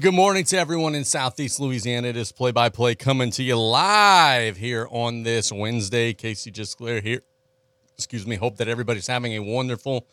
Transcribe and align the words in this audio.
Good 0.00 0.14
morning 0.14 0.44
to 0.44 0.56
everyone 0.56 0.94
in 0.94 1.04
Southeast 1.04 1.60
Louisiana. 1.60 2.08
It 2.08 2.16
is 2.16 2.32
play 2.32 2.52
by 2.52 2.70
play 2.70 2.94
coming 2.94 3.30
to 3.32 3.42
you 3.42 3.56
live 3.56 4.56
here 4.56 4.88
on 4.90 5.24
this 5.24 5.52
Wednesday. 5.52 6.14
Casey 6.14 6.50
Gisclair 6.50 7.02
here. 7.02 7.20
Excuse 7.98 8.26
me. 8.26 8.36
Hope 8.36 8.56
that 8.56 8.66
everybody's 8.66 9.08
having 9.08 9.34
a 9.34 9.40
wonderful 9.40 10.06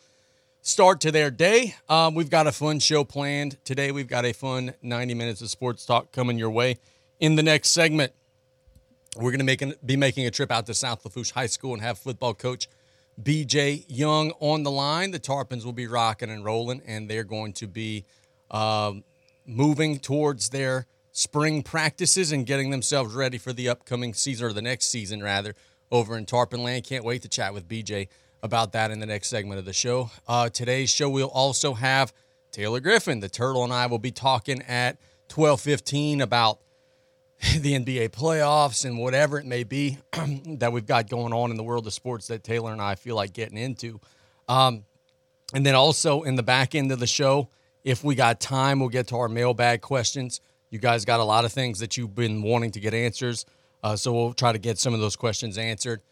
start 0.60 1.00
to 1.00 1.10
their 1.10 1.30
day. 1.30 1.74
Um, 1.88 2.14
we've 2.14 2.28
got 2.28 2.46
a 2.46 2.52
fun 2.52 2.80
show 2.80 3.02
planned 3.02 3.64
today. 3.64 3.90
We've 3.90 4.06
got 4.06 4.26
a 4.26 4.34
fun 4.34 4.74
90 4.82 5.14
minutes 5.14 5.40
of 5.40 5.48
sports 5.48 5.86
talk 5.86 6.12
coming 6.12 6.36
your 6.36 6.50
way. 6.50 6.80
In 7.18 7.36
the 7.36 7.42
next 7.42 7.70
segment, 7.70 8.12
we're 9.16 9.30
going 9.30 9.38
to 9.38 9.44
make 9.46 9.62
an, 9.62 9.72
be 9.86 9.96
making 9.96 10.26
a 10.26 10.30
trip 10.30 10.50
out 10.50 10.66
to 10.66 10.74
South 10.74 11.02
Lafourche 11.02 11.30
High 11.30 11.46
School 11.46 11.72
and 11.72 11.80
have 11.80 11.98
football 11.98 12.34
coach 12.34 12.68
BJ 13.22 13.86
Young 13.88 14.32
on 14.40 14.64
the 14.64 14.70
line. 14.70 15.12
The 15.12 15.18
Tarpons 15.18 15.64
will 15.64 15.72
be 15.72 15.86
rocking 15.86 16.28
and 16.28 16.44
rolling, 16.44 16.82
and 16.86 17.08
they're 17.08 17.24
going 17.24 17.54
to 17.54 17.66
be 17.66 18.04
um, 18.50 19.02
moving 19.48 19.98
towards 19.98 20.50
their 20.50 20.86
spring 21.10 21.62
practices 21.62 22.30
and 22.30 22.46
getting 22.46 22.70
themselves 22.70 23.14
ready 23.14 23.38
for 23.38 23.52
the 23.52 23.68
upcoming 23.68 24.14
season 24.14 24.46
or 24.46 24.52
the 24.52 24.62
next 24.62 24.88
season, 24.88 25.22
rather, 25.22 25.54
over 25.90 26.16
in 26.16 26.26
Tarpon 26.26 26.62
Land. 26.62 26.84
Can't 26.84 27.04
wait 27.04 27.22
to 27.22 27.28
chat 27.28 27.54
with 27.54 27.66
BJ 27.66 28.08
about 28.42 28.72
that 28.72 28.90
in 28.90 29.00
the 29.00 29.06
next 29.06 29.28
segment 29.28 29.58
of 29.58 29.64
the 29.64 29.72
show. 29.72 30.10
Uh, 30.28 30.48
today's 30.48 30.90
show, 30.90 31.08
we'll 31.08 31.28
also 31.28 31.74
have 31.74 32.12
Taylor 32.52 32.80
Griffin. 32.80 33.20
The 33.20 33.28
Turtle 33.28 33.64
and 33.64 33.72
I 33.72 33.86
will 33.86 33.98
be 33.98 34.12
talking 34.12 34.62
at 34.62 34.98
12:15 35.28 36.20
about 36.20 36.60
the 37.58 37.74
NBA 37.74 38.10
playoffs 38.10 38.84
and 38.84 38.98
whatever 38.98 39.38
it 39.38 39.46
may 39.46 39.64
be 39.64 39.98
that 40.58 40.72
we've 40.72 40.86
got 40.86 41.08
going 41.08 41.32
on 41.32 41.50
in 41.50 41.56
the 41.56 41.62
world 41.62 41.86
of 41.86 41.92
sports 41.92 42.28
that 42.28 42.44
Taylor 42.44 42.72
and 42.72 42.82
I 42.82 42.94
feel 42.94 43.16
like 43.16 43.32
getting 43.32 43.58
into. 43.58 44.00
Um, 44.48 44.84
and 45.54 45.64
then 45.64 45.74
also 45.74 46.22
in 46.22 46.36
the 46.36 46.42
back 46.42 46.74
end 46.74 46.92
of 46.92 47.00
the 47.00 47.06
show, 47.06 47.48
if 47.88 48.04
we 48.04 48.14
got 48.14 48.38
time, 48.38 48.80
we'll 48.80 48.90
get 48.90 49.06
to 49.06 49.16
our 49.16 49.30
mailbag 49.30 49.80
questions. 49.80 50.42
You 50.68 50.78
guys 50.78 51.06
got 51.06 51.20
a 51.20 51.24
lot 51.24 51.46
of 51.46 51.52
things 51.54 51.78
that 51.78 51.96
you've 51.96 52.14
been 52.14 52.42
wanting 52.42 52.70
to 52.72 52.80
get 52.80 52.92
answers. 52.92 53.46
Uh, 53.82 53.96
so 53.96 54.12
we'll 54.12 54.34
try 54.34 54.52
to 54.52 54.58
get 54.58 54.76
some 54.76 54.92
of 54.92 55.00
those 55.00 55.16
questions 55.16 55.56
answered. 55.56 56.02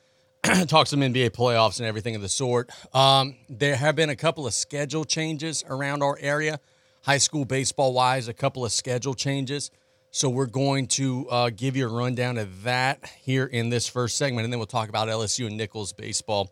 Talk 0.68 0.86
some 0.86 1.00
NBA 1.00 1.32
playoffs 1.32 1.78
and 1.78 1.86
everything 1.86 2.16
of 2.16 2.22
the 2.22 2.30
sort. 2.30 2.70
Um, 2.94 3.36
there 3.50 3.76
have 3.76 3.94
been 3.94 4.08
a 4.08 4.16
couple 4.16 4.46
of 4.46 4.54
schedule 4.54 5.04
changes 5.04 5.64
around 5.68 6.02
our 6.02 6.16
area, 6.18 6.60
high 7.02 7.18
school 7.18 7.44
baseball 7.44 7.92
wise, 7.92 8.26
a 8.26 8.34
couple 8.34 8.64
of 8.64 8.72
schedule 8.72 9.12
changes. 9.12 9.70
So 10.12 10.30
we're 10.30 10.46
going 10.46 10.86
to 10.86 11.28
uh, 11.28 11.50
give 11.54 11.76
you 11.76 11.86
a 11.86 11.92
rundown 11.92 12.38
of 12.38 12.62
that 12.62 13.04
here 13.20 13.44
in 13.44 13.68
this 13.68 13.86
first 13.86 14.16
segment, 14.16 14.44
and 14.44 14.52
then 14.52 14.58
we'll 14.58 14.66
talk 14.66 14.88
about 14.88 15.08
LSU 15.08 15.46
and 15.46 15.58
Nicholls 15.58 15.92
baseball. 15.92 16.50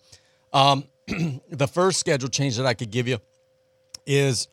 Um, 0.52 0.84
the 1.48 1.66
first 1.66 1.98
schedule 1.98 2.28
change 2.28 2.58
that 2.58 2.66
I 2.66 2.74
could 2.74 2.90
give 2.90 3.08
you 3.08 3.16
is 4.06 4.48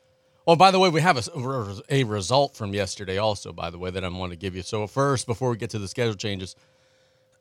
Oh, 0.51 0.55
by 0.57 0.69
the 0.69 0.79
way, 0.79 0.89
we 0.89 0.99
have 0.99 1.15
a, 1.15 1.81
a 1.89 2.03
result 2.03 2.57
from 2.57 2.73
yesterday 2.73 3.17
also, 3.17 3.53
by 3.53 3.69
the 3.69 3.79
way, 3.79 3.89
that 3.89 4.03
I'm 4.03 4.17
want 4.17 4.33
to 4.33 4.37
give 4.37 4.53
you. 4.53 4.63
So 4.63 4.85
first, 4.85 5.25
before 5.25 5.49
we 5.49 5.55
get 5.55 5.69
to 5.69 5.79
the 5.79 5.87
schedule 5.87 6.13
changes, 6.13 6.57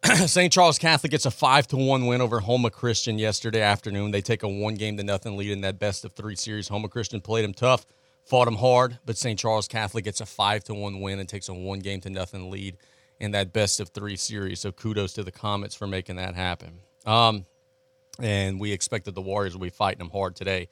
St. 0.26 0.52
Charles 0.52 0.78
Catholic 0.78 1.10
gets 1.10 1.26
a 1.26 1.32
five 1.32 1.66
to 1.66 1.76
one 1.76 2.06
win 2.06 2.20
over 2.20 2.38
Houma 2.38 2.70
Christian 2.70 3.18
yesterday 3.18 3.62
afternoon. 3.62 4.12
They 4.12 4.20
take 4.20 4.44
a 4.44 4.48
one 4.48 4.74
game 4.74 4.96
to 4.96 5.02
nothing 5.02 5.36
lead 5.36 5.50
in 5.50 5.62
that 5.62 5.80
best 5.80 6.04
of 6.04 6.12
three 6.12 6.36
series. 6.36 6.68
Houma 6.68 6.86
Christian 6.86 7.20
played 7.20 7.42
them 7.42 7.52
tough, 7.52 7.84
fought 8.22 8.44
them 8.44 8.54
hard, 8.54 9.00
but 9.04 9.16
St. 9.16 9.36
Charles 9.36 9.66
Catholic 9.66 10.04
gets 10.04 10.20
a 10.20 10.26
five 10.26 10.62
to 10.62 10.74
one 10.74 11.00
win 11.00 11.18
and 11.18 11.28
takes 11.28 11.48
a 11.48 11.52
one 11.52 11.80
game 11.80 12.00
to 12.02 12.10
nothing 12.10 12.48
lead 12.48 12.76
in 13.18 13.32
that 13.32 13.52
best 13.52 13.80
of 13.80 13.88
three 13.88 14.14
series. 14.14 14.60
So 14.60 14.70
kudos 14.70 15.14
to 15.14 15.24
the 15.24 15.32
Comets 15.32 15.74
for 15.74 15.88
making 15.88 16.14
that 16.14 16.36
happen. 16.36 16.78
Um, 17.04 17.44
and 18.20 18.60
we 18.60 18.70
expected 18.70 19.16
the 19.16 19.20
Warriors 19.20 19.54
will 19.54 19.62
be 19.62 19.70
fighting 19.70 19.98
them 19.98 20.10
hard 20.10 20.36
today. 20.36 20.68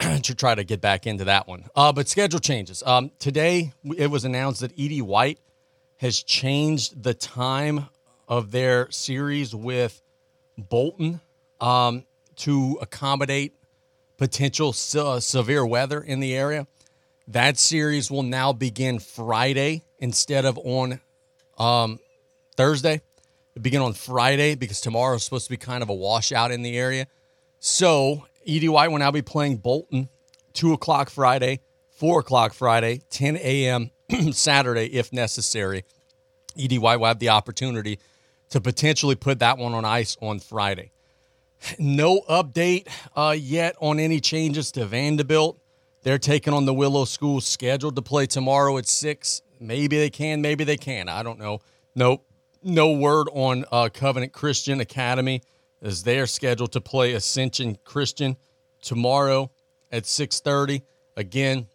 to 0.22 0.34
try 0.34 0.54
to 0.54 0.64
get 0.64 0.80
back 0.80 1.06
into 1.06 1.24
that 1.24 1.48
one. 1.48 1.64
Uh, 1.74 1.92
but 1.92 2.08
schedule 2.08 2.40
changes. 2.40 2.82
Um, 2.86 3.10
today, 3.18 3.72
it 3.96 4.10
was 4.10 4.24
announced 4.24 4.60
that 4.60 4.72
E.D. 4.76 5.02
White 5.02 5.38
has 5.98 6.22
changed 6.22 7.02
the 7.02 7.14
time 7.14 7.88
of 8.28 8.50
their 8.50 8.90
series 8.90 9.54
with 9.54 10.00
Bolton 10.56 11.20
um, 11.60 12.04
to 12.36 12.78
accommodate 12.80 13.54
potential 14.16 14.72
se- 14.72 15.20
severe 15.20 15.66
weather 15.66 16.00
in 16.00 16.20
the 16.20 16.34
area. 16.34 16.66
That 17.26 17.58
series 17.58 18.10
will 18.10 18.22
now 18.22 18.52
begin 18.52 19.00
Friday 19.00 19.82
instead 19.98 20.44
of 20.44 20.58
on 20.58 21.00
um, 21.58 21.98
Thursday. 22.56 23.00
It 23.54 23.62
begin 23.62 23.82
on 23.82 23.94
Friday 23.94 24.54
because 24.54 24.80
tomorrow 24.80 25.16
is 25.16 25.24
supposed 25.24 25.46
to 25.46 25.50
be 25.50 25.56
kind 25.56 25.82
of 25.82 25.88
a 25.88 25.94
washout 25.94 26.52
in 26.52 26.62
the 26.62 26.76
area. 26.76 27.06
So 27.58 28.24
White 28.48 28.90
will 28.90 28.98
now 28.98 29.10
be 29.10 29.22
playing 29.22 29.58
Bolton, 29.58 30.08
2 30.54 30.72
o'clock 30.72 31.10
Friday, 31.10 31.60
4 31.90 32.20
o'clock 32.20 32.54
Friday, 32.54 33.02
10 33.10 33.36
a.m. 33.36 33.90
Saturday 34.32 34.86
if 34.86 35.12
necessary. 35.12 35.84
White 36.56 36.96
will 36.96 37.06
have 37.06 37.18
the 37.18 37.28
opportunity 37.28 37.98
to 38.50 38.60
potentially 38.60 39.14
put 39.14 39.40
that 39.40 39.58
one 39.58 39.74
on 39.74 39.84
ice 39.84 40.16
on 40.20 40.40
Friday. 40.40 40.92
No 41.78 42.22
update 42.22 42.88
uh, 43.14 43.34
yet 43.38 43.76
on 43.80 44.00
any 44.00 44.20
changes 44.20 44.72
to 44.72 44.86
Vandebilt. 44.86 45.58
They're 46.02 46.18
taking 46.18 46.54
on 46.54 46.64
the 46.64 46.74
Willow 46.74 47.04
School 47.04 47.40
scheduled 47.40 47.96
to 47.96 48.02
play 48.02 48.26
tomorrow 48.26 48.78
at 48.78 48.86
6. 48.86 49.42
Maybe 49.60 49.98
they 49.98 50.10
can, 50.10 50.40
maybe 50.40 50.64
they 50.64 50.76
can. 50.76 51.08
I 51.08 51.22
don't 51.22 51.38
know. 51.38 51.60
Nope. 51.94 52.24
No 52.62 52.92
word 52.92 53.28
on 53.32 53.64
uh, 53.70 53.88
Covenant 53.92 54.32
Christian 54.32 54.80
Academy 54.80 55.42
as 55.82 56.02
they 56.02 56.18
are 56.18 56.26
scheduled 56.26 56.72
to 56.72 56.80
play 56.80 57.12
Ascension 57.12 57.78
Christian 57.84 58.36
tomorrow 58.82 59.50
at 59.90 60.04
6:30. 60.04 60.82
Again, 61.16 61.66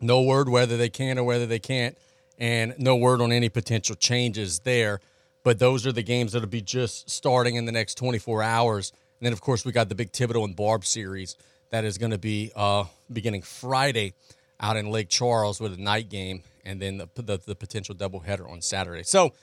no 0.00 0.22
word 0.22 0.48
whether 0.48 0.76
they 0.76 0.88
can 0.88 1.18
or 1.18 1.24
whether 1.24 1.46
they 1.46 1.58
can't, 1.58 1.96
and 2.38 2.74
no 2.78 2.96
word 2.96 3.20
on 3.20 3.32
any 3.32 3.48
potential 3.48 3.96
changes 3.96 4.60
there. 4.60 5.00
But 5.42 5.58
those 5.58 5.86
are 5.86 5.92
the 5.92 6.02
games 6.02 6.32
that'll 6.32 6.48
be 6.48 6.62
just 6.62 7.10
starting 7.10 7.56
in 7.56 7.66
the 7.66 7.72
next 7.72 7.96
24 7.96 8.42
hours. 8.42 8.92
And 9.20 9.26
then, 9.26 9.32
of 9.32 9.42
course, 9.42 9.64
we 9.64 9.72
got 9.72 9.90
the 9.90 9.94
big 9.94 10.10
Thibodaux 10.10 10.44
and 10.44 10.56
Barbe 10.56 10.84
series 10.84 11.36
that 11.70 11.84
is 11.84 11.98
going 11.98 12.12
to 12.12 12.18
be 12.18 12.50
uh, 12.56 12.84
beginning 13.12 13.42
Friday 13.42 14.14
out 14.58 14.76
in 14.76 14.90
Lake 14.90 15.08
Charles 15.08 15.60
with 15.60 15.74
a 15.74 15.80
night 15.80 16.08
game, 16.08 16.42
and 16.64 16.80
then 16.80 16.98
the, 16.98 17.08
the, 17.14 17.38
the 17.44 17.54
potential 17.54 17.94
doubleheader 17.94 18.50
on 18.50 18.62
Saturday. 18.62 19.02
So 19.02 19.34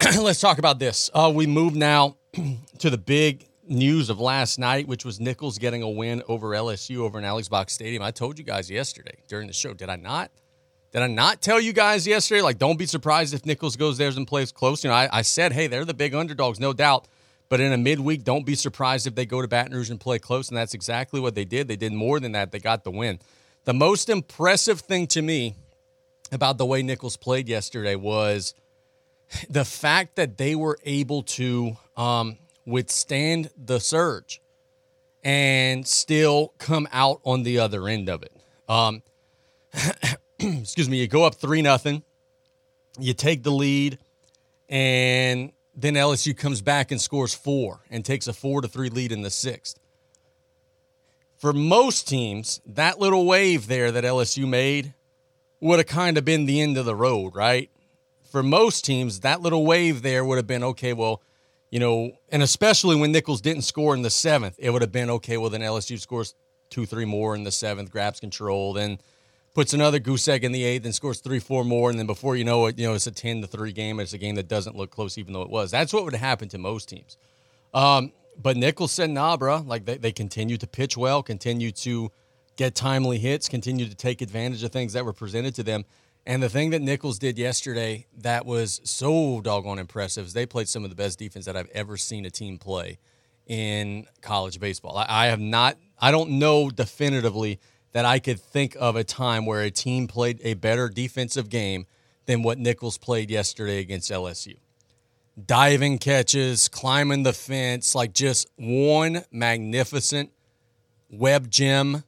let's 0.18 0.40
talk 0.40 0.58
about 0.58 0.78
this. 0.78 1.10
Uh, 1.14 1.30
we 1.34 1.46
move 1.46 1.76
now 1.76 2.16
to 2.78 2.90
the 2.90 2.98
big 2.98 3.46
news 3.66 4.10
of 4.10 4.20
last 4.20 4.58
night, 4.58 4.86
which 4.88 5.04
was 5.04 5.20
Nicholls 5.20 5.58
getting 5.58 5.82
a 5.82 5.88
win 5.88 6.22
over 6.28 6.50
LSU 6.50 6.98
over 6.98 7.18
in 7.18 7.24
Alex 7.24 7.48
Box 7.48 7.72
Stadium. 7.72 8.02
I 8.02 8.10
told 8.10 8.38
you 8.38 8.44
guys 8.44 8.70
yesterday 8.70 9.16
during 9.28 9.46
the 9.46 9.52
show. 9.52 9.72
Did 9.72 9.88
I 9.88 9.96
not? 9.96 10.30
Did 10.92 11.02
I 11.02 11.06
not 11.08 11.42
tell 11.42 11.60
you 11.60 11.72
guys 11.72 12.06
yesterday? 12.06 12.40
Like, 12.40 12.58
don't 12.58 12.78
be 12.78 12.86
surprised 12.86 13.34
if 13.34 13.44
Nicholls 13.44 13.76
goes 13.76 13.98
there 13.98 14.10
and 14.10 14.26
plays 14.26 14.52
close. 14.52 14.84
You 14.84 14.90
know, 14.90 14.96
I, 14.96 15.08
I 15.10 15.22
said, 15.22 15.52
hey, 15.52 15.66
they're 15.66 15.84
the 15.84 15.94
big 15.94 16.14
underdogs, 16.14 16.60
no 16.60 16.72
doubt. 16.72 17.08
But 17.48 17.60
in 17.60 17.72
a 17.72 17.78
midweek, 17.78 18.24
don't 18.24 18.46
be 18.46 18.54
surprised 18.54 19.06
if 19.06 19.14
they 19.14 19.26
go 19.26 19.42
to 19.42 19.48
Baton 19.48 19.74
Rouge 19.74 19.90
and 19.90 20.00
play 20.00 20.18
close. 20.18 20.48
And 20.48 20.56
that's 20.56 20.74
exactly 20.74 21.20
what 21.20 21.34
they 21.34 21.44
did. 21.44 21.68
They 21.68 21.76
did 21.76 21.92
more 21.92 22.20
than 22.20 22.32
that. 22.32 22.52
They 22.52 22.58
got 22.58 22.84
the 22.84 22.90
win. 22.90 23.18
The 23.64 23.74
most 23.74 24.08
impressive 24.08 24.80
thing 24.80 25.06
to 25.08 25.22
me 25.22 25.56
about 26.32 26.58
the 26.58 26.66
way 26.66 26.82
Nicholls 26.82 27.16
played 27.16 27.48
yesterday 27.48 27.96
was 27.96 28.54
the 29.48 29.64
fact 29.64 30.16
that 30.16 30.38
they 30.38 30.54
were 30.54 30.78
able 30.84 31.22
to 31.22 31.76
um, 31.96 32.38
withstand 32.66 33.50
the 33.56 33.78
surge 33.78 34.40
and 35.22 35.86
still 35.86 36.52
come 36.58 36.86
out 36.92 37.20
on 37.24 37.42
the 37.42 37.58
other 37.58 37.88
end 37.88 38.08
of 38.08 38.22
it. 38.22 38.32
Um, 38.68 39.02
excuse 40.38 40.88
me, 40.88 40.98
you 40.98 41.08
go 41.08 41.24
up 41.24 41.34
three 41.34 41.62
nothing, 41.62 42.02
you 42.98 43.14
take 43.14 43.42
the 43.42 43.50
lead, 43.50 43.98
and 44.68 45.52
then 45.74 45.94
LSU 45.94 46.36
comes 46.36 46.60
back 46.60 46.90
and 46.90 47.00
scores 47.00 47.34
four 47.34 47.80
and 47.90 48.04
takes 48.04 48.26
a 48.26 48.32
four 48.32 48.60
to 48.60 48.68
three 48.68 48.90
lead 48.90 49.12
in 49.12 49.22
the 49.22 49.30
sixth. 49.30 49.78
For 51.36 51.52
most 51.52 52.08
teams, 52.08 52.60
that 52.64 52.98
little 52.98 53.26
wave 53.26 53.66
there 53.66 53.90
that 53.90 54.04
LSU 54.04 54.48
made 54.48 54.94
would 55.60 55.78
have 55.78 55.86
kind 55.86 56.16
of 56.16 56.24
been 56.24 56.46
the 56.46 56.60
end 56.60 56.76
of 56.76 56.84
the 56.84 56.94
road, 56.94 57.34
right? 57.34 57.70
For 58.30 58.42
most 58.42 58.84
teams, 58.84 59.20
that 59.20 59.40
little 59.40 59.64
wave 59.64 60.02
there 60.02 60.24
would 60.24 60.36
have 60.36 60.46
been 60.46 60.64
okay, 60.64 60.92
well, 60.92 61.22
you 61.74 61.80
know, 61.80 62.12
and 62.28 62.40
especially 62.40 62.94
when 62.94 63.10
Nicholls 63.10 63.40
didn't 63.40 63.62
score 63.62 63.96
in 63.96 64.02
the 64.02 64.10
seventh, 64.10 64.54
it 64.60 64.70
would 64.70 64.80
have 64.80 64.92
been 64.92 65.10
okay. 65.10 65.38
Well, 65.38 65.50
then 65.50 65.60
LSU 65.60 65.98
scores 65.98 66.36
two, 66.70 66.86
three 66.86 67.04
more 67.04 67.34
in 67.34 67.42
the 67.42 67.50
seventh, 67.50 67.90
grabs 67.90 68.20
control, 68.20 68.74
then 68.74 69.00
puts 69.56 69.74
another 69.74 69.98
goose 69.98 70.28
egg 70.28 70.44
in 70.44 70.52
the 70.52 70.62
eighth, 70.62 70.84
and 70.84 70.94
scores 70.94 71.18
three, 71.18 71.40
four 71.40 71.64
more, 71.64 71.90
and 71.90 71.98
then 71.98 72.06
before 72.06 72.36
you 72.36 72.44
know 72.44 72.66
it, 72.66 72.78
you 72.78 72.86
know, 72.86 72.94
it's 72.94 73.08
a 73.08 73.10
ten 73.10 73.40
to 73.40 73.48
three 73.48 73.72
game. 73.72 73.98
It's 73.98 74.12
a 74.12 74.18
game 74.18 74.36
that 74.36 74.46
doesn't 74.46 74.76
look 74.76 74.92
close, 74.92 75.18
even 75.18 75.32
though 75.32 75.42
it 75.42 75.50
was. 75.50 75.72
That's 75.72 75.92
what 75.92 76.04
would 76.04 76.14
happen 76.14 76.48
to 76.50 76.58
most 76.58 76.88
teams. 76.88 77.16
Um, 77.74 78.12
but 78.40 78.56
Nicholls 78.56 78.92
said, 78.92 79.10
"Nah, 79.10 79.36
bro. 79.36 79.64
Like 79.66 79.84
they, 79.84 79.96
they 79.96 80.12
continue 80.12 80.56
to 80.58 80.68
pitch 80.68 80.96
well, 80.96 81.24
continue 81.24 81.72
to 81.72 82.12
get 82.54 82.76
timely 82.76 83.18
hits, 83.18 83.48
continue 83.48 83.88
to 83.88 83.96
take 83.96 84.22
advantage 84.22 84.62
of 84.62 84.70
things 84.70 84.92
that 84.92 85.04
were 85.04 85.12
presented 85.12 85.56
to 85.56 85.64
them." 85.64 85.86
And 86.26 86.42
the 86.42 86.48
thing 86.48 86.70
that 86.70 86.80
Nicholls 86.80 87.18
did 87.18 87.38
yesterday 87.38 88.06
that 88.18 88.46
was 88.46 88.80
so 88.84 89.40
doggone 89.42 89.78
impressive 89.78 90.26
is 90.26 90.32
they 90.32 90.46
played 90.46 90.68
some 90.68 90.84
of 90.84 90.90
the 90.90 90.96
best 90.96 91.18
defense 91.18 91.44
that 91.44 91.56
I've 91.56 91.68
ever 91.70 91.96
seen 91.96 92.24
a 92.24 92.30
team 92.30 92.58
play 92.58 92.98
in 93.46 94.06
college 94.22 94.58
baseball. 94.58 94.96
I, 94.96 95.06
I 95.08 95.26
have 95.26 95.40
not, 95.40 95.76
I 95.98 96.10
don't 96.10 96.30
know 96.38 96.70
definitively 96.70 97.60
that 97.92 98.06
I 98.06 98.18
could 98.18 98.40
think 98.40 98.74
of 98.80 98.96
a 98.96 99.04
time 99.04 99.44
where 99.44 99.60
a 99.60 99.70
team 99.70 100.06
played 100.06 100.40
a 100.42 100.54
better 100.54 100.88
defensive 100.88 101.50
game 101.50 101.86
than 102.26 102.42
what 102.42 102.58
Nicholls 102.58 102.96
played 102.96 103.30
yesterday 103.30 103.80
against 103.80 104.10
LSU. 104.10 104.56
Diving 105.44 105.98
catches, 105.98 106.68
climbing 106.68 107.22
the 107.22 107.32
fence, 107.32 107.94
like 107.94 108.14
just 108.14 108.48
one 108.56 109.24
magnificent 109.30 110.30
web 111.10 111.50
gem 111.50 112.02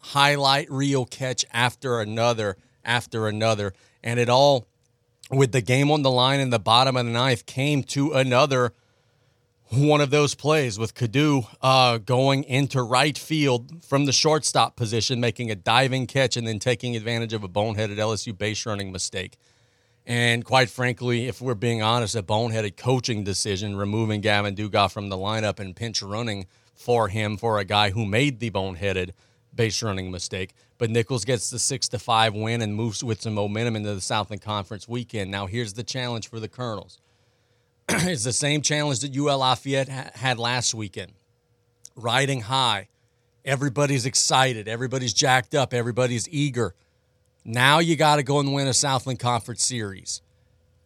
highlight 0.00 0.70
reel 0.70 1.06
catch 1.06 1.44
after 1.52 2.00
another 2.00 2.56
after 2.84 3.28
another. 3.28 3.72
And 4.02 4.18
it 4.18 4.28
all, 4.28 4.66
with 5.30 5.52
the 5.52 5.60
game 5.60 5.90
on 5.90 6.02
the 6.02 6.10
line 6.10 6.40
in 6.40 6.50
the 6.50 6.58
bottom 6.58 6.96
of 6.96 7.06
the 7.06 7.12
ninth, 7.12 7.46
came 7.46 7.82
to 7.84 8.12
another 8.12 8.72
one 9.70 10.02
of 10.02 10.10
those 10.10 10.34
plays 10.34 10.78
with 10.78 10.94
Kadu 10.94 11.46
uh, 11.62 11.96
going 11.96 12.44
into 12.44 12.82
right 12.82 13.16
field 13.16 13.82
from 13.82 14.04
the 14.04 14.12
shortstop 14.12 14.76
position, 14.76 15.18
making 15.18 15.50
a 15.50 15.54
diving 15.54 16.06
catch 16.06 16.36
and 16.36 16.46
then 16.46 16.58
taking 16.58 16.94
advantage 16.94 17.32
of 17.32 17.42
a 17.42 17.48
boneheaded 17.48 17.96
LSU 17.96 18.36
base 18.36 18.66
running 18.66 18.92
mistake. 18.92 19.38
And 20.04 20.44
quite 20.44 20.68
frankly, 20.68 21.26
if 21.26 21.40
we're 21.40 21.54
being 21.54 21.80
honest, 21.80 22.14
a 22.14 22.22
boneheaded 22.22 22.76
coaching 22.76 23.24
decision, 23.24 23.76
removing 23.76 24.20
Gavin 24.20 24.54
Dugas 24.54 24.92
from 24.92 25.08
the 25.08 25.16
lineup 25.16 25.58
and 25.58 25.74
pinch 25.74 26.02
running 26.02 26.46
for 26.74 27.08
him 27.08 27.36
for 27.36 27.58
a 27.58 27.64
guy 27.64 27.90
who 27.90 28.04
made 28.04 28.40
the 28.40 28.50
boneheaded 28.50 29.12
base 29.54 29.82
running 29.82 30.10
mistake. 30.10 30.54
But 30.78 30.90
Nicholls 30.90 31.24
gets 31.24 31.50
the 31.50 31.58
six 31.58 31.88
to 31.88 31.98
five 31.98 32.34
win 32.34 32.62
and 32.62 32.74
moves 32.74 33.04
with 33.04 33.22
some 33.22 33.34
momentum 33.34 33.76
into 33.76 33.94
the 33.94 34.00
Southland 34.00 34.42
Conference 34.42 34.88
weekend. 34.88 35.30
Now, 35.30 35.46
here's 35.46 35.74
the 35.74 35.82
challenge 35.84 36.28
for 36.28 36.40
the 36.40 36.48
Colonels 36.48 36.98
it's 37.88 38.24
the 38.24 38.32
same 38.32 38.62
challenge 38.62 39.00
that 39.00 39.16
UL 39.16 39.38
Lafayette 39.38 39.88
ha- 39.88 40.10
had 40.14 40.38
last 40.38 40.74
weekend. 40.74 41.12
Riding 41.94 42.42
high. 42.42 42.88
Everybody's 43.44 44.06
excited. 44.06 44.68
Everybody's 44.68 45.12
jacked 45.12 45.54
up. 45.54 45.74
Everybody's 45.74 46.28
eager. 46.28 46.74
Now 47.44 47.80
you 47.80 47.96
got 47.96 48.16
to 48.16 48.22
go 48.22 48.38
and 48.38 48.52
win 48.54 48.68
a 48.68 48.74
Southland 48.74 49.18
Conference 49.18 49.64
series. 49.64 50.22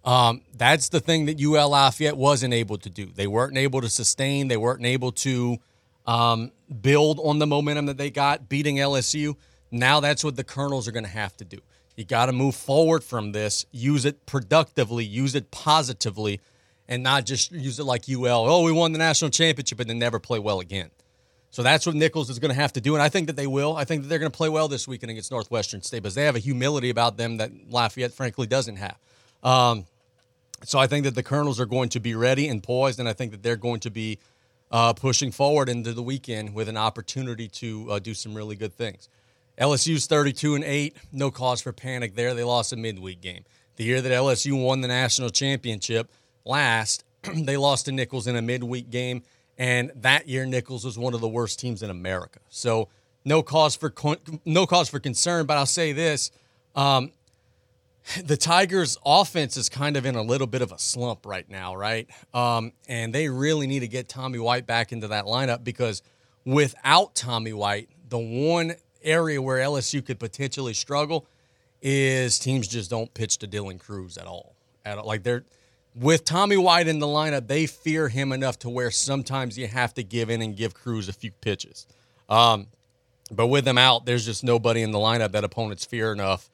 Um, 0.04 0.42
that's 0.56 0.88
the 0.88 1.00
thing 1.00 1.26
that 1.26 1.42
UL 1.42 1.70
Lafayette 1.70 2.16
wasn't 2.16 2.54
able 2.54 2.78
to 2.78 2.88
do. 2.88 3.06
They 3.06 3.26
weren't 3.26 3.58
able 3.58 3.80
to 3.80 3.88
sustain. 3.88 4.48
They 4.48 4.56
weren't 4.56 4.86
able 4.86 5.12
to 5.12 5.58
um, 6.06 6.53
build 6.81 7.20
on 7.23 7.38
the 7.38 7.47
momentum 7.47 7.87
that 7.87 7.97
they 7.97 8.11
got 8.11 8.49
beating 8.49 8.76
LSU. 8.76 9.37
Now 9.70 10.00
that's 10.00 10.25
what 10.25 10.37
the 10.37 10.44
Colonels 10.44 10.87
are 10.87 10.93
going 10.93 11.05
to 11.05 11.11
have 11.11 11.37
to 11.38 11.44
do. 11.44 11.58
You 11.97 12.05
got 12.05 12.26
to 12.26 12.32
move 12.32 12.55
forward 12.55 13.03
from 13.03 13.32
this, 13.32 13.64
use 13.73 14.05
it 14.05 14.26
productively, 14.26 15.05
use 15.05 15.35
it 15.35 15.50
positively 15.50 16.41
and 16.88 17.03
not 17.03 17.26
just 17.26 17.53
use 17.53 17.79
it 17.79 17.85
like 17.85 18.08
UL. 18.08 18.47
Oh, 18.49 18.62
we 18.62 18.73
won 18.73 18.93
the 18.93 18.99
national 18.99 19.31
championship 19.31 19.81
and 19.81 19.91
then 19.91 19.99
never 19.99 20.20
play 20.20 20.38
well 20.38 20.61
again. 20.61 20.91
So 21.50 21.62
that's 21.62 21.87
what 21.87 21.94
Nicholls 21.94 22.29
is 22.29 22.38
going 22.38 22.50
to 22.50 22.61
have 22.61 22.75
to 22.75 22.82
do, 22.82 22.94
and 22.94 23.03
I 23.03 23.08
think 23.08 23.29
that 23.29 23.37
they 23.37 23.47
will. 23.47 23.76
I 23.76 23.85
think 23.85 24.03
that 24.03 24.08
they're 24.08 24.19
going 24.19 24.31
to 24.31 24.37
play 24.37 24.50
well 24.50 24.69
this 24.69 24.87
weekend 24.87 25.11
against 25.11 25.31
Northwestern 25.31 25.81
State 25.81 26.03
because 26.03 26.14
they 26.14 26.25
have 26.25 26.37
a 26.37 26.41
humility 26.41 26.91
about 26.91 27.17
them 27.17 27.38
that 27.38 27.50
Lafayette, 27.70 28.12
frankly, 28.12 28.47
doesn't 28.47 28.76
have. 28.76 28.99
Um, 29.43 29.87
so 30.62 30.79
I 30.79 30.87
think 30.87 31.05
that 31.05 31.14
the 31.14 31.23
Colonels 31.23 31.58
are 31.58 31.64
going 31.64 31.88
to 31.91 32.00
be 32.00 32.14
ready 32.14 32.49
and 32.49 32.62
poised, 32.62 33.00
and 33.00 33.08
I 33.08 33.14
think 33.14 33.31
that 33.31 33.43
they're 33.43 33.56
going 33.56 33.81
to 33.81 33.91
be 33.91 34.19
uh, 34.70 34.92
pushing 34.92 35.30
forward 35.30 35.68
into 35.68 35.92
the 35.92 36.02
weekend 36.02 36.54
with 36.54 36.68
an 36.68 36.76
opportunity 36.76 37.48
to 37.48 37.90
uh, 37.92 37.98
do 37.98 38.14
some 38.14 38.34
really 38.34 38.56
good 38.56 38.72
things. 38.72 39.08
LSU's 39.58 40.06
32 40.06 40.54
and 40.54 40.64
8, 40.64 40.96
no 41.12 41.30
cause 41.30 41.62
for 41.62 41.72
panic 41.72 42.14
there. 42.14 42.34
They 42.34 42.44
lost 42.44 42.72
a 42.72 42.76
midweek 42.76 43.20
game. 43.20 43.44
The 43.76 43.84
year 43.84 44.00
that 44.00 44.12
LSU 44.12 44.62
won 44.62 44.80
the 44.80 44.88
national 44.88 45.30
championship, 45.30 46.10
last, 46.44 47.04
they 47.34 47.56
lost 47.56 47.86
to 47.86 47.92
Nicholls 47.92 48.26
in 48.26 48.36
a 48.36 48.42
midweek 48.42 48.90
game, 48.90 49.22
and 49.58 49.92
that 49.96 50.28
year 50.28 50.44
Nicholls 50.44 50.84
was 50.84 50.98
one 50.98 51.14
of 51.14 51.20
the 51.20 51.28
worst 51.28 51.58
teams 51.58 51.82
in 51.82 51.90
America. 51.90 52.40
So 52.50 52.88
no 53.24 53.42
cause 53.42 53.76
for 53.76 53.92
no 54.44 54.66
cause 54.66 54.88
for 54.88 55.00
concern. 55.00 55.46
But 55.46 55.56
I'll 55.56 55.66
say 55.66 55.92
this: 55.92 56.30
um, 56.74 57.12
the 58.25 58.37
Tigers' 58.37 58.97
offense 59.05 59.56
is 59.56 59.69
kind 59.69 59.97
of 59.97 60.06
in 60.06 60.14
a 60.14 60.23
little 60.23 60.47
bit 60.47 60.62
of 60.62 60.73
a 60.73 60.79
slump 60.79 61.26
right 61.26 61.49
now, 61.49 61.75
right? 61.75 62.08
Um, 62.32 62.73
and 62.88 63.14
they 63.14 63.29
really 63.29 63.67
need 63.67 63.81
to 63.81 63.88
get 63.88 64.08
Tommy 64.08 64.38
White 64.38 64.67
back 64.67 64.93
into 64.93 65.08
that 65.08 65.25
lineup 65.25 65.64
because 65.64 66.03
without 66.44 67.14
Tommy 67.14 67.53
White, 67.53 67.88
the 68.08 68.19
one 68.19 68.75
area 69.03 69.41
where 69.41 69.58
LSU 69.58 70.05
could 70.05 70.19
potentially 70.19 70.75
struggle 70.75 71.26
is 71.82 72.38
teams 72.38 72.69
just 72.69 72.91
don't 72.91 73.12
pitch 73.14 73.38
to 73.38 73.49
Dylan 73.49 73.79
Crews 73.79 74.17
at 74.19 74.26
all. 74.26 74.55
At 74.85 74.99
all. 74.99 75.06
like 75.06 75.23
they're 75.23 75.44
with 75.94 76.25
Tommy 76.25 76.56
White 76.56 76.88
in 76.88 76.99
the 76.99 77.06
lineup, 77.06 77.47
they 77.49 77.67
fear 77.67 78.08
him 78.08 78.32
enough 78.32 78.58
to 78.61 78.69
where 78.69 78.91
sometimes 78.91 79.56
you 79.56 79.67
have 79.67 79.94
to 79.94 80.03
give 80.03 80.29
in 80.29 80.43
and 80.43 80.55
give 80.55 80.75
Crews 80.75 81.08
a 81.08 81.12
few 81.12 81.31
pitches. 81.31 81.87
Um, 82.29 82.67
but 83.31 83.47
with 83.47 83.67
him 83.67 83.79
out, 83.79 84.05
there's 84.05 84.25
just 84.25 84.44
nobody 84.44 84.82
in 84.82 84.91
the 84.91 84.99
lineup 84.99 85.32
that 85.32 85.43
opponents 85.43 85.85
fear 85.85 86.12
enough. 86.12 86.50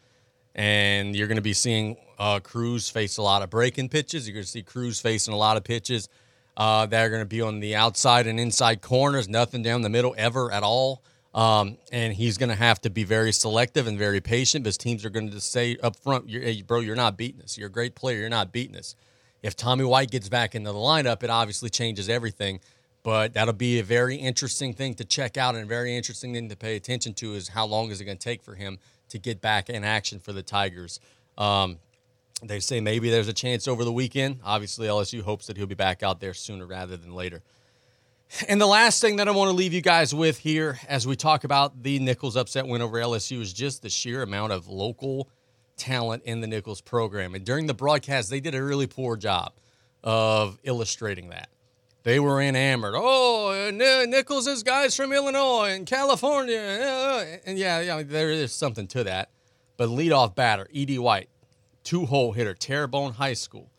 And 0.54 1.16
you're 1.16 1.28
going 1.28 1.36
to 1.36 1.42
be 1.42 1.54
seeing 1.54 1.96
uh, 2.18 2.40
Crews 2.40 2.88
face 2.88 3.16
a 3.16 3.22
lot 3.22 3.42
of 3.42 3.50
breaking 3.50 3.88
pitches. 3.88 4.26
You're 4.28 4.34
going 4.34 4.44
to 4.44 4.50
see 4.50 4.62
Crews 4.62 5.00
facing 5.00 5.34
a 5.34 5.36
lot 5.36 5.56
of 5.56 5.64
pitches 5.64 6.08
uh, 6.56 6.86
that 6.86 7.04
are 7.04 7.08
going 7.08 7.22
to 7.22 7.26
be 7.26 7.40
on 7.40 7.60
the 7.60 7.74
outside 7.74 8.26
and 8.26 8.38
inside 8.38 8.82
corners, 8.82 9.28
nothing 9.28 9.62
down 9.62 9.82
the 9.82 9.88
middle 9.88 10.14
ever 10.18 10.52
at 10.52 10.62
all. 10.62 11.02
Um, 11.34 11.78
and 11.90 12.12
he's 12.12 12.36
going 12.36 12.50
to 12.50 12.54
have 12.54 12.80
to 12.82 12.90
be 12.90 13.04
very 13.04 13.32
selective 13.32 13.86
and 13.86 13.98
very 13.98 14.20
patient 14.20 14.64
because 14.64 14.76
teams 14.76 15.04
are 15.04 15.10
going 15.10 15.30
to 15.30 15.40
say 15.40 15.78
up 15.82 15.96
front, 15.96 16.30
hey, 16.30 16.60
bro, 16.60 16.80
you're 16.80 16.94
not 16.94 17.16
beating 17.16 17.40
us. 17.40 17.56
You're 17.56 17.68
a 17.68 17.72
great 17.72 17.94
player. 17.94 18.18
You're 18.18 18.28
not 18.28 18.52
beating 18.52 18.76
us. 18.76 18.94
If 19.42 19.56
Tommy 19.56 19.84
White 19.84 20.10
gets 20.10 20.28
back 20.28 20.54
into 20.54 20.70
the 20.70 20.78
lineup, 20.78 21.22
it 21.22 21.30
obviously 21.30 21.70
changes 21.70 22.08
everything. 22.08 22.60
But 23.02 23.34
that'll 23.34 23.54
be 23.54 23.80
a 23.80 23.82
very 23.82 24.16
interesting 24.16 24.74
thing 24.74 24.94
to 24.94 25.04
check 25.04 25.36
out 25.36 25.54
and 25.54 25.64
a 25.64 25.66
very 25.66 25.96
interesting 25.96 26.34
thing 26.34 26.48
to 26.50 26.56
pay 26.56 26.76
attention 26.76 27.14
to 27.14 27.34
is 27.34 27.48
how 27.48 27.66
long 27.66 27.90
is 27.90 28.00
it 28.00 28.04
going 28.04 28.18
to 28.18 28.22
take 28.24 28.42
for 28.42 28.54
him 28.54 28.78
to 29.12 29.18
get 29.18 29.40
back 29.40 29.70
in 29.70 29.84
action 29.84 30.18
for 30.18 30.32
the 30.32 30.42
Tigers. 30.42 31.00
Um, 31.38 31.78
they 32.42 32.60
say 32.60 32.80
maybe 32.80 33.08
there's 33.08 33.28
a 33.28 33.32
chance 33.32 33.66
over 33.66 33.84
the 33.84 33.92
weekend. 33.92 34.40
Obviously, 34.44 34.88
LSU 34.88 35.22
hopes 35.22 35.46
that 35.46 35.56
he'll 35.56 35.66
be 35.66 35.74
back 35.74 36.02
out 36.02 36.20
there 36.20 36.34
sooner 36.34 36.66
rather 36.66 36.96
than 36.96 37.14
later. 37.14 37.42
And 38.48 38.60
the 38.60 38.66
last 38.66 39.00
thing 39.00 39.16
that 39.16 39.28
I 39.28 39.30
want 39.30 39.50
to 39.50 39.56
leave 39.56 39.72
you 39.72 39.82
guys 39.82 40.14
with 40.14 40.38
here 40.38 40.80
as 40.88 41.06
we 41.06 41.16
talk 41.16 41.44
about 41.44 41.82
the 41.82 41.98
Nicholls 41.98 42.36
upset 42.36 42.66
win 42.66 42.82
over 42.82 42.98
LSU 42.98 43.40
is 43.40 43.52
just 43.52 43.82
the 43.82 43.90
sheer 43.90 44.22
amount 44.22 44.52
of 44.52 44.68
local– 44.68 45.28
talent 45.76 46.22
in 46.24 46.40
the 46.40 46.46
Nicholls 46.46 46.80
program. 46.80 47.34
And 47.34 47.44
during 47.44 47.66
the 47.66 47.74
broadcast, 47.74 48.30
they 48.30 48.40
did 48.40 48.54
a 48.54 48.62
really 48.62 48.86
poor 48.86 49.16
job 49.16 49.52
of 50.04 50.58
illustrating 50.62 51.30
that. 51.30 51.48
They 52.02 52.18
were 52.18 52.40
enamored. 52.42 52.94
Oh, 52.96 53.70
Nicholls, 54.08 54.46
is 54.46 54.62
guys 54.62 54.96
from 54.96 55.12
Illinois 55.12 55.70
and 55.70 55.86
California. 55.86 57.40
And 57.46 57.56
yeah, 57.56 57.80
yeah, 57.80 58.02
there 58.02 58.30
is 58.30 58.52
something 58.52 58.88
to 58.88 59.04
that. 59.04 59.30
But 59.76 59.88
leadoff 59.88 60.34
batter, 60.34 60.66
E.D. 60.70 60.98
White, 60.98 61.28
two 61.84 62.06
hole 62.06 62.32
hitter, 62.32 62.54
Terrebonne 62.54 63.14
High 63.14 63.34
School. 63.34 63.70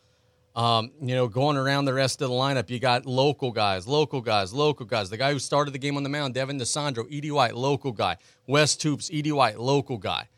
Um, 0.56 0.92
you 1.00 1.14
know, 1.14 1.26
going 1.26 1.56
around 1.56 1.84
the 1.84 1.94
rest 1.94 2.22
of 2.22 2.30
the 2.30 2.34
lineup, 2.34 2.70
you 2.70 2.78
got 2.78 3.06
local 3.06 3.50
guys, 3.50 3.86
local 3.86 4.20
guys, 4.20 4.52
local 4.52 4.86
guys. 4.86 5.10
The 5.10 5.16
guy 5.16 5.32
who 5.32 5.38
started 5.38 5.72
the 5.74 5.78
game 5.78 5.96
on 5.96 6.04
the 6.04 6.08
mound, 6.08 6.34
Devin 6.34 6.58
DeSandro, 6.58 7.06
E.D. 7.10 7.30
White, 7.30 7.56
local 7.56 7.92
guy. 7.92 8.16
West 8.46 8.80
Toops, 8.80 9.10
E.D. 9.10 9.32
White, 9.32 9.58
local 9.58 9.98
guy 9.98 10.28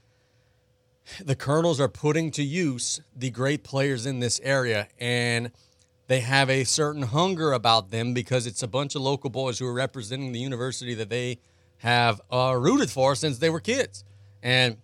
the 1.25 1.37
Colonels 1.37 1.81
are 1.81 1.88
putting 1.88 2.31
to 2.33 2.43
use 2.43 3.00
the 3.14 3.31
great 3.31 3.62
players 3.62 4.07
in 4.07 4.21
this 4.21 4.40
area, 4.43 4.88
and 4.99 5.52
they 6.08 6.20
have 6.20 6.48
a 6.48 6.64
certain 6.64 7.02
hunger 7.02 7.52
about 7.52 7.90
them 7.90 8.14
because 8.14 8.46
it's 8.46 8.62
a 8.62 8.68
bunch 8.68 8.94
of 8.94 9.02
local 9.02 9.30
boys 9.30 9.58
who 9.58 9.66
are 9.66 9.72
representing 9.72 10.32
the 10.32 10.38
university 10.38 10.94
that 10.94 11.10
they 11.10 11.38
have 11.78 12.20
uh, 12.30 12.56
rooted 12.58 12.90
for 12.90 13.14
since 13.14 13.38
they 13.38 13.50
were 13.50 13.60
kids. 13.60 14.04
And 14.42 14.76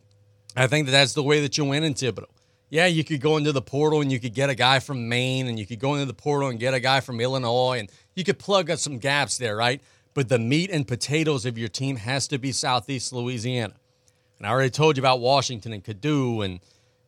I 0.56 0.66
think 0.66 0.86
that 0.86 0.92
that's 0.92 1.14
the 1.14 1.22
way 1.22 1.40
that 1.40 1.56
you 1.56 1.64
win 1.64 1.84
in 1.84 1.94
Thibodaux. 1.94 2.26
Yeah, 2.68 2.86
you 2.86 3.04
could 3.04 3.20
go 3.20 3.36
into 3.36 3.52
the 3.52 3.62
portal 3.62 4.00
and 4.00 4.10
you 4.10 4.18
could 4.18 4.34
get 4.34 4.48
a 4.48 4.54
guy 4.54 4.78
from 4.78 5.08
Maine, 5.08 5.46
and 5.46 5.58
you 5.58 5.66
could 5.66 5.78
go 5.78 5.94
into 5.94 6.06
the 6.06 6.14
portal 6.14 6.48
and 6.48 6.58
get 6.58 6.72
a 6.72 6.80
guy 6.80 7.00
from 7.00 7.20
Illinois, 7.20 7.78
and 7.78 7.90
you 8.14 8.24
could 8.24 8.38
plug 8.38 8.70
up 8.70 8.78
some 8.78 8.98
gaps 8.98 9.36
there, 9.36 9.56
right? 9.56 9.82
But 10.14 10.28
the 10.28 10.38
meat 10.38 10.70
and 10.70 10.88
potatoes 10.88 11.44
of 11.44 11.58
your 11.58 11.68
team 11.68 11.96
has 11.96 12.26
to 12.28 12.38
be 12.38 12.50
Southeast 12.50 13.12
Louisiana. 13.12 13.74
And 14.38 14.46
I 14.46 14.50
already 14.50 14.70
told 14.70 14.96
you 14.96 15.02
about 15.02 15.20
Washington 15.20 15.72
and 15.72 15.84
Kadu 15.84 16.44
and, 16.44 16.60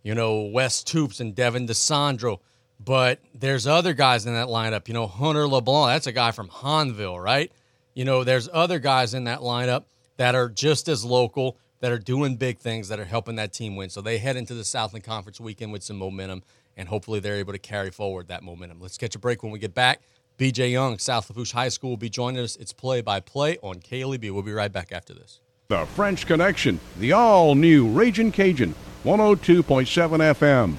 you 0.02 0.14
know, 0.14 0.42
West 0.42 0.86
Toops 0.86 1.18
and 1.18 1.34
Devin 1.34 1.66
DeSandro. 1.66 2.40
But 2.78 3.20
there's 3.34 3.66
other 3.66 3.94
guys 3.94 4.26
in 4.26 4.34
that 4.34 4.48
lineup. 4.48 4.88
You 4.88 4.94
know, 4.94 5.06
Hunter 5.06 5.46
LeBlanc, 5.46 5.94
that's 5.94 6.06
a 6.06 6.12
guy 6.12 6.32
from 6.32 6.48
Hahnville, 6.48 7.22
right? 7.22 7.50
You 7.94 8.04
know, 8.04 8.24
there's 8.24 8.48
other 8.52 8.78
guys 8.78 9.14
in 9.14 9.24
that 9.24 9.40
lineup 9.40 9.84
that 10.16 10.34
are 10.34 10.48
just 10.48 10.88
as 10.88 11.04
local, 11.04 11.56
that 11.80 11.92
are 11.92 11.98
doing 11.98 12.36
big 12.36 12.58
things, 12.58 12.88
that 12.88 12.98
are 12.98 13.04
helping 13.04 13.36
that 13.36 13.52
team 13.52 13.76
win. 13.76 13.90
So 13.90 14.00
they 14.00 14.18
head 14.18 14.36
into 14.36 14.54
the 14.54 14.64
Southland 14.64 15.04
Conference 15.04 15.40
weekend 15.40 15.72
with 15.72 15.82
some 15.82 15.96
momentum, 15.96 16.42
and 16.76 16.88
hopefully 16.88 17.20
they're 17.20 17.36
able 17.36 17.52
to 17.52 17.58
carry 17.58 17.90
forward 17.90 18.28
that 18.28 18.42
momentum. 18.42 18.80
Let's 18.80 18.98
catch 18.98 19.14
a 19.14 19.18
break 19.18 19.42
when 19.42 19.52
we 19.52 19.58
get 19.58 19.74
back. 19.74 20.02
BJ 20.36 20.72
Young, 20.72 20.98
South 20.98 21.28
Lafourche 21.30 21.52
High 21.52 21.68
School, 21.68 21.90
will 21.90 21.96
be 21.96 22.10
joining 22.10 22.42
us. 22.42 22.56
It's 22.56 22.72
play 22.72 23.00
by 23.00 23.20
play 23.20 23.58
on 23.62 23.76
KLEB. 23.76 24.32
We'll 24.32 24.42
be 24.42 24.52
right 24.52 24.72
back 24.72 24.90
after 24.90 25.14
this. 25.14 25.40
The 25.68 25.86
French 25.86 26.26
Connection, 26.26 26.80
the 26.98 27.12
all 27.12 27.54
new 27.54 27.88
Raging 27.88 28.32
Cajun, 28.32 28.74
102.7 29.04 30.34
FM. 30.34 30.78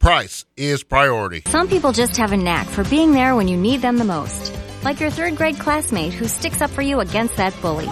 Price 0.00 0.44
is 0.56 0.84
priority. 0.84 1.42
Some 1.46 1.68
people 1.68 1.90
just 1.92 2.16
have 2.18 2.30
a 2.32 2.36
knack 2.36 2.68
for 2.68 2.84
being 2.84 3.12
there 3.12 3.34
when 3.34 3.48
you 3.48 3.56
need 3.56 3.82
them 3.82 3.98
the 3.98 4.04
most. 4.04 4.54
Like 4.84 5.00
your 5.00 5.10
third 5.10 5.36
grade 5.36 5.58
classmate 5.58 6.12
who 6.12 6.28
sticks 6.28 6.62
up 6.62 6.70
for 6.70 6.82
you 6.82 7.00
against 7.00 7.36
that 7.36 7.60
bully. 7.60 7.86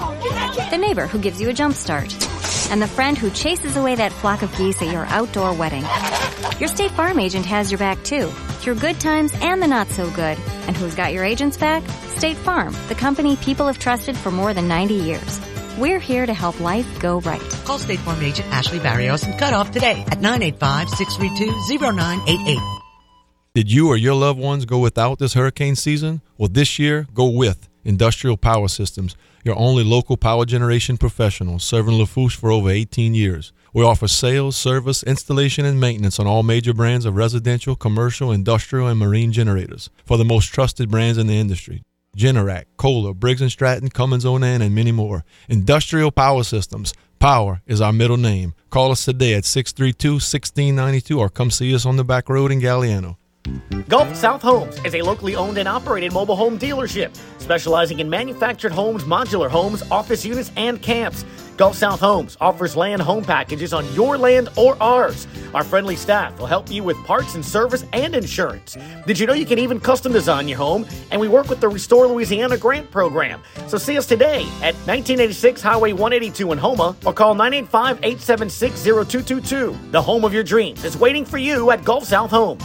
The 0.71 0.79
neighbor 0.79 1.07
who 1.09 1.19
gives 1.19 1.41
you 1.41 1.49
a 1.49 1.53
jump 1.53 1.75
start. 1.75 2.15
And 2.71 2.81
the 2.81 2.87
friend 2.87 3.19
who 3.19 3.31
chases 3.31 3.77
away 3.77 3.97
that 3.97 4.13
flock 4.13 4.43
of 4.43 4.57
geese 4.57 4.81
at 4.83 4.93
your 4.93 5.05
outdoor 5.07 5.53
wedding. 5.53 5.85
Your 6.61 6.69
State 6.69 6.93
Farm 6.93 7.19
agent 7.19 7.45
has 7.47 7.73
your 7.73 7.79
back 7.79 8.03
too, 8.05 8.29
through 8.61 8.77
good 8.77 9.01
times 9.01 9.33
and 9.41 9.61
the 9.61 9.67
not 9.67 9.89
so 9.89 10.09
good. 10.11 10.39
And 10.69 10.77
who's 10.77 10.95
got 10.95 11.13
your 11.13 11.25
agent's 11.25 11.57
back? 11.57 11.83
State 12.17 12.37
Farm, 12.37 12.75
the 12.87 12.95
company 12.95 13.37
people 13.37 13.67
have 13.67 13.81
trusted 13.81 14.17
for 14.17 14.31
more 14.31 14.55
than 14.55 14.69
90 14.69 14.95
years. 14.95 15.41
We're 15.79 15.99
here 15.99 16.25
to 16.25 16.33
help 16.33 16.59
life 16.59 16.87
go 17.01 17.21
right. 17.21 17.39
Call 17.67 17.79
State 17.79 17.99
Farm 17.99 18.23
agent 18.23 18.49
Ashley 18.51 18.79
Barrios 18.79 19.25
and 19.25 19.39
cut 19.39 19.53
off 19.53 19.73
today 19.73 20.07
at 20.09 20.21
985-632-0988. 20.21 22.79
Did 23.55 23.71
you 23.71 23.89
or 23.89 23.99
your 23.99 24.15
loved 24.15 24.39
ones 24.39 24.65
go 24.65 24.79
without 24.79 25.19
this 25.19 25.35
hurricane 25.35 25.77
season? 25.77 26.23
Well, 26.39 26.49
this 26.49 26.79
year, 26.79 27.07
go 27.13 27.29
with 27.29 27.69
Industrial 27.85 28.39
Power 28.39 28.69
Systems, 28.69 29.17
your 29.45 29.59
only 29.59 29.85
local 29.85 30.17
power 30.17 30.47
generation 30.47 30.97
professional 30.97 31.59
serving 31.59 31.99
Lafourche 31.99 32.37
for 32.37 32.51
over 32.51 32.71
18 32.71 33.15
years. 33.15 33.53
We 33.75 33.85
offer 33.85 34.09
sales, 34.09 34.57
service, 34.57 35.03
installation, 35.03 35.67
and 35.67 35.79
maintenance 35.79 36.19
on 36.19 36.27
all 36.27 36.43
major 36.43 36.73
brands 36.73 37.05
of 37.05 37.17
residential, 37.17 37.77
commercial, 37.77 38.33
industrial, 38.33 38.89
and 38.89 38.99
marine 38.99 39.31
generators 39.31 39.91
for 40.07 40.17
the 40.17 40.25
most 40.25 40.47
trusted 40.47 40.91
brands 40.91 41.19
in 41.19 41.27
the 41.27 41.39
industry. 41.39 41.83
Generac, 42.17 42.65
Kohler, 42.79 43.13
Briggs 43.13 43.53
& 43.53 43.53
Stratton, 43.53 43.91
Cummins 43.91 44.25
Onan, 44.25 44.63
and 44.63 44.75
many 44.75 44.91
more. 44.91 45.25
Industrial 45.49 46.11
Power 46.11 46.43
Systems. 46.45 46.95
Power 47.19 47.61
is 47.67 47.81
our 47.81 47.93
middle 47.93 48.17
name. 48.17 48.55
Call 48.71 48.91
us 48.91 49.05
today 49.05 49.35
at 49.35 49.45
632-1692 49.45 51.19
or 51.19 51.29
come 51.29 51.51
see 51.51 51.75
us 51.75 51.85
on 51.85 51.97
the 51.97 52.05
back 52.05 52.29
road 52.29 52.51
in 52.51 52.61
Galliano. 52.61 53.17
Gulf 53.89 54.15
South 54.17 54.43
Homes 54.43 54.79
is 54.85 54.95
a 54.95 55.03
locally 55.03 55.37
owned 55.37 55.59
and 55.59 55.69
operated 55.69 56.13
mobile 56.13 56.37
home 56.37 56.59
dealership 56.59 57.17
specializing 57.47 58.01
in 58.01 58.11
manufactured 58.11 58.73
homes, 58.73 59.05
modular 59.05 59.49
homes, 59.49 59.89
office 59.89 60.25
units, 60.25 60.51
and 60.57 60.83
camps. 60.83 61.25
Gulf 61.57 61.77
South 61.77 62.01
Homes 62.01 62.37
offers 62.41 62.77
land 62.77 63.01
home 63.01 63.25
packages 63.25 63.73
on 63.73 63.91
your 63.95 64.19
land 64.19 64.49
or 64.57 64.77
ours. 64.83 65.29
Our 65.55 65.63
friendly 65.63 65.95
staff 65.95 66.37
will 66.41 66.47
help 66.47 66.71
you 66.73 66.83
with 66.83 66.97
parts 67.05 67.37
and 67.37 67.45
service 67.45 67.87
and 67.93 68.17
insurance. 68.17 68.77
Did 69.07 69.19
you 69.21 69.29
know 69.29 69.33
you 69.33 69.47
can 69.47 69.61
even 69.61 69.79
custom 69.79 70.13
design 70.13 70.49
your 70.49 70.59
home? 70.59 70.85
And 71.13 71.21
we 71.21 71.29
work 71.29 71.49
with 71.49 71.61
the 71.61 71.69
Restore 71.69 72.09
Louisiana 72.09 72.59
grant 72.59 72.91
program. 72.91 73.41
So 73.69 73.79
see 73.79 73.97
us 73.97 74.07
today 74.07 74.41
at 74.61 74.75
1986 74.89 75.63
Highway 75.63 75.93
182 75.93 76.51
in 76.51 76.59
Houma 76.59 76.97
or 77.07 77.13
call 77.13 77.35
985 77.37 77.99
876 78.03 78.83
0222. 78.83 79.79
The 79.93 80.03
home 80.03 80.25
of 80.25 80.35
your 80.35 80.43
dreams 80.43 80.85
is 80.85 80.97
waiting 80.97 81.25
for 81.25 81.39
you 81.39 81.71
at 81.71 81.85
Gulf 81.85 82.05
South 82.05 82.31
Homes. 82.33 82.65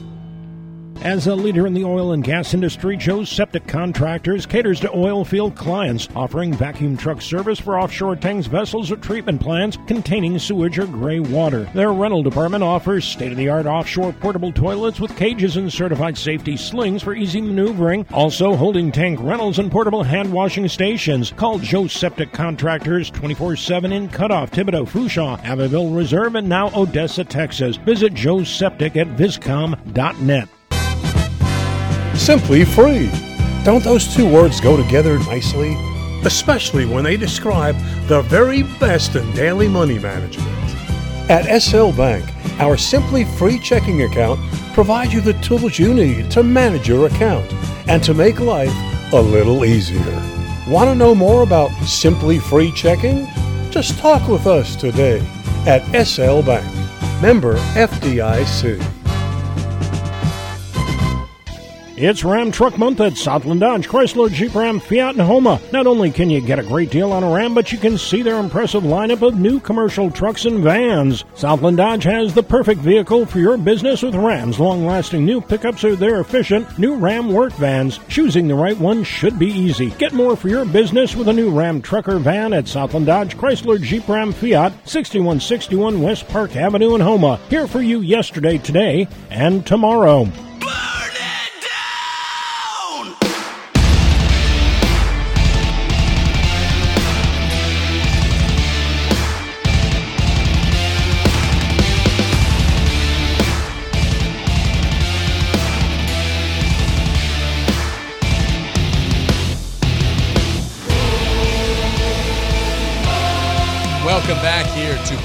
As 1.03 1.25
a 1.25 1.33
leader 1.33 1.65
in 1.65 1.73
the 1.73 1.83
oil 1.83 2.11
and 2.11 2.23
gas 2.23 2.53
industry, 2.53 2.95
Joe's 2.95 3.27
Septic 3.27 3.65
Contractors 3.65 4.45
caters 4.45 4.79
to 4.81 4.95
oil 4.95 5.25
field 5.25 5.55
clients, 5.55 6.07
offering 6.15 6.53
vacuum 6.53 6.95
truck 6.95 7.23
service 7.23 7.59
for 7.59 7.79
offshore 7.79 8.15
tanks, 8.15 8.45
vessels, 8.45 8.91
or 8.91 8.97
treatment 8.97 9.41
plants 9.41 9.79
containing 9.87 10.37
sewage 10.37 10.77
or 10.77 10.85
gray 10.85 11.19
water. 11.19 11.63
Their 11.73 11.91
rental 11.91 12.21
department 12.21 12.63
offers 12.63 13.03
state 13.03 13.31
of 13.31 13.39
the 13.39 13.49
art 13.49 13.65
offshore 13.65 14.13
portable 14.13 14.51
toilets 14.51 14.99
with 14.99 15.17
cages 15.17 15.57
and 15.57 15.73
certified 15.73 16.19
safety 16.19 16.55
slings 16.55 17.01
for 17.01 17.15
easy 17.15 17.41
maneuvering, 17.41 18.05
also 18.13 18.55
holding 18.55 18.91
tank 18.91 19.19
rentals 19.23 19.57
and 19.57 19.71
portable 19.71 20.03
hand 20.03 20.31
washing 20.31 20.67
stations. 20.67 21.31
Call 21.31 21.57
Joe's 21.57 21.93
Septic 21.93 22.31
Contractors 22.31 23.09
24 23.09 23.55
7 23.55 23.91
in 23.91 24.07
Cutoff, 24.07 24.51
Thibodaux, 24.51 24.87
Fourchon, 24.87 25.43
Abbeville 25.43 25.89
Reserve, 25.89 26.35
and 26.35 26.47
now 26.47 26.69
Odessa, 26.75 27.23
Texas. 27.23 27.77
Visit 27.77 28.13
Joe's 28.13 28.49
Septic 28.49 28.95
at 28.97 29.07
viscom.net. 29.07 30.47
Simply 32.21 32.63
free. 32.65 33.09
Don't 33.63 33.83
those 33.83 34.13
two 34.13 34.31
words 34.31 34.61
go 34.61 34.77
together 34.77 35.17
nicely? 35.21 35.75
Especially 36.23 36.85
when 36.85 37.03
they 37.03 37.17
describe 37.17 37.75
the 38.07 38.21
very 38.21 38.61
best 38.79 39.15
in 39.15 39.29
daily 39.33 39.67
money 39.67 39.97
management. 39.97 40.47
At 41.31 41.59
SL 41.59 41.89
Bank, 41.93 42.23
our 42.59 42.77
Simply 42.77 43.25
Free 43.25 43.57
checking 43.57 44.03
account 44.03 44.39
provides 44.73 45.11
you 45.11 45.19
the 45.19 45.33
tools 45.41 45.79
you 45.79 45.95
need 45.95 46.29
to 46.29 46.43
manage 46.43 46.87
your 46.87 47.07
account 47.07 47.51
and 47.89 48.03
to 48.03 48.13
make 48.13 48.39
life 48.39 48.71
a 49.13 49.19
little 49.19 49.65
easier. 49.65 50.23
Want 50.67 50.91
to 50.91 50.95
know 50.95 51.15
more 51.15 51.41
about 51.41 51.71
Simply 51.85 52.37
Free 52.37 52.71
checking? 52.73 53.27
Just 53.71 53.97
talk 53.97 54.27
with 54.29 54.45
us 54.45 54.75
today 54.75 55.25
at 55.65 55.81
SL 56.05 56.43
Bank. 56.43 56.71
Member 57.19 57.55
FDIC. 57.73 59.00
It's 62.03 62.23
Ram 62.23 62.51
Truck 62.51 62.79
Month 62.79 62.99
at 62.99 63.15
Southland 63.15 63.59
Dodge, 63.59 63.87
Chrysler, 63.87 64.33
Jeep 64.33 64.55
Ram, 64.55 64.79
Fiat, 64.79 65.13
and 65.13 65.21
Houma. 65.21 65.61
Not 65.71 65.85
only 65.85 66.09
can 66.09 66.31
you 66.31 66.41
get 66.41 66.57
a 66.57 66.63
great 66.63 66.89
deal 66.89 67.11
on 67.11 67.23
a 67.23 67.31
Ram, 67.31 67.53
but 67.53 67.71
you 67.71 67.77
can 67.77 67.95
see 67.95 68.23
their 68.23 68.39
impressive 68.39 68.81
lineup 68.81 69.21
of 69.21 69.37
new 69.37 69.59
commercial 69.59 70.09
trucks 70.09 70.45
and 70.45 70.63
vans. 70.63 71.25
Southland 71.35 71.77
Dodge 71.77 72.03
has 72.05 72.33
the 72.33 72.41
perfect 72.41 72.81
vehicle 72.81 73.27
for 73.27 73.37
your 73.37 73.55
business 73.55 74.01
with 74.01 74.15
Ram's 74.15 74.59
long-lasting 74.59 75.23
new 75.23 75.41
pickups 75.41 75.83
or 75.83 75.95
their 75.95 76.21
efficient 76.21 76.79
new 76.79 76.95
Ram 76.95 77.31
work 77.31 77.53
vans. 77.53 77.99
Choosing 78.07 78.47
the 78.47 78.55
right 78.55 78.79
one 78.79 79.03
should 79.03 79.37
be 79.37 79.51
easy. 79.51 79.91
Get 79.91 80.11
more 80.11 80.35
for 80.35 80.49
your 80.49 80.65
business 80.65 81.15
with 81.15 81.27
a 81.27 81.33
new 81.33 81.51
Ram 81.51 81.83
trucker 81.83 82.17
van 82.17 82.51
at 82.51 82.67
Southland 82.67 83.05
Dodge, 83.05 83.37
Chrysler, 83.37 83.79
Jeep 83.79 84.07
Ram, 84.09 84.33
Fiat, 84.33 84.73
6161 84.89 86.01
West 86.01 86.27
Park 86.29 86.55
Avenue 86.55 86.95
in 86.95 87.01
Houma. 87.01 87.39
Here 87.47 87.67
for 87.67 87.83
you 87.83 88.01
yesterday, 88.01 88.57
today, 88.57 89.07
and 89.29 89.63
tomorrow. 89.67 90.27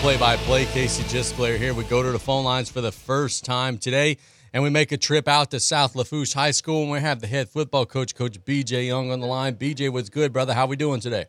Play 0.07 0.19
by 0.19 0.37
Play. 0.37 0.67
Casey 0.67 1.03
Gisclair 1.03 1.59
here. 1.59 1.75
We 1.75 1.83
go 1.83 2.01
to 2.01 2.13
the 2.13 2.19
phone 2.21 2.45
lines 2.45 2.71
for 2.71 2.81
the 2.81 2.93
first 2.93 3.45
time 3.45 3.77
today, 3.77 4.19
and 4.53 4.63
we 4.63 4.71
make 4.71 4.93
a 4.93 4.97
trip 4.97 5.27
out 5.27 5.51
to 5.51 5.59
South 5.59 5.97
Lafourche 5.97 6.33
High 6.33 6.53
School, 6.53 6.83
and 6.83 6.93
we 6.93 7.01
have 7.01 7.21
the 7.21 7.27
head 7.27 7.49
football 7.49 7.87
coach, 7.87 8.15
Coach 8.15 8.39
BJ 8.45 8.87
Young, 8.87 9.11
on 9.11 9.19
the 9.19 9.27
line. 9.27 9.57
BJ, 9.57 9.93
what's 9.93 10.09
good, 10.09 10.33
brother? 10.33 10.55
How 10.55 10.67
we 10.67 10.77
doing 10.77 11.01
today? 11.01 11.25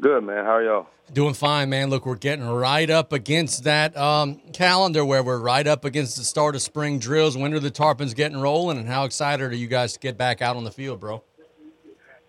Good, 0.00 0.22
man. 0.22 0.44
How 0.44 0.58
are 0.58 0.62
y'all? 0.62 0.86
Doing 1.12 1.34
fine, 1.34 1.70
man. 1.70 1.90
Look, 1.90 2.06
we're 2.06 2.14
getting 2.14 2.46
right 2.46 2.88
up 2.88 3.12
against 3.12 3.64
that 3.64 3.96
um, 3.96 4.42
calendar 4.52 5.04
where 5.04 5.24
we're 5.24 5.40
right 5.40 5.66
up 5.66 5.84
against 5.84 6.16
the 6.18 6.22
start 6.22 6.54
of 6.54 6.62
spring 6.62 7.00
drills. 7.00 7.36
When 7.36 7.52
are 7.52 7.58
the 7.58 7.72
Tarpons 7.72 8.14
getting 8.14 8.38
rolling, 8.38 8.78
and 8.78 8.86
how 8.86 9.06
excited 9.06 9.50
are 9.50 9.56
you 9.56 9.66
guys 9.66 9.94
to 9.94 9.98
get 9.98 10.16
back 10.16 10.40
out 10.40 10.54
on 10.54 10.62
the 10.62 10.70
field, 10.70 11.00
bro? 11.00 11.24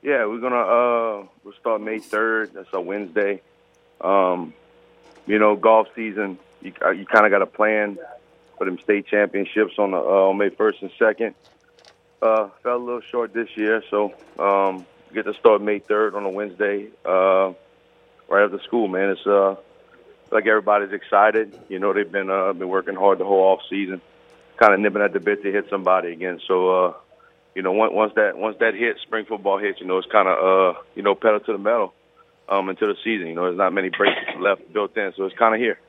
Yeah, 0.01 0.25
we're 0.25 0.39
gonna 0.39 0.55
uh, 0.55 1.27
we'll 1.43 1.53
start 1.59 1.79
May 1.81 1.99
third. 1.99 2.53
That's 2.55 2.69
a 2.73 2.81
Wednesday. 2.81 3.43
Um, 4.01 4.55
you 5.29 5.37
know, 5.37 5.55
golf 5.55 5.87
season. 5.95 6.39
You 6.61 6.73
uh, 6.83 6.89
you 6.89 7.05
kind 7.05 7.25
of 7.25 7.31
got 7.31 7.39
to 7.39 7.45
plan 7.45 7.97
for 8.57 8.65
them 8.65 8.79
state 8.79 9.05
championships 9.07 9.75
on 9.77 9.91
the 9.91 9.97
uh, 9.97 10.29
on 10.29 10.37
May 10.37 10.49
first 10.49 10.81
and 10.81 10.91
second. 10.99 11.35
Uh, 12.21 12.49
fell 12.63 12.75
a 12.75 12.83
little 12.83 13.01
short 13.01 13.31
this 13.33 13.47
year, 13.55 13.81
so 13.89 14.13
um, 14.37 14.85
get 15.13 15.23
to 15.23 15.33
start 15.35 15.61
May 15.61 15.79
third 15.79 16.15
on 16.15 16.25
a 16.25 16.29
Wednesday, 16.29 16.87
uh, 17.05 17.53
right 18.27 18.43
after 18.43 18.59
school. 18.65 18.89
Man, 18.89 19.11
it's 19.11 19.25
uh, 19.25 19.55
like 20.31 20.47
everybody's 20.47 20.91
excited. 20.91 21.57
You 21.69 21.79
know, 21.79 21.93
they've 21.93 22.11
been 22.11 22.29
uh, 22.29 22.51
been 22.53 22.67
working 22.67 22.95
hard 22.95 23.19
the 23.19 23.25
whole 23.25 23.43
off 23.43 23.61
season, 23.69 24.01
kind 24.57 24.73
of 24.73 24.79
nipping 24.79 25.03
at 25.03 25.13
the 25.13 25.19
bit 25.19 25.43
to 25.43 25.51
hit 25.51 25.69
somebody 25.69 26.11
again. 26.11 26.41
So, 26.47 26.85
uh, 26.85 26.93
you 27.53 27.61
know, 27.61 27.71
once, 27.71 27.93
once 27.93 28.13
that 28.15 28.35
once 28.35 28.57
that 28.59 28.73
hits, 28.73 29.01
spring 29.03 29.25
football 29.25 29.59
hits, 29.59 29.79
you 29.79 29.85
know, 29.85 29.99
it's 29.99 30.11
kind 30.11 30.27
of 30.27 30.75
uh, 30.75 30.79
you 30.95 31.03
know 31.03 31.13
pedal 31.13 31.39
to 31.39 31.51
the 31.51 31.59
metal 31.59 31.93
um, 32.49 32.69
into 32.69 32.85
the 32.85 32.95
season. 33.03 33.27
You 33.27 33.35
know, 33.35 33.43
there's 33.43 33.57
not 33.57 33.73
many 33.73 33.89
breaks 33.89 34.19
left 34.39 34.71
built 34.73 34.95
in, 34.97 35.13
so 35.15 35.25
it's 35.25 35.37
kind 35.37 35.55
of 35.55 35.61
here. 35.61 35.79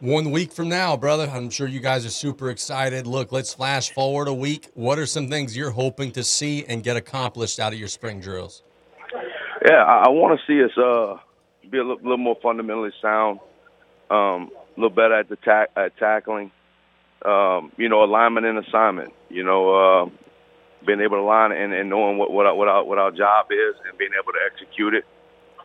One 0.00 0.32
week 0.32 0.50
from 0.50 0.68
now, 0.68 0.96
brother, 0.96 1.30
I'm 1.32 1.48
sure 1.48 1.68
you 1.68 1.78
guys 1.78 2.04
are 2.04 2.10
super 2.10 2.50
excited. 2.50 3.06
Look, 3.06 3.30
let's 3.30 3.54
flash 3.54 3.90
forward 3.90 4.26
a 4.26 4.34
week. 4.34 4.68
What 4.74 4.98
are 4.98 5.06
some 5.06 5.28
things 5.28 5.56
you're 5.56 5.70
hoping 5.70 6.10
to 6.12 6.24
see 6.24 6.64
and 6.64 6.82
get 6.82 6.96
accomplished 6.96 7.60
out 7.60 7.72
of 7.72 7.78
your 7.78 7.86
spring 7.86 8.18
drills? 8.20 8.64
Yeah, 9.64 9.84
I, 9.84 10.06
I 10.06 10.08
want 10.08 10.40
to 10.40 10.46
see 10.46 10.64
us 10.64 10.76
uh, 10.76 11.18
be 11.70 11.78
a 11.78 11.82
little, 11.82 11.98
little 11.98 12.18
more 12.18 12.36
fundamentally 12.42 12.90
sound, 13.00 13.38
um, 14.10 14.50
a 14.76 14.80
little 14.80 14.90
better 14.90 15.14
at 15.14 15.28
the 15.28 15.36
tack 15.36 15.70
at 15.76 15.96
tackling. 15.98 16.50
Um, 17.24 17.70
you 17.76 17.88
know, 17.88 18.02
alignment 18.02 18.44
and 18.44 18.58
assignment. 18.58 19.12
You 19.30 19.44
know, 19.44 19.70
uh, 19.72 20.10
being 20.84 21.00
able 21.00 21.18
to 21.18 21.22
line 21.22 21.52
and, 21.52 21.72
and 21.72 21.88
knowing 21.88 22.18
what 22.18 22.32
what 22.32 22.46
our, 22.46 22.54
what 22.56 22.66
our 22.66 22.84
what 22.84 22.98
our 22.98 23.12
job 23.12 23.46
is 23.50 23.76
and 23.88 23.96
being 23.98 24.10
able 24.20 24.32
to 24.32 24.40
execute 24.52 24.94
it. 24.94 25.04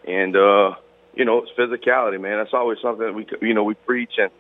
And 0.08 0.36
uh, 0.36 0.76
you 1.14 1.26
know, 1.26 1.44
it's 1.44 1.52
physicality, 1.58 2.20
man. 2.20 2.38
That's 2.38 2.54
always 2.54 2.80
something 2.82 3.06
that 3.06 3.14
we, 3.14 3.28
you 3.42 3.54
know, 3.54 3.64
we 3.64 3.74
preach 3.74 4.14
and 4.18 4.32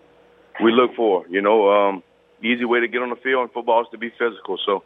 we 0.64 0.72
look 0.72 0.96
for. 0.96 1.26
You 1.28 1.42
know, 1.42 1.70
um, 1.70 2.04
the 2.42 2.48
easy 2.48 2.66
way 2.66 2.80
to 2.80 2.88
get 2.88 3.02
on 3.02 3.10
the 3.10 3.16
field 3.18 3.44
in 3.44 3.50
football 3.50 3.82
is 3.82 3.88
to 3.92 3.98
be 3.98 4.10
physical. 4.10 4.58
So, 4.66 4.84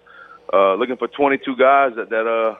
uh, 0.51 0.75
looking 0.75 0.97
for 0.97 1.07
22 1.07 1.55
guys 1.55 1.91
that 1.95 2.09
that 2.09 2.27
uh 2.27 2.55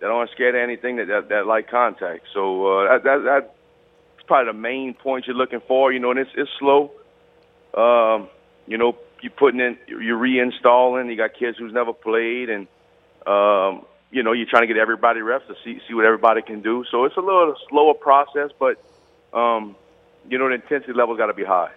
that 0.00 0.10
aren't 0.10 0.30
scared 0.32 0.54
of 0.54 0.60
anything 0.60 0.96
that 0.96 1.06
that, 1.08 1.28
that 1.28 1.46
like 1.46 1.70
contact. 1.70 2.26
So 2.34 2.66
uh, 2.66 2.98
that, 2.98 3.04
that 3.04 3.22
that's 3.24 4.26
probably 4.26 4.52
the 4.52 4.58
main 4.58 4.94
point 4.94 5.26
you're 5.26 5.36
looking 5.36 5.60
for. 5.66 5.92
You 5.92 6.00
know, 6.00 6.10
and 6.10 6.20
it's 6.20 6.30
it's 6.34 6.50
slow. 6.58 6.90
Um, 7.74 8.28
you 8.66 8.78
know, 8.78 8.96
you 9.22 9.30
putting 9.30 9.60
in, 9.60 9.78
you're 9.86 10.18
reinstalling. 10.18 11.10
You 11.10 11.16
got 11.16 11.34
kids 11.38 11.58
who's 11.58 11.72
never 11.72 11.92
played, 11.92 12.50
and 12.50 12.66
um, 13.26 13.84
you 14.10 14.22
know, 14.22 14.32
you're 14.32 14.46
trying 14.46 14.62
to 14.62 14.66
get 14.66 14.76
everybody 14.76 15.20
reps 15.20 15.46
to 15.48 15.54
see 15.64 15.80
see 15.86 15.94
what 15.94 16.04
everybody 16.04 16.42
can 16.42 16.62
do. 16.62 16.84
So 16.90 17.04
it's 17.04 17.16
a 17.16 17.20
little 17.20 17.54
slower 17.68 17.94
process, 17.94 18.50
but 18.58 18.78
um, 19.36 19.76
you 20.28 20.38
know, 20.38 20.48
the 20.48 20.54
intensity 20.54 20.92
level's 20.92 21.18
got 21.18 21.26
to 21.26 21.34
be 21.34 21.44
high. 21.44 21.70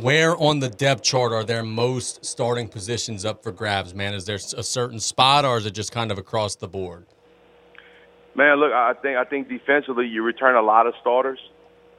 Where 0.00 0.36
on 0.36 0.60
the 0.60 0.70
depth 0.70 1.02
chart 1.02 1.32
are 1.32 1.44
there 1.44 1.62
most 1.62 2.24
starting 2.24 2.66
positions 2.66 3.24
up 3.24 3.42
for 3.42 3.52
grabs, 3.52 3.94
man? 3.94 4.14
Is 4.14 4.24
there 4.24 4.36
a 4.36 4.62
certain 4.62 4.98
spot, 4.98 5.44
or 5.44 5.58
is 5.58 5.66
it 5.66 5.72
just 5.72 5.92
kind 5.92 6.10
of 6.10 6.18
across 6.18 6.56
the 6.56 6.68
board? 6.68 7.04
Man, 8.34 8.58
look, 8.58 8.72
I 8.72 8.94
think 8.94 9.18
I 9.18 9.24
think 9.24 9.48
defensively 9.48 10.06
you 10.06 10.22
return 10.22 10.56
a 10.56 10.62
lot 10.62 10.86
of 10.86 10.94
starters, 11.00 11.38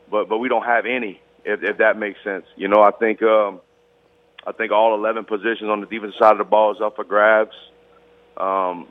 but 0.09 0.27
but 0.27 0.39
we 0.39 0.49
don't 0.49 0.65
have 0.65 0.85
any. 0.85 1.21
If, 1.43 1.63
if 1.63 1.77
that 1.77 1.97
makes 1.97 2.23
sense, 2.23 2.45
you 2.55 2.67
know, 2.67 2.81
I 2.83 2.91
think 2.91 3.21
um, 3.21 3.61
I 4.45 4.51
think 4.51 4.71
all 4.71 4.95
11 4.95 5.25
positions 5.25 5.69
on 5.69 5.81
the 5.81 5.87
defensive 5.87 6.17
side 6.19 6.31
of 6.33 6.37
the 6.39 6.43
ball 6.43 6.71
is 6.71 6.81
up 6.81 6.95
for 6.95 7.03
grabs. 7.03 7.55
Um, 8.37 8.87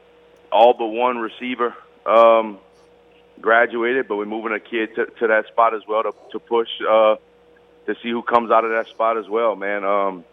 all 0.53 0.75
but 0.75 0.87
one 0.87 1.19
receiver 1.19 1.75
um, 2.07 2.59
graduated, 3.41 4.09
but 4.09 4.17
we're 4.17 4.27
moving 4.27 4.53
a 4.53 4.61
kid 4.61 4.95
to, 4.97 5.07
to 5.07 5.27
that 5.29 5.47
spot 5.49 5.75
as 5.75 5.83
well 5.89 6.03
to, 6.03 6.15
to 6.33 6.39
push 6.39 6.69
uh, 6.89 7.17
to 7.87 7.95
see 8.03 8.11
who 8.11 8.23
comes 8.23 8.51
out 8.51 8.65
of 8.65 8.71
that 8.71 8.89
spot 8.89 9.17
as 9.17 9.29
well, 9.29 9.57
man. 9.57 9.85
Um, 9.85 10.25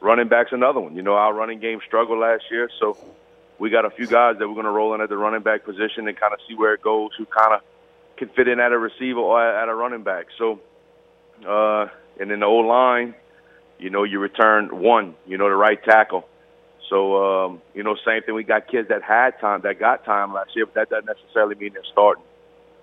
running 0.00 0.28
back's 0.28 0.52
another 0.52 0.80
one. 0.80 0.96
You 0.96 1.02
know, 1.02 1.14
our 1.14 1.32
running 1.34 1.60
game 1.60 1.80
struggled 1.86 2.18
last 2.18 2.44
year, 2.50 2.70
so 2.78 2.96
we 3.58 3.70
got 3.70 3.84
a 3.84 3.90
few 3.90 4.06
guys 4.06 4.38
that 4.38 4.48
we're 4.48 4.54
going 4.54 4.66
to 4.66 4.70
roll 4.70 4.94
in 4.94 5.00
at 5.00 5.08
the 5.08 5.16
running 5.16 5.42
back 5.42 5.64
position 5.64 6.08
and 6.08 6.16
kind 6.16 6.32
of 6.32 6.40
see 6.48 6.54
where 6.54 6.74
it 6.74 6.82
goes, 6.82 7.10
who 7.18 7.26
kind 7.26 7.54
of 7.54 7.60
can 8.16 8.28
fit 8.28 8.48
in 8.48 8.60
at 8.60 8.72
a 8.72 8.78
receiver 8.78 9.20
or 9.20 9.40
at 9.40 9.68
a 9.68 9.74
running 9.74 10.02
back. 10.02 10.26
So, 10.36 10.60
uh, 11.46 11.88
and 12.20 12.30
then 12.30 12.40
the 12.40 12.46
O 12.46 12.56
line, 12.56 13.14
you 13.78 13.90
know, 13.90 14.04
you 14.04 14.18
return 14.18 14.80
one, 14.80 15.14
you 15.26 15.38
know, 15.38 15.48
the 15.48 15.54
right 15.54 15.82
tackle. 15.82 16.28
So, 16.88 17.16
um, 17.22 17.62
you 17.74 17.82
know, 17.82 17.96
same 18.06 18.22
thing. 18.22 18.34
We 18.34 18.44
got 18.44 18.68
kids 18.68 18.88
that 18.88 19.02
had 19.02 19.38
time, 19.40 19.60
that 19.62 19.78
got 19.78 20.04
time 20.04 20.32
last 20.32 20.50
year, 20.56 20.66
but 20.66 20.74
that 20.74 20.90
doesn't 20.90 21.06
necessarily 21.06 21.54
mean 21.54 21.72
they're 21.74 21.82
starting. 21.92 22.24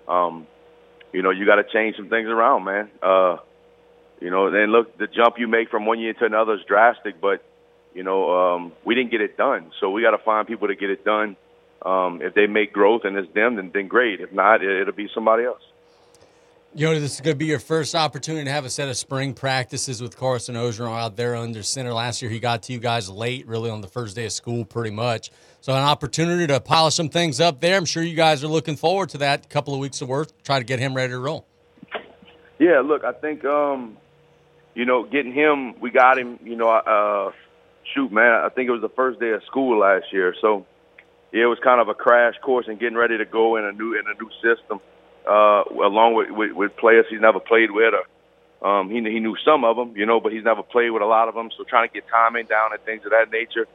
Um, 0.08 0.46
you 1.12 1.22
know, 1.22 1.30
you 1.30 1.46
got 1.46 1.56
to 1.56 1.64
change 1.64 1.96
some 1.96 2.08
things 2.08 2.28
around, 2.28 2.64
man. 2.64 2.90
Uh, 3.02 3.38
you 4.20 4.30
know, 4.30 4.50
then 4.50 4.70
look, 4.70 4.96
the 4.98 5.06
jump 5.06 5.38
you 5.38 5.48
make 5.48 5.70
from 5.70 5.86
one 5.86 5.98
year 5.98 6.14
to 6.14 6.24
another 6.24 6.54
is 6.54 6.60
drastic, 6.66 7.20
but 7.20 7.44
you 7.94 8.02
know, 8.02 8.30
um, 8.30 8.72
we 8.84 8.94
didn't 8.94 9.10
get 9.10 9.22
it 9.22 9.36
done. 9.36 9.72
So 9.80 9.90
we 9.90 10.02
got 10.02 10.10
to 10.10 10.22
find 10.22 10.46
people 10.46 10.68
to 10.68 10.76
get 10.76 10.90
it 10.90 11.04
done. 11.04 11.36
Um, 11.84 12.20
if 12.22 12.34
they 12.34 12.46
make 12.46 12.72
growth 12.72 13.02
and 13.04 13.16
it's 13.16 13.32
them, 13.34 13.56
then, 13.56 13.70
then 13.72 13.88
great. 13.88 14.20
If 14.20 14.32
not, 14.32 14.62
it, 14.62 14.82
it'll 14.82 14.94
be 14.94 15.08
somebody 15.14 15.44
else. 15.44 15.62
You 16.76 16.84
know, 16.84 17.00
this 17.00 17.14
is 17.14 17.22
going 17.22 17.32
to 17.32 17.38
be 17.38 17.46
your 17.46 17.58
first 17.58 17.94
opportunity 17.94 18.44
to 18.44 18.50
have 18.50 18.66
a 18.66 18.68
set 18.68 18.90
of 18.90 18.98
spring 18.98 19.32
practices 19.32 20.02
with 20.02 20.14
Carson 20.14 20.56
Orgeron 20.56 20.94
out 20.94 21.16
there 21.16 21.34
under 21.34 21.62
center. 21.62 21.94
Last 21.94 22.20
year, 22.20 22.30
he 22.30 22.38
got 22.38 22.64
to 22.64 22.74
you 22.74 22.78
guys 22.78 23.08
late, 23.08 23.46
really 23.46 23.70
on 23.70 23.80
the 23.80 23.88
first 23.88 24.14
day 24.14 24.26
of 24.26 24.32
school, 24.32 24.62
pretty 24.66 24.90
much. 24.90 25.30
So, 25.62 25.72
an 25.72 25.78
opportunity 25.78 26.46
to 26.48 26.60
polish 26.60 26.94
some 26.94 27.08
things 27.08 27.40
up 27.40 27.62
there. 27.62 27.78
I'm 27.78 27.86
sure 27.86 28.02
you 28.02 28.14
guys 28.14 28.44
are 28.44 28.48
looking 28.48 28.76
forward 28.76 29.08
to 29.10 29.18
that. 29.18 29.48
Couple 29.48 29.72
of 29.72 29.80
weeks 29.80 30.02
of 30.02 30.08
work, 30.08 30.28
try 30.42 30.58
to 30.58 30.66
get 30.66 30.78
him 30.78 30.92
ready 30.92 31.14
to 31.14 31.18
roll. 31.18 31.46
Yeah, 32.58 32.82
look, 32.84 33.04
I 33.04 33.12
think, 33.12 33.42
um, 33.46 33.96
you 34.74 34.84
know, 34.84 35.02
getting 35.04 35.32
him, 35.32 35.80
we 35.80 35.90
got 35.90 36.18
him, 36.18 36.38
you 36.44 36.56
know, 36.56 36.68
uh, 36.68 37.32
shoot, 37.94 38.12
man, 38.12 38.44
I 38.44 38.50
think 38.50 38.68
it 38.68 38.72
was 38.72 38.82
the 38.82 38.90
first 38.90 39.18
day 39.18 39.30
of 39.30 39.42
school 39.46 39.78
last 39.78 40.12
year. 40.12 40.34
So, 40.42 40.66
yeah, 41.32 41.44
it 41.44 41.46
was 41.46 41.58
kind 41.64 41.80
of 41.80 41.88
a 41.88 41.94
crash 41.94 42.34
course 42.42 42.66
in 42.68 42.76
getting 42.76 42.98
ready 42.98 43.16
to 43.16 43.24
go 43.24 43.56
in 43.56 43.64
a 43.64 43.72
new 43.72 43.94
in 43.94 44.04
a 44.06 44.22
new 44.22 44.28
system 44.42 44.78
uh, 45.26 45.64
along 45.82 46.14
with, 46.14 46.30
with, 46.30 46.52
with 46.52 46.76
players 46.76 47.06
he's 47.10 47.20
never 47.20 47.40
played 47.40 47.70
with. 47.70 47.94
Or, 47.94 48.04
um, 48.66 48.90
he, 48.90 48.96
he 48.96 49.20
knew 49.20 49.36
some 49.44 49.64
of 49.64 49.76
them, 49.76 49.96
you 49.96 50.06
know, 50.06 50.20
but 50.20 50.32
he's 50.32 50.44
never 50.44 50.62
played 50.62 50.90
with 50.90 51.02
a 51.02 51.06
lot 51.06 51.28
of 51.28 51.34
them. 51.34 51.50
So 51.56 51.64
trying 51.64 51.88
to 51.88 51.92
get 51.92 52.04
timing 52.08 52.46
down 52.46 52.72
and 52.72 52.80
things 52.82 53.04
of 53.04 53.10
that 53.10 53.30
nature. 53.30 53.66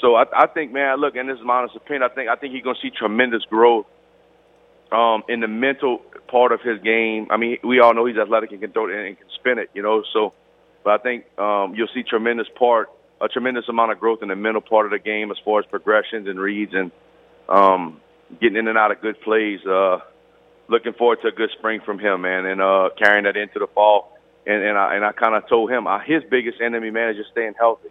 So 0.00 0.14
I, 0.14 0.24
I 0.34 0.46
think, 0.46 0.72
man, 0.72 0.98
look, 0.98 1.16
and 1.16 1.28
this 1.28 1.38
is 1.38 1.44
my 1.44 1.58
honest 1.58 1.76
opinion. 1.76 2.02
I 2.02 2.14
think 2.14 2.28
I 2.28 2.36
think 2.36 2.54
he's 2.54 2.62
going 2.62 2.76
to 2.76 2.82
see 2.82 2.90
tremendous 2.90 3.44
growth 3.44 3.86
um, 4.92 5.22
in 5.28 5.40
the 5.40 5.48
mental 5.48 6.02
part 6.28 6.52
of 6.52 6.60
his 6.62 6.80
game. 6.82 7.28
I 7.30 7.36
mean, 7.36 7.58
we 7.62 7.80
all 7.80 7.94
know 7.94 8.06
he's 8.06 8.16
athletic 8.16 8.52
and 8.52 8.60
can 8.60 8.72
throw 8.72 8.88
it 8.88 8.94
and 8.94 9.18
can 9.18 9.26
spin 9.38 9.58
it, 9.58 9.70
you 9.74 9.82
know. 9.82 10.02
So, 10.12 10.32
but 10.84 11.00
I 11.00 11.02
think 11.02 11.24
um, 11.38 11.74
you'll 11.74 11.88
see 11.94 12.02
tremendous 12.02 12.48
part, 12.58 12.88
a 13.20 13.28
tremendous 13.28 13.68
amount 13.68 13.92
of 13.92 14.00
growth 14.00 14.22
in 14.22 14.28
the 14.28 14.36
mental 14.36 14.62
part 14.62 14.86
of 14.86 14.92
the 14.92 14.98
game 14.98 15.30
as 15.30 15.36
far 15.44 15.60
as 15.60 15.66
progressions 15.66 16.28
and 16.28 16.38
reads 16.40 16.72
and 16.72 16.90
um, 17.48 18.00
getting 18.40 18.56
in 18.56 18.68
and 18.68 18.78
out 18.78 18.90
of 18.90 19.00
good 19.00 19.20
plays. 19.20 19.60
Uh, 19.66 19.98
looking 20.70 20.92
forward 20.94 21.18
to 21.22 21.28
a 21.28 21.32
good 21.32 21.50
spring 21.58 21.80
from 21.84 21.98
him, 21.98 22.22
man, 22.22 22.46
and 22.46 22.62
uh, 22.62 22.90
carrying 22.96 23.24
that 23.24 23.36
into 23.36 23.58
the 23.58 23.66
fall. 23.66 24.16
And, 24.46 24.62
and 24.62 24.78
I 24.78 24.94
and 24.94 25.04
I 25.04 25.12
kind 25.12 25.34
of 25.34 25.46
told 25.48 25.70
him 25.70 25.86
uh, 25.86 25.98
his 25.98 26.22
biggest 26.30 26.60
enemy, 26.60 26.90
man, 26.90 27.10
is 27.10 27.16
just 27.16 27.30
staying 27.30 27.54
healthy. 27.58 27.90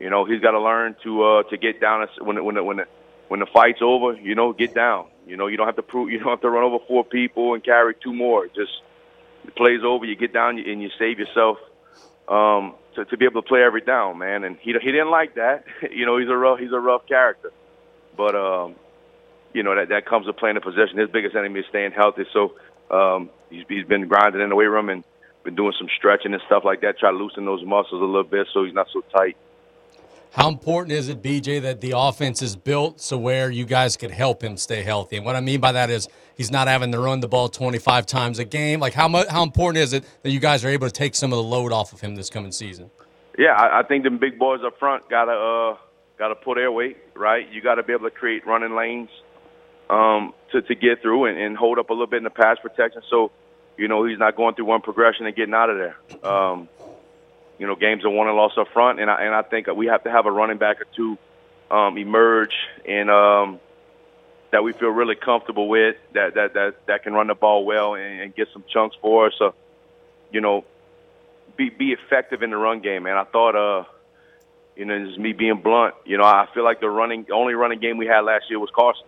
You 0.00 0.10
know, 0.10 0.24
he's 0.24 0.40
got 0.40 0.50
to 0.50 0.60
learn 0.60 0.96
to 1.04 1.22
uh, 1.22 1.42
to 1.44 1.56
get 1.56 1.80
down 1.80 2.06
when 2.20 2.44
when 2.44 2.64
when 2.64 2.76
the, 2.78 2.86
when 3.28 3.40
the 3.40 3.46
fight's 3.46 3.80
over. 3.82 4.14
You 4.14 4.34
know, 4.34 4.52
get 4.52 4.74
down. 4.74 5.06
You 5.26 5.36
know, 5.36 5.46
you 5.46 5.56
don't 5.56 5.66
have 5.66 5.76
to 5.76 5.82
prove. 5.82 6.10
You 6.10 6.18
don't 6.18 6.28
have 6.28 6.40
to 6.40 6.50
run 6.50 6.64
over 6.64 6.84
four 6.88 7.04
people 7.04 7.54
and 7.54 7.62
carry 7.62 7.94
two 8.02 8.12
more. 8.12 8.46
Just 8.48 8.72
the 9.44 9.52
play's 9.52 9.84
over. 9.84 10.04
You 10.04 10.16
get 10.16 10.32
down 10.32 10.58
and 10.58 10.82
you 10.82 10.90
save 10.98 11.18
yourself 11.18 11.58
um, 12.28 12.74
to 12.94 13.04
to 13.04 13.16
be 13.16 13.24
able 13.24 13.42
to 13.42 13.48
play 13.48 13.62
every 13.62 13.80
down, 13.80 14.18
man. 14.18 14.42
And 14.42 14.56
he 14.60 14.72
he 14.72 14.90
didn't 14.90 15.10
like 15.10 15.36
that. 15.36 15.64
you 15.90 16.04
know, 16.04 16.18
he's 16.18 16.28
a 16.28 16.36
rough 16.36 16.58
he's 16.58 16.72
a 16.72 16.80
rough 16.80 17.06
character, 17.06 17.52
but 18.16 18.34
um, 18.34 18.74
you 19.56 19.62
know 19.62 19.74
that 19.74 19.88
that 19.88 20.04
comes 20.04 20.26
with 20.26 20.36
playing 20.36 20.56
the 20.56 20.60
position. 20.60 20.98
His 20.98 21.08
biggest 21.10 21.34
enemy 21.34 21.60
is 21.60 21.66
staying 21.70 21.92
healthy. 21.92 22.24
So 22.32 22.54
um, 22.90 23.30
he's 23.48 23.64
he's 23.68 23.86
been 23.86 24.06
grinding 24.06 24.42
in 24.42 24.50
the 24.50 24.54
weight 24.54 24.66
room 24.66 24.90
and 24.90 25.02
been 25.44 25.54
doing 25.54 25.72
some 25.78 25.88
stretching 25.96 26.34
and 26.34 26.42
stuff 26.46 26.62
like 26.64 26.82
that. 26.82 26.98
Try 26.98 27.10
to 27.10 27.16
loosen 27.16 27.46
those 27.46 27.64
muscles 27.64 28.02
a 28.02 28.04
little 28.04 28.22
bit 28.22 28.46
so 28.52 28.64
he's 28.64 28.74
not 28.74 28.88
so 28.92 29.00
tight. 29.16 29.36
How 30.32 30.48
important 30.48 30.92
is 30.92 31.08
it, 31.08 31.22
BJ, 31.22 31.62
that 31.62 31.80
the 31.80 31.94
offense 31.96 32.42
is 32.42 32.56
built 32.56 33.00
so 33.00 33.16
where 33.16 33.50
you 33.50 33.64
guys 33.64 33.96
could 33.96 34.10
help 34.10 34.44
him 34.44 34.58
stay 34.58 34.82
healthy? 34.82 35.16
And 35.16 35.24
what 35.24 35.34
I 35.34 35.40
mean 35.40 35.60
by 35.60 35.72
that 35.72 35.88
is 35.88 36.08
he's 36.36 36.50
not 36.50 36.68
having 36.68 36.92
to 36.92 36.98
run 36.98 37.20
the 37.20 37.28
ball 37.28 37.48
25 37.48 38.04
times 38.04 38.38
a 38.38 38.44
game. 38.44 38.78
Like 38.78 38.92
how 38.92 39.08
much, 39.08 39.28
how 39.28 39.42
important 39.42 39.82
is 39.82 39.94
it 39.94 40.04
that 40.22 40.30
you 40.32 40.40
guys 40.40 40.62
are 40.62 40.68
able 40.68 40.86
to 40.86 40.92
take 40.92 41.14
some 41.14 41.32
of 41.32 41.38
the 41.38 41.42
load 41.42 41.72
off 41.72 41.94
of 41.94 42.02
him 42.02 42.16
this 42.16 42.28
coming 42.28 42.52
season? 42.52 42.90
Yeah, 43.38 43.54
I, 43.54 43.80
I 43.80 43.82
think 43.84 44.04
the 44.04 44.10
big 44.10 44.38
boys 44.38 44.60
up 44.66 44.78
front 44.78 45.08
gotta 45.08 45.32
uh, 45.32 45.76
gotta 46.18 46.34
put 46.34 46.56
their 46.56 46.70
weight 46.70 46.98
right. 47.14 47.50
You 47.50 47.62
got 47.62 47.76
to 47.76 47.82
be 47.82 47.94
able 47.94 48.10
to 48.10 48.14
create 48.14 48.46
running 48.46 48.74
lanes 48.74 49.08
um, 49.90 50.34
to 50.52 50.62
to 50.62 50.74
get 50.74 51.02
through 51.02 51.26
and, 51.26 51.38
and 51.38 51.56
hold 51.56 51.78
up 51.78 51.90
a 51.90 51.92
little 51.92 52.06
bit 52.06 52.18
in 52.18 52.24
the 52.24 52.30
pass 52.30 52.58
protection. 52.60 53.02
So, 53.08 53.30
you 53.76 53.88
know, 53.88 54.04
he's 54.04 54.18
not 54.18 54.36
going 54.36 54.54
through 54.54 54.66
one 54.66 54.80
progression 54.80 55.26
and 55.26 55.34
getting 55.34 55.54
out 55.54 55.70
of 55.70 55.78
there. 55.78 56.28
Um, 56.28 56.68
you 57.58 57.66
know, 57.66 57.74
games 57.74 58.04
are 58.04 58.10
won 58.10 58.28
and 58.28 58.36
lost 58.36 58.58
up 58.58 58.68
front, 58.72 59.00
and 59.00 59.10
I 59.10 59.24
and 59.24 59.34
I 59.34 59.42
think 59.42 59.66
we 59.68 59.86
have 59.86 60.04
to 60.04 60.10
have 60.10 60.26
a 60.26 60.30
running 60.30 60.58
back 60.58 60.80
or 60.80 60.86
two 60.94 61.18
um, 61.70 61.98
emerge 61.98 62.54
and 62.86 63.10
um, 63.10 63.60
that 64.50 64.62
we 64.62 64.72
feel 64.72 64.88
really 64.90 65.16
comfortable 65.16 65.68
with 65.68 65.96
that 66.12 66.34
that 66.34 66.54
that 66.54 66.74
that 66.86 67.02
can 67.02 67.12
run 67.14 67.28
the 67.28 67.34
ball 67.34 67.64
well 67.64 67.94
and, 67.94 68.20
and 68.20 68.34
get 68.34 68.48
some 68.52 68.64
chunks 68.72 68.96
for 69.00 69.26
us. 69.26 69.34
So, 69.38 69.54
you 70.30 70.40
know, 70.40 70.64
be 71.56 71.70
be 71.70 71.92
effective 71.92 72.42
in 72.42 72.50
the 72.50 72.56
run 72.56 72.80
game, 72.80 73.04
man. 73.04 73.16
I 73.16 73.24
thought, 73.24 73.56
uh, 73.56 73.84
you 74.76 74.84
know, 74.84 74.94
is 74.94 75.18
me 75.18 75.32
being 75.32 75.60
blunt. 75.62 75.94
You 76.04 76.18
know, 76.18 76.24
I 76.24 76.48
feel 76.54 76.64
like 76.64 76.80
the 76.80 76.90
running, 76.90 77.24
the 77.24 77.34
only 77.34 77.54
running 77.54 77.80
game 77.80 77.96
we 77.96 78.06
had 78.06 78.20
last 78.20 78.44
year 78.50 78.58
was 78.58 78.70
Carson, 78.74 79.06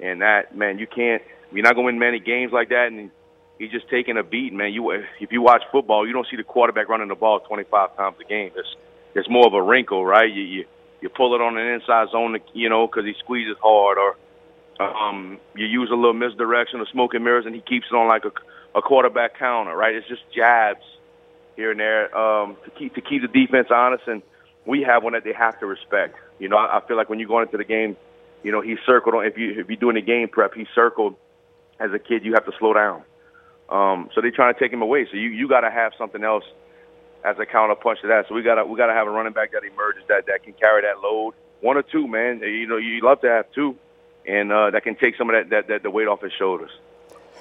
and 0.00 0.22
that 0.22 0.56
man, 0.56 0.78
you 0.78 0.86
can't. 0.86 1.22
You're 1.52 1.62
not 1.62 1.74
going 1.74 1.86
to 1.86 1.92
win 1.92 1.98
many 1.98 2.18
games 2.18 2.52
like 2.52 2.70
that, 2.70 2.88
and 2.88 3.10
he's 3.58 3.70
just 3.70 3.88
taking 3.88 4.16
a 4.16 4.22
beat, 4.22 4.52
man. 4.52 4.72
You 4.72 4.90
if 4.90 5.30
you 5.30 5.42
watch 5.42 5.62
football, 5.70 6.06
you 6.06 6.12
don't 6.12 6.26
see 6.30 6.36
the 6.36 6.44
quarterback 6.44 6.88
running 6.88 7.08
the 7.08 7.14
ball 7.14 7.40
25 7.40 7.96
times 7.96 8.16
a 8.20 8.24
game. 8.24 8.50
It's 8.56 8.76
it's 9.14 9.28
more 9.28 9.46
of 9.46 9.54
a 9.54 9.62
wrinkle, 9.62 10.04
right? 10.04 10.30
You 10.30 10.42
you, 10.42 10.64
you 11.00 11.08
pull 11.08 11.34
it 11.34 11.40
on 11.40 11.56
an 11.56 11.66
inside 11.66 12.08
zone, 12.10 12.38
you 12.52 12.68
know, 12.68 12.86
because 12.86 13.04
he 13.04 13.14
squeezes 13.20 13.56
hard, 13.62 13.98
or 13.98 14.16
um, 14.84 15.38
you 15.54 15.66
use 15.66 15.90
a 15.90 15.94
little 15.94 16.14
misdirection 16.14 16.80
or 16.80 16.86
smoke 16.86 17.14
and 17.14 17.24
mirrors, 17.24 17.46
and 17.46 17.54
he 17.54 17.60
keeps 17.60 17.86
it 17.90 17.94
on 17.94 18.08
like 18.08 18.24
a, 18.24 18.32
a 18.78 18.82
quarterback 18.82 19.38
counter, 19.38 19.76
right? 19.76 19.94
It's 19.94 20.08
just 20.08 20.22
jabs 20.34 20.84
here 21.56 21.70
and 21.70 21.78
there 21.78 22.16
um, 22.16 22.56
to 22.64 22.70
keep 22.70 22.94
to 22.94 23.00
keep 23.00 23.22
the 23.22 23.28
defense 23.28 23.68
honest, 23.70 24.04
and 24.06 24.22
we 24.66 24.82
have 24.82 25.02
one 25.02 25.12
that 25.12 25.24
they 25.24 25.32
have 25.32 25.58
to 25.60 25.66
respect. 25.66 26.16
You 26.38 26.48
know, 26.48 26.56
I, 26.56 26.78
I 26.78 26.86
feel 26.86 26.96
like 26.96 27.08
when 27.08 27.18
you're 27.18 27.28
going 27.28 27.46
into 27.46 27.58
the 27.58 27.64
game, 27.64 27.96
you 28.44 28.52
know, 28.52 28.60
he 28.60 28.76
circled 28.86 29.14
on 29.16 29.26
if 29.26 29.36
you 29.36 29.58
if 29.58 29.68
you're 29.68 29.76
doing 29.76 29.96
a 29.96 30.02
game 30.02 30.28
prep, 30.28 30.54
he 30.54 30.66
circled 30.74 31.16
as 31.80 31.90
a 31.92 31.98
kid. 31.98 32.24
You 32.24 32.34
have 32.34 32.44
to 32.44 32.52
slow 32.58 32.74
down. 32.74 33.02
Um, 33.68 34.10
so 34.14 34.20
they're 34.20 34.30
trying 34.30 34.54
to 34.54 34.60
take 34.60 34.72
him 34.72 34.82
away. 34.82 35.06
So 35.10 35.16
you 35.16 35.30
you 35.30 35.48
got 35.48 35.62
to 35.62 35.70
have 35.70 35.92
something 35.98 36.22
else 36.22 36.44
as 37.24 37.36
a 37.38 37.46
counterpunch 37.46 38.02
to 38.02 38.08
that. 38.08 38.26
So 38.28 38.34
we 38.34 38.42
got 38.42 38.56
to 38.56 38.64
we 38.66 38.76
got 38.76 38.86
to 38.86 38.92
have 38.92 39.06
a 39.06 39.10
running 39.10 39.32
back 39.32 39.52
that 39.52 39.64
emerges 39.64 40.04
that 40.08 40.26
that 40.26 40.44
can 40.44 40.52
carry 40.52 40.82
that 40.82 41.00
load. 41.02 41.34
One 41.62 41.78
or 41.78 41.82
two, 41.82 42.06
man. 42.06 42.40
You 42.40 42.66
know, 42.66 42.76
you 42.76 43.00
love 43.00 43.22
to 43.22 43.28
have 43.28 43.46
two, 43.54 43.76
and 44.28 44.52
uh, 44.52 44.70
that 44.70 44.84
can 44.84 44.94
take 44.96 45.16
some 45.16 45.30
of 45.30 45.34
that, 45.34 45.50
that 45.50 45.68
that 45.68 45.82
the 45.82 45.90
weight 45.90 46.06
off 46.06 46.20
his 46.20 46.32
shoulders. 46.38 46.70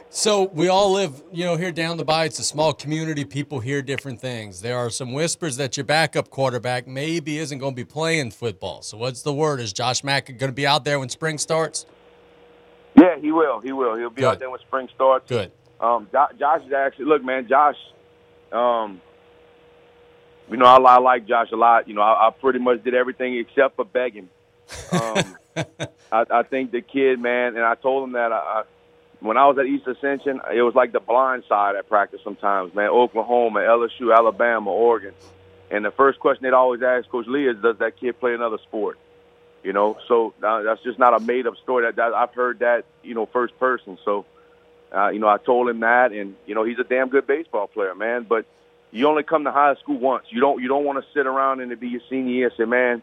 So 0.09 0.43
we 0.53 0.67
all 0.67 0.91
live, 0.91 1.23
you 1.31 1.43
know, 1.43 1.55
here 1.55 1.71
down 1.71 1.97
the 1.97 2.05
by. 2.05 2.25
It's 2.25 2.37
a 2.37 2.43
small 2.43 2.71
community. 2.71 3.25
People 3.25 3.59
hear 3.59 3.81
different 3.81 4.21
things. 4.21 4.61
There 4.61 4.77
are 4.77 4.91
some 4.91 5.11
whispers 5.11 5.57
that 5.57 5.75
your 5.75 5.85
backup 5.85 6.29
quarterback 6.29 6.85
maybe 6.85 7.39
isn't 7.39 7.57
going 7.57 7.73
to 7.73 7.75
be 7.75 7.83
playing 7.83 8.29
football. 8.29 8.83
So 8.83 8.97
what's 8.97 9.23
the 9.23 9.33
word? 9.33 9.59
Is 9.59 9.73
Josh 9.73 10.03
Mack 10.03 10.27
going 10.27 10.51
to 10.51 10.51
be 10.51 10.67
out 10.67 10.85
there 10.85 10.99
when 10.99 11.09
spring 11.09 11.39
starts? 11.39 11.87
Yeah, 12.95 13.17
he 13.17 13.31
will. 13.31 13.59
He 13.59 13.71
will. 13.71 13.95
He'll 13.95 14.11
be 14.11 14.21
Good. 14.21 14.25
out 14.25 14.39
there 14.39 14.51
when 14.51 14.59
spring 14.59 14.87
starts. 14.93 15.27
Good. 15.27 15.51
Um, 15.79 16.07
Josh 16.11 16.61
is 16.65 16.73
actually 16.73 17.05
look, 17.05 17.23
man. 17.23 17.47
Josh, 17.47 17.75
um, 18.51 19.01
you 20.49 20.57
know, 20.57 20.65
I, 20.65 20.77
I 20.77 20.99
like 20.99 21.27
Josh 21.27 21.47
a 21.51 21.55
lot. 21.55 21.87
You 21.87 21.95
know, 21.95 22.01
I, 22.01 22.27
I 22.27 22.29
pretty 22.29 22.59
much 22.59 22.83
did 22.83 22.93
everything 22.93 23.35
except 23.37 23.75
for 23.75 23.85
begging. 23.85 24.29
Um, 24.91 25.37
I, 26.11 26.25
I 26.29 26.43
think 26.43 26.71
the 26.71 26.81
kid, 26.81 27.19
man, 27.19 27.55
and 27.55 27.65
I 27.65 27.75
told 27.75 28.03
him 28.03 28.13
that 28.13 28.31
I, 28.31 28.37
I, 28.37 28.63
when 29.23 29.37
I 29.37 29.47
was 29.47 29.57
at 29.57 29.65
East 29.65 29.87
Ascension, 29.87 30.41
it 30.53 30.61
was 30.61 30.75
like 30.75 30.91
the 30.91 30.99
blind 30.99 31.43
side 31.47 31.75
at 31.77 31.87
practice 31.87 32.19
sometimes, 32.23 32.75
man. 32.75 32.89
Oklahoma, 32.89 33.61
LSU, 33.61 34.13
Alabama, 34.15 34.69
Oregon, 34.69 35.13
and 35.71 35.85
the 35.85 35.91
first 35.91 36.19
question 36.19 36.43
they'd 36.43 36.53
always 36.53 36.81
ask 36.83 37.09
Coach 37.09 37.27
Lee 37.27 37.47
is, 37.47 37.57
"Does 37.61 37.77
that 37.77 37.97
kid 37.97 38.19
play 38.19 38.33
another 38.33 38.57
sport?" 38.63 38.99
You 39.63 39.71
know, 39.71 39.97
so 40.09 40.33
uh, 40.43 40.63
that's 40.63 40.83
just 40.83 40.99
not 40.99 41.13
a 41.13 41.23
made-up 41.23 41.55
story. 41.63 41.85
That, 41.85 41.95
that 41.95 42.13
I've 42.13 42.33
heard 42.33 42.59
that, 42.59 42.83
you 43.01 43.15
know, 43.15 43.25
first 43.25 43.57
person. 43.57 43.97
So, 44.03 44.25
uh, 44.93 45.07
you 45.07 45.19
know, 45.19 45.29
I 45.29 45.37
told 45.37 45.69
him 45.69 45.79
that, 45.79 46.11
and 46.11 46.35
you 46.45 46.53
know, 46.53 46.65
he's 46.65 46.79
a 46.79 46.83
damn 46.83 47.07
good 47.07 47.25
baseball 47.25 47.67
player, 47.67 47.95
man. 47.95 48.25
But 48.27 48.45
you 48.91 49.07
only 49.07 49.23
come 49.23 49.45
to 49.45 49.51
high 49.53 49.75
school 49.75 49.99
once. 49.99 50.25
You 50.31 50.41
don't 50.41 50.61
you 50.61 50.67
don't 50.67 50.83
want 50.83 51.01
to 51.01 51.09
sit 51.13 51.27
around 51.27 51.61
and 51.61 51.71
it 51.71 51.79
be 51.79 51.87
your 51.87 52.01
senior 52.09 52.33
year 52.33 52.47
and 52.47 52.57
say, 52.57 52.65
man, 52.65 53.01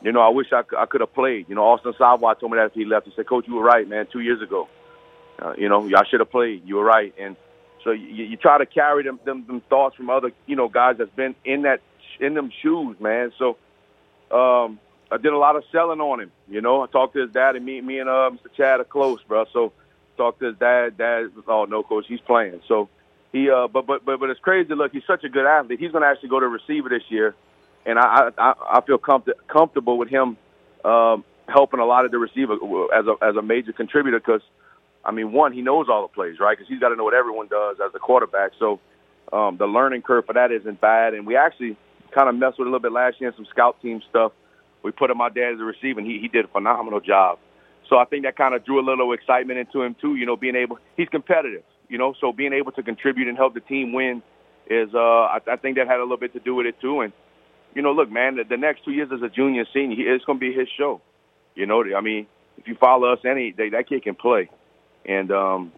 you 0.00 0.12
know, 0.12 0.20
I 0.20 0.30
wish 0.30 0.46
I 0.52 0.62
could 0.62 1.02
have 1.02 1.12
played. 1.12 1.48
You 1.50 1.54
know, 1.54 1.64
Austin 1.64 1.92
Savoy 1.98 2.34
told 2.34 2.52
me 2.52 2.56
that 2.56 2.66
after 2.66 2.80
he 2.80 2.86
left. 2.86 3.06
He 3.06 3.12
said, 3.14 3.28
Coach, 3.28 3.46
you 3.46 3.54
were 3.54 3.62
right, 3.62 3.86
man. 3.86 4.08
Two 4.10 4.20
years 4.20 4.40
ago, 4.40 4.68
uh, 5.42 5.54
you 5.58 5.68
know, 5.68 5.86
y'all 5.86 6.04
should 6.04 6.20
have 6.20 6.30
played. 6.30 6.62
You 6.66 6.76
were 6.76 6.84
right, 6.84 7.14
and 7.18 7.36
so 7.84 7.90
you, 7.90 8.24
you 8.24 8.36
try 8.36 8.58
to 8.58 8.66
carry 8.66 9.02
them, 9.02 9.18
them 9.24 9.44
them 9.46 9.60
thoughts 9.68 9.96
from 9.96 10.10
other 10.10 10.30
you 10.46 10.56
know 10.56 10.68
guys 10.68 10.96
that's 10.98 11.10
been 11.10 11.34
in 11.44 11.62
that 11.62 11.80
in 12.20 12.34
them 12.34 12.50
shoes, 12.62 12.98
man. 13.00 13.32
So 13.38 13.56
um, 14.30 14.78
I 15.10 15.16
did 15.16 15.32
a 15.32 15.38
lot 15.38 15.56
of 15.56 15.64
selling 15.72 16.00
on 16.00 16.20
him. 16.20 16.32
You 16.48 16.60
know, 16.60 16.82
I 16.82 16.86
talked 16.86 17.14
to 17.14 17.20
his 17.20 17.30
dad, 17.30 17.56
and 17.56 17.64
me 17.64 17.80
me 17.80 17.98
and 17.98 18.08
uh, 18.08 18.30
Mr. 18.32 18.52
Chad 18.56 18.80
are 18.80 18.84
close, 18.84 19.20
bro. 19.26 19.46
So 19.52 19.72
talked 20.16 20.40
to 20.40 20.46
his 20.46 20.56
dad. 20.56 20.96
Dad 20.96 21.34
was, 21.34 21.44
oh 21.48 21.64
no, 21.64 21.82
coach, 21.82 22.06
he's 22.06 22.20
playing. 22.20 22.60
So 22.68 22.88
he, 23.32 23.50
uh, 23.50 23.68
but 23.68 23.86
but 23.86 24.04
but 24.04 24.20
but 24.20 24.30
it's 24.30 24.40
crazy. 24.40 24.74
Look, 24.74 24.92
he's 24.92 25.04
such 25.06 25.24
a 25.24 25.28
good 25.28 25.46
athlete. 25.46 25.80
He's 25.80 25.92
going 25.92 26.02
to 26.02 26.08
actually 26.08 26.28
go 26.28 26.40
to 26.40 26.46
receiver 26.48 26.88
this 26.88 27.04
year, 27.08 27.34
and 27.84 27.98
I 27.98 28.30
I, 28.38 28.54
I 28.74 28.80
feel 28.82 28.98
comfort, 28.98 29.36
comfortable 29.48 29.98
with 29.98 30.08
him 30.08 30.36
um, 30.84 31.24
helping 31.48 31.80
a 31.80 31.84
lot 31.84 32.04
of 32.04 32.10
the 32.10 32.18
receiver 32.18 32.54
as 32.94 33.06
a 33.06 33.16
as 33.22 33.36
a 33.36 33.42
major 33.42 33.72
contributor 33.72 34.20
because. 34.20 34.42
I 35.04 35.10
mean, 35.10 35.32
one, 35.32 35.52
he 35.52 35.62
knows 35.62 35.86
all 35.90 36.02
the 36.02 36.08
plays, 36.08 36.36
right? 36.38 36.56
Because 36.56 36.68
he's 36.68 36.80
got 36.80 36.90
to 36.90 36.96
know 36.96 37.04
what 37.04 37.14
everyone 37.14 37.48
does 37.48 37.78
as 37.84 37.92
a 37.94 37.98
quarterback. 37.98 38.52
So 38.58 38.80
um, 39.32 39.56
the 39.56 39.66
learning 39.66 40.02
curve 40.02 40.26
for 40.26 40.34
that 40.34 40.52
isn't 40.52 40.80
bad. 40.80 41.14
And 41.14 41.26
we 41.26 41.36
actually 41.36 41.76
kind 42.14 42.28
of 42.28 42.34
messed 42.36 42.58
with 42.58 42.66
it 42.66 42.70
a 42.70 42.72
little 42.72 42.80
bit 42.80 42.92
last 42.92 43.20
year 43.20 43.30
in 43.30 43.36
some 43.36 43.46
scout 43.50 43.80
team 43.82 44.00
stuff. 44.08 44.32
We 44.82 44.92
put 44.92 45.10
him 45.10 45.20
out 45.20 45.34
there 45.34 45.52
as 45.52 45.60
a 45.60 45.64
receiver, 45.64 46.00
and 46.00 46.08
he, 46.08 46.18
he 46.20 46.28
did 46.28 46.44
a 46.44 46.48
phenomenal 46.48 47.00
job. 47.00 47.38
So 47.88 47.98
I 47.98 48.04
think 48.04 48.24
that 48.24 48.36
kind 48.36 48.54
of 48.54 48.64
drew 48.64 48.80
a 48.80 48.86
little 48.86 49.12
excitement 49.12 49.58
into 49.58 49.82
him 49.82 49.94
too. 50.00 50.16
You 50.16 50.26
know, 50.26 50.36
being 50.36 50.56
able 50.56 50.78
he's 50.96 51.08
competitive. 51.08 51.62
You 51.88 51.98
know, 51.98 52.14
so 52.20 52.32
being 52.32 52.52
able 52.52 52.72
to 52.72 52.82
contribute 52.82 53.28
and 53.28 53.36
help 53.36 53.54
the 53.54 53.60
team 53.60 53.92
win 53.92 54.22
is 54.66 54.88
uh, 54.94 54.98
I, 54.98 55.38
I 55.46 55.56
think 55.56 55.76
that 55.76 55.86
had 55.86 55.98
a 55.98 56.02
little 56.02 56.16
bit 56.16 56.32
to 56.32 56.40
do 56.40 56.54
with 56.54 56.66
it 56.66 56.80
too. 56.80 57.00
And 57.00 57.12
you 57.74 57.82
know, 57.82 57.92
look, 57.92 58.10
man, 58.10 58.36
the, 58.36 58.44
the 58.44 58.56
next 58.56 58.84
two 58.84 58.92
years 58.92 59.10
as 59.12 59.22
a 59.22 59.28
junior, 59.28 59.64
senior, 59.72 59.96
he, 59.96 60.02
it's 60.02 60.24
going 60.24 60.38
to 60.38 60.40
be 60.40 60.52
his 60.52 60.68
show. 60.76 61.00
You 61.54 61.66
know, 61.66 61.84
I 61.96 62.00
mean, 62.00 62.26
if 62.58 62.66
you 62.66 62.76
follow 62.76 63.12
us, 63.12 63.18
any 63.28 63.52
they, 63.52 63.70
that 63.70 63.88
kid 63.88 64.04
can 64.04 64.14
play, 64.14 64.48
and 65.06 65.30
um, 65.32 65.72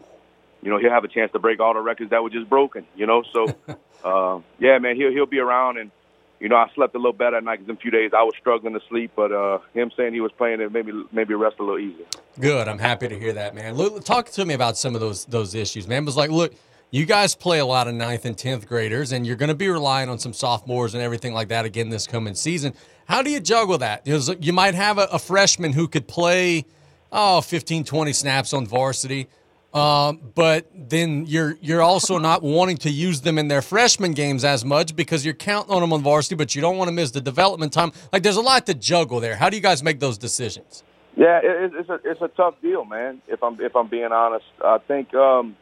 you 0.61 0.69
know 0.69 0.77
he'll 0.77 0.91
have 0.91 1.03
a 1.03 1.07
chance 1.07 1.31
to 1.33 1.39
break 1.39 1.59
all 1.59 1.73
the 1.73 1.81
records 1.81 2.11
that 2.11 2.21
were 2.23 2.29
just 2.29 2.49
broken. 2.49 2.85
You 2.95 3.05
know, 3.07 3.23
so 3.33 3.47
uh, 4.03 4.39
yeah, 4.59 4.77
man, 4.79 4.95
he'll 4.95 5.11
he'll 5.11 5.25
be 5.25 5.39
around 5.39 5.77
and. 5.77 5.91
You 6.37 6.49
know, 6.49 6.57
I 6.57 6.69
slept 6.75 6.93
a 6.95 6.97
little 6.97 7.13
better 7.13 7.37
at 7.37 7.45
night 7.45 7.59
'cause 7.59 7.69
in 7.69 7.75
a 7.75 7.79
few 7.79 7.91
days 7.91 8.11
I 8.13 8.21
was 8.23 8.33
struggling 8.37 8.73
to 8.73 8.81
sleep, 8.89 9.11
but 9.15 9.31
uh, 9.31 9.59
him 9.73 9.89
saying 9.95 10.13
he 10.13 10.19
was 10.19 10.33
playing 10.33 10.59
it 10.59 10.69
made 10.69 10.85
me 10.85 11.05
maybe 11.13 11.33
rest 11.33 11.55
a 11.59 11.63
little 11.63 11.79
easier. 11.79 12.05
Good. 12.41 12.67
I'm 12.67 12.77
happy 12.77 13.07
to 13.07 13.17
hear 13.17 13.31
that, 13.31 13.55
man. 13.55 13.75
Look, 13.75 14.03
talk 14.03 14.29
to 14.31 14.45
me 14.45 14.53
about 14.53 14.77
some 14.77 14.95
of 14.95 15.01
those 15.01 15.23
those 15.25 15.55
issues, 15.55 15.87
man. 15.87 16.03
It 16.03 16.05
was 16.05 16.17
like, 16.17 16.29
look, 16.29 16.53
you 16.91 17.05
guys 17.05 17.35
play 17.35 17.59
a 17.59 17.65
lot 17.65 17.87
of 17.87 17.93
ninth 17.95 18.25
and 18.25 18.37
tenth 18.37 18.67
graders, 18.67 19.13
and 19.13 19.25
you're 19.25 19.37
going 19.37 19.47
to 19.49 19.55
be 19.55 19.69
relying 19.69 20.09
on 20.09 20.19
some 20.19 20.33
sophomores 20.33 20.93
and 20.93 21.01
everything 21.01 21.33
like 21.33 21.47
that 21.47 21.63
again 21.63 21.87
this 21.89 22.05
coming 22.05 22.35
season. 22.35 22.73
How 23.05 23.21
do 23.21 23.29
you 23.29 23.39
juggle 23.39 23.77
that? 23.77 24.05
You 24.05 24.51
might 24.51 24.75
have 24.75 24.97
a, 24.97 25.07
a 25.13 25.19
freshman 25.19 25.71
who 25.71 25.87
could 25.87 26.05
play, 26.05 26.65
oh, 27.11 27.41
15, 27.41 27.83
20 27.83 28.13
snaps 28.13 28.53
on 28.53 28.65
varsity. 28.65 29.27
Um, 29.73 30.21
but 30.35 30.69
then 30.73 31.25
you're 31.25 31.57
you're 31.59 31.81
also 31.81 32.17
not 32.29 32.41
wanting 32.41 32.77
to 32.77 32.89
use 32.89 33.21
them 33.21 33.37
in 33.37 33.49
their 33.49 33.61
freshman 33.61 34.13
games 34.13 34.45
as 34.45 34.63
much 34.63 34.95
because 34.95 35.25
you're 35.25 35.33
counting 35.33 35.73
on 35.73 35.81
them 35.81 35.91
on 35.91 36.01
varsity, 36.01 36.35
but 36.35 36.55
you 36.55 36.61
don't 36.61 36.77
want 36.77 36.87
to 36.87 36.93
miss 36.93 37.11
the 37.11 37.19
development 37.19 37.73
time. 37.73 37.91
Like 38.13 38.23
there's 38.23 38.37
a 38.37 38.41
lot 38.41 38.65
to 38.67 38.73
juggle 38.73 39.19
there. 39.19 39.35
How 39.35 39.49
do 39.49 39.57
you 39.57 39.61
guys 39.61 39.83
make 39.83 39.99
those 39.99 40.17
decisions? 40.17 40.83
Yeah, 41.17 41.39
it, 41.43 41.73
it's 41.75 41.89
a 41.89 41.99
it's 42.05 42.21
a 42.21 42.29
tough 42.29 42.55
deal, 42.61 42.85
man. 42.85 43.21
If 43.27 43.43
I'm 43.43 43.59
if 43.59 43.75
I'm 43.75 43.89
being 43.89 44.13
honest, 44.13 44.45
I 44.63 44.77
think 44.77 45.13
um, 45.13 45.57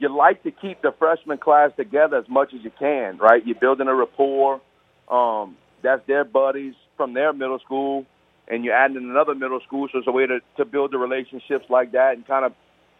you 0.00 0.08
like 0.08 0.42
to 0.42 0.50
keep 0.50 0.82
the 0.82 0.92
freshman 0.98 1.38
class 1.38 1.70
together 1.76 2.16
as 2.16 2.28
much 2.28 2.52
as 2.52 2.62
you 2.62 2.72
can, 2.76 3.18
right? 3.18 3.46
You're 3.46 3.58
building 3.58 3.86
a 3.86 3.94
rapport. 3.94 4.60
Um, 5.08 5.56
that's 5.82 6.04
their 6.06 6.24
buddies 6.24 6.74
from 6.96 7.14
their 7.14 7.32
middle 7.32 7.60
school, 7.60 8.06
and 8.48 8.64
you're 8.64 8.74
adding 8.74 8.96
in 8.96 9.10
another 9.10 9.34
middle 9.34 9.60
school, 9.60 9.88
so 9.90 9.98
it's 9.98 10.06
a 10.06 10.12
way 10.12 10.26
to 10.26 10.40
to 10.56 10.64
build 10.64 10.92
the 10.92 10.98
relationships 10.98 11.66
like 11.68 11.92
that 11.92 12.16
and 12.16 12.26
kind 12.26 12.44
of, 12.44 12.52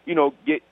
you 0.05 0.15
know, 0.15 0.35
get 0.47 0.63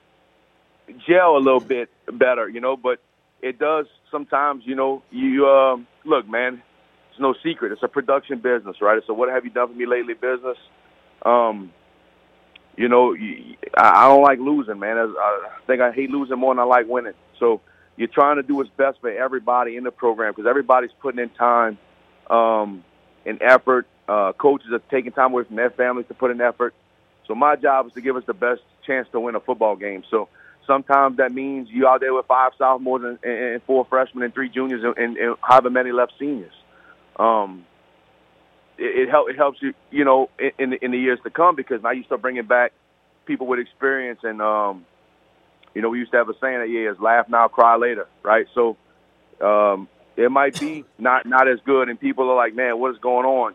gel 1.07 1.37
a 1.37 1.39
little 1.39 1.59
bit 1.59 1.89
better, 2.11 2.47
you 2.49 2.61
know. 2.61 2.77
But 2.77 2.99
it 3.41 3.59
does 3.59 3.85
sometimes, 4.11 4.63
you 4.65 4.75
know. 4.75 5.03
You 5.11 5.47
um, 5.47 5.87
look, 6.03 6.27
man. 6.27 6.61
It's 7.11 7.19
no 7.21 7.33
secret. 7.43 7.71
It's 7.71 7.83
a 7.83 7.87
production 7.87 8.39
business, 8.39 8.81
right? 8.81 9.01
So 9.07 9.13
what 9.13 9.29
have 9.29 9.45
you 9.45 9.49
done 9.49 9.69
for 9.69 9.73
me 9.73 9.85
lately 9.85 10.15
business. 10.15 10.57
Um, 11.25 11.71
you 12.75 12.89
know, 12.89 13.15
I 13.77 14.05
I 14.05 14.07
don't 14.09 14.21
like 14.21 14.39
losing, 14.39 14.79
man. 14.79 14.97
I 14.97 15.49
think 15.65 15.81
I 15.81 15.91
hate 15.91 16.09
losing 16.09 16.37
more 16.37 16.53
than 16.53 16.59
I 16.59 16.65
like 16.65 16.87
winning. 16.87 17.13
So 17.39 17.61
you're 17.95 18.09
trying 18.09 18.35
to 18.35 18.43
do 18.43 18.55
what's 18.55 18.69
best 18.71 18.99
for 18.99 19.09
everybody 19.09 19.77
in 19.77 19.83
the 19.83 19.91
program 19.91 20.33
because 20.35 20.49
everybody's 20.49 20.91
putting 21.01 21.21
in 21.21 21.29
time 21.29 21.77
um, 22.29 22.83
and 23.25 23.41
effort. 23.41 23.87
Uh, 24.07 24.33
coaches 24.33 24.67
are 24.71 24.79
taking 24.91 25.11
time 25.11 25.31
away 25.31 25.43
from 25.43 25.55
their 25.55 25.71
families 25.71 26.07
to 26.07 26.13
put 26.13 26.31
in 26.31 26.41
effort. 26.41 26.73
So 27.27 27.33
my 27.33 27.55
job 27.55 27.87
is 27.87 27.93
to 27.93 28.01
give 28.01 28.15
us 28.15 28.23
the 28.27 28.33
best 28.33 28.61
chance 28.85 29.07
to 29.11 29.19
win 29.19 29.35
a 29.35 29.39
football 29.39 29.75
game. 29.75 30.03
So 30.11 30.29
sometimes 30.67 31.17
that 31.17 31.33
means 31.33 31.69
you 31.69 31.87
out 31.87 32.01
there 32.01 32.13
with 32.13 32.27
five 32.27 32.51
sophomores 32.57 33.17
and, 33.23 33.31
and, 33.31 33.63
four 33.63 33.85
freshmen 33.85 34.23
and 34.23 34.33
three 34.33 34.49
juniors 34.49 34.83
and, 34.83 34.97
and, 34.97 35.17
and 35.17 35.35
however 35.41 35.69
many 35.69 35.91
left 35.91 36.13
seniors. 36.19 36.53
Um, 37.17 37.65
it, 38.77 39.07
it, 39.07 39.09
help, 39.09 39.29
it 39.29 39.37
helps 39.37 39.61
you, 39.61 39.73
you 39.89 40.05
know, 40.05 40.29
in, 40.37 40.51
in, 40.59 40.69
the, 40.71 40.85
in 40.85 40.91
the 40.91 40.99
years 40.99 41.19
to 41.23 41.29
come 41.29 41.55
because 41.55 41.81
now 41.81 41.91
you 41.91 42.03
start 42.03 42.21
bringing 42.21 42.45
back 42.45 42.73
people 43.25 43.47
with 43.47 43.59
experience 43.59 44.19
and, 44.23 44.41
um, 44.41 44.85
you 45.75 45.81
know, 45.81 45.89
we 45.89 45.99
used 45.99 46.11
to 46.11 46.17
have 46.17 46.29
a 46.29 46.33
saying 46.39 46.59
that 46.59 46.69
yeah, 46.69 46.91
is 46.91 46.99
laugh 46.99 47.27
now, 47.27 47.47
cry 47.47 47.75
later, 47.75 48.07
right? 48.23 48.47
So 48.55 48.77
um, 49.41 49.89
it 50.15 50.31
might 50.31 50.59
be 50.59 50.85
not 50.97 51.25
not 51.25 51.47
as 51.47 51.59
good, 51.65 51.89
and 51.89 51.99
people 51.99 52.29
are 52.31 52.35
like, 52.35 52.55
man, 52.55 52.79
what 52.79 52.91
is 52.91 52.97
going 52.99 53.25
on? 53.25 53.53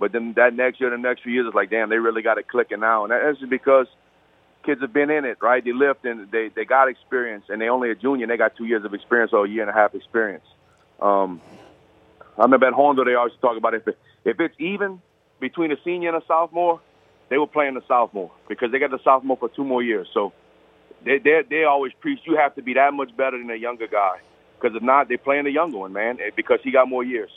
But 0.00 0.12
then 0.12 0.32
that 0.36 0.54
next 0.54 0.80
year, 0.80 0.90
the 0.90 0.98
next 0.98 1.22
few 1.22 1.32
years, 1.32 1.46
it's 1.46 1.54
like, 1.54 1.70
damn, 1.70 1.90
they 1.90 1.98
really 1.98 2.22
got 2.22 2.38
it 2.38 2.48
clicking 2.48 2.80
now, 2.80 3.04
and 3.04 3.12
that's 3.12 3.38
just 3.38 3.50
because 3.50 3.86
kids 4.64 4.80
have 4.80 4.92
been 4.92 5.10
in 5.10 5.24
it, 5.24 5.38
right? 5.40 5.64
They 5.64 5.72
lived 5.72 6.04
and 6.04 6.30
they 6.30 6.50
they 6.54 6.64
got 6.64 6.88
experience, 6.88 7.44
and 7.48 7.60
they 7.60 7.68
only 7.68 7.90
a 7.90 7.94
junior, 7.94 8.24
and 8.24 8.30
they 8.30 8.36
got 8.36 8.56
two 8.56 8.64
years 8.64 8.84
of 8.84 8.94
experience 8.94 9.32
or 9.32 9.44
a 9.44 9.48
year 9.48 9.62
and 9.62 9.70
a 9.70 9.74
half 9.74 9.94
experience. 9.94 10.44
Um, 11.00 11.40
I 12.38 12.42
remember 12.42 12.66
at 12.66 12.74
Hahnville 12.74 13.04
they 13.04 13.14
always 13.14 13.34
talk 13.40 13.56
about 13.56 13.74
if 13.74 13.86
it, 13.86 13.98
if 14.24 14.40
it's 14.40 14.54
even 14.58 15.00
between 15.38 15.70
a 15.70 15.76
senior 15.84 16.14
and 16.14 16.22
a 16.22 16.26
sophomore, 16.26 16.80
they 17.28 17.38
were 17.38 17.46
playing 17.46 17.74
the 17.74 17.82
sophomore 17.86 18.32
because 18.48 18.72
they 18.72 18.78
got 18.78 18.90
the 18.90 19.02
sophomore 19.04 19.36
for 19.36 19.50
two 19.50 19.64
more 19.64 19.82
years. 19.82 20.08
So 20.14 20.32
they 21.04 21.18
they 21.18 21.42
they 21.48 21.64
always 21.64 21.92
preach 22.00 22.20
you 22.24 22.36
have 22.36 22.54
to 22.54 22.62
be 22.62 22.74
that 22.74 22.94
much 22.94 23.14
better 23.16 23.38
than 23.38 23.50
a 23.50 23.56
younger 23.56 23.86
guy 23.86 24.16
because 24.60 24.76
if 24.76 24.82
not, 24.82 25.08
they're 25.08 25.18
playing 25.18 25.44
the 25.44 25.50
younger 25.50 25.78
one, 25.78 25.92
man, 25.92 26.18
because 26.36 26.58
he 26.62 26.70
got 26.70 26.88
more 26.88 27.04
years. 27.04 27.30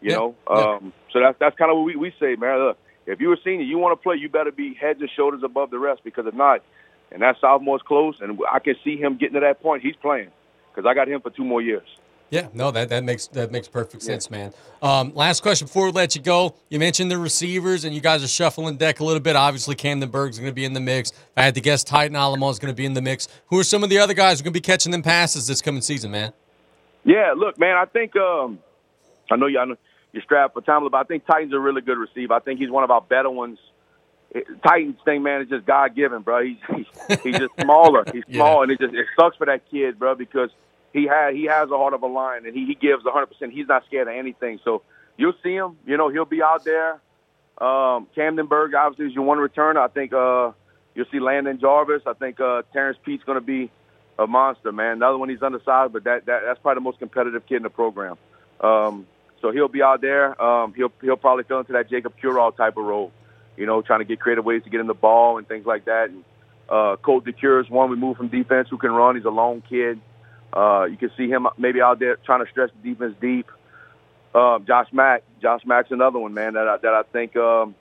You 0.00 0.10
Yeah, 0.10 0.16
know, 0.16 0.34
yeah. 0.50 0.74
um, 0.76 0.92
so 1.12 1.20
that's 1.20 1.38
that's 1.38 1.56
kind 1.56 1.70
of 1.70 1.76
what 1.78 1.84
we, 1.84 1.96
we 1.96 2.12
say, 2.20 2.36
man. 2.36 2.58
Look, 2.58 2.78
if 3.06 3.20
you're 3.20 3.34
a 3.34 3.40
senior, 3.42 3.64
you 3.64 3.78
want 3.78 3.98
to 3.98 4.02
play, 4.02 4.16
you 4.16 4.28
better 4.28 4.52
be 4.52 4.74
heads 4.74 5.00
and 5.00 5.10
shoulders 5.16 5.42
above 5.42 5.70
the 5.70 5.78
rest 5.78 6.02
because 6.04 6.26
if 6.26 6.34
not, 6.34 6.62
and 7.10 7.22
that 7.22 7.40
sophomore's 7.40 7.82
close, 7.82 8.16
and 8.20 8.38
I 8.50 8.58
can 8.58 8.76
see 8.84 8.96
him 8.96 9.16
getting 9.16 9.34
to 9.34 9.40
that 9.40 9.62
point. 9.62 9.82
He's 9.82 9.96
playing 9.96 10.30
because 10.74 10.88
I 10.88 10.94
got 10.94 11.08
him 11.08 11.20
for 11.20 11.30
two 11.30 11.44
more 11.44 11.60
years. 11.62 11.86
Yeah, 12.30 12.48
no, 12.52 12.70
that, 12.72 12.90
that 12.90 13.04
makes 13.04 13.26
that 13.28 13.50
makes 13.50 13.68
perfect 13.68 14.02
sense, 14.02 14.30
man. 14.30 14.52
Um, 14.82 15.14
last 15.14 15.42
question 15.42 15.66
before 15.66 15.86
we 15.86 15.92
let 15.92 16.14
you 16.14 16.20
go. 16.20 16.54
You 16.68 16.78
mentioned 16.78 17.10
the 17.10 17.16
receivers, 17.16 17.84
and 17.84 17.94
you 17.94 18.02
guys 18.02 18.22
are 18.22 18.28
shuffling 18.28 18.76
deck 18.76 19.00
a 19.00 19.04
little 19.04 19.20
bit. 19.20 19.34
Obviously, 19.34 19.74
Camden 19.74 20.10
Berg's 20.10 20.38
going 20.38 20.50
to 20.50 20.54
be 20.54 20.66
in 20.66 20.74
the 20.74 20.80
mix. 20.80 21.10
If 21.10 21.18
I 21.38 21.42
had 21.42 21.54
to 21.54 21.62
guess, 21.62 21.82
Titan 21.82 22.14
Alamo 22.14 22.50
is 22.50 22.58
going 22.58 22.70
to 22.72 22.76
be 22.76 22.84
in 22.84 22.92
the 22.92 23.00
mix. 23.00 23.28
Who 23.46 23.58
are 23.58 23.64
some 23.64 23.82
of 23.82 23.88
the 23.88 23.98
other 23.98 24.12
guys 24.12 24.38
who 24.38 24.42
are 24.42 24.44
going 24.44 24.52
to 24.52 24.60
be 24.60 24.64
catching 24.64 24.92
them 24.92 25.02
passes 25.02 25.46
this 25.46 25.62
coming 25.62 25.80
season, 25.80 26.10
man? 26.10 26.34
Yeah, 27.04 27.32
look, 27.34 27.58
man, 27.58 27.78
I 27.78 27.86
think 27.86 28.14
um, 28.16 28.58
I 29.30 29.36
know 29.36 29.46
you, 29.46 29.58
I 29.58 29.64
know 29.64 29.76
you're 30.12 30.22
strapped 30.22 30.54
for 30.54 30.62
time, 30.62 30.88
but 30.88 30.96
I 30.96 31.04
think 31.04 31.26
Titan's 31.26 31.52
a 31.52 31.58
really 31.58 31.82
good 31.82 31.98
receiver. 31.98 32.34
I 32.34 32.40
think 32.40 32.60
he's 32.60 32.70
one 32.70 32.84
of 32.84 32.90
our 32.90 33.00
better 33.00 33.30
ones. 33.30 33.58
It, 34.30 34.46
Titans 34.62 34.96
thing, 35.04 35.22
man, 35.22 35.42
is 35.42 35.48
just 35.48 35.66
God 35.66 35.94
given, 35.94 36.22
bro. 36.22 36.44
He's 36.44 36.56
he's, 36.74 37.20
he's 37.22 37.38
just 37.38 37.52
smaller. 37.60 38.04
He's 38.12 38.24
small, 38.32 38.62
and 38.62 38.72
it 38.72 38.80
just 38.80 38.94
it 38.94 39.06
sucks 39.18 39.36
for 39.36 39.46
that 39.46 39.70
kid, 39.70 39.98
bro, 39.98 40.14
because 40.14 40.50
he 40.92 41.06
had 41.06 41.34
he 41.34 41.44
has 41.44 41.70
a 41.70 41.76
heart 41.76 41.94
of 41.94 42.02
a 42.02 42.06
lion, 42.06 42.46
and 42.46 42.54
he 42.54 42.66
he 42.66 42.74
gives 42.74 43.04
100. 43.04 43.26
percent 43.26 43.52
He's 43.52 43.68
not 43.68 43.84
scared 43.86 44.08
of 44.08 44.14
anything. 44.14 44.60
So 44.64 44.82
you'll 45.16 45.34
see 45.42 45.54
him. 45.54 45.76
You 45.86 45.96
know, 45.96 46.08
he'll 46.08 46.24
be 46.24 46.42
out 46.42 46.64
there. 46.64 47.00
Um, 47.58 48.06
Camden 48.14 48.46
Berg, 48.46 48.74
obviously, 48.74 49.06
is 49.06 49.14
your 49.14 49.24
one 49.24 49.38
returner. 49.38 49.78
I 49.78 49.88
think 49.88 50.12
uh, 50.12 50.52
you'll 50.94 51.06
see 51.10 51.20
Landon 51.20 51.58
Jarvis. 51.58 52.02
I 52.06 52.12
think 52.14 52.40
uh, 52.40 52.62
Terrence 52.72 52.98
Pete's 53.04 53.24
going 53.24 53.36
to 53.36 53.44
be 53.44 53.70
a 54.18 54.26
monster, 54.26 54.72
man. 54.72 54.92
Another 54.92 55.18
one, 55.18 55.28
he's 55.28 55.42
undersized, 55.42 55.92
but 55.92 56.04
that, 56.04 56.26
that 56.26 56.42
that's 56.44 56.60
probably 56.60 56.76
the 56.76 56.84
most 56.84 56.98
competitive 56.98 57.46
kid 57.46 57.56
in 57.56 57.62
the 57.64 57.70
program. 57.70 58.16
Um, 58.60 59.06
so 59.40 59.52
he'll 59.52 59.68
be 59.68 59.82
out 59.82 60.00
there. 60.00 60.40
Um, 60.42 60.74
he'll 60.74 60.92
he'll 61.00 61.16
probably 61.16 61.44
fill 61.44 61.60
into 61.60 61.72
that 61.72 61.88
Jacob 61.88 62.14
Curall 62.20 62.56
type 62.56 62.76
of 62.76 62.84
role, 62.84 63.12
you 63.56 63.66
know, 63.66 63.82
trying 63.82 64.00
to 64.00 64.04
get 64.04 64.20
creative 64.20 64.44
ways 64.44 64.62
to 64.64 64.70
get 64.70 64.80
him 64.80 64.86
the 64.86 64.94
ball 64.94 65.38
and 65.38 65.46
things 65.46 65.66
like 65.66 65.84
that. 65.86 66.10
And 66.10 66.24
uh, 66.68 66.96
Colt 66.96 67.24
DeCure 67.24 67.62
is 67.62 67.70
one 67.70 67.90
we 67.90 67.96
move 67.96 68.16
from 68.16 68.28
defense 68.28 68.68
who 68.68 68.78
can 68.78 68.90
run. 68.90 69.16
He's 69.16 69.24
a 69.24 69.30
lone 69.30 69.62
kid. 69.68 70.00
Uh, 70.52 70.86
you 70.90 70.96
can 70.96 71.10
see 71.16 71.28
him 71.28 71.46
maybe 71.56 71.80
out 71.80 71.98
there 71.98 72.16
trying 72.16 72.44
to 72.44 72.50
stretch 72.50 72.70
the 72.82 72.90
defense 72.90 73.14
deep. 73.20 73.46
Uh, 74.34 74.58
Josh 74.60 74.88
Mack, 74.92 75.22
Josh 75.40 75.62
Mack's 75.64 75.90
another 75.90 76.18
one, 76.18 76.34
man. 76.34 76.54
That 76.54 76.68
I, 76.68 76.76
that 76.78 76.94
I 76.94 77.02
think, 77.02 77.36
um, 77.36 77.74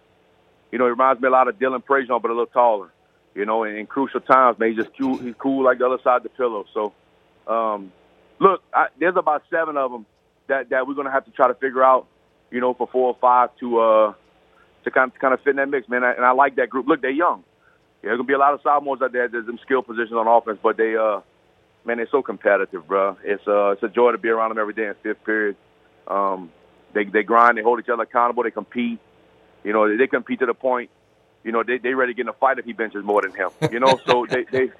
you 0.71 0.77
know, 0.77 0.85
he 0.85 0.91
reminds 0.91 1.21
me 1.21 1.27
a 1.27 1.31
lot 1.31 1.47
of 1.47 1.59
Dylan 1.59 1.83
Prajon, 1.83 2.21
but 2.21 2.29
a 2.29 2.33
little 2.33 2.45
taller. 2.45 2.91
You 3.35 3.45
know, 3.45 3.63
in, 3.63 3.75
in 3.75 3.85
crucial 3.85 4.21
times, 4.21 4.57
man, 4.57 4.69
he's 4.69 4.77
just 4.77 4.97
cool. 4.97 5.17
He's 5.17 5.35
cool 5.37 5.63
like 5.63 5.77
the 5.77 5.85
other 5.85 6.01
side 6.03 6.17
of 6.17 6.23
the 6.23 6.29
pillow. 6.29 6.65
So, 6.73 6.93
um, 7.47 7.91
look, 8.39 8.63
I, 8.73 8.87
there's 8.99 9.15
about 9.15 9.43
seven 9.49 9.77
of 9.77 9.91
them 9.91 10.05
that 10.47 10.69
that 10.69 10.87
we're 10.87 10.95
gonna 10.95 11.11
have 11.11 11.25
to 11.25 11.31
try 11.31 11.47
to 11.47 11.55
figure 11.55 11.83
out. 11.83 12.07
You 12.49 12.61
know, 12.61 12.73
for 12.73 12.87
four 12.87 13.07
or 13.07 13.17
five 13.19 13.49
to 13.59 13.79
uh 13.79 14.13
to 14.85 14.91
kind 14.91 15.11
of, 15.11 15.19
kind 15.19 15.33
of 15.33 15.41
fit 15.41 15.51
in 15.51 15.55
that 15.57 15.69
mix, 15.69 15.89
man. 15.89 16.03
And 16.03 16.23
I 16.23 16.31
like 16.31 16.55
that 16.55 16.69
group. 16.69 16.87
Look, 16.87 17.01
they're 17.01 17.11
young. 17.11 17.43
Yeah, 18.01 18.09
there's 18.09 18.17
gonna 18.17 18.27
be 18.27 18.33
a 18.33 18.37
lot 18.37 18.53
of 18.53 18.61
sophomores 18.61 19.01
out 19.01 19.11
there. 19.11 19.27
There's 19.27 19.45
some 19.45 19.59
skill 19.65 19.81
positions 19.81 20.13
on 20.13 20.27
offense, 20.27 20.59
but 20.63 20.77
they 20.77 20.95
uh 20.95 21.21
man, 21.85 21.97
they're 21.97 22.07
so 22.09 22.21
competitive, 22.21 22.87
bro. 22.87 23.17
It's 23.23 23.45
uh 23.47 23.71
it's 23.71 23.83
a 23.83 23.89
joy 23.89 24.11
to 24.11 24.17
be 24.17 24.29
around 24.29 24.49
them 24.49 24.59
every 24.59 24.73
day 24.73 24.87
in 24.87 24.95
fifth 25.03 25.23
period. 25.25 25.55
Um, 26.07 26.51
they 26.93 27.05
they 27.05 27.23
grind, 27.23 27.57
they 27.57 27.63
hold 27.63 27.79
each 27.79 27.89
other 27.89 28.03
accountable, 28.03 28.43
they 28.43 28.51
compete. 28.51 28.99
You 29.63 29.73
know, 29.73 29.89
they, 29.89 29.97
they 29.97 30.07
compete 30.07 30.39
to 30.39 30.45
the 30.45 30.53
point. 30.53 30.89
You 31.43 31.51
know, 31.51 31.63
they 31.63 31.77
they 31.79 31.93
ready 31.93 32.13
to 32.13 32.15
get 32.15 32.23
in 32.23 32.29
a 32.29 32.33
fight 32.33 32.59
if 32.59 32.65
he 32.65 32.73
benches 32.73 33.03
more 33.03 33.21
than 33.21 33.33
him. 33.33 33.49
You 33.71 33.79
know, 33.79 33.99
so 34.05 34.25
they 34.29 34.45
they. 34.51 34.71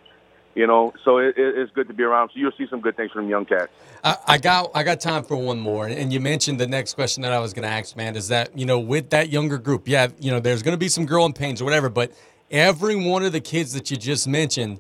You 0.58 0.66
know, 0.66 0.92
so 1.06 1.20
it, 1.20 1.38
it, 1.38 1.56
it's 1.56 1.72
good 1.72 1.88
to 1.88 1.94
be 1.94 2.02
around. 2.02 2.30
So 2.30 2.40
you'll 2.40 2.52
see 2.58 2.66
some 2.68 2.82
good 2.82 2.98
things 2.98 3.12
from 3.12 3.30
young 3.30 3.46
cats. 3.46 3.68
I, 4.04 4.18
I 4.26 4.38
got 4.40 4.72
I 4.74 4.82
got 4.82 5.00
time 5.00 5.24
for 5.24 5.36
one 5.36 5.60
more, 5.60 5.86
and 5.86 6.12
you 6.12 6.20
mentioned 6.20 6.60
the 6.60 6.66
next 6.66 6.96
question 6.96 7.22
that 7.22 7.32
I 7.32 7.38
was 7.38 7.54
going 7.54 7.62
to 7.62 7.70
ask, 7.70 7.96
man, 7.96 8.16
is 8.16 8.30
that 8.30 8.58
you 8.58 8.66
know 8.66 8.80
with 8.80 9.12
that 9.12 9.30
younger 9.30 9.60
group, 9.60 9.88
yeah, 9.88 10.08
you 10.20 10.32
know, 10.32 10.40
there's 10.40 10.64
going 10.64 10.74
to 10.74 10.80
be 10.80 10.90
some 10.90 11.06
growing 11.06 11.34
pains 11.34 11.62
or 11.62 11.66
whatever, 11.66 11.90
but 11.90 12.12
every 12.50 12.96
one 12.96 13.24
of 13.24 13.34
the 13.34 13.40
kids 13.40 13.74
that 13.74 13.92
you 13.92 13.98
just 13.98 14.28
mentioned, 14.28 14.80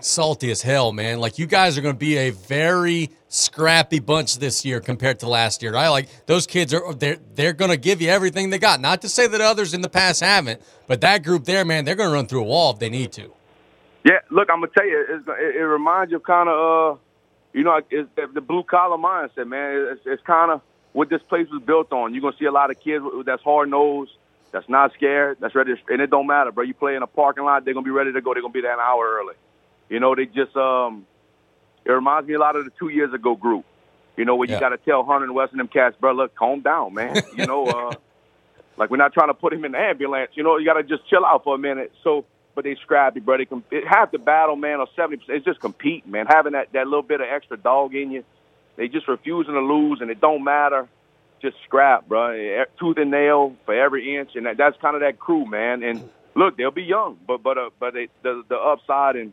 salty 0.00 0.50
as 0.50 0.62
hell, 0.62 0.92
man. 0.92 1.20
Like 1.20 1.38
you 1.38 1.44
guys 1.44 1.76
are 1.76 1.82
going 1.82 1.94
to 1.94 1.98
be 1.98 2.16
a 2.16 2.30
very 2.30 3.10
scrappy 3.28 3.98
bunch 3.98 4.38
this 4.38 4.64
year 4.64 4.80
compared 4.80 5.20
to 5.20 5.28
last 5.28 5.62
year. 5.62 5.76
I 5.76 5.88
like 5.88 6.08
those 6.24 6.46
kids 6.46 6.72
are 6.72 6.94
they're 6.94 7.18
they're 7.34 7.52
going 7.52 7.70
to 7.70 7.76
give 7.76 8.00
you 8.00 8.08
everything 8.08 8.48
they 8.48 8.58
got. 8.58 8.80
Not 8.80 9.02
to 9.02 9.10
say 9.10 9.26
that 9.26 9.42
others 9.42 9.74
in 9.74 9.82
the 9.82 9.90
past 9.90 10.22
haven't, 10.22 10.62
but 10.86 11.02
that 11.02 11.22
group 11.22 11.44
there, 11.44 11.66
man, 11.66 11.84
they're 11.84 11.96
going 11.96 12.08
to 12.08 12.14
run 12.14 12.26
through 12.26 12.44
a 12.44 12.46
wall 12.46 12.72
if 12.72 12.78
they 12.78 12.88
need 12.88 13.12
to. 13.12 13.30
Yeah, 14.06 14.20
look, 14.30 14.48
I'm 14.52 14.60
gonna 14.60 14.70
tell 14.72 14.86
you, 14.86 15.04
it's, 15.08 15.26
it, 15.26 15.56
it 15.56 15.64
reminds 15.64 16.12
you 16.12 16.18
of 16.18 16.22
kind 16.22 16.48
of, 16.48 16.54
uh, 16.54 16.98
you 17.52 17.64
know, 17.64 17.80
it's 17.90 18.08
the, 18.14 18.28
the 18.32 18.40
blue 18.40 18.62
collar 18.62 18.96
mindset, 18.96 19.48
man. 19.48 19.88
It's, 19.90 20.02
it's 20.06 20.22
kind 20.22 20.52
of 20.52 20.60
what 20.92 21.10
this 21.10 21.20
place 21.28 21.48
was 21.50 21.60
built 21.60 21.92
on. 21.92 22.14
You're 22.14 22.22
gonna 22.22 22.36
see 22.38 22.44
a 22.44 22.52
lot 22.52 22.70
of 22.70 22.78
kids 22.78 23.04
that's 23.24 23.42
hard 23.42 23.68
nosed, 23.68 24.12
that's 24.52 24.68
not 24.68 24.92
scared, 24.94 25.38
that's 25.40 25.56
ready, 25.56 25.74
to, 25.74 25.80
and 25.88 26.00
it 26.00 26.08
don't 26.08 26.28
matter, 26.28 26.52
bro. 26.52 26.62
You 26.62 26.72
play 26.72 26.94
in 26.94 27.02
a 27.02 27.08
parking 27.08 27.42
lot, 27.42 27.64
they're 27.64 27.74
gonna 27.74 27.82
be 27.82 27.90
ready 27.90 28.12
to 28.12 28.20
go. 28.20 28.32
They're 28.32 28.42
gonna 28.42 28.52
be 28.52 28.60
there 28.60 28.74
an 28.74 28.78
hour 28.80 29.18
early. 29.18 29.34
You 29.88 29.98
know, 29.98 30.14
they 30.14 30.26
just, 30.26 30.56
um, 30.56 31.04
it 31.84 31.90
reminds 31.90 32.28
me 32.28 32.34
a 32.34 32.38
lot 32.38 32.54
of 32.54 32.64
the 32.64 32.70
two 32.78 32.90
years 32.90 33.12
ago 33.12 33.34
group. 33.34 33.64
You 34.16 34.24
know, 34.24 34.36
where 34.36 34.48
you 34.48 34.58
got 34.58 34.70
to 34.70 34.78
tell 34.78 35.04
Hunter 35.04 35.24
and 35.24 35.34
West 35.34 35.52
and 35.52 35.60
them 35.60 35.68
cats, 35.68 35.96
bro, 36.00 36.12
look, 36.12 36.34
calm 36.34 36.60
down, 36.60 36.94
man. 36.94 37.16
You 37.36 37.46
know, 37.46 37.66
uh, 37.66 37.92
like 38.78 38.90
we're 38.90 38.96
not 38.96 39.12
trying 39.12 39.28
to 39.28 39.34
put 39.34 39.52
him 39.52 39.64
in 39.64 39.72
the 39.72 39.78
ambulance. 39.78 40.30
You 40.34 40.42
know, 40.42 40.56
you 40.56 40.64
got 40.64 40.74
to 40.74 40.84
just 40.84 41.06
chill 41.08 41.24
out 41.24 41.44
for 41.44 41.54
a 41.54 41.58
minute. 41.58 41.92
So, 42.02 42.24
but 42.56 42.64
they 42.64 42.74
scrappy, 42.82 43.20
bro. 43.20 43.36
They 43.36 43.44
can 43.44 43.62
it, 43.70 43.86
half 43.86 44.10
the 44.10 44.18
battle, 44.18 44.56
man, 44.56 44.80
or 44.80 44.88
seventy 44.96 45.18
percent. 45.18 45.36
It's 45.36 45.44
just 45.44 45.60
competing, 45.60 46.10
man. 46.10 46.26
Having 46.26 46.54
that 46.54 46.72
that 46.72 46.86
little 46.86 47.02
bit 47.02 47.20
of 47.20 47.28
extra 47.30 47.56
dog 47.56 47.94
in 47.94 48.10
you. 48.10 48.24
They 48.74 48.88
just 48.88 49.06
refusing 49.06 49.54
to 49.54 49.60
lose, 49.60 50.00
and 50.00 50.10
it 50.10 50.20
don't 50.20 50.42
matter. 50.42 50.88
Just 51.40 51.56
scrap, 51.64 52.08
bro. 52.08 52.64
Tooth 52.80 52.96
and 52.98 53.10
nail 53.10 53.54
for 53.64 53.74
every 53.74 54.16
inch, 54.16 54.30
and 54.34 54.46
that, 54.46 54.56
that's 54.56 54.76
kind 54.80 54.96
of 54.96 55.02
that 55.02 55.18
crew, 55.18 55.46
man. 55.46 55.82
And 55.82 56.08
look, 56.34 56.56
they'll 56.56 56.70
be 56.70 56.82
young, 56.82 57.18
but 57.26 57.42
but 57.42 57.58
uh, 57.58 57.70
but 57.78 57.94
they, 57.94 58.08
the 58.22 58.42
the 58.48 58.56
upside 58.56 59.16
and 59.16 59.32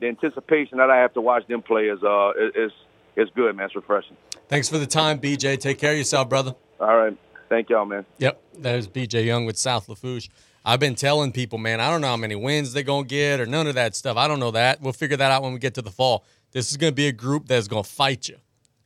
the 0.00 0.08
anticipation 0.08 0.78
that 0.78 0.90
I 0.90 0.98
have 0.98 1.14
to 1.14 1.20
watch 1.20 1.46
them 1.46 1.62
play 1.62 1.84
is 1.84 2.02
uh 2.02 2.32
is 2.54 2.72
is 3.16 3.28
good, 3.34 3.56
man. 3.56 3.66
It's 3.66 3.76
refreshing. 3.76 4.16
Thanks 4.48 4.68
for 4.68 4.78
the 4.78 4.86
time, 4.86 5.18
BJ. 5.18 5.58
Take 5.58 5.78
care 5.78 5.92
of 5.92 5.98
yourself, 5.98 6.28
brother. 6.28 6.54
All 6.80 6.96
right, 6.96 7.16
thank 7.48 7.70
y'all, 7.70 7.86
man. 7.86 8.04
Yep, 8.18 8.40
that 8.58 8.74
is 8.74 8.88
BJ 8.88 9.24
Young 9.24 9.46
with 9.46 9.56
South 9.56 9.88
Lafourche. 9.88 10.28
I've 10.68 10.80
been 10.80 10.96
telling 10.96 11.30
people, 11.30 11.58
man, 11.58 11.80
I 11.80 11.88
don't 11.90 12.00
know 12.00 12.08
how 12.08 12.16
many 12.16 12.34
wins 12.34 12.72
they're 12.72 12.82
going 12.82 13.04
to 13.04 13.08
get 13.08 13.38
or 13.38 13.46
none 13.46 13.68
of 13.68 13.76
that 13.76 13.94
stuff. 13.94 14.16
I 14.16 14.26
don't 14.26 14.40
know 14.40 14.50
that. 14.50 14.82
We'll 14.82 14.92
figure 14.92 15.16
that 15.16 15.30
out 15.30 15.44
when 15.44 15.52
we 15.52 15.60
get 15.60 15.74
to 15.74 15.82
the 15.82 15.92
fall. 15.92 16.24
This 16.50 16.72
is 16.72 16.76
going 16.76 16.90
to 16.90 16.94
be 16.94 17.06
a 17.06 17.12
group 17.12 17.46
that's 17.46 17.68
going 17.68 17.84
to 17.84 17.88
fight 17.88 18.28
you. 18.28 18.38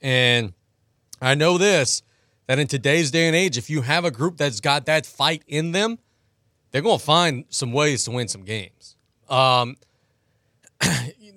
And 0.03 0.53
I 1.23 1.35
know 1.35 1.57
this 1.57 2.03
that 2.49 2.59
in 2.59 2.67
today's 2.67 3.11
day 3.11 3.29
and 3.29 3.35
age, 3.35 3.57
if 3.57 3.71
you 3.71 3.81
have 3.81 4.05
a 4.05 4.11
group 4.11 4.37
that's 4.37 4.61
got 4.61 4.85
that 4.87 5.07
fight 5.07 5.43
in 5.47 5.73
them, 5.73 5.99
they're 6.71 6.83
going 6.83 6.99
to 6.99 7.05
find 7.05 7.47
some 7.49 7.73
ways 7.73 8.05
to 8.05 8.11
win 8.11 8.29
some 8.29 8.43
games. 8.43 8.97
Um, 9.31 9.77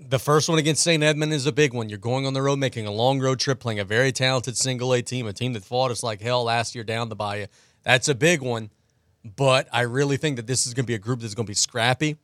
the 0.09 0.19
first 0.19 0.49
one 0.49 0.59
against 0.59 0.83
St. 0.83 1.01
Edmund 1.01 1.31
is 1.31 1.45
a 1.45 1.53
big 1.53 1.73
one. 1.73 1.87
You're 1.87 1.99
going 1.99 2.25
on 2.25 2.33
the 2.33 2.41
road, 2.41 2.59
making 2.59 2.85
a 2.85 2.91
long 2.91 3.21
road 3.21 3.39
trip, 3.39 3.61
playing 3.61 3.79
a 3.79 3.85
very 3.85 4.11
talented 4.11 4.57
single 4.57 4.91
A 4.93 5.01
team, 5.01 5.25
a 5.25 5.31
team 5.31 5.53
that 5.53 5.63
fought 5.63 5.89
us 5.89 6.03
like 6.03 6.19
hell 6.19 6.43
last 6.43 6.75
year 6.75 6.83
down 6.83 7.07
the 7.07 7.15
bayou. 7.15 7.45
That's 7.83 8.09
a 8.09 8.15
big 8.15 8.41
one. 8.41 8.71
But 9.23 9.67
I 9.71 9.81
really 9.81 10.17
think 10.17 10.35
that 10.35 10.47
this 10.47 10.67
is 10.67 10.73
going 10.73 10.85
to 10.85 10.87
be 10.87 10.95
a 10.95 10.99
group 10.99 11.21
that's 11.21 11.33
going 11.33 11.45
to 11.45 11.49
be 11.49 11.55
scrappy. 11.55 12.17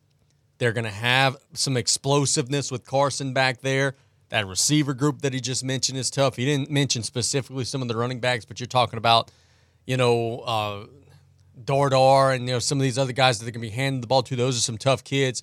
They're 0.58 0.72
going 0.72 0.84
to 0.84 0.90
have 0.90 1.36
some 1.54 1.76
explosiveness 1.76 2.70
with 2.70 2.84
Carson 2.84 3.32
back 3.32 3.62
there. 3.62 3.94
That 4.28 4.46
receiver 4.46 4.94
group 4.94 5.22
that 5.22 5.32
he 5.32 5.40
just 5.40 5.64
mentioned 5.64 5.98
is 5.98 6.10
tough. 6.10 6.36
He 6.36 6.44
didn't 6.44 6.70
mention 6.70 7.02
specifically 7.02 7.64
some 7.64 7.82
of 7.82 7.88
the 7.88 7.96
running 7.96 8.20
backs, 8.20 8.44
but 8.44 8.60
you're 8.60 8.66
talking 8.66 8.98
about, 8.98 9.30
you 9.86 9.96
know, 9.96 10.40
uh, 10.40 10.86
Dardar 11.64 12.34
and 12.34 12.46
you 12.46 12.54
know 12.54 12.58
some 12.58 12.78
of 12.78 12.82
these 12.82 12.98
other 12.98 13.12
guys 13.12 13.38
that 13.38 13.44
they're 13.44 13.52
going 13.52 13.62
to 13.62 13.70
be 13.70 13.74
handing 13.74 14.00
the 14.00 14.06
ball 14.06 14.22
to. 14.22 14.36
Those 14.36 14.56
are 14.56 14.60
some 14.60 14.78
tough 14.78 15.04
kids. 15.04 15.42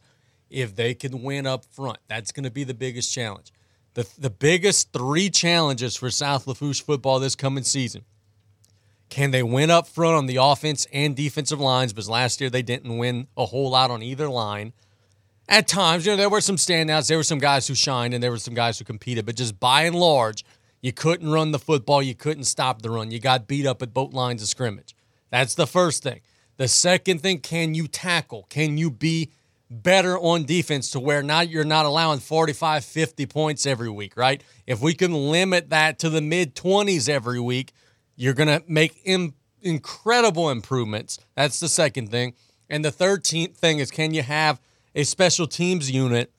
If 0.49 0.75
they 0.75 0.93
can 0.93 1.23
win 1.23 1.45
up 1.45 1.65
front, 1.65 1.97
that's 2.07 2.31
going 2.31 2.45
to 2.45 2.51
be 2.51 2.63
the 2.63 2.73
biggest 2.73 3.13
challenge. 3.13 3.51
The 3.93 4.07
the 4.17 4.29
biggest 4.29 4.93
three 4.93 5.29
challenges 5.29 5.95
for 5.95 6.09
South 6.09 6.47
Lafourche 6.47 6.81
football 6.81 7.19
this 7.19 7.35
coming 7.35 7.63
season. 7.63 8.03
Can 9.09 9.31
they 9.31 9.43
win 9.43 9.71
up 9.71 9.87
front 9.87 10.15
on 10.15 10.25
the 10.25 10.37
offense 10.37 10.85
and 10.91 11.15
defensive 11.15 11.59
lines? 11.59 11.93
Because 11.93 12.09
last 12.09 12.41
year 12.41 12.49
they 12.49 12.61
didn't 12.61 12.97
win 12.97 13.27
a 13.37 13.45
whole 13.45 13.69
lot 13.69 13.89
on 13.89 14.03
either 14.03 14.27
line. 14.27 14.73
At 15.49 15.67
times, 15.67 16.05
you 16.05 16.11
know, 16.11 16.17
there 16.17 16.29
were 16.29 16.41
some 16.41 16.57
standouts. 16.57 17.07
There 17.07 17.17
were 17.17 17.23
some 17.23 17.39
guys 17.39 17.67
who 17.67 17.75
shined 17.75 18.13
and 18.13 18.21
there 18.21 18.31
were 18.31 18.37
some 18.37 18.53
guys 18.53 18.77
who 18.77 18.85
competed. 18.85 19.25
But 19.25 19.37
just 19.37 19.59
by 19.59 19.83
and 19.83 19.95
large, 19.95 20.43
you 20.81 20.91
couldn't 20.91 21.29
run 21.29 21.51
the 21.51 21.59
football. 21.59 22.03
You 22.03 22.15
couldn't 22.15 22.43
stop 22.43 22.81
the 22.81 22.89
run. 22.89 23.11
You 23.11 23.19
got 23.19 23.47
beat 23.47 23.65
up 23.65 23.81
at 23.81 23.93
both 23.93 24.13
lines 24.13 24.41
of 24.41 24.49
scrimmage. 24.49 24.95
That's 25.29 25.55
the 25.55 25.67
first 25.67 26.03
thing. 26.03 26.19
The 26.57 26.67
second 26.67 27.21
thing, 27.21 27.39
can 27.39 27.75
you 27.75 27.87
tackle? 27.87 28.45
Can 28.49 28.77
you 28.77 28.91
be 28.91 29.31
better 29.69 30.17
on 30.17 30.45
defense 30.45 30.91
to 30.91 30.99
where 30.99 31.21
now 31.21 31.41
you're 31.41 31.63
not 31.63 31.85
allowing 31.85 32.19
45, 32.19 32.83
50 32.83 33.25
points 33.25 33.65
every 33.65 33.89
week, 33.89 34.15
right? 34.17 34.41
If 34.65 34.81
we 34.81 34.93
can 34.93 35.13
limit 35.13 35.69
that 35.69 35.99
to 35.99 36.09
the 36.09 36.21
mid 36.21 36.55
20s 36.55 37.09
every 37.09 37.39
week, 37.39 37.73
you're 38.17 38.33
going 38.33 38.49
to 38.49 38.61
make 38.67 38.99
Im- 39.05 39.35
incredible 39.61 40.49
improvements. 40.49 41.19
That's 41.35 41.61
the 41.61 41.69
second 41.69 42.11
thing. 42.11 42.33
And 42.69 42.83
the 42.83 42.91
third 42.91 43.23
te- 43.23 43.47
thing 43.47 43.79
is 43.79 43.91
can 43.91 44.13
you 44.13 44.23
have 44.23 44.59
a 44.93 45.03
special 45.03 45.47
teams 45.47 45.89
unit 45.89 46.33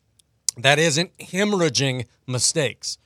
that 0.59 0.79
isn't 0.79 1.17
hemorrhaging 1.19 2.07
mistakes? 2.27 2.99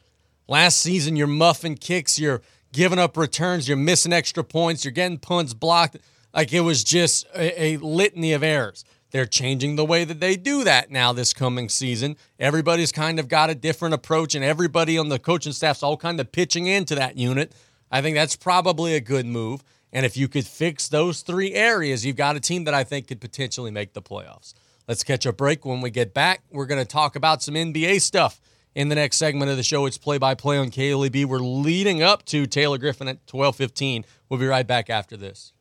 Last 0.48 0.80
season, 0.80 1.14
you're 1.14 1.28
muffing 1.28 1.76
kicks, 1.76 2.18
you're 2.18 2.42
giving 2.72 2.98
up 2.98 3.16
returns, 3.16 3.68
you're 3.68 3.76
missing 3.76 4.12
extra 4.12 4.42
points, 4.42 4.84
you're 4.84 4.92
getting 4.92 5.18
punts 5.18 5.54
blocked. 5.54 5.98
Like 6.34 6.52
it 6.52 6.60
was 6.60 6.82
just 6.82 7.26
a, 7.36 7.62
a 7.62 7.76
litany 7.76 8.32
of 8.32 8.42
errors. 8.42 8.84
They're 9.10 9.26
changing 9.26 9.76
the 9.76 9.84
way 9.84 10.04
that 10.04 10.20
they 10.20 10.36
do 10.36 10.64
that 10.64 10.90
now 10.90 11.12
this 11.12 11.34
coming 11.34 11.68
season. 11.68 12.16
Everybody's 12.40 12.92
kind 12.92 13.20
of 13.20 13.28
got 13.28 13.50
a 13.50 13.54
different 13.54 13.94
approach, 13.94 14.34
and 14.34 14.42
everybody 14.42 14.96
on 14.96 15.10
the 15.10 15.18
coaching 15.18 15.52
staff's 15.52 15.82
all 15.82 15.98
kind 15.98 16.18
of 16.18 16.32
pitching 16.32 16.66
into 16.66 16.94
that 16.94 17.18
unit. 17.18 17.52
I 17.92 18.00
think 18.00 18.16
that's 18.16 18.34
probably 18.34 18.94
a 18.94 19.00
good 19.00 19.26
move. 19.26 19.62
And 19.92 20.06
if 20.06 20.16
you 20.16 20.26
could 20.26 20.46
fix 20.46 20.88
those 20.88 21.20
three 21.20 21.52
areas, 21.52 22.06
you've 22.06 22.16
got 22.16 22.34
a 22.34 22.40
team 22.40 22.64
that 22.64 22.72
I 22.72 22.82
think 22.82 23.06
could 23.06 23.20
potentially 23.20 23.70
make 23.70 23.92
the 23.92 24.00
playoffs. 24.00 24.54
Let's 24.88 25.04
catch 25.04 25.26
a 25.26 25.32
break. 25.32 25.66
When 25.66 25.82
we 25.82 25.90
get 25.90 26.14
back, 26.14 26.42
we're 26.50 26.66
going 26.66 26.80
to 26.80 26.90
talk 26.90 27.14
about 27.14 27.42
some 27.42 27.54
NBA 27.54 28.00
stuff 28.00 28.40
in 28.74 28.88
the 28.88 28.94
next 28.94 29.18
segment 29.18 29.50
of 29.50 29.58
the 29.58 29.62
show. 29.62 29.84
It's 29.84 29.98
play 29.98 30.16
by 30.16 30.34
play 30.34 30.56
on 30.56 30.70
KLEB. 30.70 31.26
We're 31.26 31.38
leading 31.38 32.02
up 32.02 32.24
to 32.26 32.46
Taylor 32.46 32.78
Griffin 32.78 33.06
at 33.08 33.26
12:15. 33.26 34.04
We'll 34.30 34.40
be 34.40 34.46
right 34.46 34.66
back 34.66 34.88
after 34.88 35.16
this. 35.16 35.52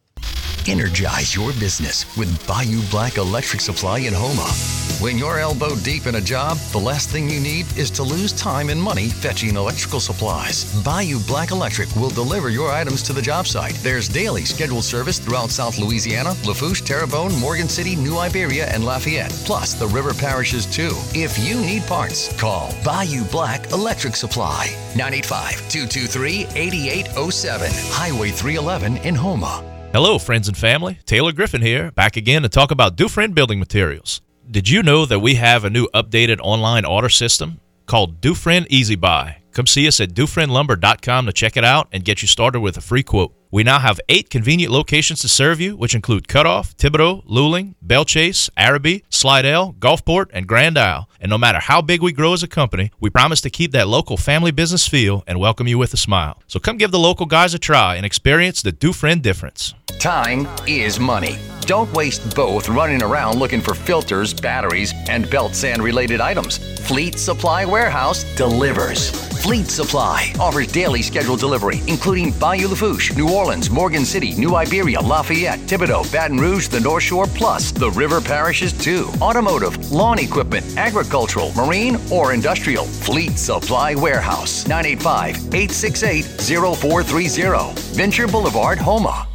Energize 0.67 1.35
your 1.35 1.51
business 1.53 2.05
with 2.17 2.47
Bayou 2.47 2.81
Black 2.89 3.17
Electric 3.17 3.61
Supply 3.61 3.99
in 3.99 4.13
Houma. 4.13 4.80
When 5.01 5.17
you're 5.17 5.39
elbow 5.39 5.75
deep 5.77 6.05
in 6.05 6.13
a 6.13 6.21
job, 6.21 6.57
the 6.71 6.77
last 6.77 7.09
thing 7.09 7.27
you 7.27 7.39
need 7.39 7.65
is 7.75 7.89
to 7.89 8.03
lose 8.03 8.31
time 8.33 8.69
and 8.69 8.79
money 8.79 9.09
fetching 9.09 9.55
electrical 9.55 9.99
supplies. 9.99 10.71
Bayou 10.83 11.17
Black 11.25 11.49
Electric 11.49 11.89
will 11.95 12.11
deliver 12.11 12.51
your 12.51 12.71
items 12.71 13.01
to 13.03 13.13
the 13.13 13.21
job 13.21 13.47
site. 13.47 13.73
There's 13.81 14.07
daily 14.07 14.45
scheduled 14.45 14.83
service 14.83 15.17
throughout 15.17 15.49
South 15.49 15.79
Louisiana, 15.79 16.35
Lafourche, 16.45 16.83
Terrebonne, 16.83 17.33
Morgan 17.39 17.67
City, 17.67 17.95
New 17.95 18.19
Iberia, 18.19 18.67
and 18.67 18.85
Lafayette, 18.85 19.31
plus 19.43 19.73
the 19.73 19.87
river 19.87 20.13
parishes 20.13 20.67
too. 20.67 20.91
If 21.15 21.35
you 21.39 21.59
need 21.59 21.81
parts, 21.87 22.31
call 22.39 22.71
Bayou 22.85 23.23
Black 23.31 23.71
Electric 23.71 24.15
Supply 24.15 24.67
985 24.95 25.67
223 25.67 26.45
8807, 26.53 27.71
Highway 27.89 28.29
311 28.29 28.97
in 28.97 29.15
Houma. 29.15 29.63
Hello, 29.93 30.19
friends 30.19 30.47
and 30.47 30.55
family. 30.55 30.99
Taylor 31.07 31.31
Griffin 31.31 31.63
here, 31.63 31.89
back 31.89 32.17
again 32.17 32.43
to 32.43 32.49
talk 32.49 32.69
about 32.69 32.95
Dufresne 32.95 33.31
Building 33.31 33.57
Materials. 33.57 34.21
Did 34.51 34.67
you 34.67 34.83
know 34.83 35.05
that 35.05 35.19
we 35.19 35.35
have 35.35 35.63
a 35.63 35.69
new 35.69 35.87
updated 35.93 36.41
online 36.41 36.83
order 36.83 37.07
system 37.07 37.61
called 37.85 38.19
Dufresne 38.19 38.67
Easy 38.69 38.97
Buy? 38.97 39.37
Come 39.53 39.65
see 39.65 39.87
us 39.87 40.01
at 40.01 40.09
DufresneLumber.com 40.09 41.25
to 41.25 41.31
check 41.31 41.55
it 41.55 41.63
out 41.63 41.87
and 41.93 42.03
get 42.03 42.21
you 42.21 42.27
started 42.27 42.59
with 42.59 42.75
a 42.75 42.81
free 42.81 43.01
quote. 43.01 43.33
We 43.49 43.63
now 43.63 43.79
have 43.79 44.01
eight 44.09 44.29
convenient 44.29 44.73
locations 44.73 45.21
to 45.21 45.29
serve 45.29 45.61
you, 45.61 45.77
which 45.77 45.95
include 45.95 46.27
Cutoff, 46.27 46.75
Thibodaux, 46.75 47.25
Luling, 47.27 47.75
Belle 47.81 48.03
Chasse, 48.03 48.49
Arabi, 48.57 49.05
Slidell, 49.09 49.73
Gulfport, 49.79 50.25
and 50.33 50.47
Grand 50.47 50.77
Isle. 50.77 51.07
And 51.21 51.29
no 51.29 51.37
matter 51.37 51.59
how 51.59 51.83
big 51.83 52.01
we 52.01 52.11
grow 52.11 52.33
as 52.33 52.41
a 52.41 52.47
company, 52.47 52.91
we 52.99 53.11
promise 53.11 53.41
to 53.41 53.51
keep 53.51 53.71
that 53.73 53.87
local 53.87 54.17
family 54.17 54.49
business 54.49 54.87
feel 54.87 55.23
and 55.27 55.39
welcome 55.39 55.67
you 55.67 55.77
with 55.77 55.93
a 55.93 55.97
smile. 55.97 56.41
So 56.47 56.59
come 56.59 56.77
give 56.77 56.89
the 56.89 56.97
local 56.97 57.27
guys 57.27 57.53
a 57.53 57.59
try 57.59 57.95
and 57.95 58.07
experience 58.07 58.63
the 58.63 58.71
Dufresne 58.71 59.21
difference. 59.21 59.75
Time 59.99 60.47
is 60.65 60.99
money. 60.99 61.37
Don't 61.61 61.93
waste 61.93 62.35
both 62.35 62.67
running 62.69 63.03
around 63.03 63.37
looking 63.37 63.61
for 63.61 63.75
filters, 63.75 64.33
batteries, 64.33 64.93
and 65.09 65.29
belt 65.29 65.53
sand 65.53 65.83
related 65.83 66.19
items. 66.19 66.57
Fleet 66.87 67.19
Supply 67.19 67.65
Warehouse 67.65 68.23
delivers. 68.35 69.11
Fleet 69.41 69.67
Supply 69.67 70.31
offers 70.39 70.71
daily 70.71 71.01
scheduled 71.01 71.39
delivery, 71.39 71.81
including 71.87 72.31
Bayou 72.37 72.67
Lafourche, 72.67 73.15
New 73.15 73.31
Orleans, 73.31 73.71
Morgan 73.71 74.05
City, 74.05 74.35
New 74.35 74.55
Iberia, 74.55 74.99
Lafayette, 74.99 75.59
Thibodaux, 75.61 76.11
Baton 76.11 76.37
Rouge, 76.37 76.67
the 76.67 76.79
North 76.79 77.03
Shore, 77.03 77.25
plus 77.25 77.71
the 77.71 77.89
river 77.91 78.21
parishes 78.21 78.71
too. 78.73 79.09
Automotive, 79.19 79.91
lawn 79.91 80.19
equipment, 80.19 80.65
agricultural, 81.11 81.51
marine, 81.53 81.97
or 82.09 82.33
industrial. 82.33 82.85
Fleet 82.85 83.37
Supply 83.37 83.95
Warehouse, 83.95 84.65
985 84.65 85.35
868 85.53 86.23
0430. 86.23 87.73
Venture 87.95 88.27
Boulevard, 88.27 88.77
Houma. 88.77 89.30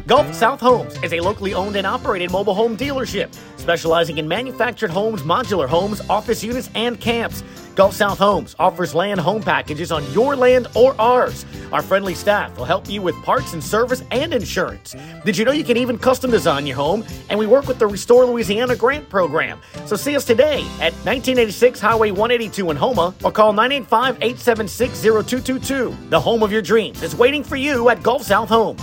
Gulf 0.00 0.34
South 0.34 0.60
Homes 0.60 0.94
is 1.02 1.12
a 1.12 1.20
locally 1.20 1.54
owned 1.54 1.76
and 1.76 1.86
operated 1.86 2.30
mobile 2.30 2.54
home 2.54 2.76
dealership 2.76 3.34
specializing 3.62 4.18
in 4.18 4.26
manufactured 4.28 4.90
homes, 4.90 5.22
modular 5.22 5.68
homes, 5.68 6.02
office 6.10 6.42
units, 6.42 6.68
and 6.74 7.00
camps. 7.00 7.42
Gulf 7.74 7.94
South 7.94 8.18
Homes 8.18 8.54
offers 8.58 8.94
land 8.94 9.20
home 9.20 9.42
packages 9.42 9.90
on 9.90 10.04
your 10.12 10.36
land 10.36 10.66
or 10.74 10.94
ours. 11.00 11.46
Our 11.72 11.80
friendly 11.80 12.14
staff 12.14 12.54
will 12.58 12.66
help 12.66 12.90
you 12.90 13.00
with 13.00 13.14
parts 13.22 13.54
and 13.54 13.64
service 13.64 14.02
and 14.10 14.34
insurance. 14.34 14.94
Did 15.24 15.38
you 15.38 15.44
know 15.46 15.52
you 15.52 15.64
can 15.64 15.78
even 15.78 15.96
custom 15.96 16.30
design 16.30 16.66
your 16.66 16.76
home? 16.76 17.04
And 17.30 17.38
we 17.38 17.46
work 17.46 17.66
with 17.66 17.78
the 17.78 17.86
Restore 17.86 18.26
Louisiana 18.26 18.76
grant 18.76 19.08
program. 19.08 19.60
So 19.86 19.96
see 19.96 20.16
us 20.16 20.24
today 20.24 20.60
at 20.80 20.92
1986 21.06 21.80
Highway 21.80 22.10
182 22.10 22.70
in 22.70 22.76
Houma 22.76 23.14
or 23.24 23.32
call 23.32 23.52
985 23.52 24.16
876 24.16 25.00
0222. 25.00 25.96
The 26.10 26.20
home 26.20 26.42
of 26.42 26.52
your 26.52 26.62
dreams 26.62 27.02
is 27.02 27.14
waiting 27.14 27.42
for 27.42 27.56
you 27.56 27.88
at 27.88 28.02
Gulf 28.02 28.22
South 28.22 28.50
Homes. 28.50 28.82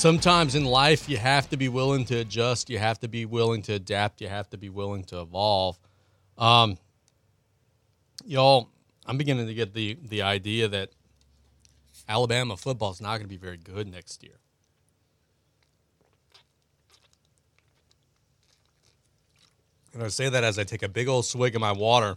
Sometimes 0.00 0.54
in 0.54 0.64
life 0.64 1.08
you 1.08 1.18
have 1.18 1.48
to 1.50 1.56
be 1.56 1.68
willing 1.68 2.04
to 2.06 2.16
adjust, 2.16 2.70
you 2.70 2.78
have 2.78 2.98
to 3.00 3.08
be 3.08 3.26
willing 3.26 3.62
to 3.62 3.74
adapt, 3.74 4.20
you 4.20 4.28
have 4.28 4.48
to 4.50 4.56
be 4.56 4.70
willing 4.70 5.04
to 5.04 5.20
evolve. 5.20 5.78
Um, 6.38 6.78
y'all, 8.24 8.70
I'm 9.06 9.18
beginning 9.18 9.46
to 9.46 9.54
get 9.54 9.74
the 9.74 9.98
the 10.02 10.22
idea 10.22 10.68
that 10.68 10.90
Alabama 12.08 12.56
football 12.56 12.90
is 12.90 13.00
not 13.00 13.10
going 13.18 13.22
to 13.22 13.28
be 13.28 13.36
very 13.36 13.58
good 13.58 13.86
next 13.86 14.22
year. 14.22 14.38
And 19.92 20.02
I 20.02 20.08
say 20.08 20.28
that 20.28 20.44
as 20.44 20.58
I 20.58 20.64
take 20.64 20.82
a 20.82 20.88
big 20.88 21.08
old 21.08 21.26
swig 21.26 21.54
of 21.54 21.60
my 21.60 21.72
water. 21.72 22.16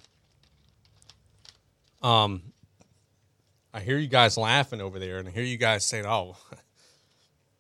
Um, 2.02 2.44
I 3.74 3.80
hear 3.80 3.98
you 3.98 4.08
guys 4.08 4.38
laughing 4.38 4.80
over 4.80 5.00
there, 5.00 5.18
and 5.18 5.28
I 5.28 5.32
hear 5.32 5.44
you 5.44 5.58
guys 5.58 5.84
saying, 5.84 6.06
"Oh, 6.06 6.38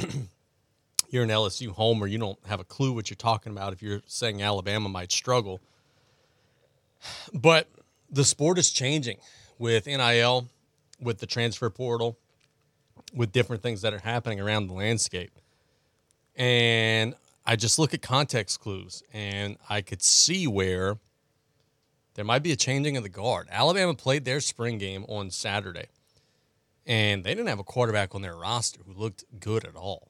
you're 1.09 1.23
an 1.23 1.29
LSU 1.29 1.69
homer. 1.69 2.07
You 2.07 2.17
don't 2.17 2.39
have 2.47 2.59
a 2.59 2.63
clue 2.63 2.93
what 2.93 3.09
you're 3.09 3.15
talking 3.15 3.51
about 3.51 3.73
if 3.73 3.81
you're 3.81 4.01
saying 4.05 4.41
Alabama 4.41 4.89
might 4.89 5.11
struggle." 5.11 5.61
But 7.33 7.67
the 8.09 8.23
sport 8.23 8.57
is 8.57 8.71
changing 8.71 9.17
with 9.57 9.87
NIL, 9.87 10.47
with 11.01 11.19
the 11.19 11.25
transfer 11.25 11.69
portal, 11.69 12.17
with 13.13 13.31
different 13.31 13.61
things 13.61 13.81
that 13.81 13.93
are 13.93 13.99
happening 13.99 14.39
around 14.39 14.67
the 14.67 14.73
landscape. 14.73 15.31
And 16.35 17.15
I 17.45 17.55
just 17.55 17.77
look 17.77 17.93
at 17.93 18.01
context 18.01 18.59
clues 18.59 19.03
and 19.13 19.57
I 19.69 19.81
could 19.81 20.01
see 20.01 20.47
where 20.47 20.97
there 22.15 22.25
might 22.25 22.43
be 22.43 22.51
a 22.51 22.55
changing 22.55 22.97
of 22.97 23.03
the 23.03 23.09
guard. 23.09 23.47
Alabama 23.51 23.93
played 23.93 24.25
their 24.25 24.39
spring 24.39 24.77
game 24.77 25.05
on 25.07 25.31
Saturday, 25.31 25.87
and 26.85 27.23
they 27.23 27.33
didn't 27.33 27.47
have 27.47 27.59
a 27.59 27.63
quarterback 27.63 28.13
on 28.13 28.21
their 28.21 28.35
roster 28.35 28.81
who 28.85 28.93
looked 28.93 29.23
good 29.39 29.65
at 29.65 29.75
all. 29.75 30.09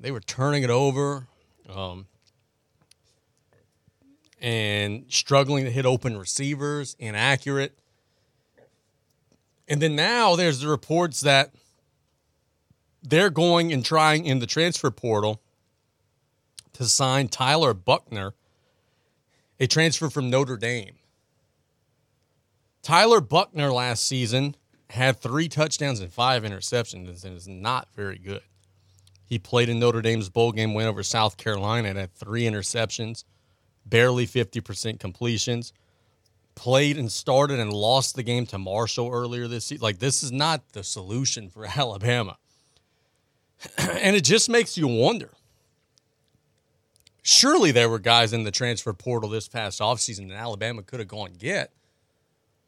They 0.00 0.10
were 0.10 0.20
turning 0.20 0.62
it 0.62 0.70
over 0.70 1.26
um, 1.68 2.06
and 4.40 5.04
struggling 5.08 5.64
to 5.64 5.70
hit 5.70 5.86
open 5.86 6.16
receivers, 6.16 6.96
inaccurate. 6.98 7.76
And 9.68 9.82
then 9.82 9.96
now 9.96 10.36
there's 10.36 10.60
the 10.60 10.68
reports 10.68 11.20
that 11.20 11.52
they're 13.02 13.30
going 13.30 13.72
and 13.72 13.84
trying 13.84 14.26
in 14.26 14.38
the 14.38 14.46
transfer 14.46 14.90
portal 14.90 15.40
to 16.74 16.84
sign 16.86 17.28
Tyler 17.28 17.74
Buchner, 17.74 18.34
a 19.60 19.66
transfer 19.66 20.08
from 20.08 20.30
Notre 20.30 20.56
Dame. 20.56 20.94
Tyler 22.82 23.20
Buchner 23.20 23.70
last 23.70 24.06
season 24.06 24.54
had 24.90 25.20
three 25.20 25.48
touchdowns 25.48 26.00
and 26.00 26.12
five 26.12 26.42
interceptions 26.42 27.24
and 27.24 27.36
is 27.36 27.46
not 27.48 27.88
very 27.94 28.18
good. 28.18 28.42
He 29.26 29.38
played 29.38 29.68
in 29.68 29.78
Notre 29.78 30.00
Dame's 30.00 30.30
bowl 30.30 30.52
game 30.52 30.72
win 30.72 30.86
over 30.86 31.02
South 31.02 31.36
Carolina 31.36 31.88
and 31.88 31.98
had 31.98 32.14
three 32.14 32.44
interceptions, 32.44 33.24
barely 33.84 34.26
50% 34.26 34.98
completions. 34.98 35.72
Played 36.54 36.96
and 36.98 37.12
started 37.12 37.60
and 37.60 37.72
lost 37.72 38.16
the 38.16 38.22
game 38.22 38.46
to 38.46 38.58
Marshall 38.58 39.10
earlier 39.12 39.46
this 39.46 39.66
season. 39.66 39.82
Like, 39.82 39.98
this 39.98 40.22
is 40.22 40.32
not 40.32 40.72
the 40.72 40.82
solution 40.82 41.50
for 41.50 41.66
Alabama. 41.76 42.38
and 43.76 44.16
it 44.16 44.24
just 44.24 44.48
makes 44.48 44.78
you 44.78 44.88
wonder. 44.88 45.30
Surely 47.22 47.70
there 47.70 47.90
were 47.90 47.98
guys 47.98 48.32
in 48.32 48.44
the 48.44 48.50
transfer 48.50 48.92
portal 48.94 49.28
this 49.28 49.48
past 49.48 49.80
offseason 49.80 50.30
that 50.30 50.36
Alabama 50.36 50.82
could 50.82 50.98
have 50.98 51.08
gone 51.08 51.34
get. 51.38 51.72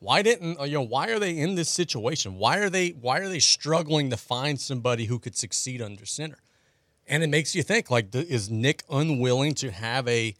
Why 0.01 0.22
didn't 0.22 0.59
you 0.66 0.72
know 0.72 0.82
why 0.82 1.09
are 1.11 1.18
they 1.18 1.38
in 1.38 1.55
this 1.57 1.68
situation? 1.68 2.38
Why 2.38 2.59
are 2.59 2.70
they 2.70 2.88
why 2.88 3.18
are 3.18 3.28
they 3.28 3.38
struggling 3.38 4.09
to 4.11 4.16
find 4.16 4.59
somebody 4.59 5.05
who 5.05 5.18
could 5.18 5.36
succeed 5.36 5.82
under 5.82 6.07
center? 6.07 6.38
And 7.07 7.22
it 7.22 7.28
makes 7.28 7.55
you 7.55 7.62
think 7.62 7.90
like 7.90 8.14
is 8.14 8.51
Nick 8.51 8.82
unwilling 8.88 9.55
to 9.57 9.70
have 9.70 10.09
a 10.09 10.34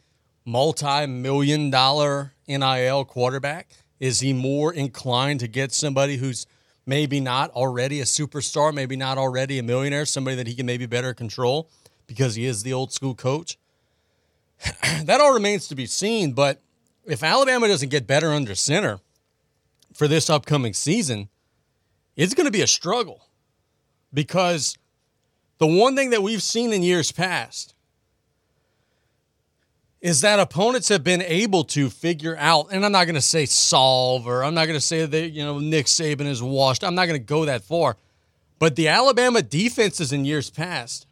multi-million 0.47 1.69
dollar 1.69 2.33
NIL 2.49 3.05
quarterback? 3.05 3.69
Is 4.01 4.21
he 4.21 4.33
more 4.33 4.73
inclined 4.73 5.41
to 5.41 5.49
get 5.49 5.73
somebody 5.73 6.17
who's 6.17 6.47
maybe 6.87 7.21
not 7.21 7.51
already 7.51 8.01
a 8.01 8.05
superstar, 8.05 8.73
maybe 8.73 8.97
not 8.97 9.19
already 9.19 9.59
a 9.59 9.63
millionaire, 9.63 10.07
somebody 10.07 10.37
that 10.37 10.47
he 10.47 10.55
can 10.55 10.65
maybe 10.65 10.87
better 10.87 11.13
control 11.13 11.69
because 12.07 12.35
he 12.35 12.47
is 12.47 12.63
the 12.63 12.73
old 12.73 12.95
school 12.95 13.15
coach? 13.15 13.59
that 15.05 15.21
all 15.21 15.35
remains 15.35 15.69
to 15.69 15.75
be 15.75 15.85
seen, 15.85 16.33
but 16.33 16.63
if 17.05 17.23
Alabama 17.23 17.69
doesn't 17.69 17.91
get 17.91 18.07
better 18.07 18.29
under 18.29 18.55
center, 18.55 19.01
for 20.01 20.09
this 20.09 20.31
upcoming 20.31 20.73
season, 20.73 21.29
it's 22.17 22.33
going 22.33 22.47
to 22.47 22.51
be 22.51 22.63
a 22.63 22.67
struggle 22.67 23.27
because 24.15 24.79
the 25.59 25.67
one 25.67 25.95
thing 25.95 26.09
that 26.09 26.23
we've 26.23 26.43
seen 26.43 26.73
in 26.73 26.83
years 26.83 27.13
past 27.13 27.75
is 30.01 30.23
that 30.23 30.41
opponents 30.41 30.89
have 30.89 31.05
been 31.05 31.21
able 31.21 31.65
to 31.65 31.91
figure 31.91 32.35
out, 32.39 32.69
and 32.73 32.83
I'm 32.83 32.93
not 32.93 33.05
going 33.05 33.15
to 33.15 33.21
say 33.21 33.45
solve, 33.45 34.27
or 34.27 34.43
I'm 34.43 34.55
not 34.55 34.65
going 34.65 34.79
to 34.79 34.81
say 34.81 35.05
that, 35.05 35.33
you 35.33 35.45
know, 35.45 35.59
Nick 35.59 35.85
Saban 35.85 36.25
is 36.25 36.43
washed. 36.43 36.83
I'm 36.83 36.95
not 36.95 37.05
going 37.05 37.21
to 37.21 37.27
go 37.27 37.45
that 37.45 37.63
far. 37.63 37.99
But 38.59 38.77
the 38.77 38.89
Alabama 38.89 39.43
defenses 39.43 40.15
in 40.15 40.25
years 40.25 40.49
past 40.49 41.07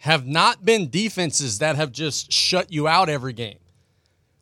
have 0.00 0.26
not 0.26 0.62
been 0.62 0.90
defenses 0.90 1.60
that 1.60 1.76
have 1.76 1.90
just 1.90 2.30
shut 2.30 2.70
you 2.70 2.86
out 2.86 3.08
every 3.08 3.32
game, 3.32 3.60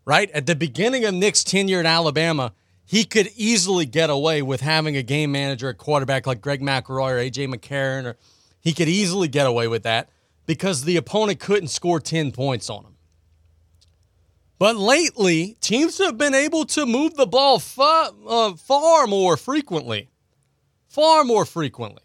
right? 0.04 0.32
At 0.32 0.46
the 0.46 0.56
beginning 0.56 1.04
of 1.04 1.14
Nick's 1.14 1.44
tenure 1.44 1.78
at 1.78 1.86
Alabama, 1.86 2.54
he 2.84 3.04
could 3.04 3.30
easily 3.36 3.86
get 3.86 4.10
away 4.10 4.42
with 4.42 4.60
having 4.60 4.96
a 4.96 5.02
game 5.02 5.32
manager 5.32 5.70
at 5.70 5.78
quarterback 5.78 6.26
like 6.26 6.40
Greg 6.40 6.60
McElroy 6.60 7.12
or 7.12 7.18
AJ 7.18 7.52
McCarron, 7.54 8.04
or 8.04 8.16
he 8.60 8.72
could 8.72 8.88
easily 8.88 9.28
get 9.28 9.46
away 9.46 9.68
with 9.68 9.82
that 9.84 10.10
because 10.46 10.84
the 10.84 10.96
opponent 10.96 11.40
couldn't 11.40 11.68
score 11.68 12.00
10 12.00 12.32
points 12.32 12.68
on 12.68 12.84
him. 12.84 12.94
But 14.58 14.76
lately, 14.76 15.56
teams 15.60 15.98
have 15.98 16.16
been 16.16 16.34
able 16.34 16.64
to 16.66 16.86
move 16.86 17.14
the 17.14 17.26
ball 17.26 17.58
far, 17.58 18.10
uh, 18.26 18.54
far 18.54 19.06
more 19.06 19.36
frequently, 19.36 20.08
far 20.86 21.24
more 21.24 21.44
frequently, 21.44 22.02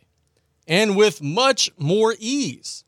and 0.68 0.98
with 0.98 1.22
much 1.22 1.70
more 1.78 2.16
ease. 2.18 2.84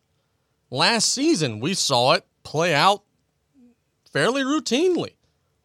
Last 0.69 1.13
season, 1.13 1.59
we 1.59 1.73
saw 1.73 2.13
it 2.13 2.25
play 2.43 2.73
out 2.73 3.03
fairly 4.11 4.41
routinely. 4.41 5.15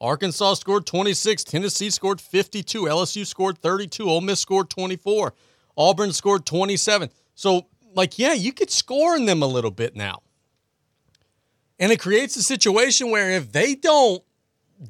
Arkansas 0.00 0.54
scored 0.54 0.86
26, 0.86 1.44
Tennessee 1.44 1.90
scored 1.90 2.20
52, 2.20 2.82
LSU 2.82 3.26
scored 3.26 3.58
32, 3.58 4.08
Ole 4.08 4.20
Miss 4.20 4.40
scored 4.40 4.68
24, 4.68 5.32
Auburn 5.76 6.12
scored 6.12 6.44
27. 6.44 7.10
So, 7.34 7.66
like, 7.94 8.18
yeah, 8.18 8.34
you 8.34 8.52
could 8.52 8.70
score 8.70 9.16
in 9.16 9.24
them 9.24 9.42
a 9.42 9.46
little 9.46 9.70
bit 9.70 9.96
now. 9.96 10.20
And 11.78 11.92
it 11.92 12.00
creates 12.00 12.36
a 12.36 12.42
situation 12.42 13.10
where 13.10 13.30
if 13.30 13.52
they 13.52 13.74
don't 13.74 14.22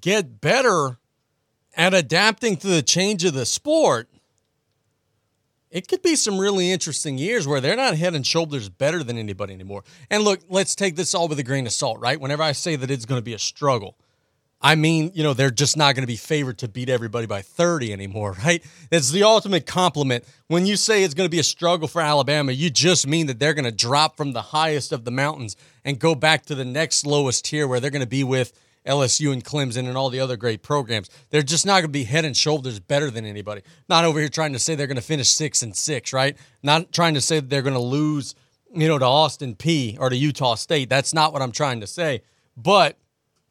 get 0.01 0.41
better 0.41 0.99
at 1.77 1.95
adapting 1.95 2.57
to 2.57 2.67
the 2.67 2.83
change 2.83 3.25
of 3.25 3.35
the 3.35 3.47
sport, 3.47 4.09
it 5.71 5.89
could 5.89 6.03
be 6.03 6.17
some 6.17 6.39
really 6.39 6.71
interesting 6.71 7.19
years 7.19 7.47
where 7.47 7.61
they're 7.61 7.77
not 7.77 7.97
head 7.97 8.15
and 8.15 8.27
shoulders 8.27 8.69
better 8.69 9.03
than 9.03 9.19
anybody 9.19 9.53
anymore. 9.53 9.85
And 10.11 10.23
look, 10.23 10.41
let's 10.49 10.75
take 10.75 10.97
this 10.97 11.15
all 11.15 11.29
with 11.29 11.39
a 11.39 11.43
grain 11.43 11.67
of 11.67 11.73
salt, 11.73 12.01
right? 12.01 12.21
Whenever 12.21 12.43
I 12.43 12.53
say 12.53 12.77
that 12.77 12.91
it's 12.91 13.05
going 13.05 13.19
to 13.19 13.25
be 13.25 13.35
a 13.35 13.39
struggle, 13.39 13.97
I 14.61 14.75
mean, 14.75 15.11
you 15.15 15.23
know, 15.23 15.35
they're 15.35 15.51
just 15.51 15.77
not 15.77 15.95
going 15.95 16.03
to 16.03 16.09
be 16.09 16.17
favored 16.17 16.59
to 16.59 16.69
beat 16.69 16.89
everybody 16.89 17.27
by 17.27 17.43
30 17.43 17.93
anymore, 17.93 18.33
right? 18.45 18.65
It's 18.91 19.11
the 19.11 19.23
ultimate 19.23 19.67
compliment. 19.67 20.25
When 20.49 20.67
you 20.67 20.77
say 20.77 21.03
it's 21.03 21.15
going 21.15 21.27
to 21.27 21.31
be 21.31 21.39
a 21.39 21.45
struggle 21.45 21.89
for 21.89 22.01
Alabama, 22.01 22.53
you 22.53 22.71
just 22.71 23.07
mean 23.07 23.27
that 23.27 23.39
they're 23.39 23.55
going 23.55 23.65
to 23.65 23.73
drop 23.73 24.17
from 24.17 24.33
the 24.33 24.43
highest 24.43 24.93
of 24.93 25.05
the 25.05 25.11
mountains 25.11 25.57
and 25.85 25.99
go 25.99 26.15
back 26.15 26.47
to 26.47 26.55
the 26.55 26.65
next 26.65 27.07
lowest 27.07 27.45
tier 27.45 27.69
where 27.69 27.81
they're 27.81 27.91
going 27.91 28.01
to 28.01 28.09
be 28.09 28.25
with 28.25 28.53
LSU 28.87 29.33
and 29.33 29.45
Clemson 29.45 29.89
and 29.89 29.97
all 29.97 30.11
the 30.11 30.21
other 30.21 30.37
great 30.37 30.63
programs. 30.63 31.11
They're 31.31 31.43
just 31.43 31.67
not 31.67 31.75
going 31.81 31.85
to 31.85 31.89
be 31.89 32.05
head 32.05 32.25
and 32.25 32.37
shoulders 32.37 32.79
better 32.79 33.11
than 33.11 33.27
anybody. 33.27 33.63
Not 33.89 34.05
over 34.05 34.21
here 34.21 34.29
trying 34.29 34.53
to 34.53 34.59
say 34.59 34.75
they're 34.75 34.87
going 34.87 34.97
to 34.97 35.03
finish 35.03 35.29
6 35.29 35.63
and 35.63 35.77
6, 35.77 36.13
right? 36.13 36.37
Not 36.63 36.93
trying 36.93 37.15
to 37.15 37.21
say 37.21 37.41
they're 37.41 37.63
going 37.63 37.75
to 37.75 37.81
lose, 37.81 38.35
you 38.73 38.87
know, 38.87 38.99
to 38.99 39.05
Austin 39.05 39.57
Peay 39.57 39.99
or 40.01 40.09
to 40.09 40.17
Utah 40.17 40.55
State. 40.55 40.89
That's 40.89 41.13
not 41.13 41.33
what 41.33 41.43
I'm 41.43 41.53
trying 41.53 41.81
to 41.81 41.87
say. 41.87 42.23
But 42.57 42.97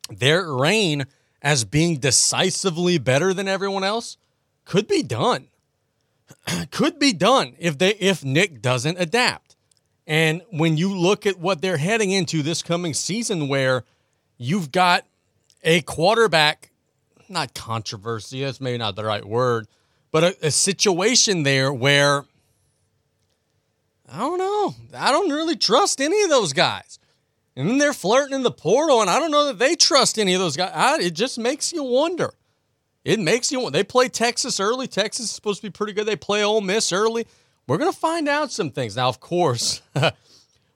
their 0.09 0.51
reign 0.53 1.05
as 1.41 1.63
being 1.63 1.97
decisively 1.97 2.97
better 2.97 3.33
than 3.33 3.47
everyone 3.47 3.83
else 3.83 4.17
could 4.65 4.87
be 4.87 5.03
done. 5.03 5.47
could 6.71 6.99
be 6.99 7.13
done 7.13 7.55
if 7.59 7.77
they 7.77 7.91
if 7.91 8.23
Nick 8.23 8.61
doesn't 8.61 8.99
adapt. 8.99 9.55
And 10.07 10.43
when 10.51 10.77
you 10.77 10.95
look 10.95 11.25
at 11.25 11.39
what 11.39 11.61
they're 11.61 11.77
heading 11.77 12.11
into 12.11 12.41
this 12.41 12.61
coming 12.61 12.93
season 12.93 13.47
where 13.47 13.83
you've 14.37 14.71
got 14.71 15.05
a 15.63 15.81
quarterback 15.81 16.71
not 17.27 17.53
controversy, 17.55 18.43
that's 18.43 18.61
maybe 18.61 18.77
not 18.77 18.95
the 18.95 19.03
right 19.03 19.25
word, 19.25 19.67
but 20.11 20.23
a, 20.23 20.47
a 20.47 20.51
situation 20.51 21.43
there 21.43 21.73
where 21.73 22.25
I 24.11 24.19
don't 24.19 24.37
know. 24.37 24.75
I 24.93 25.11
don't 25.11 25.31
really 25.31 25.55
trust 25.55 25.99
any 25.99 26.21
of 26.23 26.29
those 26.29 26.53
guys. 26.53 26.99
And 27.55 27.69
then 27.69 27.77
they're 27.77 27.93
flirting 27.93 28.35
in 28.35 28.43
the 28.43 28.51
portal, 28.51 29.01
and 29.01 29.09
I 29.09 29.19
don't 29.19 29.31
know 29.31 29.45
that 29.45 29.59
they 29.59 29.75
trust 29.75 30.19
any 30.19 30.33
of 30.33 30.41
those 30.41 30.57
guys. 30.57 30.71
I, 30.73 30.97
it 30.99 31.13
just 31.13 31.37
makes 31.39 31.71
you 31.71 31.83
wonder. 31.83 32.33
It 33.05 33.19
makes 33.19 33.51
you 33.51 33.61
wonder. 33.61 33.77
They 33.77 33.83
play 33.83 34.09
Texas 34.09 34.59
early. 34.59 34.87
Texas 34.87 35.25
is 35.27 35.31
supposed 35.31 35.61
to 35.61 35.67
be 35.67 35.71
pretty 35.71 35.93
good. 35.93 36.05
They 36.05 36.17
play 36.17 36.43
Ole 36.43 36.61
Miss 36.61 36.91
early. 36.91 37.25
We're 37.67 37.77
going 37.77 37.91
to 37.91 37.97
find 37.97 38.27
out 38.27 38.51
some 38.51 38.71
things. 38.71 38.95
Now, 38.95 39.07
of 39.07 39.19
course, 39.19 39.81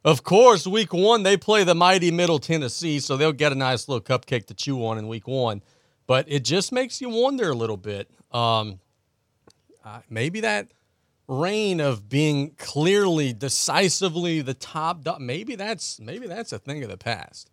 Of 0.06 0.24
course, 0.24 0.66
week 0.66 0.94
one, 0.94 1.24
they 1.24 1.36
play 1.36 1.66
the 1.66 1.76
mighty 1.76 2.10
Middle 2.10 2.40
Tennessee, 2.40 3.00
so 3.00 3.18
they'll 3.18 3.34
get 3.34 3.52
a 3.52 3.56
nice 3.56 3.90
little 3.90 4.02
cupcake 4.02 4.46
to 4.46 4.54
chew 4.54 4.86
on 4.86 4.98
in 4.98 5.10
week 5.10 5.28
one. 5.28 5.62
But 6.08 6.26
it 6.30 6.46
just 6.46 6.72
makes 6.72 7.02
you 7.02 7.10
wonder 7.10 7.50
a 7.50 7.54
little 7.54 7.76
bit. 7.76 8.10
Um, 8.32 8.80
uh, 9.84 10.00
maybe 10.10 10.40
that 10.42 10.70
reign 11.30 11.80
of 11.80 12.10
being 12.10 12.52
clearly, 12.58 13.32
decisively 13.32 14.42
the 14.42 14.56
top, 14.56 15.06
maybe 15.20 15.56
that's 15.56 16.00
maybe 16.00 16.28
that's 16.28 16.52
a 16.52 16.60
thing 16.60 16.84
of 16.84 16.90
the 16.90 16.98
past. 16.98 17.52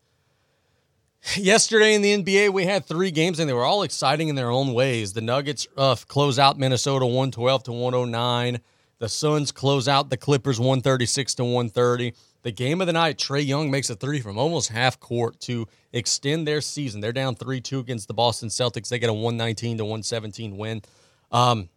Yesterday 1.37 1.95
in 1.95 2.03
the 2.03 2.23
NBA, 2.23 2.53
we 2.53 2.65
had 2.67 2.85
three 2.85 3.11
games, 3.11 3.39
and 3.39 3.49
they 3.49 3.53
were 3.53 3.65
all 3.65 3.83
exciting 3.83 4.29
in 4.29 4.37
their 4.37 4.51
own 4.51 4.73
ways. 4.73 5.13
The 5.13 5.21
Nuggets 5.21 5.67
uh, 5.77 5.97
close 6.07 6.39
out 6.39 6.59
Minnesota 6.59 7.05
112 7.05 7.65
to 7.65 7.73
109. 7.73 8.61
The 8.99 9.09
Suns 9.09 9.53
close 9.53 9.89
out 9.89 10.09
the 10.09 10.17
Clippers 10.17 10.59
136 10.59 11.35
to 11.35 11.45
130. 11.45 12.15
The 12.43 12.53
game 12.53 12.81
of 12.81 12.87
the 12.87 12.93
night, 12.93 13.19
Trae 13.19 13.45
Young 13.45 13.71
makes 13.71 13.91
a 13.91 13.97
three 13.97 14.21
from 14.21 14.39
almost 14.39 14.71
half 14.71 15.01
court 15.01 15.41
to 15.41 15.67
extend 15.93 16.47
their 16.47 16.61
season. 16.61 17.01
They're 17.01 17.13
down 17.13 17.35
3 17.35 17.61
2 17.61 17.81
against 17.81 18.09
the 18.09 18.15
Boston 18.15 18.49
Celtics. 18.49 18.89
They 18.89 19.01
get 19.01 19.11
a 19.11 19.13
119 19.13 19.79
to 19.79 19.85
117 19.85 20.57
win. 20.57 20.81
Um, 21.33 21.69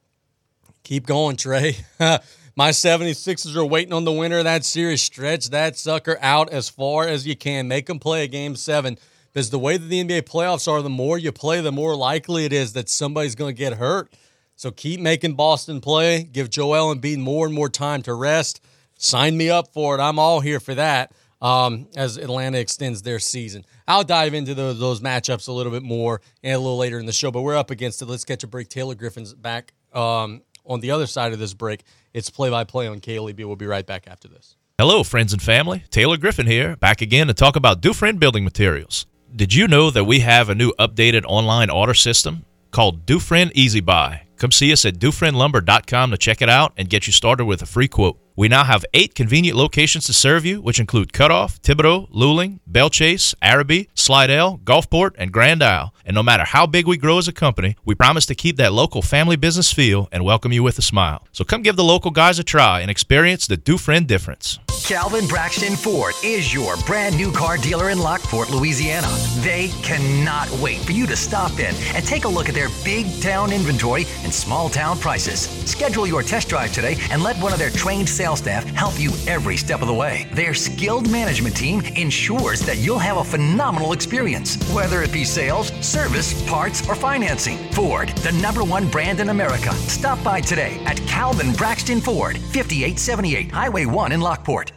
keep 0.83 1.05
going, 1.05 1.35
Trae. 1.35 1.79
My 2.55 2.71
76ers 2.71 3.55
are 3.55 3.65
waiting 3.65 3.93
on 3.93 4.03
the 4.03 4.11
winner 4.11 4.39
of 4.39 4.43
that 4.43 4.65
series. 4.65 5.01
Stretch 5.01 5.49
that 5.51 5.77
sucker 5.77 6.17
out 6.19 6.49
as 6.49 6.67
far 6.67 7.07
as 7.07 7.25
you 7.25 7.35
can. 7.35 7.67
Make 7.67 7.85
them 7.85 7.99
play 7.99 8.23
a 8.23 8.27
game 8.27 8.55
seven. 8.55 8.97
Because 9.31 9.49
the 9.49 9.59
way 9.59 9.77
that 9.77 9.85
the 9.85 10.03
NBA 10.03 10.23
playoffs 10.23 10.67
are, 10.67 10.81
the 10.81 10.89
more 10.89 11.17
you 11.17 11.31
play, 11.31 11.61
the 11.61 11.71
more 11.71 11.95
likely 11.95 12.45
it 12.45 12.51
is 12.51 12.73
that 12.73 12.89
somebody's 12.89 13.35
going 13.35 13.55
to 13.55 13.57
get 13.57 13.73
hurt. 13.73 14.11
So 14.55 14.71
keep 14.71 14.99
making 14.99 15.35
Boston 15.35 15.79
play. 15.79 16.23
Give 16.23 16.49
Joel 16.49 16.91
and 16.91 17.01
Embiid 17.01 17.19
more 17.19 17.45
and 17.45 17.55
more 17.55 17.69
time 17.69 18.01
to 18.01 18.13
rest. 18.13 18.61
Sign 18.97 19.37
me 19.37 19.49
up 19.49 19.71
for 19.73 19.95
it. 19.95 20.01
I'm 20.01 20.19
all 20.19 20.41
here 20.41 20.59
for 20.59 20.75
that 20.75 21.13
um, 21.41 21.87
as 21.95 22.17
Atlanta 22.17 22.57
extends 22.57 23.01
their 23.01 23.19
season. 23.19 23.65
I'll 23.87 24.03
dive 24.03 24.33
into 24.33 24.53
those, 24.53 24.79
those 24.79 24.99
matchups 24.99 25.47
a 25.47 25.51
little 25.51 25.71
bit 25.71 25.83
more 25.83 26.21
and 26.43 26.55
a 26.55 26.59
little 26.59 26.77
later 26.77 26.99
in 26.99 27.05
the 27.05 27.13
show, 27.13 27.31
but 27.31 27.41
we're 27.41 27.55
up 27.55 27.71
against 27.71 28.01
it. 28.01 28.05
Let's 28.05 28.25
catch 28.25 28.43
a 28.43 28.47
break. 28.47 28.69
Taylor 28.69 28.95
Griffin's 28.95 29.33
back 29.33 29.73
um, 29.93 30.41
on 30.69 30.79
the 30.79 30.91
other 30.91 31.07
side 31.07 31.33
of 31.33 31.39
this 31.39 31.53
break. 31.53 31.83
It's 32.13 32.29
play 32.29 32.49
by 32.49 32.63
play 32.63 32.87
on 32.87 33.01
KLEB. 33.01 33.39
We'll 33.39 33.55
be 33.55 33.65
right 33.65 33.85
back 33.85 34.07
after 34.07 34.27
this. 34.27 34.55
Hello, 34.77 35.03
friends 35.03 35.33
and 35.33 35.41
family. 35.41 35.83
Taylor 35.89 36.15
Griffin 36.15 36.47
here, 36.47 36.77
back 36.77 37.01
again 37.01 37.27
to 37.27 37.33
talk 37.33 37.57
about 37.57 37.81
Dufresne 37.81 38.17
Building 38.17 38.45
Materials. 38.45 39.05
Did 39.35 39.53
you 39.53 39.67
know 39.67 39.89
that 39.91 40.05
we 40.05 40.21
have 40.21 40.47
a 40.47 40.55
new 40.55 40.71
updated 40.79 41.25
online 41.27 41.69
order 41.69 41.93
system 41.93 42.45
called 42.71 43.05
Dufresne 43.05 43.51
Easy 43.53 43.81
Buy? 43.81 44.21
Come 44.37 44.51
see 44.51 44.71
us 44.71 44.85
at 44.85 44.95
DufresneLumber.com 44.95 46.11
to 46.11 46.17
check 46.17 46.41
it 46.41 46.47
out 46.47 46.71
and 46.77 46.89
get 46.89 47.07
you 47.07 47.13
started 47.13 47.43
with 47.43 47.61
a 47.61 47.65
free 47.65 47.89
quote. 47.89 48.17
We 48.39 48.47
now 48.47 48.63
have 48.63 48.85
eight 48.93 49.15
convenient 49.15 49.57
locations 49.57 50.05
to 50.05 50.13
serve 50.13 50.45
you, 50.45 50.61
which 50.61 50.79
include 50.79 51.11
Cutoff, 51.11 51.61
Thibodaux, 51.61 52.09
Luling, 52.09 52.61
Belle 52.65 52.89
Chasse, 52.89 53.35
Arabi, 53.41 53.89
Slidell, 53.95 54.59
Gulfport, 54.59 55.11
and 55.17 55.33
Grand 55.33 55.61
Isle. 55.61 55.93
And 56.05 56.15
no 56.15 56.23
matter 56.23 56.45
how 56.45 56.65
big 56.65 56.87
we 56.87 56.95
grow 56.95 57.17
as 57.17 57.27
a 57.27 57.33
company, 57.33 57.75
we 57.83 57.95
promise 57.95 58.25
to 58.27 58.35
keep 58.35 58.55
that 58.55 58.71
local 58.71 59.01
family 59.01 59.35
business 59.35 59.73
feel 59.73 60.07
and 60.13 60.23
welcome 60.23 60.53
you 60.53 60.63
with 60.63 60.79
a 60.79 60.81
smile. 60.81 61.27
So 61.33 61.43
come 61.43 61.63
give 61.63 61.75
the 61.75 61.83
local 61.83 62.11
guys 62.11 62.39
a 62.39 62.43
try 62.45 62.79
and 62.79 62.89
experience 62.89 63.45
the 63.45 63.57
Dufresne 63.57 64.05
difference. 64.05 64.57
Calvin 64.85 65.27
Braxton 65.27 65.75
Ford 65.75 66.15
is 66.23 66.53
your 66.53 66.77
brand 66.87 67.15
new 67.17 67.31
car 67.33 67.57
dealer 67.57 67.89
in 67.89 67.99
Lockport, 67.99 68.49
Louisiana. 68.49 69.09
They 69.41 69.67
cannot 69.83 70.49
wait 70.61 70.79
for 70.79 70.93
you 70.93 71.05
to 71.05 71.15
stop 71.15 71.51
in 71.59 71.75
and 71.93 72.03
take 72.07 72.23
a 72.23 72.29
look 72.29 72.47
at 72.47 72.55
their 72.55 72.69
big 72.83 73.21
town 73.21 73.51
inventory 73.51 74.05
and 74.23 74.33
small 74.33 74.69
town 74.69 74.97
prices. 74.97 75.41
Schedule 75.69 76.07
your 76.07 76.23
test 76.23 76.47
drive 76.47 76.71
today 76.71 76.97
and 77.11 77.21
let 77.21 77.37
one 77.37 77.51
of 77.51 77.59
their 77.59 77.69
trained 77.69 78.09
sales 78.09 78.28
staff 78.35 78.63
help 78.65 78.99
you 78.99 79.11
every 79.27 79.57
step 79.57 79.81
of 79.81 79.87
the 79.87 79.93
way. 79.93 80.27
Their 80.33 80.53
skilled 80.53 81.09
management 81.09 81.55
team 81.55 81.81
ensures 81.95 82.61
that 82.61 82.77
you'll 82.77 82.99
have 82.99 83.17
a 83.17 83.23
phenomenal 83.23 83.93
experience, 83.93 84.57
whether 84.71 85.01
it 85.01 85.11
be 85.11 85.23
sales, 85.23 85.71
service, 85.85 86.33
parts, 86.47 86.87
or 86.87 86.95
financing. 86.95 87.57
Ford, 87.71 88.09
the 88.19 88.31
number 88.41 88.63
one 88.63 88.89
brand 88.89 89.19
in 89.19 89.29
America. 89.29 89.71
Stop 89.87 90.23
by 90.23 90.41
today 90.41 90.81
at 90.85 90.97
Calvin 91.07 91.53
Braxton 91.53 92.01
Ford, 92.01 92.37
5878 92.37 93.51
Highway 93.51 93.85
1 93.85 94.11
in 94.11 94.21
Lockport. 94.21 94.71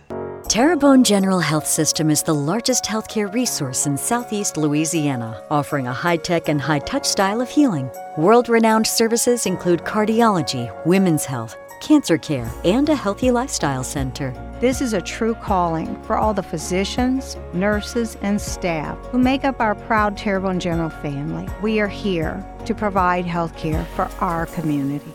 Terrebonne 0.52 1.02
General 1.02 1.40
Health 1.40 1.66
System 1.66 2.10
is 2.10 2.22
the 2.22 2.34
largest 2.34 2.84
healthcare 2.84 3.32
resource 3.32 3.86
in 3.86 3.96
southeast 3.96 4.58
Louisiana, 4.58 5.42
offering 5.50 5.86
a 5.86 5.92
high 5.94 6.18
tech 6.18 6.48
and 6.48 6.60
high 6.60 6.80
touch 6.80 7.06
style 7.06 7.40
of 7.40 7.48
healing. 7.48 7.88
World 8.18 8.50
renowned 8.50 8.86
services 8.86 9.46
include 9.46 9.80
cardiology, 9.80 10.70
women's 10.84 11.24
health, 11.24 11.56
cancer 11.82 12.16
care, 12.16 12.50
and 12.64 12.88
a 12.88 12.94
healthy 12.94 13.30
lifestyle 13.30 13.84
center. 13.84 14.32
This 14.60 14.80
is 14.80 14.94
a 14.94 15.02
true 15.02 15.34
calling 15.34 16.00
for 16.04 16.16
all 16.16 16.32
the 16.32 16.42
physicians, 16.42 17.36
nurses, 17.52 18.16
and 18.22 18.40
staff 18.40 18.96
who 19.10 19.18
make 19.18 19.44
up 19.44 19.60
our 19.60 19.74
proud 19.74 20.16
Terrebonne 20.16 20.60
General 20.60 20.88
family. 20.88 21.46
We 21.60 21.80
are 21.80 21.88
here 21.88 22.42
to 22.64 22.74
provide 22.74 23.26
health 23.26 23.56
care 23.56 23.84
for 23.96 24.08
our 24.20 24.46
community. 24.46 25.12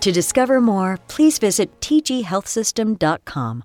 To 0.00 0.12
discover 0.12 0.60
more, 0.60 1.00
please 1.08 1.38
visit 1.38 1.80
tghealthsystem.com. 1.80 3.64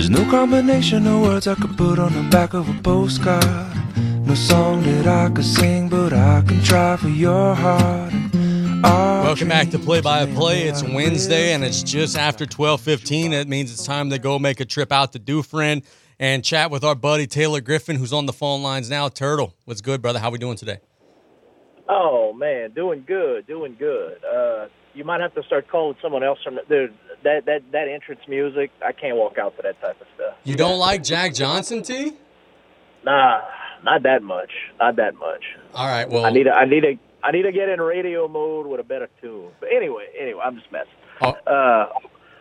There's 0.00 0.08
no 0.08 0.24
combination 0.30 1.06
of 1.06 1.20
words 1.20 1.46
I 1.46 1.54
could 1.56 1.76
put 1.76 1.98
on 1.98 2.14
the 2.14 2.22
back 2.30 2.54
of 2.54 2.66
a 2.70 2.82
postcard. 2.82 3.44
No 4.26 4.34
song 4.34 4.82
that 4.84 5.06
I 5.06 5.28
could 5.28 5.44
sing, 5.44 5.90
but 5.90 6.14
I 6.14 6.40
can 6.40 6.62
try 6.62 6.96
for 6.96 7.10
your 7.10 7.54
heart. 7.54 8.10
Welcome 8.82 9.48
back 9.48 9.68
to 9.72 9.78
Play 9.78 10.00
by 10.00 10.24
Play. 10.24 10.62
It's 10.62 10.82
Wednesday 10.82 11.52
and 11.52 11.62
it's 11.62 11.82
just 11.82 12.16
after 12.16 12.46
12:15. 12.46 13.34
It 13.34 13.46
means 13.46 13.70
it's 13.70 13.84
time 13.84 14.08
to 14.08 14.18
go 14.18 14.38
make 14.38 14.60
a 14.60 14.64
trip 14.64 14.90
out 14.90 15.12
to 15.12 15.18
Dufresne 15.18 15.82
and 16.18 16.42
chat 16.42 16.70
with 16.70 16.82
our 16.82 16.94
buddy 16.94 17.26
Taylor 17.26 17.60
Griffin, 17.60 17.96
who's 17.96 18.14
on 18.14 18.24
the 18.24 18.32
phone 18.32 18.62
lines 18.62 18.88
now. 18.88 19.10
Turtle, 19.10 19.52
what's 19.66 19.82
good, 19.82 20.00
brother? 20.00 20.18
How 20.18 20.30
we 20.30 20.38
doing 20.38 20.56
today? 20.56 20.78
Oh 21.90 22.32
man, 22.32 22.70
doing 22.70 23.04
good, 23.06 23.46
doing 23.46 23.76
good. 23.78 24.24
Uh, 24.24 24.68
you 24.94 25.04
might 25.04 25.20
have 25.20 25.34
to 25.34 25.42
start 25.42 25.68
calling 25.68 25.96
someone 26.00 26.22
else 26.22 26.38
from 26.42 26.54
the, 26.54 26.62
dude. 26.70 26.94
That 27.22 27.44
that 27.46 27.62
that 27.72 27.88
entrance 27.88 28.20
music, 28.28 28.70
I 28.84 28.92
can't 28.92 29.16
walk 29.16 29.38
out 29.38 29.56
to 29.56 29.62
that 29.62 29.80
type 29.80 30.00
of 30.00 30.06
stuff. 30.14 30.36
You 30.44 30.56
don't 30.56 30.78
like 30.78 31.02
Jack 31.02 31.34
Johnson, 31.34 31.82
T? 31.82 32.14
Nah, 33.04 33.40
not 33.84 34.02
that 34.04 34.22
much. 34.22 34.50
Not 34.78 34.96
that 34.96 35.14
much. 35.14 35.44
All 35.74 35.86
right. 35.86 36.08
Well, 36.08 36.24
I 36.24 36.30
need 36.30 36.44
to, 36.44 36.52
I 36.52 36.64
need 36.64 36.80
to 36.80 36.94
I 37.22 37.30
need 37.32 37.42
to 37.42 37.52
get 37.52 37.68
in 37.68 37.80
radio 37.80 38.28
mode 38.28 38.66
with 38.66 38.80
a 38.80 38.84
better 38.84 39.08
tune. 39.20 39.50
But 39.60 39.70
anyway, 39.74 40.06
anyway, 40.18 40.40
I'm 40.42 40.56
just 40.56 40.70
messing. 40.72 40.92
Oh. 41.20 41.30
Uh, 41.46 41.88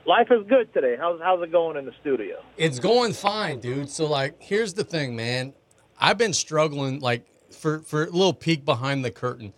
life 0.05 0.27
is 0.31 0.45
good 0.47 0.73
today. 0.73 0.95
How's 0.97 1.19
how's 1.21 1.41
it 1.43 1.51
going 1.51 1.77
in 1.77 1.85
the 1.85 1.93
studio? 2.01 2.37
It's 2.57 2.79
going 2.79 3.13
fine, 3.13 3.59
dude. 3.59 3.89
So 3.89 4.05
like, 4.05 4.41
here's 4.41 4.73
the 4.73 4.83
thing, 4.83 5.15
man. 5.15 5.53
I've 5.99 6.17
been 6.17 6.33
struggling 6.33 6.99
like 6.99 7.25
for 7.51 7.79
for 7.79 8.03
a 8.03 8.09
little 8.09 8.33
peek 8.33 8.65
behind 8.65 9.03
the 9.03 9.11
curtain. 9.11 9.53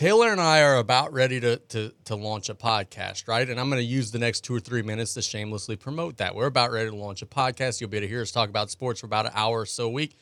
Taylor 0.00 0.32
and 0.32 0.40
I 0.40 0.62
are 0.62 0.78
about 0.78 1.12
ready 1.12 1.40
to 1.40 1.58
to 1.58 1.92
to 2.06 2.16
launch 2.16 2.48
a 2.48 2.54
podcast, 2.54 3.28
right? 3.28 3.46
And 3.46 3.60
I'm 3.60 3.68
going 3.68 3.82
to 3.82 3.86
use 3.86 4.10
the 4.10 4.18
next 4.18 4.40
two 4.44 4.54
or 4.54 4.58
three 4.58 4.80
minutes 4.80 5.12
to 5.12 5.20
shamelessly 5.20 5.76
promote 5.76 6.16
that. 6.16 6.34
We're 6.34 6.46
about 6.46 6.70
ready 6.70 6.88
to 6.88 6.96
launch 6.96 7.20
a 7.20 7.26
podcast. 7.26 7.82
You'll 7.82 7.90
be 7.90 7.98
able 7.98 8.06
to 8.06 8.08
hear 8.08 8.22
us 8.22 8.30
talk 8.30 8.48
about 8.48 8.70
sports 8.70 9.00
for 9.00 9.06
about 9.06 9.26
an 9.26 9.32
hour 9.34 9.60
or 9.60 9.66
so 9.66 9.84
a 9.84 9.90
week. 9.90 10.16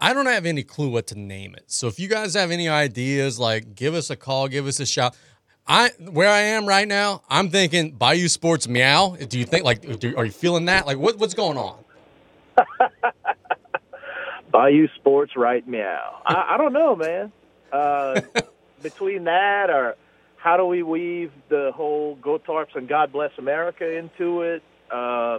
I 0.00 0.14
don't 0.14 0.24
have 0.24 0.46
any 0.46 0.62
clue 0.62 0.88
what 0.88 1.08
to 1.08 1.18
name 1.18 1.54
it. 1.54 1.64
So 1.66 1.88
if 1.88 2.00
you 2.00 2.08
guys 2.08 2.32
have 2.32 2.50
any 2.50 2.70
ideas, 2.70 3.38
like 3.38 3.74
give 3.74 3.92
us 3.92 4.08
a 4.08 4.16
call, 4.16 4.48
give 4.48 4.66
us 4.66 4.80
a 4.80 4.86
shout. 4.86 5.14
I 5.66 5.90
where 5.98 6.30
I 6.30 6.40
am 6.40 6.64
right 6.64 6.88
now, 6.88 7.20
I'm 7.28 7.50
thinking 7.50 7.90
Bayou 7.90 8.28
Sports 8.28 8.66
Meow. 8.66 9.16
Do 9.16 9.38
you 9.38 9.44
think 9.44 9.62
like 9.62 9.98
do, 10.00 10.16
are 10.16 10.24
you 10.24 10.32
feeling 10.32 10.64
that? 10.64 10.86
Like 10.86 10.96
what 10.96 11.18
what's 11.18 11.34
going 11.34 11.58
on? 11.58 11.84
Bayou 14.50 14.88
Sports 14.96 15.36
Right 15.36 15.68
Meow. 15.68 16.22
I, 16.24 16.54
I 16.54 16.56
don't 16.56 16.72
know, 16.72 16.96
man. 16.96 17.30
Uh, 17.70 18.18
between 18.82 19.24
that 19.24 19.70
or 19.70 19.96
how 20.36 20.56
do 20.56 20.66
we 20.66 20.82
weave 20.82 21.30
the 21.48 21.70
whole 21.74 22.16
Go 22.16 22.38
Tarps 22.38 22.74
and 22.74 22.88
God 22.88 23.12
Bless 23.12 23.30
America 23.38 23.88
into 23.88 24.42
it? 24.42 24.62
Uh, 24.90 25.38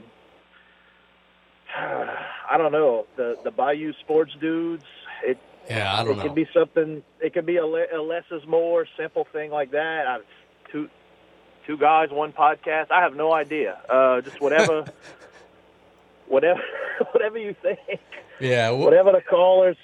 I 1.75 2.57
don't 2.57 2.71
know. 2.71 3.05
The 3.17 3.37
the 3.43 3.51
Bayou 3.51 3.93
Sports 4.01 4.31
dudes. 4.39 4.85
It 5.25 5.37
yeah, 5.69 5.93
I 5.93 6.03
don't 6.03 6.13
it 6.13 6.15
know. 6.15 6.19
It 6.21 6.27
could 6.27 6.35
be 6.35 6.47
something. 6.53 7.03
It 7.19 7.33
could 7.33 7.45
be 7.45 7.57
a, 7.57 7.65
le- 7.65 7.87
a 7.93 8.01
less 8.01 8.23
is 8.31 8.45
more 8.47 8.85
simple 8.97 9.27
thing 9.31 9.51
like 9.51 9.71
that. 9.71 10.07
I, 10.07 10.19
two 10.71 10.89
two 11.65 11.77
guys, 11.77 12.09
one 12.11 12.31
podcast. 12.31 12.91
I 12.91 13.01
have 13.01 13.15
no 13.15 13.33
idea. 13.33 13.79
Uh, 13.89 14.21
just 14.21 14.39
whatever, 14.39 14.85
whatever, 16.27 16.61
whatever 17.11 17.37
you 17.37 17.55
think. 17.61 17.79
Yeah, 18.39 18.71
we'll, 18.71 18.85
Whatever 18.85 19.11
the 19.11 19.21
callers 19.21 19.77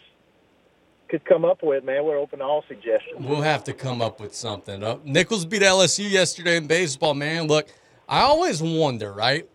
could 1.10 1.26
come 1.26 1.44
up 1.44 1.64
with, 1.64 1.84
man. 1.84 2.06
We're 2.06 2.18
open 2.18 2.40
to 2.40 2.46
all 2.46 2.64
suggestions. 2.68 3.20
we'll 3.20 3.42
have 3.42 3.64
to 3.66 3.74
come 3.74 4.02
up 4.02 4.20
with 4.20 4.34
something. 4.34 4.84
Uh, 4.84 4.98
Nicholls 5.04 5.46
beat 5.46 5.62
LSU 5.62 6.10
yesterday 6.10 6.58
in 6.58 6.68
baseball, 6.68 7.14
man. 7.14 7.48
Look, 7.48 7.68
I 8.08 8.22
always 8.22 8.62
wonder, 8.62 9.12
right? 9.12 9.48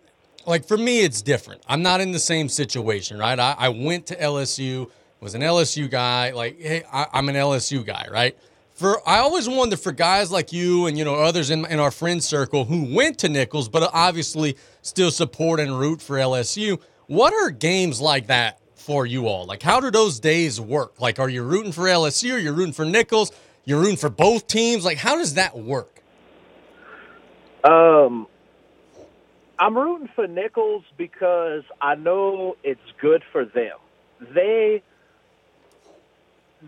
Like 0.46 0.66
for 0.66 0.76
me, 0.76 1.00
it's 1.00 1.22
different. 1.22 1.62
I'm 1.66 1.82
not 1.82 2.00
in 2.00 2.12
the 2.12 2.18
same 2.18 2.48
situation, 2.48 3.18
right? 3.18 3.38
I, 3.38 3.54
I 3.58 3.68
went 3.70 4.06
to 4.06 4.16
LSU, 4.16 4.90
was 5.20 5.34
an 5.34 5.40
LSU 5.40 5.90
guy. 5.90 6.32
Like, 6.32 6.60
hey, 6.60 6.82
I, 6.92 7.06
I'm 7.12 7.28
an 7.28 7.36
LSU 7.36 7.84
guy, 7.84 8.06
right? 8.10 8.36
For 8.74 9.08
I 9.08 9.18
always 9.18 9.48
wonder 9.48 9.76
for 9.76 9.92
guys 9.92 10.32
like 10.32 10.52
you 10.52 10.86
and 10.86 10.98
you 10.98 11.04
know 11.04 11.14
others 11.14 11.50
in, 11.50 11.64
in 11.66 11.78
our 11.78 11.92
friend 11.92 12.22
circle 12.22 12.64
who 12.64 12.94
went 12.94 13.18
to 13.20 13.28
Nicholls, 13.28 13.68
but 13.68 13.88
obviously 13.94 14.56
still 14.82 15.12
support 15.12 15.60
and 15.60 15.78
root 15.78 16.02
for 16.02 16.16
LSU. 16.16 16.80
What 17.06 17.32
are 17.32 17.50
games 17.50 18.00
like 18.00 18.26
that 18.26 18.58
for 18.84 19.06
you 19.06 19.26
all? 19.26 19.46
Like, 19.46 19.62
how 19.62 19.80
do 19.80 19.90
those 19.90 20.20
days 20.20 20.60
work? 20.60 21.00
Like, 21.00 21.18
are 21.18 21.28
you 21.28 21.42
rooting 21.42 21.72
for 21.72 21.84
LSU? 21.84 22.34
Or 22.34 22.38
you're 22.38 22.52
rooting 22.52 22.74
for 22.74 22.84
Nicholls? 22.84 23.32
You're 23.64 23.80
rooting 23.80 23.96
for 23.96 24.10
both 24.10 24.46
teams? 24.46 24.84
Like, 24.84 24.98
how 24.98 25.16
does 25.16 25.34
that 25.34 25.56
work? 25.56 26.02
Um, 27.64 28.26
I'm 29.58 29.76
rooting 29.76 30.10
for 30.14 30.26
Nicholls 30.26 30.84
because 30.98 31.62
I 31.80 31.94
know 31.94 32.56
it's 32.62 32.80
good 33.00 33.22
for 33.32 33.46
them. 33.46 33.78
They 34.34 34.82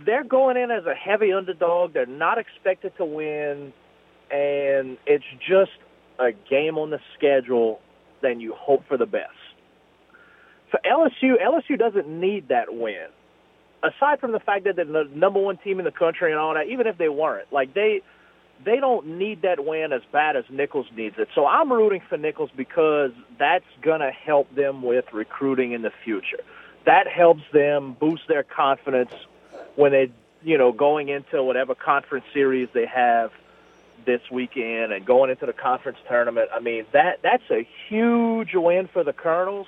they're 0.04 0.24
going 0.24 0.56
in 0.56 0.70
as 0.70 0.84
a 0.84 0.94
heavy 0.94 1.32
underdog. 1.32 1.92
They're 1.92 2.06
not 2.06 2.38
expected 2.38 2.96
to 2.96 3.04
win, 3.04 3.72
and 4.30 4.98
it's 5.06 5.24
just 5.46 5.72
a 6.18 6.32
game 6.32 6.78
on 6.78 6.90
the 6.90 7.00
schedule. 7.16 7.80
Then 8.22 8.40
you 8.40 8.54
hope 8.54 8.86
for 8.88 8.96
the 8.96 9.06
best. 9.06 9.45
For 10.70 10.80
LSU, 10.84 11.34
LSU 11.40 11.78
doesn't 11.78 12.08
need 12.08 12.48
that 12.48 12.74
win. 12.74 13.06
Aside 13.82 14.20
from 14.20 14.32
the 14.32 14.40
fact 14.40 14.64
that 14.64 14.76
they're 14.76 14.84
the 14.84 15.08
number 15.14 15.40
one 15.40 15.58
team 15.58 15.78
in 15.78 15.84
the 15.84 15.92
country 15.92 16.32
and 16.32 16.40
all 16.40 16.54
that, 16.54 16.66
even 16.66 16.86
if 16.86 16.98
they 16.98 17.08
weren't, 17.08 17.52
like 17.52 17.74
they 17.74 18.02
they 18.64 18.76
don't 18.80 19.18
need 19.18 19.42
that 19.42 19.64
win 19.64 19.92
as 19.92 20.02
bad 20.12 20.36
as 20.36 20.44
Nicholls 20.50 20.86
needs 20.96 21.16
it. 21.18 21.28
So 21.34 21.46
I'm 21.46 21.70
rooting 21.70 22.00
for 22.08 22.16
Nicholls 22.16 22.50
because 22.56 23.12
that's 23.38 23.64
to 23.84 24.10
help 24.10 24.52
them 24.54 24.82
with 24.82 25.04
recruiting 25.12 25.72
in 25.72 25.82
the 25.82 25.92
future. 26.04 26.40
That 26.84 27.06
helps 27.06 27.42
them 27.52 27.96
boost 27.98 28.22
their 28.28 28.42
confidence 28.42 29.12
when 29.74 29.92
they, 29.92 30.10
you 30.42 30.58
know, 30.58 30.72
going 30.72 31.08
into 31.08 31.42
whatever 31.42 31.74
conference 31.74 32.24
series 32.32 32.68
they 32.72 32.86
have 32.86 33.32
this 34.04 34.22
weekend 34.30 34.92
and 34.92 35.04
going 35.04 35.30
into 35.30 35.46
the 35.46 35.52
conference 35.52 35.98
tournament. 36.08 36.48
I 36.52 36.60
mean, 36.60 36.86
that 36.92 37.20
that's 37.22 37.50
a 37.50 37.66
huge 37.88 38.54
win 38.54 38.88
for 38.88 39.04
the 39.04 39.12
Colonels 39.12 39.66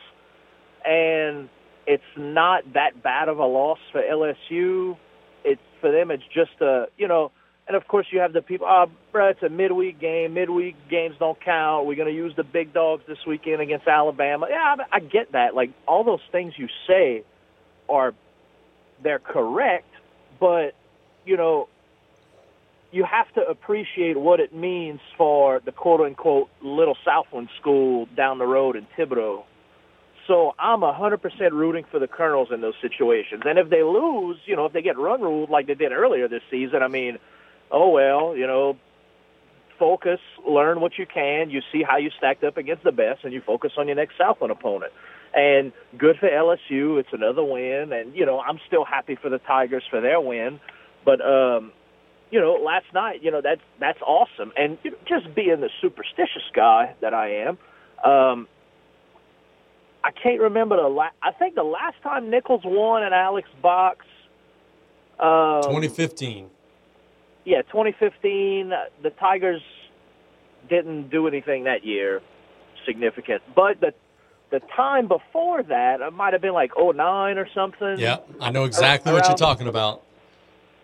and 0.89 1.49
it's 1.86 2.03
not 2.16 2.72
that 2.72 3.03
bad 3.03 3.28
of 3.28 3.39
a 3.39 3.47
loss 3.47 3.78
for 3.93 4.03
LSU. 4.03 4.97
It's 5.45 5.61
for 5.80 5.93
them 5.93 6.11
it's 6.11 6.24
just 6.34 6.61
a, 6.61 6.86
you 6.97 7.07
know, 7.07 7.30
and 7.68 7.76
of 7.76 7.86
course, 7.86 8.07
you 8.11 8.20
have 8.20 8.32
the 8.32 8.41
people. 8.41 8.66
Oh, 8.68 8.86
bro, 9.12 9.28
it's 9.28 9.43
a 9.43 9.51
midweek 9.51 10.01
game. 10.01 10.32
Midweek 10.32 10.74
games 10.89 11.16
don't 11.18 11.39
count. 11.39 11.84
We're 11.86 11.97
going 11.97 12.09
to 12.09 12.14
use 12.14 12.34
the 12.34 12.43
big 12.43 12.72
dogs 12.72 13.05
this 13.07 13.18
weekend 13.26 13.61
against 13.61 13.86
Alabama. 13.86 14.47
Yeah, 14.49 14.76
I, 14.78 14.97
I 14.97 15.01
get 15.01 15.32
that. 15.32 15.55
Like 15.55 15.70
all 15.86 16.03
those 16.03 16.22
things 16.32 16.55
you 16.57 16.68
say 16.86 17.24
are 17.91 18.14
they're 19.03 19.18
correct, 19.18 19.91
but 20.41 20.74
you 21.26 21.36
know, 21.36 21.68
you 22.91 23.05
have 23.05 23.30
to 23.34 23.43
appreciate 23.47 24.16
what 24.16 24.41
it 24.41 24.55
means 24.55 25.01
for 25.18 25.61
the 25.62 25.72
quote 25.72 26.01
unquote 26.01 26.49
little 26.62 26.97
Southland 27.05 27.51
school 27.61 28.09
down 28.16 28.39
the 28.39 28.47
road 28.47 28.76
in 28.76 28.86
Thibodaux. 28.97 29.45
So 30.29 30.55
I'm 30.59 30.81
100% 30.81 31.20
rooting 31.53 31.85
for 31.91 31.99
the 31.99 32.07
Colonels 32.07 32.49
in 32.53 32.61
those 32.61 32.74
situations. 32.83 33.43
And 33.47 33.59
if 33.59 33.70
they 33.70 33.83
lose, 33.83 34.37
you 34.45 34.55
know, 34.55 34.66
if 34.66 34.74
they 34.74 34.83
get 34.83 34.99
run 34.99 35.22
ruled 35.22 35.49
like 35.49 35.66
they 35.66 35.74
did 35.74 35.91
earlier 35.91 36.29
this 36.29 36.43
season, 36.51 36.83
I 36.83 36.89
mean, 36.89 37.18
oh 37.70 37.89
well, 37.89 38.37
you 38.37 38.47
know, 38.47 38.76
focus, 39.79 40.20
learn 40.47 40.81
what 40.81 40.99
you 40.99 41.07
can. 41.07 41.49
You 41.49 41.62
see 41.72 41.83
how 41.83 41.97
you 41.97 42.11
stacked 42.18 42.45
up 42.45 42.59
against 42.59 42.85
the 42.85 42.93
best, 42.93 43.24
and 43.24 43.33
you 43.33 43.41
focus 43.41 43.72
on 43.79 43.87
your 43.87 43.97
next 43.97 44.18
Southland 44.18 44.53
opponent. 44.53 44.93
And 45.35 45.72
good 45.97 46.16
for 46.18 46.29
LSU. 46.29 47.01
It's 47.01 47.12
another 47.12 47.45
win, 47.45 47.93
and 47.93 48.14
you 48.14 48.26
know 48.26 48.41
I'm 48.41 48.59
still 48.66 48.85
happy 48.85 49.16
for 49.20 49.31
the 49.31 49.39
Tigers 49.39 49.85
for 49.89 50.01
their 50.01 50.20
win. 50.20 50.61
But 51.07 51.20
um, 51.22 51.72
you 52.31 52.41
know, 52.41 52.55
last 52.62 52.87
night, 52.93 53.22
you 53.22 53.31
know 53.31 53.41
that's 53.43 53.62
that's 53.81 54.01
awesome. 54.03 54.53
And 54.57 54.76
you 54.83 54.91
know, 54.91 54.99
just 55.07 55.35
being 55.35 55.61
the 55.61 55.70
superstitious 55.81 56.45
guy 56.55 56.95
that 57.01 57.14
I 57.14 57.47
am, 57.47 57.59
um, 58.05 58.49
I 60.05 60.11
can't 60.11 60.40
remember 60.40 60.76
the 60.76 60.88
last. 60.88 61.14
I 61.22 61.32
think 61.32 61.55
the 61.55 61.62
last 61.62 61.96
time 62.03 62.30
Nicholls 62.30 62.62
won 62.64 63.03
at 63.03 63.12
Alex 63.12 63.49
Box. 63.62 64.07
Um, 65.20 65.62
2015. 65.64 66.49
yeah, 67.44 67.62
2015. 67.62 68.72
uh, 68.72 68.84
The 69.03 69.11
Tigers 69.11 69.62
didn't 70.68 71.09
do 71.11 71.26
anything 71.26 71.64
that 71.64 71.84
year 71.84 72.22
significant, 72.86 73.42
but 73.55 73.80
the 73.80 73.92
the 74.51 74.61
time 74.74 75.09
before 75.09 75.62
that, 75.64 76.01
it 76.01 76.12
might 76.12 76.32
have 76.32 76.40
been 76.40 76.55
like 76.55 76.70
09 76.78 77.36
or 77.36 77.46
something. 77.55 77.99
Yeah, 77.99 78.18
I 78.40 78.51
know 78.51 78.64
exactly 78.64 79.12
what 79.12 79.26
you're 79.28 79.36
talking 79.36 79.66
about. 79.66 80.03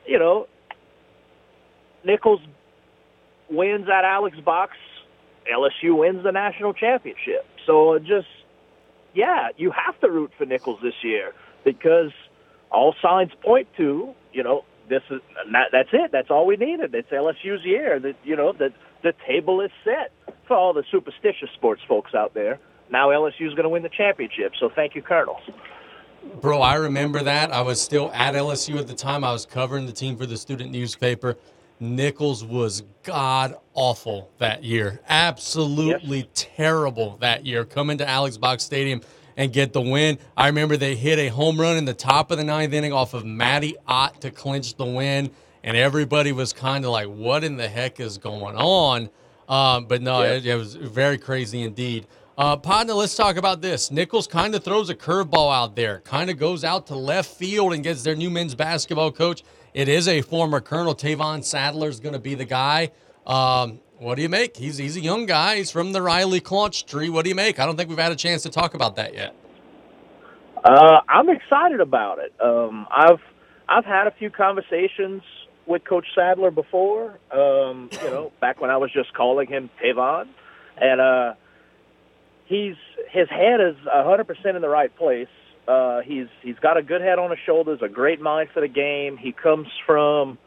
You 0.07 0.19
know, 0.19 0.49
Nicholls 2.05 2.41
wins 3.49 3.89
at 3.89 4.05
Alex 4.05 4.39
Box. 4.41 4.73
LSU 5.51 5.97
wins 5.99 6.23
the 6.25 6.33
national 6.33 6.75
championship. 6.75 7.47
So 7.67 7.95
it 7.95 8.05
just, 8.05 8.27
yeah, 9.15 9.49
you 9.57 9.71
have 9.71 9.99
to 10.01 10.11
root 10.11 10.33
for 10.37 10.45
Nicholls 10.45 10.81
this 10.83 10.95
year 11.03 11.33
because 11.65 12.11
all 12.71 12.95
signs 13.01 13.33
point 13.43 13.69
to, 13.77 14.15
you 14.33 14.43
know, 14.43 14.65
this 14.89 15.03
is 15.11 15.21
that, 15.53 15.69
that's 15.73 15.89
it. 15.93 16.13
That's 16.13 16.31
all 16.31 16.47
we 16.47 16.57
needed. 16.57 16.95
It's 16.95 17.11
LSU's 17.11 17.65
year. 17.65 17.99
That 17.99 18.17
you 18.25 18.37
know 18.37 18.53
that 18.53 18.73
the 19.03 19.15
table 19.27 19.61
is 19.61 19.71
set 19.83 20.13
for 20.47 20.57
all 20.57 20.73
the 20.73 20.85
superstitious 20.91 21.49
sports 21.55 21.83
folks 21.89 22.15
out 22.15 22.35
there. 22.35 22.59
Now 22.91 23.09
LSU's 23.09 23.55
going 23.55 23.63
to 23.63 23.69
win 23.69 23.83
the 23.83 23.89
championship. 23.89 24.53
So 24.59 24.69
thank 24.69 24.95
you, 24.95 25.03
Colonels. 25.03 25.41
Bro, 26.41 26.61
I 26.61 26.75
remember 26.75 27.23
that. 27.23 27.53
I 27.53 27.61
was 27.63 27.81
still 27.81 28.11
at 28.13 28.35
LSU 28.35 28.79
at 28.79 28.87
the 28.87 28.95
time. 28.95 29.25
I 29.25 29.33
was 29.33 29.47
covering 29.47 29.87
the 29.87 29.93
team 29.93 30.17
for 30.17 30.27
the 30.27 30.37
student 30.37 30.71
newspaper. 30.71 31.37
Nicholls 31.81 32.45
was 32.45 32.83
god 33.03 33.57
awful 33.75 34.31
that 34.39 34.65
year. 34.65 35.01
Absolutely 35.09 36.29
terrible 36.35 37.17
that 37.21 37.45
year. 37.45 37.65
Coming 37.65 37.99
to 37.99 38.09
Alex 38.09 38.37
Box 38.37 38.63
Stadium 38.63 39.01
and 39.37 39.53
get 39.53 39.73
the 39.73 39.81
win. 39.81 40.19
I 40.37 40.47
remember 40.47 40.77
they 40.77 40.95
hit 40.95 41.19
a 41.19 41.29
home 41.29 41.61
run 41.61 41.77
in 41.77 41.85
the 41.85 41.95
top 41.95 42.31
of 42.31 42.39
the 42.39 42.45
ninth 42.45 42.73
inning 42.73 42.93
off 42.93 43.15
of 43.15 43.25
Matty 43.25 43.77
Ott 43.87 44.21
to 44.21 44.31
clinch 44.31 44.77
the 44.77 44.87
win. 44.87 45.31
And 45.63 45.77
everybody 45.77 46.33
was 46.33 46.53
kind 46.53 46.85
of 46.85 46.91
like, 46.91 47.09
what 47.09 47.43
in 47.43 47.57
the 47.57 47.69
heck 47.69 47.99
is 47.99 48.19
going 48.19 48.57
on? 48.57 49.09
Um, 49.49 49.87
but 49.87 50.03
no, 50.03 50.23
it, 50.23 50.47
it 50.47 50.57
was 50.57 50.75
very 50.75 51.19
crazy 51.19 51.63
indeed. 51.63 52.07
Uh, 52.37 52.57
let's 52.89 53.15
talk 53.15 53.37
about 53.37 53.63
this. 53.63 53.91
Nicholls 53.91 54.27
kind 54.27 54.55
of 54.55 54.65
throws 54.65 54.91
a 54.91 54.95
curveball 54.95 55.55
out 55.55 55.77
there, 55.77 56.01
kind 56.01 56.31
of 56.31 56.39
goes 56.39 56.65
out 56.65 56.87
to 56.89 56.97
left 56.97 57.31
field 57.31 57.73
and 57.73 57.83
gets 57.83 58.03
their 58.03 58.17
new 58.17 58.29
men's 58.29 58.55
basketball 58.55 59.13
coach. 59.13 59.43
It 59.75 59.89
is 59.89 60.07
a 60.07 60.23
former 60.23 60.61
Colonel 60.61 60.95
Tevon 60.95 61.43
Saddler 61.43 61.89
is 61.89 61.99
going 61.99 62.13
to 62.13 62.21
be 62.21 62.37
the 62.37 62.45
guy. 62.45 62.93
Um, 63.27 63.81
what 63.99 64.15
do 64.15 64.23
you 64.23 64.29
make? 64.29 64.57
He's 64.57 64.79
he's 64.79 64.97
a 64.97 65.01
young 65.01 65.27
guy. 65.27 65.57
He's 65.57 65.73
from 65.73 65.93
the 65.93 66.01
Riley 66.01 66.41
Claunch 66.41 66.87
tree. 66.87 67.09
What 67.09 67.25
do 67.25 67.29
you 67.29 67.35
make? 67.35 67.59
I 67.59 67.67
don't 67.67 67.77
think 67.77 67.89
we've 67.89 67.99
had 67.99 68.13
a 68.13 68.17
chance 68.17 68.45
to 68.45 68.51
talk 68.51 68.75
about 68.75 68.95
that 68.97 69.15
yet. 69.15 69.35
Uh, 70.63 71.01
I'm 71.09 71.29
excited 71.29 71.81
about 71.81 72.21
it. 72.21 72.33
Um, 72.41 72.87
I've 72.89 73.21
I've 73.69 73.85
had 73.85 74.07
a 74.07 74.13
few 74.13 74.31
conversations 74.31 75.23
with 75.67 75.85
Coach 75.85 76.07
Saddler 76.15 76.53
before. 76.53 77.19
Um, 77.33 77.91
you 77.93 78.11
know, 78.11 78.33
back 78.41 78.61
when 78.61 78.71
I 78.71 78.77
was 78.77 78.93
just 78.93 79.13
calling 79.13 79.49
him 79.49 79.71
Tevon, 79.83 80.29
and 80.77 81.01
uh, 81.01 81.35
he's 82.45 82.77
his 83.11 83.29
head 83.29 83.61
is 83.61 83.75
100 83.85 84.25
percent 84.25 84.55
in 84.55 84.63
the 84.63 84.69
right 84.69 84.95
place. 84.97 85.27
Uh, 85.67 86.01
he's 86.03 86.27
he's 86.43 86.59
got 86.61 86.77
a 86.77 86.83
good 86.83 87.01
head 87.01 87.19
on 87.19 87.31
his 87.31 87.39
shoulders, 87.47 87.81
a 87.83 87.89
great 87.89 88.21
mind 88.21 88.51
for 88.53 88.61
the 88.61 88.69
game. 88.69 89.17
He 89.17 89.33
comes 89.33 89.69
from 89.87 90.39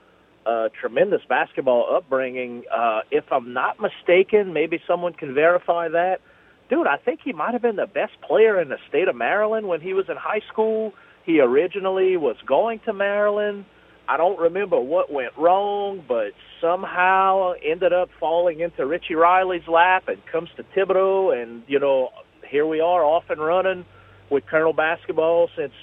a 0.46 0.70
tremendous 0.80 1.22
basketball 1.28 1.96
upbringing. 1.96 2.64
Uh, 2.72 3.02
if 3.12 3.26
I'm 3.32 3.54
not 3.54 3.78
mistaken, 3.82 4.54
maybe 4.54 4.80
someone 4.88 5.14
can 5.14 5.34
verify 5.34 5.90
that. 5.90 6.22
Dude, 6.70 6.86
I 6.86 6.98
think 6.98 7.22
he 7.24 7.34
might 7.34 7.54
have 7.54 7.62
been 7.62 7.78
the 7.78 7.88
best 7.88 8.14
player 8.22 8.62
in 8.62 8.70
the 8.70 8.78
state 8.90 9.08
of 9.08 9.16
Maryland 9.16 9.68
when 9.68 9.82
he 9.82 9.94
was 9.94 10.06
in 10.10 10.18
high 10.18 10.42
school. 10.52 10.94
He 11.26 11.40
originally 11.40 12.16
was 12.16 12.36
going 12.46 12.80
to 12.86 12.94
Maryland. 12.94 13.66
I 14.08 14.16
don't 14.18 14.40
remember 14.40 14.80
what 14.80 15.12
went 15.12 15.36
wrong, 15.38 16.04
but 16.08 16.32
somehow 16.62 17.54
ended 17.66 17.92
up 17.92 18.10
falling 18.20 18.60
into 18.62 18.86
Richie 18.86 19.16
Riley's 19.16 19.68
lap 19.68 20.08
and 20.08 20.26
comes 20.32 20.50
to 20.58 20.64
Thibodaux, 20.64 21.42
and 21.42 21.64
you 21.68 21.80
know, 21.80 22.10
here 22.48 22.66
we 22.66 22.80
are 22.80 23.04
off 23.04 23.24
and 23.30 23.42
running 23.42 23.86
with 24.30 24.46
Colonel 24.46 24.74
basketball 24.74 25.50
since, 25.56 25.74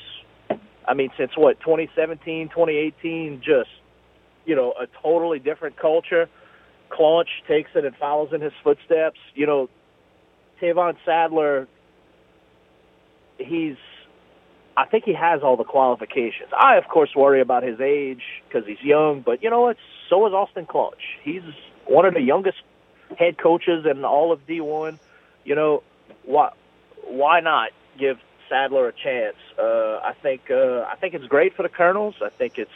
I 0.87 0.95
mean, 0.95 1.11
since 1.17 1.33
what 1.37 1.61
2017, 1.61 2.49
2018, 2.49 3.43
just 3.45 3.71
you 4.45 4.55
know, 4.55 4.73
a 4.73 4.87
totally 5.03 5.39
different 5.39 5.77
culture. 5.77 6.29
Claunch 6.91 7.29
takes 7.49 7.71
it 7.75 7.85
and 7.85 7.97
follows 7.97 8.31
in 8.33 8.41
his 8.41 8.53
footsteps. 8.63 9.19
You 9.35 9.47
know, 9.47 9.71
Tevon 10.61 10.97
Saddler, 11.05 11.67
he's 13.39 13.77
I 14.77 14.87
think 14.87 15.05
he 15.05 15.15
has 15.15 15.43
all 15.43 15.57
the 15.57 15.65
qualifications. 15.65 16.51
I, 16.57 16.77
of 16.77 16.89
course, 16.89 17.15
worry 17.15 17.41
about 17.41 17.63
his 17.63 17.81
age 17.81 18.23
because 18.49 18.67
he's 18.67 18.83
young, 18.83 19.21
but 19.21 19.43
you 19.43 19.51
know 19.51 19.63
what? 19.63 19.77
So 20.11 20.27
is 20.27 20.33
Austin 20.33 20.67
Claunch. 20.67 21.19
He's 21.23 21.43
one 21.87 22.05
of 22.05 22.15
the 22.15 22.21
youngest 22.21 22.59
head 23.19 23.39
coaches 23.39 23.87
in 23.89 24.05
all 24.05 24.33
of 24.33 24.47
D1. 24.47 24.99
You 25.45 25.55
know, 25.55 25.83
why 26.25 26.51
why 27.05 27.41
not 27.41 27.71
give 27.99 28.19
Saddler 28.49 28.89
a 28.89 28.93
chance? 28.93 29.37
Uh, 29.59 30.01
I 30.03 30.15
think 30.23 30.51
uh, 30.51 30.83
I 30.83 30.97
think 30.97 31.15
it's 31.15 31.27
great 31.27 31.55
for 31.55 31.63
the 31.63 31.69
Colonels. 31.69 32.17
I 32.23 32.31
think 32.31 32.59
it's 32.59 32.71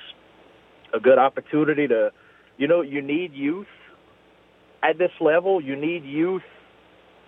a 0.92 1.00
good 1.00 1.18
opportunity 1.18 1.86
to, 1.88 2.12
you 2.56 2.66
know, 2.66 2.80
you 2.82 3.02
need 3.02 3.34
youth 3.34 3.68
at 4.82 4.98
this 4.98 5.12
level. 5.20 5.60
You 5.60 5.76
need 5.76 6.04
youth 6.04 6.42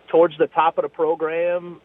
towards 0.08 0.36
the 0.38 0.46
top 0.46 0.78
of 0.78 0.82
the 0.82 0.88
program, 0.88 1.80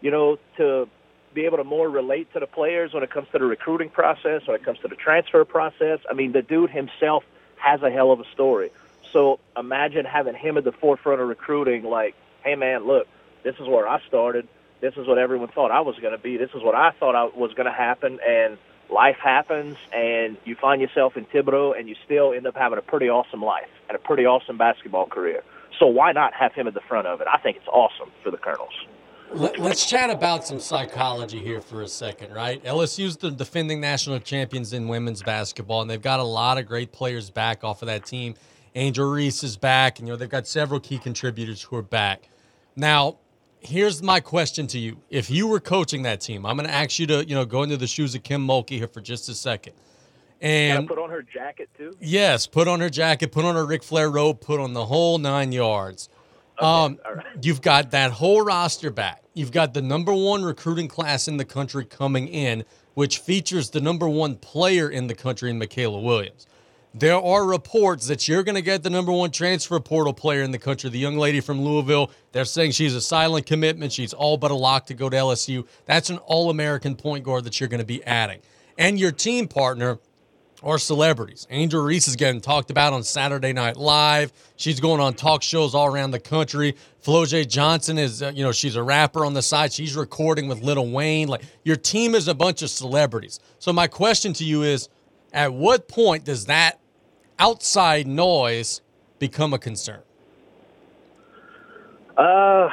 you 0.00 0.10
know, 0.10 0.38
to 0.56 0.88
be 1.34 1.44
able 1.44 1.58
to 1.58 1.64
more 1.64 1.88
relate 1.88 2.32
to 2.32 2.40
the 2.40 2.46
players 2.46 2.92
when 2.94 3.02
it 3.02 3.10
comes 3.10 3.28
to 3.32 3.38
the 3.38 3.44
recruiting 3.44 3.90
process, 3.90 4.46
when 4.46 4.56
it 4.56 4.64
comes 4.64 4.78
to 4.80 4.88
the 4.88 4.96
transfer 4.96 5.44
process. 5.44 6.00
I 6.08 6.14
mean, 6.14 6.32
the 6.32 6.42
dude 6.42 6.70
himself 6.70 7.24
has 7.56 7.82
a 7.82 7.90
hell 7.90 8.10
of 8.10 8.20
a 8.20 8.24
story. 8.32 8.70
So 9.12 9.38
imagine 9.56 10.04
having 10.04 10.34
him 10.34 10.56
at 10.56 10.64
the 10.64 10.72
forefront 10.72 11.20
of 11.20 11.28
recruiting, 11.28 11.84
like, 11.84 12.14
hey, 12.42 12.54
man, 12.54 12.86
look, 12.86 13.06
this 13.42 13.56
is 13.56 13.66
where 13.66 13.88
I 13.88 14.00
started. 14.06 14.48
This 14.80 14.94
is 14.96 15.06
what 15.06 15.18
everyone 15.18 15.48
thought 15.48 15.70
I 15.70 15.80
was 15.80 15.96
going 15.96 16.12
to 16.12 16.22
be. 16.22 16.36
This 16.36 16.50
is 16.54 16.62
what 16.62 16.74
I 16.74 16.92
thought 16.92 17.14
I 17.14 17.24
was 17.24 17.52
going 17.54 17.66
to 17.66 17.72
happen. 17.72 18.18
And 18.26 18.58
life 18.90 19.16
happens, 19.16 19.76
and 19.92 20.36
you 20.44 20.54
find 20.54 20.80
yourself 20.80 21.16
in 21.16 21.24
Thibodaux, 21.26 21.78
and 21.78 21.88
you 21.88 21.96
still 22.04 22.32
end 22.32 22.46
up 22.46 22.56
having 22.56 22.78
a 22.78 22.82
pretty 22.82 23.08
awesome 23.08 23.42
life 23.42 23.68
and 23.88 23.96
a 23.96 23.98
pretty 23.98 24.24
awesome 24.24 24.56
basketball 24.56 25.06
career. 25.06 25.42
So 25.78 25.86
why 25.86 26.12
not 26.12 26.34
have 26.34 26.52
him 26.52 26.66
at 26.66 26.74
the 26.74 26.80
front 26.80 27.06
of 27.06 27.20
it? 27.20 27.26
I 27.32 27.38
think 27.38 27.56
it's 27.56 27.68
awesome 27.68 28.10
for 28.22 28.30
the 28.30 28.36
Colonels. 28.36 28.72
Let, 29.30 29.60
us 29.60 29.84
chat 29.84 30.08
about 30.08 30.46
some 30.46 30.58
psychology 30.58 31.38
here 31.38 31.60
for 31.60 31.82
a 31.82 31.88
second, 31.88 32.32
right? 32.32 32.64
LSU's 32.64 33.18
the 33.18 33.30
defending 33.30 33.78
national 33.78 34.20
champions 34.20 34.72
in 34.72 34.88
women's 34.88 35.22
basketball, 35.22 35.82
and 35.82 35.90
they've 35.90 36.00
got 36.00 36.18
a 36.18 36.24
lot 36.24 36.56
of 36.56 36.66
great 36.66 36.92
players 36.92 37.28
back 37.28 37.62
off 37.62 37.82
of 37.82 37.88
that 37.88 38.06
team. 38.06 38.34
Angel 38.74 39.10
Reese 39.10 39.44
is 39.44 39.58
back, 39.58 39.98
and 39.98 40.08
you 40.08 40.12
know 40.12 40.16
they've 40.16 40.30
got 40.30 40.46
several 40.46 40.80
key 40.80 40.98
contributors 40.98 41.62
who 41.62 41.76
are 41.76 41.82
back. 41.82 42.30
Now, 42.74 43.18
here's 43.60 44.02
my 44.02 44.20
question 44.20 44.66
to 44.68 44.78
you: 44.78 44.98
If 45.10 45.30
you 45.30 45.46
were 45.46 45.60
coaching 45.60 46.02
that 46.02 46.20
team, 46.20 46.46
I'm 46.46 46.56
going 46.56 46.68
to 46.68 46.74
ask 46.74 46.98
you 46.98 47.06
to 47.08 47.26
you 47.26 47.34
know 47.34 47.44
go 47.44 47.62
into 47.62 47.76
the 47.76 47.86
shoes 47.86 48.14
of 48.14 48.22
Kim 48.22 48.46
Mulkey 48.46 48.78
here 48.78 48.88
for 48.88 49.00
just 49.00 49.28
a 49.28 49.34
second. 49.34 49.74
And 50.40 50.86
put 50.86 50.98
on 50.98 51.10
her 51.10 51.22
jacket 51.22 51.68
too. 51.76 51.96
Yes, 52.00 52.46
put 52.46 52.68
on 52.68 52.80
her 52.80 52.90
jacket, 52.90 53.32
put 53.32 53.44
on 53.44 53.56
her 53.56 53.66
Ric 53.66 53.82
Flair 53.82 54.08
robe, 54.08 54.40
put 54.40 54.60
on 54.60 54.72
the 54.72 54.86
whole 54.86 55.18
nine 55.18 55.50
yards. 55.52 56.08
Okay, 56.58 56.66
um, 56.66 56.98
right. 57.14 57.26
You've 57.42 57.60
got 57.60 57.90
that 57.90 58.12
whole 58.12 58.42
roster 58.42 58.90
back. 58.90 59.22
You've 59.34 59.52
got 59.52 59.74
the 59.74 59.82
number 59.82 60.12
one 60.12 60.44
recruiting 60.44 60.88
class 60.88 61.28
in 61.28 61.36
the 61.36 61.44
country 61.44 61.84
coming 61.84 62.28
in, 62.28 62.64
which 62.94 63.18
features 63.18 63.70
the 63.70 63.80
number 63.80 64.08
one 64.08 64.36
player 64.36 64.88
in 64.88 65.06
the 65.06 65.14
country 65.14 65.50
in 65.50 65.58
Mikaylah 65.58 66.02
Williams. 66.02 66.46
There 66.98 67.20
are 67.20 67.44
reports 67.44 68.08
that 68.08 68.26
you're 68.26 68.42
going 68.42 68.56
to 68.56 68.62
get 68.62 68.82
the 68.82 68.90
number 68.90 69.12
one 69.12 69.30
transfer 69.30 69.78
portal 69.78 70.12
player 70.12 70.42
in 70.42 70.50
the 70.50 70.58
country, 70.58 70.90
the 70.90 70.98
young 70.98 71.16
lady 71.16 71.40
from 71.40 71.62
Louisville. 71.62 72.10
They're 72.32 72.44
saying 72.44 72.72
she's 72.72 72.94
a 72.94 73.00
silent 73.00 73.46
commitment. 73.46 73.92
She's 73.92 74.12
all 74.12 74.36
but 74.36 74.50
a 74.50 74.54
lock 74.54 74.86
to 74.86 74.94
go 74.94 75.08
to 75.08 75.16
LSU. 75.16 75.64
That's 75.86 76.10
an 76.10 76.18
all 76.18 76.50
American 76.50 76.96
point 76.96 77.22
guard 77.22 77.44
that 77.44 77.60
you're 77.60 77.68
going 77.68 77.78
to 77.78 77.86
be 77.86 78.02
adding. 78.04 78.40
And 78.76 78.98
your 78.98 79.12
team 79.12 79.46
partner, 79.46 80.00
are 80.60 80.76
celebrities. 80.76 81.46
Angel 81.50 81.80
Reese 81.80 82.08
is 82.08 82.16
getting 82.16 82.40
talked 82.40 82.72
about 82.72 82.92
on 82.92 83.04
Saturday 83.04 83.52
Night 83.52 83.76
Live. 83.76 84.32
She's 84.56 84.80
going 84.80 85.00
on 85.00 85.14
talk 85.14 85.40
shows 85.40 85.72
all 85.72 85.86
around 85.86 86.10
the 86.10 86.18
country. 86.18 86.74
Flau'jae 87.04 87.46
Johnson 87.46 87.96
is, 87.96 88.24
uh, 88.24 88.32
you 88.34 88.42
know, 88.42 88.50
she's 88.50 88.74
a 88.74 88.82
rapper 88.82 89.24
on 89.24 89.34
the 89.34 89.42
side. 89.42 89.72
She's 89.72 89.94
recording 89.94 90.48
with 90.48 90.60
Lil 90.60 90.90
Wayne. 90.90 91.28
Like 91.28 91.42
your 91.62 91.76
team 91.76 92.16
is 92.16 92.26
a 92.26 92.34
bunch 92.34 92.62
of 92.62 92.70
celebrities. 92.70 93.38
So 93.60 93.72
my 93.72 93.86
question 93.86 94.32
to 94.32 94.44
you 94.44 94.62
is, 94.64 94.88
at 95.32 95.52
what 95.52 95.88
point 95.88 96.24
does 96.24 96.46
that 96.46 96.80
outside 97.38 98.06
noise 98.06 98.80
become 99.18 99.52
a 99.52 99.58
concern? 99.58 100.02
Uh, 102.16 102.68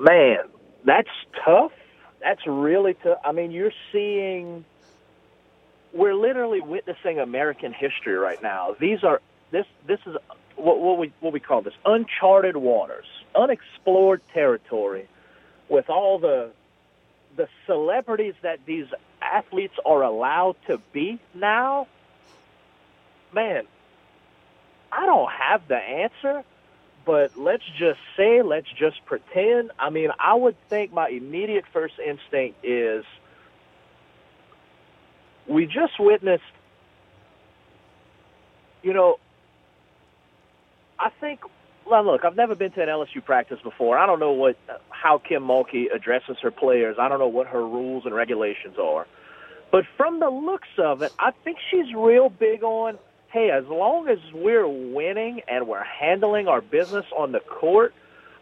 man, 0.00 0.38
that's 0.84 1.08
tough. 1.44 1.72
That's 2.22 2.46
really 2.46 2.94
tough. 2.94 3.18
I 3.24 3.32
mean, 3.32 3.50
you're 3.50 3.72
seeing 3.92 4.64
we're 5.92 6.14
literally 6.14 6.60
witnessing 6.60 7.18
American 7.18 7.72
history 7.72 8.14
right 8.14 8.42
now. 8.42 8.76
These 8.78 9.02
are 9.02 9.20
this 9.50 9.66
this 9.86 10.00
is 10.06 10.16
what, 10.56 10.80
what 10.80 10.98
we 10.98 11.12
what 11.20 11.32
we 11.32 11.40
call 11.40 11.62
this 11.62 11.74
uncharted 11.84 12.56
waters, 12.56 13.06
unexplored 13.34 14.20
territory, 14.32 15.08
with 15.68 15.88
all 15.90 16.18
the 16.18 16.50
the 17.36 17.48
celebrities 17.66 18.34
that 18.42 18.60
these 18.66 18.86
athletes 19.20 19.74
are 19.84 20.02
allowed 20.02 20.56
to 20.66 20.78
be 20.92 21.18
now. 21.34 21.86
Man, 23.32 23.66
I 24.92 25.06
don't 25.06 25.30
have 25.30 25.68
the 25.68 25.76
answer, 25.76 26.44
but 27.04 27.36
let's 27.36 27.64
just 27.78 28.00
say, 28.16 28.42
let's 28.42 28.68
just 28.78 29.04
pretend. 29.06 29.70
I 29.78 29.90
mean, 29.90 30.10
I 30.18 30.34
would 30.34 30.56
think 30.68 30.92
my 30.92 31.08
immediate 31.08 31.64
first 31.72 31.94
instinct 31.98 32.64
is 32.64 33.04
we 35.46 35.66
just 35.66 35.98
witnessed, 35.98 36.42
you 38.82 38.92
know, 38.92 39.18
I 40.98 41.10
think. 41.20 41.40
Well, 41.88 42.04
look, 42.04 42.24
I've 42.24 42.34
never 42.34 42.56
been 42.56 42.72
to 42.72 42.82
an 42.82 42.88
LSU 42.88 43.24
practice 43.24 43.60
before. 43.62 43.96
I 43.96 44.06
don't 44.06 44.18
know 44.18 44.32
what 44.32 44.56
how 44.90 45.18
Kim 45.18 45.44
Mulkey 45.44 45.94
addresses 45.94 46.36
her 46.42 46.50
players. 46.50 46.96
I 46.98 47.08
don't 47.08 47.20
know 47.20 47.28
what 47.28 47.46
her 47.46 47.62
rules 47.64 48.06
and 48.06 48.14
regulations 48.14 48.76
are. 48.76 49.06
But 49.70 49.84
from 49.96 50.18
the 50.18 50.28
looks 50.30 50.68
of 50.78 51.02
it, 51.02 51.12
I 51.18 51.30
think 51.44 51.58
she's 51.70 51.94
real 51.94 52.28
big 52.28 52.64
on, 52.64 52.98
hey, 53.36 53.50
as 53.50 53.66
long 53.66 54.08
as 54.08 54.18
we're 54.32 54.66
winning 54.66 55.42
and 55.46 55.68
we're 55.68 55.84
handling 55.84 56.48
our 56.48 56.62
business 56.62 57.04
on 57.14 57.32
the 57.32 57.40
court, 57.40 57.92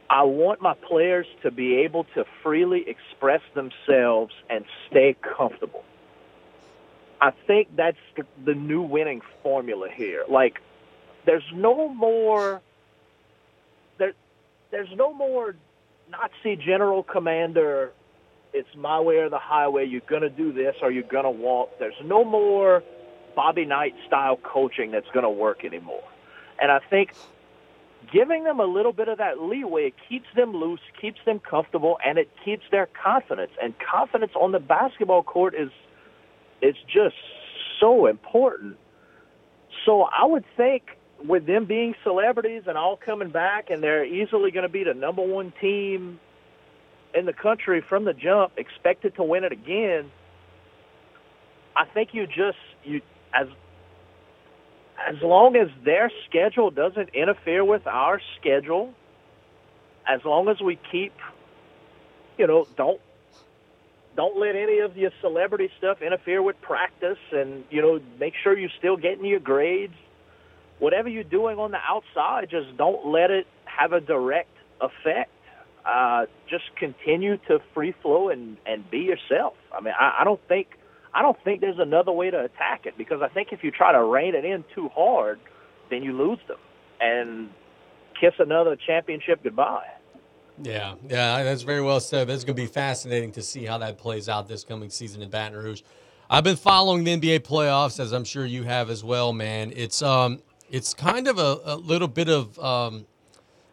I 0.08 0.22
want 0.22 0.62
my 0.62 0.74
players 0.74 1.26
to 1.42 1.50
be 1.50 1.78
able 1.78 2.04
to 2.14 2.24
freely 2.44 2.88
express 2.88 3.40
themselves 3.54 4.32
and 4.48 4.64
stay 4.88 5.16
comfortable. 5.20 5.82
I 7.20 7.32
think 7.48 7.74
that's 7.74 7.98
the, 8.16 8.24
the 8.44 8.54
new 8.54 8.82
winning 8.82 9.20
formula 9.42 9.88
here. 9.92 10.22
Like, 10.28 10.60
there's 11.26 11.50
no 11.52 11.88
more. 11.88 12.62
There, 13.98 14.12
there's 14.70 14.94
no 14.94 15.12
more 15.12 15.56
Nazi 16.08 16.54
general 16.54 17.02
commander. 17.02 17.90
It's 18.52 18.76
my 18.76 19.00
way 19.00 19.16
or 19.16 19.28
the 19.28 19.40
highway. 19.40 19.86
You're 19.86 20.02
gonna 20.08 20.30
do 20.30 20.52
this 20.52 20.76
or 20.82 20.92
you're 20.92 21.02
gonna 21.02 21.32
walk. 21.32 21.80
There's 21.80 22.00
no 22.04 22.24
more 22.24 22.84
Bobby 23.34 23.64
Knight 23.64 23.94
style 24.06 24.36
coaching 24.36 24.90
that's 24.90 25.08
gonna 25.12 25.30
work 25.30 25.64
anymore. 25.64 26.04
And 26.60 26.70
I 26.70 26.78
think 26.78 27.12
giving 28.12 28.44
them 28.44 28.60
a 28.60 28.64
little 28.64 28.92
bit 28.92 29.08
of 29.08 29.18
that 29.18 29.40
leeway 29.40 29.92
keeps 30.08 30.26
them 30.36 30.52
loose, 30.52 30.80
keeps 31.00 31.18
them 31.24 31.40
comfortable, 31.40 31.98
and 32.04 32.18
it 32.18 32.30
keeps 32.44 32.64
their 32.70 32.86
confidence. 32.86 33.52
And 33.62 33.74
confidence 33.78 34.32
on 34.34 34.52
the 34.52 34.60
basketball 34.60 35.22
court 35.22 35.54
is 35.54 35.70
it's 36.60 36.78
just 36.86 37.16
so 37.80 38.06
important. 38.06 38.76
So 39.84 40.02
I 40.02 40.24
would 40.24 40.44
think 40.56 40.96
with 41.24 41.46
them 41.46 41.64
being 41.64 41.94
celebrities 42.02 42.62
and 42.66 42.76
all 42.76 42.96
coming 42.96 43.30
back, 43.30 43.70
and 43.70 43.82
they're 43.82 44.04
easily 44.04 44.50
going 44.50 44.62
to 44.62 44.72
be 44.72 44.84
the 44.84 44.94
number 44.94 45.22
one 45.22 45.52
team 45.60 46.20
in 47.14 47.26
the 47.26 47.32
country 47.32 47.80
from 47.80 48.04
the 48.04 48.12
jump, 48.12 48.52
expected 48.56 49.14
to 49.16 49.22
win 49.22 49.44
it 49.44 49.52
again. 49.52 50.10
I 51.76 51.84
think 51.86 52.10
you 52.12 52.26
just 52.26 52.58
you 52.84 53.00
as 53.34 53.48
as 55.06 55.16
long 55.22 55.56
as 55.56 55.68
their 55.84 56.10
schedule 56.28 56.70
doesn't 56.70 57.10
interfere 57.10 57.64
with 57.64 57.86
our 57.86 58.20
schedule, 58.38 58.94
as 60.08 60.24
long 60.24 60.48
as 60.48 60.60
we 60.60 60.78
keep, 60.90 61.12
you 62.38 62.46
know, 62.46 62.66
don't 62.76 63.00
don't 64.16 64.38
let 64.38 64.54
any 64.54 64.78
of 64.78 64.96
your 64.96 65.10
celebrity 65.20 65.70
stuff 65.78 66.00
interfere 66.00 66.40
with 66.40 66.60
practice, 66.60 67.18
and 67.32 67.64
you 67.70 67.82
know, 67.82 68.00
make 68.20 68.34
sure 68.42 68.56
you're 68.56 68.70
still 68.78 68.96
getting 68.96 69.24
your 69.24 69.40
grades. 69.40 69.94
Whatever 70.78 71.08
you're 71.08 71.24
doing 71.24 71.58
on 71.58 71.70
the 71.70 71.78
outside, 71.78 72.48
just 72.50 72.76
don't 72.76 73.06
let 73.06 73.30
it 73.30 73.46
have 73.64 73.92
a 73.92 74.00
direct 74.00 74.50
effect. 74.80 75.30
Uh, 75.84 76.26
just 76.48 76.64
continue 76.76 77.36
to 77.48 77.60
free 77.74 77.94
flow 78.02 78.28
and 78.28 78.56
and 78.64 78.88
be 78.90 79.00
yourself. 79.00 79.54
I 79.76 79.80
mean, 79.80 79.94
I, 79.98 80.18
I 80.20 80.24
don't 80.24 80.40
think 80.48 80.68
I 81.14 81.22
don't 81.22 81.38
think 81.44 81.60
there's 81.60 81.78
another 81.78 82.12
way 82.12 82.30
to 82.30 82.40
attack 82.40 82.86
it 82.86 82.98
because 82.98 83.22
I 83.22 83.28
think 83.28 83.48
if 83.52 83.62
you 83.62 83.70
try 83.70 83.92
to 83.92 84.02
rein 84.02 84.34
it 84.34 84.44
in 84.44 84.64
too 84.74 84.88
hard, 84.88 85.38
then 85.90 86.02
you 86.02 86.12
lose 86.12 86.40
them 86.48 86.58
and 87.00 87.50
kiss 88.20 88.34
another 88.38 88.76
championship 88.76 89.42
goodbye. 89.42 89.86
Yeah, 90.62 90.94
yeah, 91.08 91.42
that's 91.42 91.62
very 91.62 91.82
well 91.82 92.00
said. 92.00 92.28
That's 92.28 92.44
going 92.44 92.56
to 92.56 92.62
be 92.62 92.66
fascinating 92.66 93.32
to 93.32 93.42
see 93.42 93.64
how 93.64 93.78
that 93.78 93.98
plays 93.98 94.28
out 94.28 94.48
this 94.48 94.64
coming 94.64 94.90
season 94.90 95.22
in 95.22 95.30
Baton 95.30 95.58
Rouge. 95.58 95.82
I've 96.30 96.44
been 96.44 96.56
following 96.56 97.04
the 97.04 97.16
NBA 97.16 97.40
playoffs, 97.40 98.00
as 98.00 98.12
I'm 98.12 98.24
sure 98.24 98.46
you 98.46 98.62
have 98.62 98.88
as 98.88 99.04
well, 99.04 99.32
man. 99.32 99.72
It's 99.74 100.00
um, 100.00 100.42
it's 100.70 100.94
kind 100.94 101.28
of 101.28 101.38
a, 101.38 101.60
a 101.64 101.76
little 101.76 102.08
bit 102.08 102.28
of 102.28 102.58
um, 102.58 103.06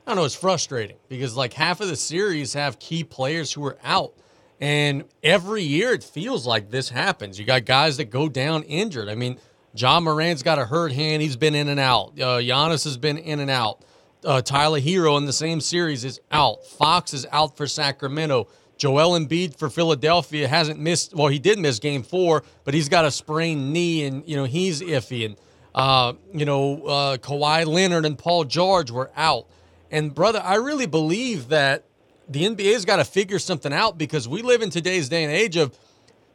I 0.06 0.12
don't 0.12 0.18
know. 0.18 0.26
It's 0.26 0.36
frustrating 0.36 0.98
because 1.08 1.38
like 1.38 1.54
half 1.54 1.82
of 1.82 1.88
the 1.88 1.96
series 1.96 2.54
have 2.54 2.80
key 2.80 3.04
players 3.04 3.54
who 3.54 3.66
are 3.66 3.78
out. 3.84 4.14
And 4.62 5.06
every 5.24 5.64
year 5.64 5.92
it 5.92 6.04
feels 6.04 6.46
like 6.46 6.70
this 6.70 6.90
happens. 6.90 7.40
You 7.40 7.46
got 7.46 7.66
guys 7.66 7.98
that 7.98 8.06
go 8.06 8.30
down 8.30 8.62
injured. 8.64 9.10
I 9.10 9.16
mean, 9.16 9.40
Ja 9.74 10.00
Morant's 10.00 10.44
got 10.44 10.60
a 10.60 10.66
hurt 10.66 10.92
hand. 10.92 11.24
He's 11.24 11.36
been 11.36 11.56
in 11.56 11.68
and 11.68 11.80
out. 11.80 12.12
Uh, 12.20 12.38
Giannis 12.38 12.84
has 12.84 12.98
been 12.98 13.18
in 13.18 13.40
and 13.40 13.50
out. 13.50 13.84
Uh, 14.24 14.40
Tyler 14.40 14.80
Herro 14.80 15.18
in 15.18 15.26
the 15.26 15.34
same 15.34 15.62
series 15.62 16.06
is 16.06 16.22
out. 16.32 16.64
Fox 16.64 17.12
is 17.14 17.26
out 17.32 17.58
for 17.58 17.66
Sacramento. 17.66 18.48
Joel 18.78 19.20
Embiid 19.20 19.58
for 19.58 19.70
Philadelphia 19.70 20.48
hasn't 20.48 20.80
missed. 20.80 21.16
Well, 21.16 21.28
he 21.28 21.40
did 21.40 21.58
miss 21.58 21.80
Game 21.80 22.04
Four, 22.04 22.44
but 22.64 22.74
he's 22.74 22.90
got 22.90 23.06
a 23.06 23.12
sprained 23.12 23.74
knee, 23.74 24.06
and 24.06 24.28
you 24.28 24.36
know 24.36 24.46
he's 24.46 24.82
iffy. 24.82 25.26
And 25.26 25.38
uh, 25.74 26.14
you 26.34 26.46
know 26.46 26.84
uh, 26.86 27.18
Kawhi 27.18 27.66
Leonard 27.66 28.06
and 28.06 28.18
Paul 28.18 28.44
George 28.44 28.92
were 28.92 29.12
out. 29.16 29.48
And 29.92 30.14
brother, 30.14 30.42
I 30.44 30.56
really 30.56 30.88
believe 30.88 31.50
that 31.50 31.86
the 32.30 32.44
NBA's 32.44 32.86
got 32.86 32.98
to 32.98 33.06
figure 33.06 33.40
something 33.40 33.74
out 33.74 33.98
because 33.98 34.28
we 34.28 34.42
live 34.42 34.62
in 34.62 34.70
today's 34.70 35.10
day 35.10 35.24
and 35.24 35.32
age 35.32 35.58
of 35.58 35.78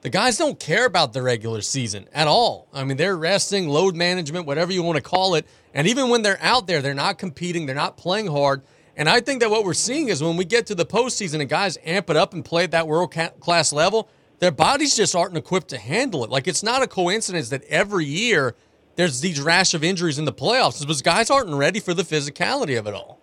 the 0.03 0.11
guys 0.11 0.39
don't 0.39 0.61
care 0.61 0.87
about 0.87 1.13
the 1.13 1.23
regular 1.23 1.63
season 1.63 2.09
at 2.13 2.29
all. 2.29 2.69
I 2.73 2.85
mean, 2.85 2.97
they're 2.97 3.17
resting, 3.17 3.69
load 3.69 3.97
management, 3.97 4.47
whatever 4.47 4.73
you 4.73 4.83
want 4.83 4.97
to 4.97 5.03
call 5.03 5.35
it. 5.35 5.47
And 5.75 5.87
even 5.87 6.09
when 6.09 6.23
they're 6.23 6.39
out 6.41 6.67
there, 6.67 6.81
they're 6.81 6.95
not 6.95 7.19
competing, 7.19 7.67
they're 7.67 7.75
not 7.75 7.97
playing 7.97 8.29
hard. 8.29 8.63
And 8.97 9.09
I 9.09 9.21
think 9.21 9.41
that 9.41 9.51
what 9.51 9.65
we're 9.65 9.75
seeing 9.75 10.09
is 10.09 10.23
when 10.23 10.37
we 10.37 10.45
get 10.45 10.67
to 10.67 10.75
the 10.75 10.87
postseason 10.87 11.41
and 11.41 11.49
guys 11.49 11.77
amp 11.85 12.09
it 12.09 12.17
up 12.17 12.35
and 12.35 12.45
play 12.45 12.65
at 12.65 12.71
that 12.71 12.87
world 12.87 13.15
class 13.41 13.73
level, 13.73 14.09
their 14.39 14.53
bodies 14.53 14.97
just 14.97 15.15
aren't 15.15 15.37
equipped 15.37 15.69
to 15.69 15.79
handle 15.79 16.25
it. 16.25 16.31
Like 16.31 16.47
it's 16.47 16.63
not 16.63 16.83
a 16.83 16.87
coincidence 16.87 17.49
that 17.51 17.65
every 17.65 18.07
year 18.07 18.55
there's 18.97 19.21
these 19.21 19.41
rash 19.41 19.75
of 19.75 19.85
injuries 19.85 20.19
in 20.19 20.25
the 20.25 20.33
playoffs 20.33 20.81
because 20.81 21.03
guys 21.03 21.31
aren't 21.31 21.51
ready 21.51 21.81
for 21.81 21.95
the 21.95 22.03
physicality 22.03 22.79
of 22.79 22.87
it 22.87 22.95
all. 22.95 23.21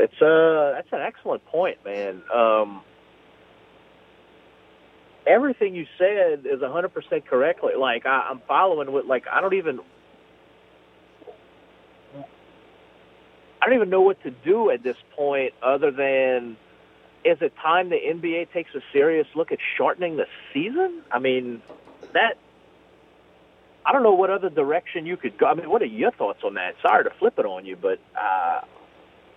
It's 0.00 0.22
uh 0.22 0.72
that's 0.74 0.92
an 0.92 1.00
excellent 1.00 1.44
point, 1.46 1.84
man. 1.84 2.22
Um, 2.34 2.80
everything 5.26 5.74
you 5.74 5.86
said 5.98 6.46
is 6.46 6.60
100% 6.60 7.26
correctly. 7.26 7.74
Like 7.76 8.06
I, 8.06 8.28
I'm 8.30 8.40
following 8.48 8.92
with 8.92 9.04
like 9.04 9.26
I 9.30 9.42
don't 9.42 9.54
even 9.54 9.80
I 13.60 13.66
don't 13.66 13.74
even 13.74 13.90
know 13.90 14.00
what 14.00 14.22
to 14.22 14.30
do 14.30 14.70
at 14.70 14.82
this 14.82 14.96
point 15.14 15.52
other 15.62 15.90
than 15.90 16.56
is 17.22 17.36
it 17.42 17.54
time 17.56 17.90
the 17.90 17.96
NBA 17.96 18.52
takes 18.52 18.74
a 18.74 18.80
serious 18.94 19.26
look 19.34 19.52
at 19.52 19.58
shortening 19.76 20.16
the 20.16 20.26
season? 20.54 21.02
I 21.12 21.18
mean, 21.18 21.60
that 22.14 22.38
I 23.84 23.92
don't 23.92 24.02
know 24.02 24.14
what 24.14 24.30
other 24.30 24.48
direction 24.48 25.04
you 25.04 25.18
could 25.18 25.36
go. 25.36 25.44
I 25.44 25.52
mean, 25.52 25.68
what 25.68 25.82
are 25.82 25.86
your 25.86 26.10
thoughts 26.10 26.40
on 26.42 26.54
that? 26.54 26.76
Sorry 26.80 27.04
to 27.04 27.10
flip 27.10 27.38
it 27.38 27.44
on 27.44 27.66
you, 27.66 27.76
but 27.76 27.98
uh, 28.18 28.62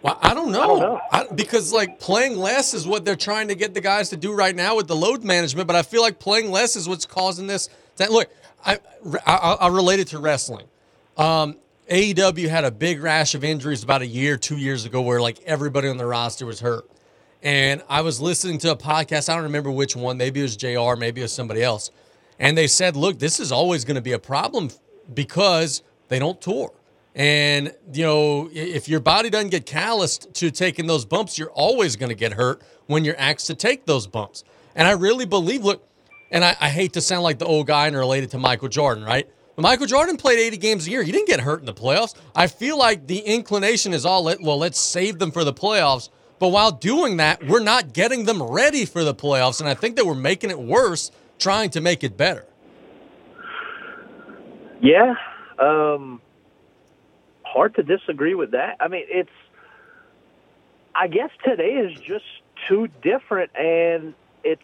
well, 0.04 0.20
I 0.22 0.34
don't 0.34 0.52
know. 0.52 0.62
I 0.62 0.68
don't 0.68 0.80
know. 0.80 1.02
I, 1.12 1.28
because 1.34 1.72
like 1.72 1.98
playing 1.98 2.38
less 2.38 2.74
is 2.74 2.86
what 2.86 3.06
they're 3.06 3.16
trying 3.16 3.48
to 3.48 3.56
get 3.56 3.74
the 3.74 3.80
guys 3.80 4.10
to 4.10 4.18
do 4.18 4.34
right 4.34 4.54
now 4.54 4.76
with 4.76 4.88
the 4.88 4.96
load 4.96 5.24
management. 5.24 5.66
But 5.66 5.78
I 5.78 5.82
feel 5.82 6.02
like 6.02 6.20
playing 6.20 6.52
less 6.52 6.76
is 6.76 6.90
what's 6.90 7.06
causing 7.06 7.48
this. 7.48 7.70
To, 7.96 8.12
look, 8.12 8.30
I, 8.66 8.80
I 9.26 9.38
I 9.62 9.68
relate 9.70 10.02
it 10.02 10.10
to 10.10 10.20
wrestling. 10.20 10.68
Um, 11.16 11.56
AEW 11.90 12.50
had 12.50 12.66
a 12.66 12.72
big 12.72 13.02
rash 13.02 13.34
of 13.34 13.46
injuries 13.46 13.82
about 13.82 14.02
a 14.02 14.06
year, 14.06 14.36
two 14.36 14.58
years 14.58 14.84
ago, 14.84 15.02
where 15.02 15.22
like 15.22 15.42
everybody 15.44 15.88
on 15.88 15.96
the 15.96 16.06
roster 16.06 16.46
was 16.46 16.60
hurt. 16.60 16.90
And 17.42 17.82
I 17.88 18.02
was 18.02 18.20
listening 18.20 18.58
to 18.60 18.72
a 18.72 18.76
podcast. 18.76 19.30
I 19.30 19.36
don't 19.36 19.44
remember 19.44 19.72
which 19.72 19.96
one. 19.96 20.18
Maybe 20.18 20.42
it 20.42 20.44
was 20.44 20.58
Jr. 20.58 20.96
Maybe 20.98 21.22
it 21.22 21.26
was 21.26 21.34
somebody 21.34 21.64
else. 21.64 21.92
And 22.40 22.58
they 22.58 22.68
said, 22.68 22.98
"Look, 22.98 23.20
this 23.20 23.40
is 23.40 23.54
always 23.54 23.86
going 23.86 23.96
to 23.96 24.02
be 24.02 24.12
a 24.12 24.20
problem 24.20 24.70
because 25.14 25.82
they 26.10 26.20
don't 26.20 26.42
tour." 26.42 26.74
And, 27.16 27.74
you 27.94 28.04
know, 28.04 28.50
if 28.52 28.90
your 28.90 29.00
body 29.00 29.30
doesn't 29.30 29.50
get 29.50 29.66
calloused 29.66 30.34
to 30.36 30.50
taking 30.50 30.88
those 30.88 31.06
bumps, 31.06 31.38
you're 31.38 31.52
always 31.52 31.96
going 31.96 32.10
to 32.10 32.16
get 32.16 32.34
hurt 32.34 32.64
when 32.88 33.06
you're 33.06 33.18
asked 33.18 33.48
to 33.48 33.56
take 33.56 33.86
those 33.86 34.08
bumps. 34.08 34.44
And 34.76 34.88
I 34.88 34.92
really 34.92 35.26
believe, 35.26 35.64
look, 35.64 35.88
and 36.32 36.44
I, 36.44 36.56
I 36.60 36.70
hate 36.70 36.94
to 36.94 37.02
sound 37.02 37.24
like 37.24 37.38
the 37.38 37.46
old 37.46 37.68
guy 37.68 37.86
and 37.88 37.96
related 37.96 38.32
to 38.32 38.40
Michael 38.40 38.68
Jordan, 38.68 39.04
right? 39.04 39.30
But 39.56 39.62
Michael 39.62 39.86
Jordan 39.86 40.18
played 40.18 40.40
80 40.40 40.58
games 40.58 40.88
a 40.88 40.90
year. 40.90 41.04
He 41.04 41.12
didn't 41.12 41.28
get 41.28 41.40
hurt 41.40 41.60
in 41.60 41.68
the 41.68 41.74
playoffs. 41.74 42.16
I 42.36 42.48
feel 42.48 42.78
like 42.78 43.06
the 43.06 43.20
inclination 43.20 43.94
is 43.94 44.06
all, 44.06 44.24
let, 44.24 44.42
well, 44.42 44.58
let's 44.58 44.80
save 44.80 45.20
them 45.20 45.32
for 45.32 45.44
the 45.44 45.54
playoffs. 45.54 46.10
But 46.40 46.48
while 46.48 46.72
doing 46.72 47.18
that, 47.18 47.46
we're 47.48 47.62
not 47.62 47.94
getting 47.94 48.26
them 48.26 48.42
ready 48.42 48.86
for 48.86 49.04
the 49.04 49.14
playoffs. 49.14 49.60
And 49.60 49.70
I 49.70 49.76
think 49.76 49.96
that 49.98 50.06
we're 50.06 50.16
making 50.16 50.50
it 50.50 50.60
worse 50.60 51.12
trying 51.38 51.70
to 51.72 51.82
make 51.82 52.04
it 52.04 52.18
better. 52.18 52.46
Yeah. 54.82 55.14
Um, 55.60 56.20
hard 57.54 57.76
to 57.76 57.84
disagree 57.84 58.36
with 58.36 58.52
that. 58.52 58.78
I 58.80 58.88
mean, 58.88 59.04
it's. 59.08 59.30
I 60.96 61.08
guess 61.08 61.30
today 61.44 61.74
is 61.74 62.00
just 62.00 62.26
too 62.68 62.88
different, 63.02 63.52
and 63.56 64.14
it's. 64.44 64.62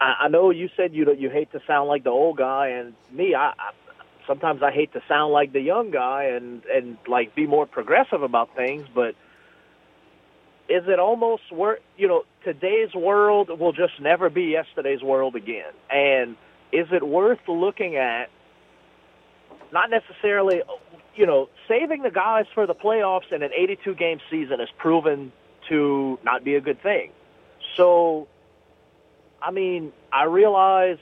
I 0.00 0.28
know 0.28 0.50
you 0.50 0.68
said 0.76 0.94
you 0.94 1.12
you 1.14 1.30
hate 1.30 1.50
to 1.52 1.60
sound 1.66 1.88
like 1.88 2.04
the 2.04 2.10
old 2.10 2.36
guy, 2.36 2.68
and 2.68 2.94
me, 3.12 3.34
I, 3.34 3.48
I 3.48 3.70
sometimes 4.26 4.62
I 4.62 4.70
hate 4.70 4.92
to 4.92 5.02
sound 5.08 5.32
like 5.32 5.52
the 5.52 5.60
young 5.60 5.90
guy 5.90 6.24
and 6.36 6.62
and 6.66 6.98
like 7.08 7.34
be 7.34 7.46
more 7.46 7.66
progressive 7.66 8.22
about 8.22 8.54
things, 8.54 8.86
but 8.94 9.14
is 10.68 10.84
it 10.86 10.98
almost 10.98 11.50
worth 11.50 11.80
you 11.96 12.06
know 12.06 12.24
today's 12.44 12.94
world 12.94 13.48
will 13.58 13.72
just 13.72 14.00
never 14.00 14.28
be 14.30 14.44
yesterday's 14.44 15.02
world 15.02 15.34
again 15.34 15.72
and 15.90 16.36
is 16.72 16.86
it 16.92 17.06
worth 17.06 17.40
looking 17.48 17.96
at 17.96 18.28
not 19.72 19.90
necessarily, 19.90 20.62
you 21.14 21.26
know, 21.26 21.48
saving 21.66 22.02
the 22.02 22.10
guys 22.10 22.46
for 22.54 22.66
the 22.66 22.74
playoffs 22.74 23.32
in 23.32 23.42
an 23.42 23.50
82 23.56 23.94
game 23.94 24.20
season 24.30 24.60
has 24.60 24.68
proven 24.78 25.32
to 25.68 26.18
not 26.24 26.44
be 26.44 26.54
a 26.54 26.60
good 26.60 26.82
thing. 26.82 27.10
So, 27.76 28.28
I 29.42 29.50
mean, 29.50 29.92
I 30.12 30.24
realize, 30.24 30.98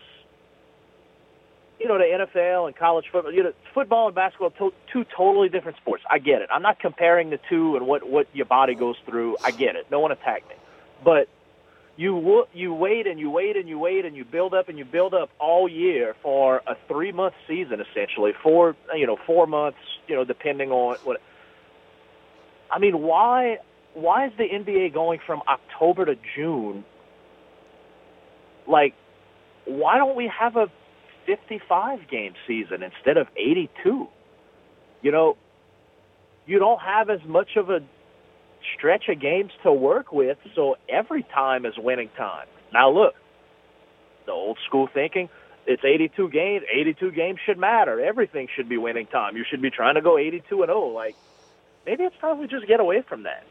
you 1.79 1.89
know, 1.89 1.99
the 1.99 2.27
NFL 2.27 2.67
and 2.67 2.77
college 2.77 3.07
football, 3.11 3.33
you 3.33 3.43
know, 3.43 3.53
football 3.75 4.07
and 4.07 4.15
basketball, 4.15 4.51
to, 4.51 4.73
two 4.93 5.05
totally 5.17 5.49
different 5.49 5.77
sports. 5.79 6.03
I 6.11 6.19
get 6.19 6.43
it. 6.43 6.49
I'm 6.53 6.63
not 6.63 6.79
comparing 6.81 7.31
the 7.31 7.39
two 7.49 7.77
and 7.77 7.87
what 7.87 8.09
what 8.09 8.27
your 8.33 8.47
body 8.47 8.75
goes 8.75 8.97
through. 9.07 9.37
I 9.45 9.51
get 9.51 9.77
it. 9.77 9.87
No 9.91 10.01
one 10.01 10.13
attack 10.13 10.49
me, 10.49 10.55
but 11.05 11.29
you 11.97 12.47
you 12.53 12.75
wait 12.75 13.07
and 13.07 13.19
you 13.19 13.31
wait 13.31 13.57
and 13.57 13.69
you 13.69 13.79
wait 13.79 14.05
and 14.05 14.17
you 14.17 14.25
build 14.25 14.53
up 14.53 14.69
and 14.69 14.79
you 14.79 14.85
build 14.85 15.15
up 15.15 15.31
all 15.39 15.69
year 15.69 16.15
for 16.23 16.63
a 16.67 16.77
three 16.89 17.13
month 17.13 17.35
season 17.49 17.81
essentially. 17.81 18.33
Four 18.43 18.77
you 18.95 19.07
know 19.07 19.17
four 19.27 19.47
months 19.47 19.79
you 20.07 20.15
know 20.15 20.25
depending 20.25 20.71
on 20.71 20.97
what 21.05 21.21
I 22.71 22.79
mean 22.79 23.01
why 23.01 23.59
why 23.95 24.27
is 24.27 24.33
the 24.37 24.45
NBA 24.45 24.93
going 24.93 25.21
from 25.27 25.41
October 25.49 26.05
to 26.05 26.17
June? 26.35 26.85
Like 28.69 28.95
why 29.65 29.97
don't 29.97 30.17
we 30.17 30.31
have 30.39 30.57
a 30.57 30.67
55 31.25 32.09
game 32.09 32.35
season 32.47 32.83
instead 32.83 33.17
of 33.17 33.27
82 33.37 34.07
you 35.03 35.11
know 35.11 35.37
you 36.47 36.59
don't 36.59 36.81
have 36.81 37.11
as 37.11 37.21
much 37.27 37.57
of 37.57 37.71
a 37.71 37.81
stretch 38.77 39.09
of 39.09 39.21
games 39.21 39.53
to 39.63 39.73
work 39.73 40.13
with, 40.13 40.39
so 40.55 40.77
every 40.89 41.23
time 41.23 41.67
is 41.67 41.75
winning 41.77 42.11
time. 42.17 42.47
Now 42.73 42.91
look, 42.91 43.15
the 44.27 44.33
old 44.33 44.59
school 44.67 44.89
thinking, 44.93 45.29
it's 45.67 45.85
82 45.85 46.29
games. 46.31 46.65
82 46.73 47.11
games 47.13 47.39
should 47.45 47.59
matter. 47.59 48.01
Everything 48.01 48.49
should 48.55 48.69
be 48.69 48.77
winning 48.77 49.07
time. 49.07 49.37
You 49.37 49.45
should 49.49 49.63
be 49.63 49.71
trying 49.71 49.97
to 49.97 50.01
go 50.01 50.19
82 50.19 50.63
and 50.63 50.69
0. 50.69 50.89
Like 50.89 51.17
maybe 51.85 52.05
it's 52.05 52.17
time 52.21 52.39
we 52.39 52.47
just 52.47 52.67
get 52.67 52.81
away 52.81 53.03
from 53.09 53.25
that. 53.25 53.45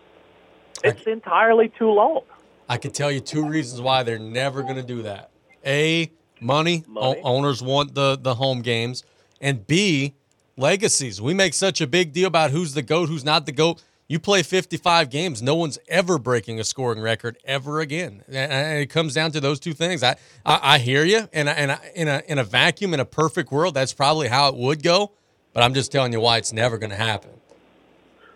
It's 0.84 1.05
entirely 1.07 1.72
too 1.78 1.89
long. 1.89 2.22
I 2.68 2.78
can 2.78 2.91
tell 2.91 3.11
you 3.11 3.20
two 3.20 3.47
reasons 3.47 3.82
why 3.82 4.03
they're 4.03 4.20
never 4.20 4.63
going 4.63 4.76
to 4.76 4.84
do 4.84 5.03
that. 5.03 5.30
A, 5.66 6.11
money. 6.39 6.84
O- 6.95 7.16
owners 7.24 7.61
want 7.61 7.95
the 7.95 8.18
the 8.22 8.36
home 8.36 8.61
games, 8.61 9.03
and 9.41 9.66
B, 9.66 10.16
legacies. 10.57 11.22
We 11.22 11.34
make 11.34 11.53
such 11.53 11.82
a 11.82 11.88
big 11.88 12.13
deal 12.13 12.28
about 12.28 12.51
who's 12.51 12.74
the 12.74 12.82
goat, 12.82 13.09
who's 13.09 13.26
not 13.26 13.45
the 13.45 13.51
goat. 13.51 13.84
You 14.08 14.20
play 14.20 14.43
55 14.43 15.10
games, 15.10 15.41
no 15.41 15.56
one's 15.56 15.80
ever 15.88 16.20
breaking 16.20 16.60
a 16.60 16.64
scoring 16.64 17.01
record 17.01 17.38
ever 17.43 17.80
again. 17.80 18.24
And 18.28 18.80
it 18.80 18.91
comes 18.91 19.16
down 19.16 19.32
to 19.32 19.39
those 19.39 19.60
two 19.60 19.74
things. 19.74 20.03
I 20.03 20.16
I, 20.45 20.76
I 20.76 20.78
hear 20.78 21.03
you, 21.03 21.28
and 21.34 21.49
I, 21.49 21.53
and 21.53 21.72
I, 21.72 21.91
in 21.95 22.08
a 22.08 22.22
in 22.28 22.38
a 22.38 22.43
vacuum, 22.43 22.93
in 22.93 22.99
a 22.99 23.06
perfect 23.06 23.51
world, 23.51 23.74
that's 23.74 23.93
probably 23.93 24.28
how 24.28 24.49
it 24.49 24.56
would 24.56 24.84
go. 24.84 25.12
But 25.53 25.64
I'm 25.64 25.74
just 25.74 25.91
telling 25.91 26.14
you 26.14 26.20
why 26.20 26.38
it's 26.38 26.53
never 26.53 26.78
going 26.78 26.91
to 26.91 26.95
happen. 26.95 27.32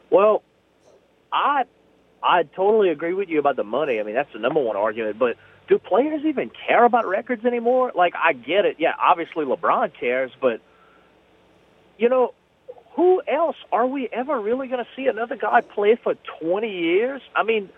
Well, 0.09 0.41
I 1.31 1.65
I 2.23 2.43
totally 2.43 2.89
agree 2.89 3.13
with 3.13 3.29
you 3.29 3.37
about 3.37 3.55
the 3.55 3.63
money. 3.63 3.99
I 3.99 4.03
mean, 4.03 4.15
that's 4.15 4.33
the 4.33 4.39
number 4.39 4.61
one 4.61 4.75
argument. 4.75 5.19
But 5.19 5.37
do 5.67 5.77
players 5.77 6.23
even 6.25 6.49
care 6.67 6.83
about 6.83 7.05
records 7.05 7.45
anymore? 7.45 7.91
Like, 7.93 8.13
I 8.15 8.33
get 8.33 8.65
it. 8.65 8.77
Yeah, 8.79 8.93
obviously 8.99 9.45
LeBron 9.45 9.91
cares, 9.99 10.31
but 10.41 10.61
you 11.99 12.09
know, 12.09 12.33
who 12.93 13.21
else 13.27 13.55
are 13.71 13.87
we 13.87 14.09
ever 14.11 14.39
really 14.39 14.67
going 14.67 14.83
to 14.83 14.89
see 14.95 15.07
another 15.07 15.35
guy 15.35 15.61
play 15.61 15.95
for 15.95 16.15
20 16.41 16.69
years? 16.69 17.21
I 17.35 17.43
mean, 17.43 17.69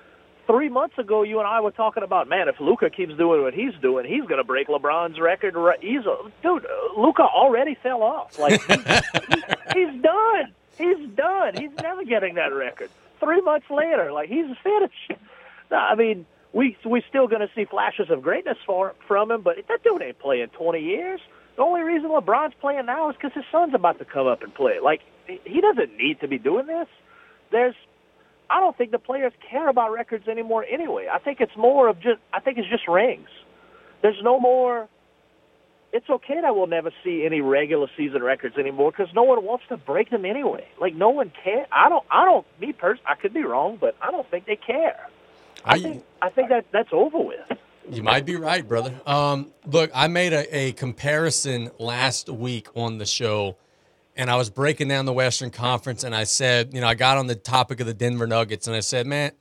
three 0.48 0.70
months 0.70 0.98
ago, 0.98 1.24
you 1.24 1.40
and 1.40 1.48
I 1.48 1.62
were 1.62 1.72
talking 1.72 2.04
about, 2.04 2.28
man, 2.28 2.48
if 2.48 2.60
Luka 2.60 2.90
keeps 2.90 3.16
doing 3.16 3.42
what 3.42 3.54
he's 3.54 3.74
doing, 3.82 4.06
he's 4.06 4.24
going 4.24 4.38
to 4.38 4.44
break 4.44 4.68
LeBron's 4.68 5.20
record. 5.20 5.56
He's 5.82 6.06
a, 6.06 6.18
dude. 6.42 6.66
Luka 6.98 7.24
already 7.24 7.76
fell 7.76 8.04
off. 8.04 8.40
Like 8.40 8.62
he's, 8.62 9.44
he's 9.74 10.02
done. 10.02 10.54
He's 10.78 11.10
done. 11.16 11.56
He's 11.56 11.72
never 11.82 12.04
getting 12.04 12.36
that 12.36 12.54
record. 12.54 12.90
Three 13.20 13.42
months 13.42 13.70
later, 13.70 14.12
like 14.12 14.30
he's 14.30 14.48
finished. 14.64 15.14
No, 15.70 15.78
I 15.78 15.96
mean, 15.96 16.26
we 16.54 16.76
we 16.84 17.04
still 17.08 17.28
going 17.28 17.42
to 17.42 17.50
see 17.56 17.66
flashes 17.66 18.10
of 18.10 18.22
greatness 18.22 18.58
for, 18.66 18.94
from 19.08 19.32
him, 19.32 19.42
but 19.42 19.58
that 19.68 19.84
dude 19.84 20.02
ain't 20.02 20.20
playing 20.20 20.48
20 20.48 20.80
years. 20.80 21.22
The 21.56 21.62
only 21.62 21.82
reason 21.82 22.10
LeBron's 22.10 22.54
playing 22.60 22.86
now 22.86 23.10
is 23.10 23.16
because 23.16 23.34
his 23.34 23.44
son's 23.52 23.74
about 23.74 24.00
to 24.00 24.06
come 24.06 24.28
up 24.28 24.42
and 24.42 24.54
play. 24.54 24.80
Like 24.80 25.02
he- 25.28 25.62
doesn't 25.62 25.98
need 25.98 26.20
to 26.22 26.28
be 26.28 26.38
doing 26.38 26.66
this. 26.66 26.88
There's, 27.52 27.76
I 28.50 28.60
don't 28.60 28.78
think 28.78 28.92
the 28.92 29.00
players 29.00 29.34
care 29.50 29.70
about 29.70 29.92
records 29.92 30.28
anymore. 30.28 30.66
Anyway, 30.70 31.08
I 31.12 31.20
think 31.20 31.42
it's 31.42 31.56
more 31.56 31.88
of 31.90 32.00
just. 32.00 32.20
I 32.34 32.40
think 32.40 32.58
it's 32.58 32.70
just 32.70 32.88
rings. 32.88 33.30
There's 34.02 34.22
no 34.24 34.40
more. 34.40 34.88
It's 35.94 36.10
okay 36.10 36.40
that 36.42 36.56
we'll 36.56 36.68
never 36.68 36.92
see 37.04 37.26
any 37.26 37.42
regular 37.42 37.88
season 37.98 38.24
records 38.24 38.58
anymore 38.58 38.92
because 38.92 39.14
no 39.14 39.24
one 39.24 39.44
wants 39.44 39.66
to 39.68 39.76
break 39.78 40.10
them 40.10 40.26
anyway. 40.26 40.66
Like 40.80 40.96
no 40.96 41.10
one 41.10 41.32
care. 41.44 41.68
I 41.72 41.90
don't. 41.90 42.06
I 42.10 42.26
don't. 42.26 42.46
Me 42.60 42.72
personally, 42.72 43.08
I 43.10 43.16
could 43.16 43.34
be 43.34 43.44
wrong, 43.44 43.78
but 43.80 43.96
I 44.02 44.10
don't 44.12 44.30
think 44.32 44.46
they 44.46 44.56
care. 44.56 45.08
I 45.66 45.80
think. 45.80 46.04
I 46.22 46.30
think 46.30 46.50
that 46.50 46.66
that's 46.72 46.94
over 46.94 47.20
with. 47.20 47.60
You 47.90 48.04
might 48.04 48.26
be 48.26 48.36
right, 48.36 48.68
brother. 48.68 49.00
Um, 49.06 49.52
look, 49.66 49.92
I 49.94 50.08
made 50.08 50.34
a, 50.34 50.56
a 50.56 50.72
comparison 50.74 51.72
last 51.80 52.30
week 52.30 52.68
on 52.76 52.98
the 52.98 53.06
show, 53.06 53.58
and 54.16 54.30
I 54.30 54.36
was 54.36 54.50
breaking 54.50 54.88
down 54.88 55.06
the 55.06 55.14
Western 55.14 55.50
Conference, 55.50 56.04
and 56.04 56.16
I 56.16 56.26
said, 56.26 56.74
you 56.74 56.82
know, 56.82 56.88
I 56.88 56.94
got 56.94 57.18
on 57.18 57.28
the 57.28 57.36
topic 57.36 57.80
of 57.80 57.88
the 57.88 57.94
Denver 57.94 58.28
Nuggets, 58.28 58.68
and 58.68 58.76
I 58.76 58.82
said, 58.82 59.08
man, 59.08 59.32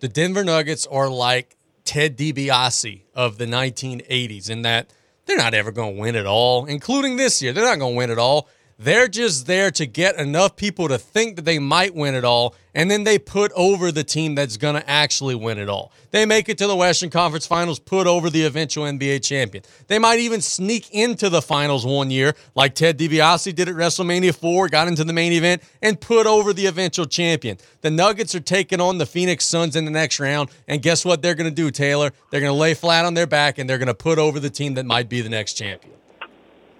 the 0.00 0.08
Denver 0.08 0.44
Nuggets 0.44 0.86
are 0.86 1.08
like 1.08 1.56
Ted 1.84 2.16
DiBiase 2.16 3.02
of 3.14 3.38
the 3.38 3.46
1980s 3.46 4.50
in 4.50 4.62
that 4.62 4.92
they're 5.26 5.36
not 5.36 5.54
ever 5.54 5.72
going 5.72 5.96
to 5.96 6.00
win 6.00 6.16
at 6.16 6.26
all, 6.26 6.66
including 6.66 7.16
this 7.16 7.40
year. 7.40 7.52
They're 7.52 7.64
not 7.64 7.78
going 7.78 7.94
to 7.94 7.96
win 7.96 8.10
at 8.10 8.18
all. 8.18 8.48
They're 8.78 9.06
just 9.06 9.46
there 9.46 9.70
to 9.70 9.86
get 9.86 10.16
enough 10.16 10.56
people 10.56 10.88
to 10.88 10.98
think 10.98 11.36
that 11.36 11.44
they 11.44 11.60
might 11.60 11.94
win 11.94 12.16
it 12.16 12.24
all, 12.24 12.56
and 12.74 12.90
then 12.90 13.04
they 13.04 13.20
put 13.20 13.52
over 13.54 13.92
the 13.92 14.02
team 14.02 14.34
that's 14.34 14.56
going 14.56 14.74
to 14.74 14.90
actually 14.90 15.36
win 15.36 15.58
it 15.58 15.68
all. 15.68 15.92
They 16.10 16.26
make 16.26 16.48
it 16.48 16.58
to 16.58 16.66
the 16.66 16.74
Western 16.74 17.08
Conference 17.08 17.46
Finals, 17.46 17.78
put 17.78 18.08
over 18.08 18.30
the 18.30 18.44
eventual 18.44 18.84
NBA 18.84 19.24
champion. 19.24 19.62
They 19.86 20.00
might 20.00 20.18
even 20.18 20.40
sneak 20.40 20.90
into 20.90 21.28
the 21.28 21.40
finals 21.40 21.86
one 21.86 22.10
year, 22.10 22.34
like 22.56 22.74
Ted 22.74 22.98
DiBiase 22.98 23.54
did 23.54 23.68
at 23.68 23.76
WrestleMania 23.76 24.34
4, 24.34 24.68
got 24.68 24.88
into 24.88 25.04
the 25.04 25.12
main 25.12 25.32
event, 25.32 25.62
and 25.80 26.00
put 26.00 26.26
over 26.26 26.52
the 26.52 26.66
eventual 26.66 27.06
champion. 27.06 27.58
The 27.82 27.90
Nuggets 27.90 28.34
are 28.34 28.40
taking 28.40 28.80
on 28.80 28.98
the 28.98 29.06
Phoenix 29.06 29.46
Suns 29.46 29.76
in 29.76 29.84
the 29.84 29.92
next 29.92 30.18
round, 30.18 30.50
and 30.66 30.82
guess 30.82 31.04
what 31.04 31.22
they're 31.22 31.36
going 31.36 31.48
to 31.48 31.54
do, 31.54 31.70
Taylor? 31.70 32.10
They're 32.30 32.40
going 32.40 32.52
to 32.52 32.58
lay 32.58 32.74
flat 32.74 33.04
on 33.04 33.14
their 33.14 33.28
back, 33.28 33.58
and 33.58 33.70
they're 33.70 33.78
going 33.78 33.86
to 33.86 33.94
put 33.94 34.18
over 34.18 34.40
the 34.40 34.50
team 34.50 34.74
that 34.74 34.84
might 34.84 35.08
be 35.08 35.20
the 35.20 35.28
next 35.28 35.54
champion. 35.54 35.94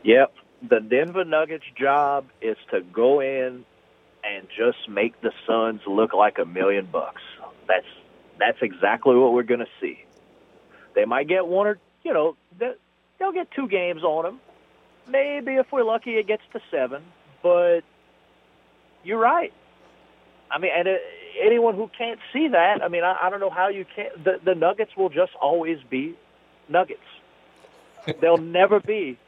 Yep. 0.03 0.34
The 0.67 0.81
Denver 0.81 1.25
Nuggets' 1.25 1.65
job 1.77 2.27
is 2.41 2.57
to 2.71 2.81
go 2.81 3.21
in 3.21 3.65
and 4.25 4.47
just 4.57 4.89
make 4.89 5.21
the 5.21 5.33
Suns 5.47 5.83
look 5.87 6.15
like 6.15 6.39
a 6.39 6.45
million 6.45 6.87
bucks. 6.87 7.23
That's 7.67 7.87
that's 8.39 8.59
exactly 8.62 9.15
what 9.15 9.33
we're 9.33 9.43
going 9.45 9.61
to 9.61 9.69
see. 9.81 10.03
They 10.95 11.05
might 11.05 11.29
get 11.29 11.47
one 11.47 11.67
or 11.67 11.79
you 12.03 12.12
know 12.15 12.37
they- 12.59 12.75
they'll 13.19 13.33
get 13.33 13.51
two 13.51 13.69
games 13.69 14.03
on 14.03 14.25
them. 14.25 14.41
Maybe 15.07 15.53
if 15.57 15.71
we're 15.71 15.85
lucky, 15.85 16.17
it 16.17 16.27
gets 16.27 16.43
to 16.53 16.61
seven. 16.71 17.03
But 17.43 17.83
you're 19.05 19.19
right. 19.19 19.53
I 20.51 20.59
mean, 20.59 20.71
and 20.75 20.89
uh, 20.89 20.93
anyone 21.43 21.75
who 21.75 21.91
can't 21.97 22.19
see 22.33 22.49
that, 22.49 22.83
I 22.83 22.89
mean, 22.89 23.05
I, 23.05 23.17
I 23.25 23.31
don't 23.31 23.41
know 23.41 23.51
how 23.51 23.69
you 23.69 23.85
can't. 23.95 24.25
The, 24.25 24.41
the 24.43 24.55
Nuggets 24.55 24.97
will 24.97 25.11
just 25.11 25.33
always 25.35 25.79
be 25.91 26.15
Nuggets. 26.69 27.01
They'll 28.21 28.37
never 28.61 28.81
be. 28.81 29.19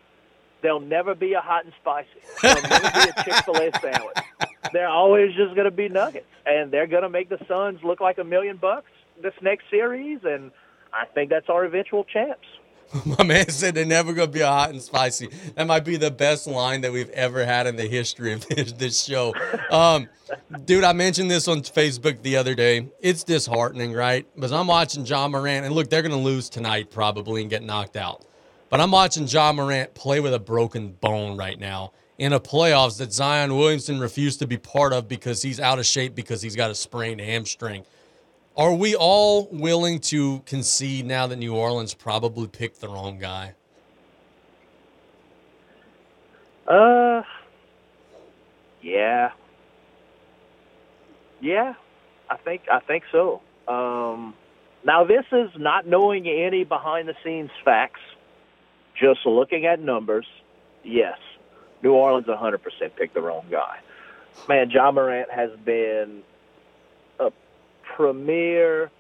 They'll 0.67 0.81
never 0.81 1.15
be 1.15 1.33
a 1.35 1.41
hot 1.41 1.65
and 1.65 1.73
spicy. 1.81 2.09
They'll 2.43 2.61
never 2.61 2.91
be 2.91 3.09
a 3.17 3.23
Chick 3.23 3.35
Fil 3.45 3.55
A 3.55 3.71
sandwich. 3.81 4.17
They're 4.73 4.89
always 4.89 5.33
just 5.37 5.55
going 5.55 5.67
to 5.67 5.71
be 5.71 5.89
Nuggets, 5.89 6.27
and 6.45 6.73
they're 6.73 6.89
going 6.89 7.05
to 7.05 7.09
make 7.09 7.29
the 7.29 7.39
Suns 7.47 7.79
look 7.85 8.01
like 8.01 8.19
a 8.19 8.25
million 8.25 8.57
bucks 8.57 8.91
this 9.23 9.33
next 9.41 9.71
series. 9.71 10.19
And 10.25 10.51
I 10.93 11.05
think 11.07 11.31
that's 11.31 11.49
our 11.49 11.65
eventual 11.67 12.03
champs. 12.03 12.49
My 13.07 13.23
man 13.23 13.49
said 13.49 13.77
they're 13.77 13.85
never 13.85 14.13
going 14.13 14.27
to 14.27 14.33
be 14.33 14.41
a 14.41 14.49
hot 14.49 14.71
and 14.71 14.83
spicy. 14.83 15.29
That 15.55 15.69
might 15.69 15.85
be 15.85 15.99
the 15.99 16.11
best 16.11 16.49
line 16.49 16.81
that 16.81 16.93
we've 16.93 17.11
ever 17.11 17.45
had 17.45 17.69
in 17.69 17.77
the 17.77 17.87
history 17.87 18.33
of 18.33 18.45
this, 18.49 18.73
this 18.73 19.05
show. 19.05 19.35
Um, 19.71 20.09
dude, 20.65 20.83
I 20.83 20.95
mentioned 20.95 21.31
this 21.31 21.47
on 21.47 21.61
Facebook 21.61 22.23
the 22.23 22.39
other 22.39 22.57
day. 22.57 22.89
It's 22.99 23.23
disheartening, 23.23 23.93
right? 23.93 24.27
Because 24.35 24.51
I'm 24.51 24.67
watching 24.67 25.07
Ja 25.07 25.29
Morant, 25.29 25.65
and 25.65 25.73
look, 25.77 25.91
they're 25.91 26.03
going 26.03 26.11
to 26.11 26.19
lose 26.19 26.49
tonight 26.49 26.91
probably 26.91 27.43
and 27.43 27.49
get 27.49 27.63
knocked 27.63 27.97
out. 27.97 28.25
But 28.69 28.81
I'm 28.81 28.91
watching 28.91 29.27
Ja 29.27 29.53
Morant 29.53 29.95
play 29.95 30.21
with 30.21 30.35
a 30.35 30.39
broken 30.39 30.93
bone 30.93 31.37
right 31.37 31.59
now 31.59 31.93
in 32.19 32.33
a 32.33 32.41
playoffs 32.41 32.99
that 32.99 33.13
Zion 33.13 33.57
Williamson 33.57 34.01
refused 34.01 34.39
to 34.41 34.47
be 34.47 34.57
part 34.57 34.93
of 34.93 35.07
because 35.07 35.43
he's 35.43 35.61
out 35.61 35.79
of 35.79 35.87
shape 35.87 36.15
because 36.15 36.43
he's 36.43 36.57
got 36.57 36.71
a 36.71 36.75
sprained 36.75 37.21
hamstring. 37.21 37.85
Are 38.57 38.73
we 38.73 38.97
all 38.97 39.49
willing 39.53 40.01
to 40.01 40.41
concede 40.47 41.05
now 41.05 41.27
that 41.27 41.37
New 41.37 41.55
Orleans 41.55 41.93
probably 41.93 42.49
picked 42.49 42.81
the 42.81 42.89
wrong 42.89 43.19
guy? 43.19 43.55
Uh, 46.67 47.23
yeah, 48.83 49.31
yeah, 51.41 51.75
I 52.31 52.37
think 52.39 52.63
I 52.73 52.81
think 52.81 53.05
so. 53.13 53.43
Um, 53.69 54.35
now 54.85 55.05
this 55.05 55.25
is 55.31 55.51
not 55.59 55.87
knowing 55.87 56.27
any 56.27 56.65
behind 56.65 57.09
the 57.09 57.15
scenes 57.23 57.51
facts, 57.65 58.01
just 58.99 59.27
looking 59.27 59.67
at 59.67 59.81
numbers. 59.81 60.27
Yes, 60.85 61.19
New 61.83 61.93
Orleans 61.93 62.27
100% 62.27 62.61
picked 62.97 63.15
the 63.15 63.21
wrong 63.21 63.47
guy. 63.51 63.79
Man, 64.49 64.71
Ja 64.71 64.91
Morant 64.91 65.31
has 65.31 65.51
been 65.65 66.23
a 67.19 67.33
premier 67.83 68.91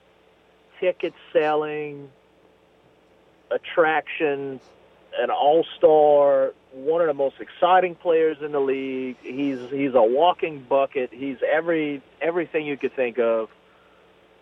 ticket 0.80 1.14
selling 1.32 2.10
attraction, 3.50 4.60
an 5.18 5.30
all-star, 5.30 6.52
one 6.72 7.00
of 7.00 7.06
the 7.06 7.14
most 7.14 7.36
exciting 7.40 7.94
players 7.94 8.38
in 8.40 8.52
the 8.52 8.60
league. 8.60 9.16
He's 9.22 9.58
he's 9.70 9.94
a 9.94 10.02
walking 10.02 10.62
bucket. 10.68 11.10
He's 11.12 11.38
every 11.50 12.02
everything 12.20 12.66
you 12.66 12.76
could 12.76 12.94
think 12.94 13.18
of. 13.18 13.48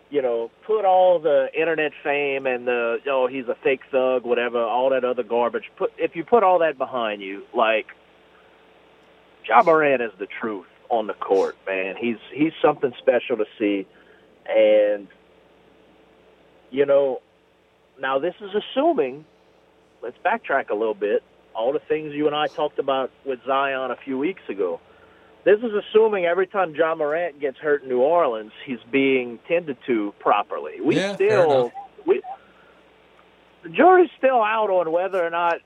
You 0.09 0.21
know, 0.21 0.51
put 0.65 0.85
all 0.85 1.19
the 1.19 1.47
internet 1.59 1.91
fame 2.03 2.45
and 2.45 2.67
the 2.67 2.97
oh 3.07 3.27
he's 3.27 3.47
a 3.47 3.55
fake 3.63 3.81
thug, 3.91 4.23
whatever, 4.23 4.63
all 4.63 4.91
that 4.91 5.03
other 5.03 5.23
garbage. 5.23 5.71
Put 5.77 5.91
if 5.97 6.15
you 6.15 6.23
put 6.23 6.43
all 6.43 6.59
that 6.59 6.77
behind 6.77 7.21
you, 7.21 7.43
like 7.55 7.87
Ja 9.47 9.63
Morant 9.63 10.01
is 10.01 10.11
the 10.19 10.27
truth 10.27 10.67
on 10.89 11.07
the 11.07 11.13
court, 11.13 11.57
man. 11.67 11.95
He's 11.99 12.17
he's 12.31 12.53
something 12.61 12.93
special 12.99 13.37
to 13.37 13.45
see, 13.57 13.87
and 14.47 15.07
you 16.69 16.85
know, 16.85 17.21
now 17.99 18.19
this 18.19 18.35
is 18.41 18.51
assuming. 18.53 19.25
Let's 20.01 20.17
backtrack 20.23 20.69
a 20.69 20.75
little 20.75 20.93
bit. 20.93 21.23
All 21.55 21.73
the 21.73 21.79
things 21.79 22.13
you 22.13 22.27
and 22.27 22.35
I 22.35 22.45
talked 22.45 22.77
about 22.77 23.09
with 23.25 23.39
Zion 23.47 23.89
a 23.89 23.95
few 23.95 24.19
weeks 24.19 24.43
ago. 24.49 24.79
This 25.45 25.59
is 25.59 25.71
assuming 25.73 26.25
every 26.25 26.47
time 26.47 26.73
Ja 26.73 26.95
Morant 26.95 27.39
gets 27.39 27.59
hurt 27.59 27.83
in 27.83 27.89
New 27.89 28.01
Orleans, 28.01 28.51
he's 28.65 28.79
being 28.91 29.37
tended 29.47 29.77
to 29.85 30.11
properly. 30.19 30.81
We 30.81 30.95
Yeah, 30.95 31.13
still 31.13 31.71
we 32.03 32.21
the 33.61 33.69
jury's 33.69 34.09
still 34.17 34.41
out 34.41 34.71
on 34.71 34.91
whether 34.91 35.23
or 35.23 35.29
not 35.29 35.57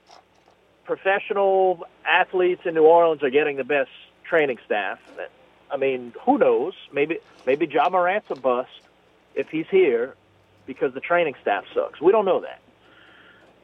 professional 0.83 1.87
athletes 2.05 2.61
in 2.65 2.73
New 2.73 2.83
Orleans 2.83 3.23
are 3.23 3.29
getting 3.29 3.55
the 3.55 3.63
best 3.63 3.89
training 4.25 4.57
staff. 4.65 4.99
I 5.71 5.77
mean, 5.77 6.13
who 6.25 6.37
knows? 6.37 6.73
Maybe 6.91 7.19
maybe 7.45 7.65
Ja 7.65 7.89
Morant's 7.89 8.29
a 8.29 8.35
bust 8.35 8.69
if 9.33 9.47
he's 9.47 9.67
here 9.71 10.15
because 10.65 10.93
the 10.93 10.99
training 10.99 11.35
staff 11.41 11.63
sucks. 11.73 12.01
We 12.01 12.11
don't 12.11 12.25
know 12.25 12.41
that. 12.41 12.59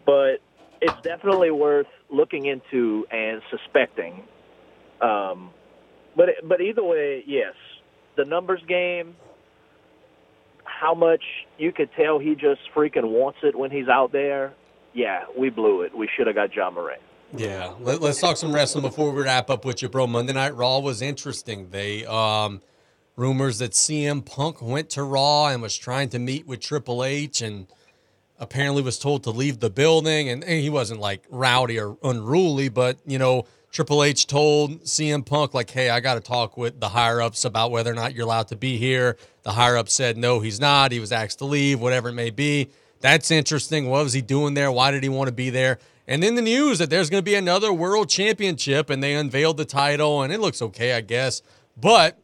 But 0.05 0.39
it's 0.79 1.01
definitely 1.01 1.51
worth 1.51 1.87
looking 2.09 2.45
into 2.45 3.05
and 3.11 3.41
suspecting. 3.49 4.23
Um, 5.01 5.49
but 6.15 6.29
but 6.43 6.61
either 6.61 6.83
way, 6.83 7.23
yes, 7.25 7.53
the 8.15 8.25
numbers 8.25 8.61
game. 8.67 9.15
How 10.63 10.93
much 10.93 11.23
you 11.57 11.71
could 11.71 11.89
tell 11.95 12.19
he 12.19 12.35
just 12.35 12.61
freaking 12.75 13.05
wants 13.05 13.39
it 13.43 13.57
when 13.57 13.71
he's 13.71 13.87
out 13.87 14.11
there. 14.11 14.53
Yeah, 14.93 15.23
we 15.37 15.49
blew 15.49 15.81
it. 15.81 15.95
We 15.95 16.09
should 16.15 16.27
have 16.27 16.35
got 16.35 16.53
Ja 16.53 16.69
Morant. 16.69 17.01
Yeah, 17.33 17.73
Let, 17.79 18.01
us 18.01 18.19
talk 18.19 18.37
some 18.37 18.53
wrestling 18.53 18.83
before 18.83 19.11
we 19.11 19.23
wrap 19.23 19.49
up 19.49 19.65
with 19.65 19.81
you, 19.81 19.89
bro. 19.89 20.07
Monday 20.07 20.33
Night 20.33 20.55
Raw 20.55 20.79
was 20.79 21.01
interesting. 21.01 21.69
They 21.69 22.05
um, 22.05 22.61
rumors 23.15 23.59
that 23.59 23.71
CM 23.71 24.25
Punk 24.25 24.61
went 24.61 24.89
to 24.91 25.03
Raw 25.03 25.47
and 25.47 25.61
was 25.61 25.75
trying 25.75 26.09
to 26.09 26.19
meet 26.19 26.47
with 26.47 26.59
Triple 26.61 27.03
H, 27.03 27.41
and 27.41 27.67
apparently 28.39 28.81
was 28.81 28.99
told 28.99 29.23
to 29.23 29.31
leave 29.31 29.59
the 29.59 29.69
building. 29.69 30.29
And, 30.29 30.43
and 30.43 30.61
he 30.61 30.69
wasn't 30.69 30.99
like 30.99 31.25
rowdy 31.29 31.79
or 31.79 31.97
unruly, 32.03 32.69
but 32.69 32.97
you 33.05 33.17
know, 33.17 33.45
Triple 33.75 34.05
H 34.05 34.25
told 34.25 34.83
CM 34.83 35.25
Punk 35.25 35.53
like, 35.53 35.69
"Hey, 35.69 35.89
I 35.89 35.99
got 35.99 36.13
to 36.13 36.21
talk 36.21 36.55
with 36.55 36.79
the 36.79 36.87
higher 36.87 37.21
ups 37.21 37.43
about 37.43 37.71
whether 37.71 37.91
or 37.91 37.93
not 37.93 38.15
you're 38.15 38.23
allowed 38.23 38.47
to 38.47 38.55
be 38.55 38.77
here." 38.77 39.17
The 39.43 39.51
higher 39.51 39.75
up 39.75 39.89
said, 39.89 40.15
"No, 40.15 40.39
he's 40.39 40.61
not. 40.61 40.93
He 40.93 40.99
was 41.01 41.11
asked 41.11 41.39
to 41.39 41.45
leave, 41.45 41.81
whatever 41.81 42.07
it 42.07 42.13
may 42.13 42.29
be." 42.29 42.69
That's 43.01 43.31
interesting. 43.31 43.89
What 43.89 44.05
was 44.05 44.13
he 44.13 44.21
doing 44.21 44.53
there? 44.53 44.71
Why 44.71 44.91
did 44.91 45.03
he 45.03 45.09
want 45.09 45.27
to 45.27 45.33
be 45.33 45.49
there? 45.49 45.77
And 46.07 46.23
then 46.23 46.35
the 46.35 46.41
news 46.41 46.79
that 46.79 46.89
there's 46.89 47.09
going 47.09 47.19
to 47.19 47.29
be 47.29 47.35
another 47.35 47.73
world 47.73 48.07
championship, 48.07 48.89
and 48.89 49.03
they 49.03 49.13
unveiled 49.13 49.57
the 49.57 49.65
title, 49.65 50.21
and 50.21 50.31
it 50.31 50.39
looks 50.39 50.61
okay, 50.61 50.93
I 50.93 51.01
guess. 51.01 51.41
But 51.75 52.17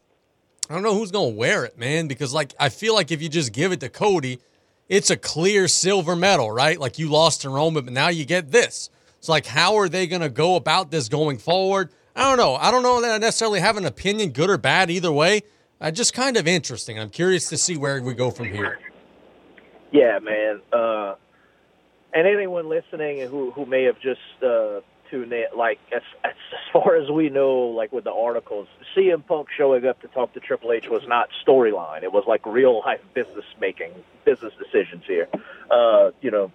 I 0.70 0.74
don't 0.74 0.84
know 0.84 0.96
who's 0.96 1.12
going 1.12 1.34
to 1.34 1.38
wear 1.38 1.66
it, 1.66 1.78
man, 1.78 2.08
because 2.08 2.34
like 2.34 2.54
I 2.62 2.70
feel 2.70 2.96
like 2.96 3.12
if 3.12 3.22
you 3.22 3.28
just 3.28 3.52
give 3.52 3.74
it 3.74 3.82
to 3.82 3.90
Cody, 3.90 4.40
it's 4.88 5.10
a 5.10 5.18
clear 5.18 5.68
silver 5.68 6.16
medal, 6.16 6.50
right? 6.50 6.80
Like 6.80 6.98
you 6.98 7.10
lost 7.10 7.42
to 7.42 7.50
Roman, 7.50 7.84
but 7.84 7.92
now 7.92 8.08
you 8.08 8.24
get 8.24 8.54
this. 8.54 8.90
It's 9.22 9.30
like 9.30 9.46
how 9.46 9.76
are 9.76 9.88
they 9.88 10.08
going 10.08 10.24
to 10.24 10.30
go 10.30 10.56
about 10.56 10.90
this 10.90 11.08
going 11.08 11.38
forward? 11.38 11.92
I 12.16 12.24
don't 12.24 12.38
know. 12.38 12.56
I 12.56 12.72
don't 12.72 12.82
know 12.82 13.02
that 13.02 13.12
I 13.12 13.18
necessarily 13.20 13.60
have 13.60 13.78
an 13.78 13.86
opinion, 13.86 14.32
good 14.32 14.50
or 14.50 14.58
bad, 14.58 14.90
either 14.90 15.12
way. 15.12 15.44
Uh, 15.80 15.92
just 15.92 16.16
kind 16.16 16.38
of 16.38 16.48
interesting. 16.48 16.98
I'm 16.98 17.12
curious 17.12 17.48
to 17.50 17.58
see 17.58 17.78
where 17.78 18.02
we 18.02 18.16
go 18.16 18.32
from 18.32 18.48
here. 18.48 18.80
Yeah, 19.92 20.18
man. 20.18 20.62
Uh, 20.74 21.14
and 22.16 22.26
anyone 22.26 22.68
listening 22.68 23.20
who 23.30 23.52
who 23.52 23.68
may 23.68 23.84
have 23.84 24.00
just 24.00 24.22
uh, 24.42 24.80
tuned 25.12 25.32
in, 25.34 25.46
like 25.56 25.78
as, 25.96 26.02
as 26.24 26.34
far 26.74 26.96
as 26.96 27.12
we 27.12 27.30
know, 27.30 27.60
like 27.60 27.92
with 27.92 28.06
the 28.06 28.14
articles, 28.14 28.68
CM 28.98 29.24
Punk 29.24 29.50
showing 29.56 29.86
up 29.86 30.02
to 30.02 30.08
talk 30.08 30.34
to 30.34 30.40
Triple 30.40 30.72
H 30.72 30.90
was 30.90 31.04
not 31.08 31.30
storyline. 31.46 32.02
It 32.02 32.12
was 32.12 32.24
like 32.26 32.44
real 32.48 32.80
life 32.80 33.02
business 33.14 33.46
making, 33.60 33.92
business 34.26 34.54
decisions 34.58 35.04
here. 35.06 35.28
Uh, 35.70 36.10
you 36.22 36.32
know, 36.32 36.52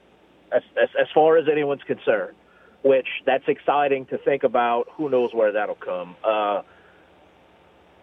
as, 0.51 0.65
as 0.83 0.89
as 1.01 1.07
far 1.15 1.37
as 1.37 1.49
anyone's 1.49 1.85
concerned, 1.85 2.35
which 2.83 3.07
that's 3.25 3.45
exciting 3.49 4.07
to 4.07 4.19
think 4.19 4.45
about. 4.45 4.89
Who 4.97 5.09
knows 5.09 5.35
where 5.35 5.53
that'll 5.53 5.75
come. 5.75 6.17
Uh, 6.23 6.63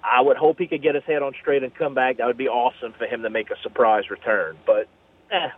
I 0.03 0.21
would 0.21 0.37
hope 0.37 0.59
he 0.59 0.67
could 0.67 0.81
get 0.81 0.95
his 0.95 1.03
head 1.05 1.21
on 1.21 1.33
straight 1.39 1.63
and 1.63 1.73
come 1.73 1.93
back. 1.93 2.17
That 2.17 2.27
would 2.27 2.37
be 2.37 2.49
awesome 2.49 2.93
for 2.93 3.05
him 3.05 3.23
to 3.23 3.29
make 3.29 3.49
a 3.51 3.55
surprise 3.61 4.09
return. 4.09 4.57
But 4.65 4.87
eh, 5.31 5.49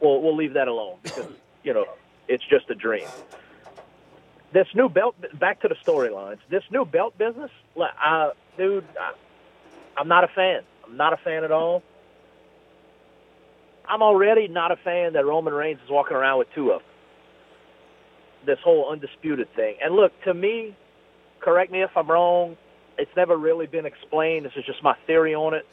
we'll 0.00 0.22
we'll 0.22 0.36
leave 0.36 0.54
that 0.54 0.68
alone 0.68 0.96
because 1.02 1.30
you 1.62 1.74
know 1.74 1.86
it's 2.28 2.44
just 2.44 2.70
a 2.70 2.74
dream. 2.74 3.06
This 4.52 4.66
new 4.74 4.88
belt, 4.88 5.14
back 5.38 5.60
to 5.60 5.68
the 5.68 5.76
storylines. 5.76 6.38
This 6.48 6.64
new 6.72 6.84
belt 6.84 7.16
business, 7.16 7.52
uh, 7.80 8.30
dude, 8.56 8.84
I, 9.00 9.12
I'm 9.96 10.08
not 10.08 10.24
a 10.24 10.28
fan. 10.28 10.62
I'm 10.84 10.96
not 10.96 11.12
a 11.12 11.16
fan 11.18 11.44
at 11.44 11.52
all. 11.52 11.84
I'm 13.88 14.02
already 14.02 14.48
not 14.48 14.72
a 14.72 14.76
fan 14.76 15.12
that 15.12 15.24
Roman 15.24 15.52
Reigns 15.52 15.80
is 15.84 15.90
walking 15.90 16.16
around 16.16 16.38
with 16.38 16.48
two 16.54 16.72
of 16.72 16.80
them. 16.80 16.89
This 18.46 18.58
whole 18.64 18.90
undisputed 18.90 19.48
thing. 19.54 19.76
And 19.82 19.94
look, 19.94 20.12
to 20.24 20.32
me, 20.32 20.76
correct 21.40 21.70
me 21.70 21.82
if 21.82 21.90
I'm 21.96 22.10
wrong. 22.10 22.56
It's 22.98 23.10
never 23.16 23.36
really 23.36 23.66
been 23.66 23.86
explained. 23.86 24.46
This 24.46 24.52
is 24.56 24.64
just 24.64 24.82
my 24.82 24.94
theory 25.06 25.34
on 25.34 25.54
it. 25.54 25.66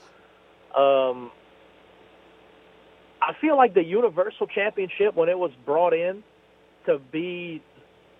Um, 0.76 1.32
I 3.22 3.34
feel 3.42 3.58
like 3.58 3.74
the 3.74 3.84
Universal 3.84 4.48
Championship, 4.48 5.16
when 5.16 5.30
it 5.30 5.38
was 5.38 5.52
brought 5.66 5.94
in 5.94 6.24
to 6.86 7.00
be 7.12 7.62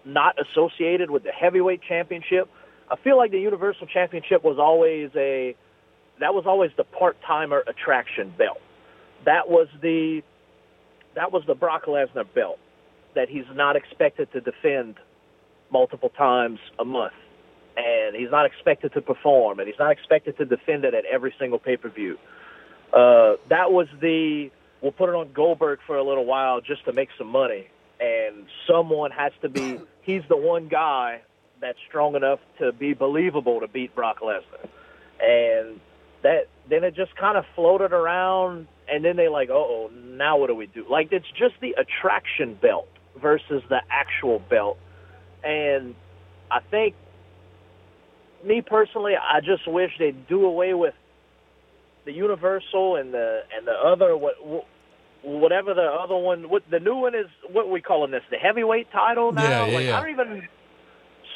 not 0.06 0.36
associated 0.40 1.10
with 1.10 1.24
the 1.24 1.32
Heavyweight 1.32 1.82
Championship, 1.88 2.50
I 2.90 2.96
feel 2.96 3.18
like 3.18 3.32
the 3.32 3.40
Universal 3.40 3.88
Championship 3.88 4.44
was 4.44 4.58
always 4.60 5.10
a 5.16 5.56
that 6.20 6.34
was 6.34 6.46
always 6.48 6.72
the 6.78 6.84
part 6.84 7.18
timer 7.26 7.64
attraction 7.68 8.34
belt. 8.38 8.60
That 9.26 9.50
was 9.50 9.68
the 9.82 10.24
that 11.16 11.32
was 11.32 11.44
the 11.48 11.56
Brock 11.56 11.86
Lesnar 11.86 12.26
belt 12.34 12.60
that 13.18 13.30
he's 13.30 13.46
not 13.54 13.76
expected 13.76 14.32
to 14.32 14.40
defend 14.40 14.96
multiple 15.72 16.10
times 16.10 16.60
a 16.80 16.86
month. 16.86 17.14
And 17.76 18.16
he's 18.16 18.32
not 18.32 18.46
expected 18.46 18.94
to 18.94 19.02
perform 19.02 19.60
and 19.60 19.68
he's 19.68 19.78
not 19.78 19.92
expected 19.92 20.38
to 20.38 20.46
defend 20.46 20.86
it 20.86 20.94
at 20.94 21.06
every 21.06 21.34
single 21.38 21.60
pay 21.60 21.78
per 21.78 21.90
view. 21.90 22.18
Uh, 22.94 23.36
that 23.50 23.72
was 23.72 23.88
the 24.02 24.50
we'll 24.82 24.92
put 24.92 25.10
it 25.10 25.16
on 25.16 25.32
Goldberg 25.34 25.80
for 25.86 25.98
a 25.98 26.04
little 26.04 26.26
while 26.26 26.62
just 26.62 26.86
to 26.86 26.94
make 26.94 27.10
some 27.18 27.28
money. 27.28 27.68
And 28.00 28.46
someone 28.68 29.12
has 29.12 29.32
to 29.42 29.50
be, 29.50 29.80
he's 30.02 30.24
the 30.30 30.38
one 30.38 30.68
guy 30.68 31.22
that's 31.60 31.80
strong 31.88 32.16
enough 32.16 32.40
to 32.60 32.72
be 32.72 32.94
believable 32.94 33.60
to 33.62 33.68
beat 33.68 33.96
Brock 33.96 34.20
Lesnar. 34.22 34.70
And 35.20 35.80
that, 36.22 36.48
then 36.70 36.84
it 36.84 36.96
just 36.96 37.16
kind 37.16 37.38
of 37.38 37.46
floated 37.56 37.94
around. 37.94 38.68
And 38.88 39.04
then 39.04 39.18
they 39.18 39.28
like, 39.28 39.50
oh, 39.52 39.90
now 39.94 40.38
what 40.38 40.48
do 40.48 40.56
we 40.56 40.68
do? 40.68 40.86
Like, 40.90 41.10
it's 41.12 41.30
just 41.38 41.56
the 41.62 41.76
attraction 41.78 42.54
belt 42.54 42.88
versus 43.22 43.64
the 43.70 43.82
actual 43.90 44.40
belt. 44.40 44.78
And 45.44 45.96
I 46.52 46.60
think, 46.60 46.96
me 48.46 48.62
personally, 48.62 49.14
I 49.16 49.40
just 49.42 49.68
wish 49.68 49.92
they'd 50.00 50.28
do 50.28 50.46
away 50.46 50.74
with 50.74 50.94
the 52.06 52.14
Universal 52.14 52.96
and 52.96 53.14
the 53.14 53.42
and 53.56 53.68
the 53.68 53.74
other 53.74 54.16
what 54.16 54.36
whatever 55.24 55.74
the 55.74 55.82
other 55.82 56.16
one 56.16 56.50
what 56.50 56.64
the 56.72 56.80
new 56.80 56.96
one 56.96 57.14
is 57.14 57.26
what 57.52 57.70
we 57.70 57.82
calling 57.82 58.12
this 58.12 58.24
the 58.32 58.38
heavyweight 58.38 58.90
title 58.92 59.34
now 59.34 59.44
Yeah, 59.44 59.66
yeah, 59.66 59.76
like 59.76 59.86
yeah. 59.86 59.98
I 59.98 60.02
don't 60.02 60.10
even 60.12 60.48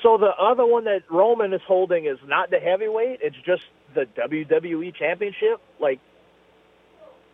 so 0.02 0.18
the 0.18 0.32
other 0.40 0.66
one 0.66 0.86
that 0.86 1.04
Roman 1.10 1.54
is 1.54 1.62
holding 1.68 2.06
is 2.06 2.18
not 2.26 2.50
the 2.52 2.60
heavyweight 2.60 3.20
it's 3.22 3.36
just 3.46 3.64
the 3.94 4.08
WWE 4.18 4.96
championship 4.96 5.60
like 5.80 6.00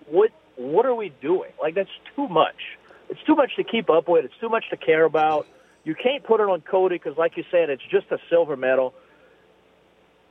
what 0.10 0.32
what 0.56 0.86
are 0.88 0.96
we 0.96 1.14
doing 1.22 1.52
like 1.62 1.76
that's 1.76 1.90
too 2.16 2.28
much 2.28 2.77
it's 3.10 3.22
too 3.26 3.36
much 3.36 3.56
to 3.56 3.64
keep 3.64 3.90
up 3.90 4.08
with 4.08 4.26
it's 4.26 4.38
too 4.40 4.50
much 4.50 4.66
to 4.70 4.78
care 4.78 5.06
about 5.06 5.48
you 5.84 5.96
can't 5.96 6.24
put 6.24 6.40
it 6.40 6.50
on 6.50 6.62
Cody 6.62 6.96
because 6.96 7.18
like 7.18 7.38
you 7.38 7.44
said 7.52 7.70
it's 7.70 7.84
just 7.92 8.08
a 8.12 8.18
silver 8.30 8.56
medal 8.56 8.94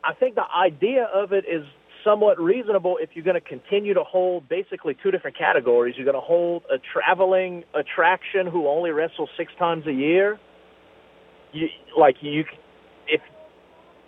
I 0.07 0.15
think 0.15 0.37
the 0.37 0.45
idea 0.49 1.05
of 1.13 1.33
it 1.33 1.45
is 1.49 1.65
somewhat 2.05 2.41
reasonable 2.41 2.99
if 3.01 3.11
you're 3.15 3.25
going 3.25 3.35
to 3.35 3.41
continue 3.41 3.93
to 3.95 4.05
hold 4.05 4.49
basically 4.49 4.97
two 5.03 5.11
different 5.11 5.37
categories. 5.37 5.95
You're 5.97 6.05
going 6.05 6.15
to 6.15 6.21
hold 6.21 6.63
a 6.73 6.77
traveling 6.79 7.65
attraction 7.75 8.47
who 8.47 8.69
only 8.69 8.91
wrestles 8.91 9.29
six 9.37 9.53
times 9.59 9.85
a 9.87 9.93
year. 9.93 10.39
You 11.53 11.69
like 11.99 12.17
you, 12.21 12.45
if 13.09 13.21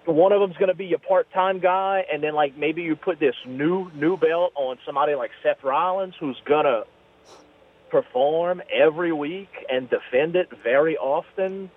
one 0.05 0.33
of 0.33 0.41
them's 0.41 0.57
going 0.57 0.69
to 0.69 0.77
be 0.77 0.87
your 0.87 1.01
part-time 1.01 1.59
guy, 1.59 2.05
and 2.13 2.23
then 2.23 2.35
like 2.35 2.57
maybe 2.57 2.83
you 2.83 2.95
put 2.95 3.19
this 3.19 3.35
new 3.47 3.91
new 3.95 4.17
belt 4.17 4.53
on 4.55 4.79
somebody 4.87 5.15
like 5.15 5.31
Seth 5.43 5.65
Rollins, 5.65 6.15
who's 6.21 6.41
gonna 6.47 6.83
perform 7.91 8.63
every 8.73 9.13
week 9.13 9.51
and 9.71 9.89
defend 9.89 10.37
it 10.37 10.49
very 10.63 10.97
often. 10.97 11.71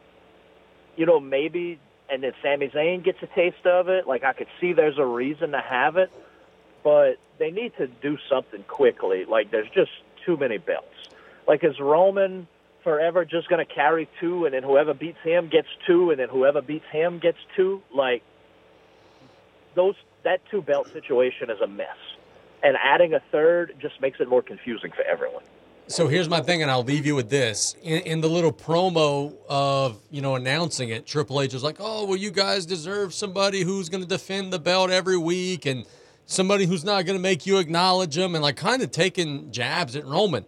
You 0.95 1.05
know, 1.05 1.19
maybe 1.19 1.79
and 2.11 2.23
then 2.23 2.33
Sami 2.43 2.67
Zayn 2.67 3.03
gets 3.03 3.19
a 3.21 3.27
taste 3.27 3.65
of 3.65 3.88
it. 3.88 4.05
Like 4.07 4.23
I 4.23 4.33
could 4.33 4.47
see 4.59 4.73
there's 4.73 4.99
a 4.99 5.05
reason 5.05 5.51
to 5.51 5.61
have 5.61 5.95
it, 5.95 6.11
but 6.83 7.13
they 7.39 7.51
need 7.51 7.71
to 7.77 7.88
do 7.88 8.17
something 8.29 8.63
quickly. 8.63 9.25
Like 9.25 9.49
there's 9.49 9.69
just 9.73 9.91
too 10.25 10.38
many 10.38 10.57
belts. 10.57 10.88
Like 11.47 11.63
is 11.63 11.79
Roman 11.79 12.47
forever 12.83 13.23
just 13.23 13.47
going 13.47 13.65
to 13.65 13.73
carry 13.73 14.09
two, 14.19 14.45
and 14.45 14.53
then 14.53 14.63
whoever 14.63 14.93
beats 14.93 15.19
him 15.23 15.49
gets 15.49 15.67
two, 15.88 16.11
and 16.11 16.19
then 16.19 16.29
whoever 16.29 16.61
beats 16.61 16.85
him 16.91 17.19
gets 17.19 17.38
two? 17.55 17.81
Like 17.93 18.23
those 19.75 19.95
that 20.23 20.41
two 20.51 20.61
belt 20.61 20.91
situation 20.91 21.49
is 21.49 21.61
a 21.61 21.67
mess, 21.67 21.88
and 22.61 22.75
adding 22.83 23.13
a 23.13 23.21
third 23.31 23.75
just 23.79 24.01
makes 24.01 24.19
it 24.19 24.27
more 24.27 24.41
confusing 24.41 24.91
for 24.91 25.03
everyone. 25.03 25.43
So 25.88 26.08
here's 26.08 26.30
my 26.30 26.40
thing, 26.40 26.62
and 26.62 26.72
I'll 26.72 26.84
leave 26.84 27.06
you 27.06 27.16
with 27.16 27.30
this. 27.30 27.76
In, 27.84 28.02
in, 28.03 28.22
the 28.22 28.30
little 28.30 28.53
promo 28.53 29.36
of 29.49 29.99
you 30.10 30.22
know 30.22 30.36
announcing 30.36 30.90
it, 30.90 31.06
Triple 31.06 31.41
H 31.41 31.53
was 31.53 31.64
like, 31.64 31.78
"Oh, 31.80 32.06
well, 32.06 32.16
you 32.16 32.32
guys 32.32 32.66
deserve 32.66 33.14
somebody 33.14 33.62
who's 33.62 33.90
going 33.90 34.02
to 34.02 34.08
defend 34.08 34.53
the 34.53 34.60
belt 34.60 34.90
every 34.90 35.18
week, 35.18 35.66
and 35.66 35.86
somebody 36.28 36.66
who's 36.66 36.86
not 36.86 37.06
going 37.06 37.18
to 37.18 37.22
make 37.22 37.45
you 37.45 37.58
acknowledge 37.58 38.16
them, 38.16 38.36
and 38.36 38.41
like 38.41 38.56
kind 38.56 38.82
of 38.82 38.91
taking 38.91 39.52
jabs 39.52 39.95
at 39.95 40.06
Roman." 40.06 40.45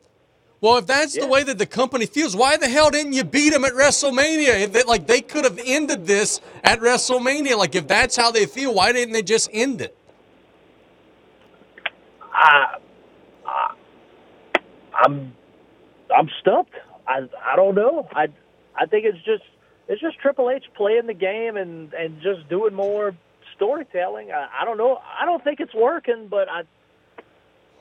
Well, 0.64 0.78
if 0.78 0.88
that's 0.88 1.14
yeah. 1.14 1.24
the 1.24 1.28
way 1.28 1.44
that 1.44 1.58
the 1.58 1.66
company 1.66 2.06
feels, 2.06 2.38
why 2.38 2.56
the 2.56 2.70
hell 2.70 2.90
didn't 2.90 3.12
you 3.12 3.26
beat 3.26 3.50
them 3.50 3.66
at 3.66 3.74
WrestleMania? 3.74 4.62
If 4.62 4.72
they, 4.72 4.84
like 4.84 5.08
they 5.08 5.20
could 5.20 5.44
have 5.44 5.60
ended 5.62 6.08
this 6.08 6.40
at 6.64 6.80
WrestleMania. 6.80 7.58
Like 7.58 7.76
if 7.76 7.86
that's 7.86 8.16
how 8.16 8.32
they 8.32 8.46
feel, 8.46 8.74
why 8.74 8.94
didn't 8.94 9.12
they 9.12 9.24
just 9.24 9.50
end 9.52 9.82
it? 9.82 9.98
I 12.32 12.78
I'm 14.96 15.34
I'm 16.16 16.30
stumped. 16.40 16.74
I 17.08 17.28
I 17.44 17.56
don't 17.56 17.76
know. 17.76 18.08
I 18.14 18.28
I 18.76 18.86
think 18.86 19.06
it's 19.06 19.24
just 19.26 19.44
it's 19.88 20.02
just 20.02 20.20
Triple 20.20 20.50
H 20.50 20.66
playing 20.76 21.08
the 21.08 21.14
game 21.14 21.58
and 21.58 21.94
and 21.94 22.22
just 22.22 22.48
doing 22.50 22.74
more 22.74 23.16
storytelling. 23.56 24.32
I, 24.32 24.48
I 24.62 24.66
don't 24.66 24.78
know. 24.78 25.00
I 25.20 25.26
don't 25.26 25.44
think 25.44 25.60
it's 25.60 25.74
working, 25.74 26.28
but 26.30 26.50
I 26.50 26.64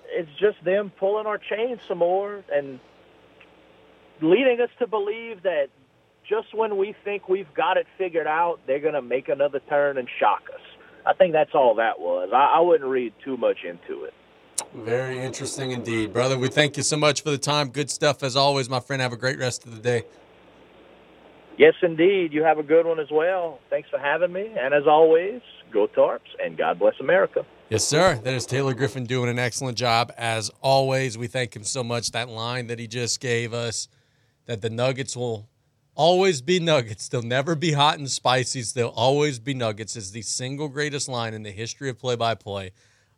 it's 0.09 0.31
just 0.39 0.63
them 0.65 0.93
pulling 0.99 1.27
our 1.27 1.39
chains 1.39 1.81
some 1.89 1.99
more 1.99 2.45
and 2.53 2.79
leading 4.21 4.61
us 4.61 4.71
to 4.79 4.87
believe 4.87 5.43
that 5.43 5.69
just 6.29 6.55
when 6.55 6.77
we 6.77 6.95
think 7.05 7.29
we've 7.29 7.53
got 7.55 7.77
it 7.77 7.87
figured 7.99 8.27
out, 8.27 8.61
they're 8.67 8.81
going 8.81 8.95
to 8.95 9.03
make 9.03 9.29
another 9.29 9.61
turn 9.69 9.99
and 9.99 10.09
shock 10.21 10.43
us. 10.55 10.61
I 11.05 11.15
think 11.15 11.33
that's 11.33 11.55
all 11.55 11.77
that 11.77 11.99
was. 11.99 12.31
I, 12.33 12.57
I 12.57 12.61
wouldn't 12.61 12.89
read 12.89 13.13
too 13.25 13.37
much 13.37 13.59
into 13.65 14.05
it. 14.05 14.15
Very 14.75 15.19
interesting 15.19 15.73
indeed, 15.73 16.13
brother. 16.13 16.39
We 16.39 16.49
thank 16.49 16.77
you 16.77 16.83
so 16.83 16.97
much 16.97 17.23
for 17.23 17.31
the 17.31 17.39
time. 17.39 17.69
Good 17.69 17.91
stuff 17.91 18.23
as 18.23 18.37
always, 18.37 18.71
my 18.71 18.81
friend. 18.81 19.03
Have 19.03 19.13
a 19.13 19.17
great 19.17 19.39
rest 19.39 19.67
of 19.67 19.75
the 19.75 19.81
day. 19.81 20.05
Yes, 21.59 21.75
indeed. 21.83 22.33
You 22.33 22.43
have 22.45 22.59
a 22.59 22.63
good 22.63 22.87
one 22.87 22.99
as 22.99 23.11
well. 23.11 23.59
Thanks 23.69 23.91
for 23.91 23.99
having 23.99 24.33
me. 24.33 24.51
And 24.59 24.73
as 24.73 24.87
always, 24.87 25.43
go 25.71 25.87
Tarps 25.87 26.21
and 26.43 26.57
God 26.57 26.79
bless 26.79 26.95
America. 27.01 27.45
Yes, 27.69 27.85
sir. 27.85 28.21
That 28.23 28.35
is 28.35 28.47
Taylor 28.47 28.75
Griffin 28.75 29.05
doing 29.05 29.29
an 29.29 29.39
excellent 29.39 29.77
job 29.79 30.13
as 30.17 30.51
always. 30.61 31.17
We 31.17 31.27
thank 31.27 31.55
him 31.55 31.65
so 31.65 31.85
much. 31.85 32.11
That 32.13 32.29
line 32.29 32.67
that 32.69 32.79
he 32.79 32.87
just 32.87 33.21
gave 33.21 33.53
us 33.53 33.89
that 34.47 34.61
the 34.61 34.71
Nuggets 34.71 35.17
will 35.17 35.49
always 35.95 36.43
be 36.43 36.59
Nuggets. 36.61 37.09
They'll 37.09 37.23
never 37.23 37.55
be 37.55 37.73
hot 37.73 37.99
and 37.99 38.11
spicy. 38.11 38.63
They'll 38.63 38.89
always 38.89 39.39
be 39.39 39.55
Nuggets 39.55 39.97
is 39.97 40.13
the 40.13 40.23
single 40.23 40.69
greatest 40.69 41.09
line 41.09 41.35
in 41.35 41.43
the 41.43 41.51
history 41.51 41.89
of 41.91 41.99
play 41.99 42.17
by 42.17 42.35
play. 42.35 42.73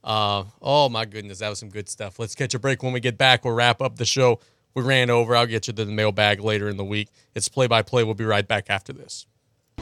Uh, 0.04 0.44
oh 0.60 0.88
my 0.90 1.06
goodness, 1.06 1.38
that 1.38 1.48
was 1.48 1.58
some 1.58 1.70
good 1.70 1.88
stuff. 1.88 2.18
Let's 2.18 2.34
catch 2.34 2.54
a 2.54 2.58
break 2.58 2.82
when 2.82 2.92
we 2.92 3.00
get 3.00 3.16
back. 3.16 3.44
We'll 3.44 3.54
wrap 3.54 3.80
up 3.80 3.96
the 3.96 4.04
show. 4.04 4.38
We 4.74 4.82
ran 4.82 5.08
over. 5.08 5.34
I'll 5.34 5.46
get 5.46 5.66
you 5.66 5.72
to 5.72 5.84
the 5.84 5.90
mailbag 5.90 6.40
later 6.40 6.68
in 6.68 6.76
the 6.76 6.84
week. 6.84 7.08
It's 7.34 7.48
play 7.48 7.66
by 7.66 7.82
play. 7.82 8.04
We'll 8.04 8.14
be 8.14 8.24
right 8.24 8.46
back 8.46 8.66
after 8.68 8.92
this. 8.92 9.26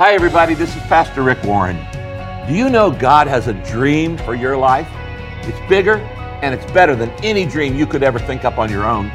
Hi, 0.00 0.14
everybody. 0.14 0.54
This 0.54 0.74
is 0.74 0.82
Pastor 0.84 1.22
Rick 1.22 1.44
Warren. 1.44 1.76
Do 2.48 2.54
you 2.54 2.70
know 2.70 2.90
God 2.90 3.26
has 3.26 3.48
a 3.48 3.52
dream 3.52 4.16
for 4.16 4.34
your 4.34 4.56
life? 4.56 4.88
It's 5.46 5.68
bigger 5.68 5.96
and 6.40 6.54
it's 6.54 6.64
better 6.72 6.96
than 6.96 7.10
any 7.22 7.44
dream 7.44 7.76
you 7.76 7.86
could 7.86 8.02
ever 8.02 8.18
think 8.18 8.46
up 8.46 8.56
on 8.56 8.70
your 8.70 8.86
own. 8.86 9.08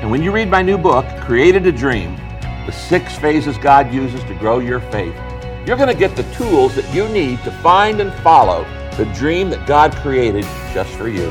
And 0.00 0.10
when 0.10 0.22
you 0.22 0.32
read 0.32 0.48
my 0.48 0.62
new 0.62 0.78
book, 0.78 1.04
Created 1.20 1.62
to 1.64 1.72
Dream 1.72 2.16
The 2.64 2.72
Six 2.72 3.18
Phases 3.18 3.58
God 3.58 3.92
Uses 3.92 4.24
to 4.24 4.34
Grow 4.36 4.60
Your 4.60 4.80
Faith, 4.80 5.14
you're 5.66 5.76
going 5.76 5.92
to 5.92 5.94
get 5.94 6.16
the 6.16 6.22
tools 6.32 6.74
that 6.76 6.90
you 6.94 7.06
need 7.10 7.44
to 7.44 7.50
find 7.58 8.00
and 8.00 8.10
follow 8.22 8.64
the 8.96 9.04
dream 9.14 9.50
that 9.50 9.66
God 9.66 9.94
created 9.96 10.44
just 10.72 10.94
for 10.94 11.10
you. 11.10 11.30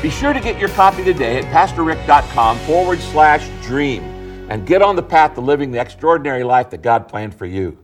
Be 0.00 0.08
sure 0.08 0.32
to 0.32 0.40
get 0.40 0.58
your 0.58 0.70
copy 0.70 1.04
today 1.04 1.40
at 1.40 1.44
pastorrick.com 1.52 2.56
forward 2.60 3.00
slash 3.00 3.46
dream 3.66 4.02
and 4.48 4.66
get 4.66 4.80
on 4.80 4.96
the 4.96 5.02
path 5.02 5.34
to 5.34 5.42
living 5.42 5.70
the 5.70 5.78
extraordinary 5.78 6.42
life 6.42 6.70
that 6.70 6.80
God 6.80 7.06
planned 7.06 7.34
for 7.34 7.44
you. 7.44 7.83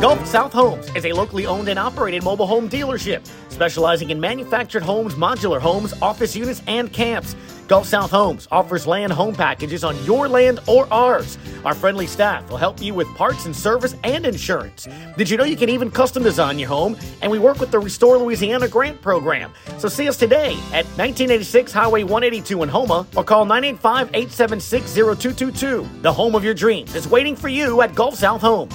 Gulf 0.00 0.26
South 0.26 0.52
Homes 0.52 0.94
is 0.94 1.06
a 1.06 1.12
locally 1.12 1.46
owned 1.46 1.70
and 1.70 1.78
operated 1.78 2.22
mobile 2.22 2.46
home 2.46 2.68
dealership 2.68 3.26
specializing 3.56 4.10
in 4.10 4.20
manufactured 4.20 4.82
homes, 4.82 5.14
modular 5.14 5.58
homes, 5.58 5.94
office 6.02 6.36
units, 6.36 6.62
and 6.66 6.92
camps. 6.92 7.34
Gulf 7.66 7.86
South 7.86 8.10
Homes 8.10 8.46
offers 8.52 8.86
land 8.86 9.10
home 9.10 9.34
packages 9.34 9.82
on 9.82 9.96
your 10.04 10.28
land 10.28 10.60
or 10.66 10.86
ours. 10.92 11.38
Our 11.64 11.74
friendly 11.74 12.06
staff 12.06 12.48
will 12.50 12.58
help 12.58 12.82
you 12.82 12.92
with 12.92 13.08
parts 13.16 13.46
and 13.46 13.56
service 13.56 13.96
and 14.04 14.26
insurance. 14.26 14.86
Did 15.16 15.30
you 15.30 15.38
know 15.38 15.44
you 15.44 15.56
can 15.56 15.70
even 15.70 15.90
custom 15.90 16.22
design 16.22 16.58
your 16.58 16.68
home? 16.68 16.98
And 17.22 17.32
we 17.32 17.38
work 17.38 17.58
with 17.58 17.70
the 17.70 17.78
Restore 17.78 18.18
Louisiana 18.18 18.68
grant 18.68 19.00
program. 19.00 19.50
So 19.78 19.88
see 19.88 20.06
us 20.06 20.18
today 20.18 20.52
at 20.74 20.84
1986 20.98 21.72
Highway 21.72 22.02
182 22.02 22.62
in 22.62 22.68
Houma 22.68 23.06
or 23.16 23.24
call 23.24 23.46
985 23.46 24.08
876 24.08 24.92
0222. 24.92 25.88
The 26.02 26.12
home 26.12 26.34
of 26.34 26.44
your 26.44 26.54
dreams 26.54 26.94
is 26.94 27.08
waiting 27.08 27.34
for 27.34 27.48
you 27.48 27.80
at 27.80 27.94
Gulf 27.94 28.16
South 28.16 28.42
Homes. 28.42 28.74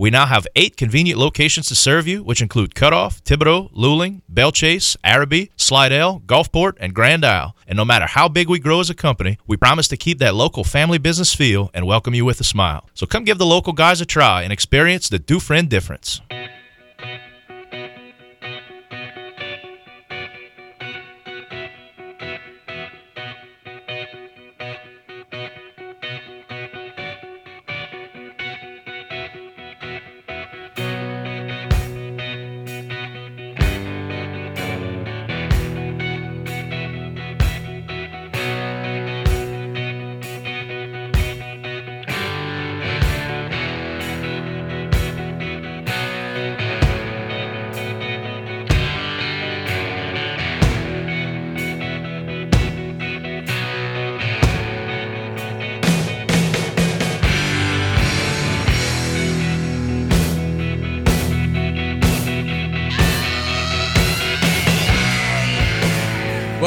We 0.00 0.08
now 0.08 0.24
have 0.24 0.46
eight 0.56 0.78
convenient 0.78 1.20
locations 1.20 1.68
to 1.68 1.74
serve 1.74 2.08
you, 2.08 2.22
which 2.22 2.40
include 2.40 2.74
Cutoff, 2.74 3.22
Thibodaux, 3.22 3.70
Luling, 3.74 4.22
Belle 4.30 4.50
Chasse, 4.50 4.96
Arabi, 5.04 5.50
Slidell, 5.58 6.20
Gulfport, 6.20 6.78
and 6.80 6.94
Grand 6.94 7.22
Isle. 7.22 7.54
And 7.66 7.76
no 7.76 7.84
matter 7.84 8.06
how 8.06 8.26
big 8.26 8.48
we 8.48 8.58
grow 8.58 8.80
as 8.80 8.88
a 8.88 8.94
company, 8.94 9.36
we 9.46 9.58
promise 9.58 9.88
to 9.88 9.98
keep 9.98 10.18
that 10.20 10.34
local 10.34 10.64
family 10.64 10.96
business 10.96 11.34
feel 11.34 11.70
and 11.74 11.86
welcome 11.86 12.14
you 12.14 12.24
with 12.24 12.40
a 12.40 12.44
smile. 12.44 12.88
So 12.94 13.04
come 13.04 13.24
give 13.24 13.36
the 13.36 13.44
local 13.44 13.74
guys 13.74 14.00
a 14.00 14.06
try 14.06 14.40
and 14.40 14.54
experience 14.54 15.10
the 15.10 15.18
Dufresne 15.18 15.68
difference. 15.68 16.22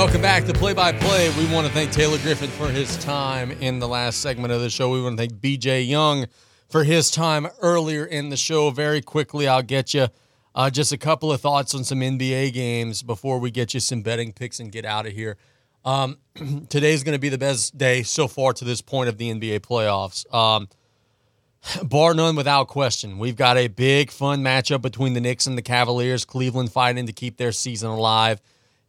Welcome 0.03 0.21
back 0.21 0.43
to 0.47 0.53
Play 0.53 0.73
by 0.73 0.91
Play. 0.91 1.29
We 1.37 1.45
want 1.45 1.65
to 1.65 1.71
thank 1.71 1.93
Taylor 1.93 2.17
Griffin 2.17 2.49
for 2.49 2.67
his 2.67 2.97
time 2.97 3.51
in 3.51 3.79
the 3.79 3.87
last 3.87 4.19
segment 4.19 4.51
of 4.51 4.59
the 4.59 4.69
show. 4.69 4.89
We 4.89 5.01
want 5.01 5.17
to 5.17 5.21
thank 5.25 5.39
BJ 5.39 5.87
Young 5.87 6.25
for 6.67 6.83
his 6.83 7.09
time 7.09 7.47
earlier 7.61 8.03
in 8.03 8.27
the 8.27 8.35
show. 8.35 8.69
Very 8.69 9.01
quickly, 9.01 9.47
I'll 9.47 9.63
get 9.63 9.93
you 9.93 10.09
uh, 10.55 10.69
just 10.69 10.91
a 10.91 10.97
couple 10.97 11.31
of 11.31 11.39
thoughts 11.39 11.73
on 11.73 11.85
some 11.85 12.01
NBA 12.01 12.51
games 12.51 13.01
before 13.01 13.39
we 13.39 13.49
get 13.49 13.73
you 13.73 13.79
some 13.79 14.01
betting 14.01 14.33
picks 14.33 14.59
and 14.59 14.73
get 14.73 14.83
out 14.83 15.07
of 15.07 15.13
here. 15.13 15.37
Um, 15.85 16.17
today's 16.69 17.05
going 17.05 17.15
to 17.15 17.19
be 17.19 17.29
the 17.29 17.37
best 17.37 17.77
day 17.77 18.03
so 18.03 18.27
far 18.27 18.51
to 18.51 18.65
this 18.65 18.81
point 18.81 19.07
of 19.07 19.17
the 19.17 19.33
NBA 19.33 19.61
playoffs. 19.61 20.31
Um, 20.33 20.67
bar 21.87 22.13
none 22.13 22.35
without 22.35 22.67
question. 22.67 23.19
We've 23.19 23.37
got 23.37 23.55
a 23.55 23.69
big, 23.69 24.11
fun 24.11 24.43
matchup 24.43 24.81
between 24.81 25.13
the 25.13 25.21
Knicks 25.21 25.47
and 25.47 25.57
the 25.57 25.61
Cavaliers. 25.61 26.25
Cleveland 26.25 26.73
fighting 26.73 27.05
to 27.05 27.13
keep 27.13 27.37
their 27.37 27.53
season 27.53 27.89
alive. 27.89 28.41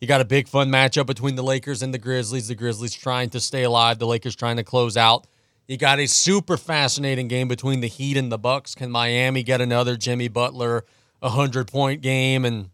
You 0.05 0.09
got 0.09 0.21
a 0.21 0.27
big 0.27 0.49
fun 0.49 0.69
matchup 0.69 1.07
between 1.07 1.35
the 1.35 1.43
Lakers 1.43 1.83
and 1.83 1.95
the 1.95 1.99
Grizzlies. 1.99 2.49
The 2.49 2.55
Grizzlies 2.55 2.93
trying 2.93 3.31
to 3.31 3.41
stay 3.41 3.63
alive, 3.63 3.99
the 3.99 4.07
Lakers 4.07 4.37
trying 4.37 4.59
to 4.59 4.63
close 4.63 4.99
out. 4.99 5.27
You 5.67 5.79
got 5.79 5.99
a 5.99 6.07
super 6.07 6.59
fascinating 6.59 7.27
game 7.27 7.49
between 7.49 7.81
the 7.81 7.87
Heat 7.87 8.19
and 8.19 8.31
the 8.31 8.37
Bucks. 8.37 8.75
Can 8.75 8.91
Miami 8.91 9.43
get 9.43 9.63
another 9.63 9.97
Jimmy 9.97 10.29
Butler 10.29 10.85
100 11.21 11.69
point 11.69 12.03
game 12.03 12.45
and 12.45 12.69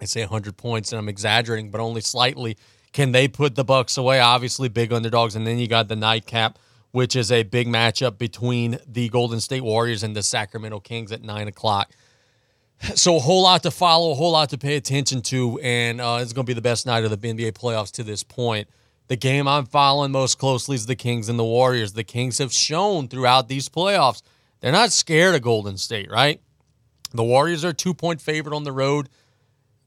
I 0.00 0.06
say 0.06 0.22
100 0.22 0.56
points 0.56 0.90
and 0.90 0.98
I'm 0.98 1.08
exaggerating, 1.08 1.70
but 1.70 1.80
only 1.80 2.00
slightly. 2.00 2.56
Can 2.92 3.12
they 3.12 3.28
put 3.28 3.54
the 3.54 3.62
Bucks 3.62 3.96
away? 3.96 4.18
Obviously 4.18 4.68
big 4.68 4.92
underdogs 4.92 5.36
and 5.36 5.46
then 5.46 5.60
you 5.60 5.68
got 5.68 5.86
the 5.86 5.94
nightcap 5.94 6.58
which 6.90 7.14
is 7.14 7.30
a 7.30 7.44
big 7.44 7.68
matchup 7.68 8.18
between 8.18 8.80
the 8.88 9.08
Golden 9.10 9.38
State 9.38 9.62
Warriors 9.62 10.02
and 10.02 10.16
the 10.16 10.22
Sacramento 10.24 10.80
Kings 10.80 11.12
at 11.12 11.22
9 11.22 11.46
o'clock. 11.46 11.92
So 12.94 13.16
a 13.16 13.20
whole 13.20 13.42
lot 13.42 13.62
to 13.62 13.70
follow, 13.70 14.12
a 14.12 14.14
whole 14.14 14.32
lot 14.32 14.50
to 14.50 14.58
pay 14.58 14.76
attention 14.76 15.22
to, 15.22 15.58
and 15.60 16.00
uh, 16.00 16.18
it's 16.20 16.32
going 16.32 16.44
to 16.44 16.50
be 16.50 16.54
the 16.54 16.60
best 16.60 16.86
night 16.86 17.04
of 17.04 17.10
the 17.10 17.16
NBA 17.16 17.52
playoffs 17.52 17.90
to 17.92 18.04
this 18.04 18.22
point. 18.22 18.68
The 19.08 19.16
game 19.16 19.48
I'm 19.48 19.66
following 19.66 20.12
most 20.12 20.38
closely 20.38 20.76
is 20.76 20.86
the 20.86 20.94
Kings 20.94 21.28
and 21.28 21.38
the 21.38 21.44
Warriors. 21.44 21.94
The 21.94 22.04
Kings 22.04 22.38
have 22.38 22.52
shown 22.52 23.08
throughout 23.08 23.48
these 23.48 23.68
playoffs 23.68 24.22
they're 24.60 24.72
not 24.72 24.92
scared 24.92 25.34
of 25.34 25.42
Golden 25.42 25.76
State, 25.76 26.10
right? 26.10 26.40
The 27.12 27.24
Warriors 27.24 27.64
are 27.64 27.72
two 27.72 27.94
point 27.94 28.20
favorite 28.20 28.54
on 28.54 28.64
the 28.64 28.72
road. 28.72 29.08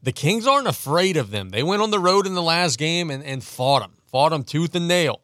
The 0.02 0.12
Kings 0.12 0.48
aren't 0.48 0.68
afraid 0.68 1.18
of 1.18 1.32
them. 1.32 1.50
They 1.50 1.64
went 1.64 1.82
on 1.82 1.92
the 1.92 2.00
road 2.00 2.26
in 2.26 2.34
the 2.34 2.42
last 2.42 2.78
game 2.78 3.12
and, 3.12 3.24
and 3.24 3.44
fought 3.44 3.82
them, 3.82 3.94
fought 4.08 4.30
them 4.30 4.44
tooth 4.44 4.74
and 4.76 4.88
nail. 4.88 5.22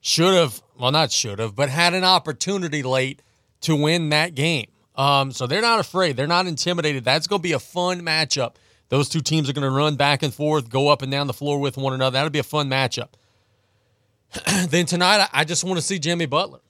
Should 0.00 0.34
have, 0.34 0.62
well, 0.78 0.90
not 0.90 1.12
should 1.12 1.38
have, 1.38 1.54
but 1.54 1.68
had 1.68 1.94
an 1.94 2.04
opportunity 2.04 2.82
late 2.82 3.22
to 3.62 3.76
win 3.76 4.08
that 4.08 4.34
game. 4.34 4.66
Um, 4.96 5.30
so 5.30 5.46
they're 5.46 5.62
not 5.62 5.78
afraid. 5.78 6.16
They're 6.16 6.26
not 6.26 6.46
intimidated. 6.46 7.04
That's 7.04 7.26
going 7.26 7.40
to 7.40 7.42
be 7.42 7.52
a 7.52 7.58
fun 7.58 8.00
matchup. 8.00 8.54
Those 8.88 9.08
two 9.08 9.20
teams 9.20 9.50
are 9.50 9.52
going 9.52 9.68
to 9.68 9.70
run 9.70 9.96
back 9.96 10.22
and 10.22 10.32
forth, 10.32 10.68
go 10.68 10.88
up 10.88 11.02
and 11.02 11.10
down 11.10 11.26
the 11.26 11.32
floor 11.32 11.58
with 11.58 11.76
one 11.76 11.92
another. 11.92 12.14
That'll 12.14 12.30
be 12.30 12.38
a 12.38 12.44
fun 12.44 12.70
matchup. 12.70 13.08
then 14.68 14.86
tonight, 14.86 15.28
I 15.32 15.44
just 15.44 15.64
want 15.64 15.76
to 15.76 15.82
see 15.82 15.98
Jimmy 15.98 16.26
Butler. 16.26 16.60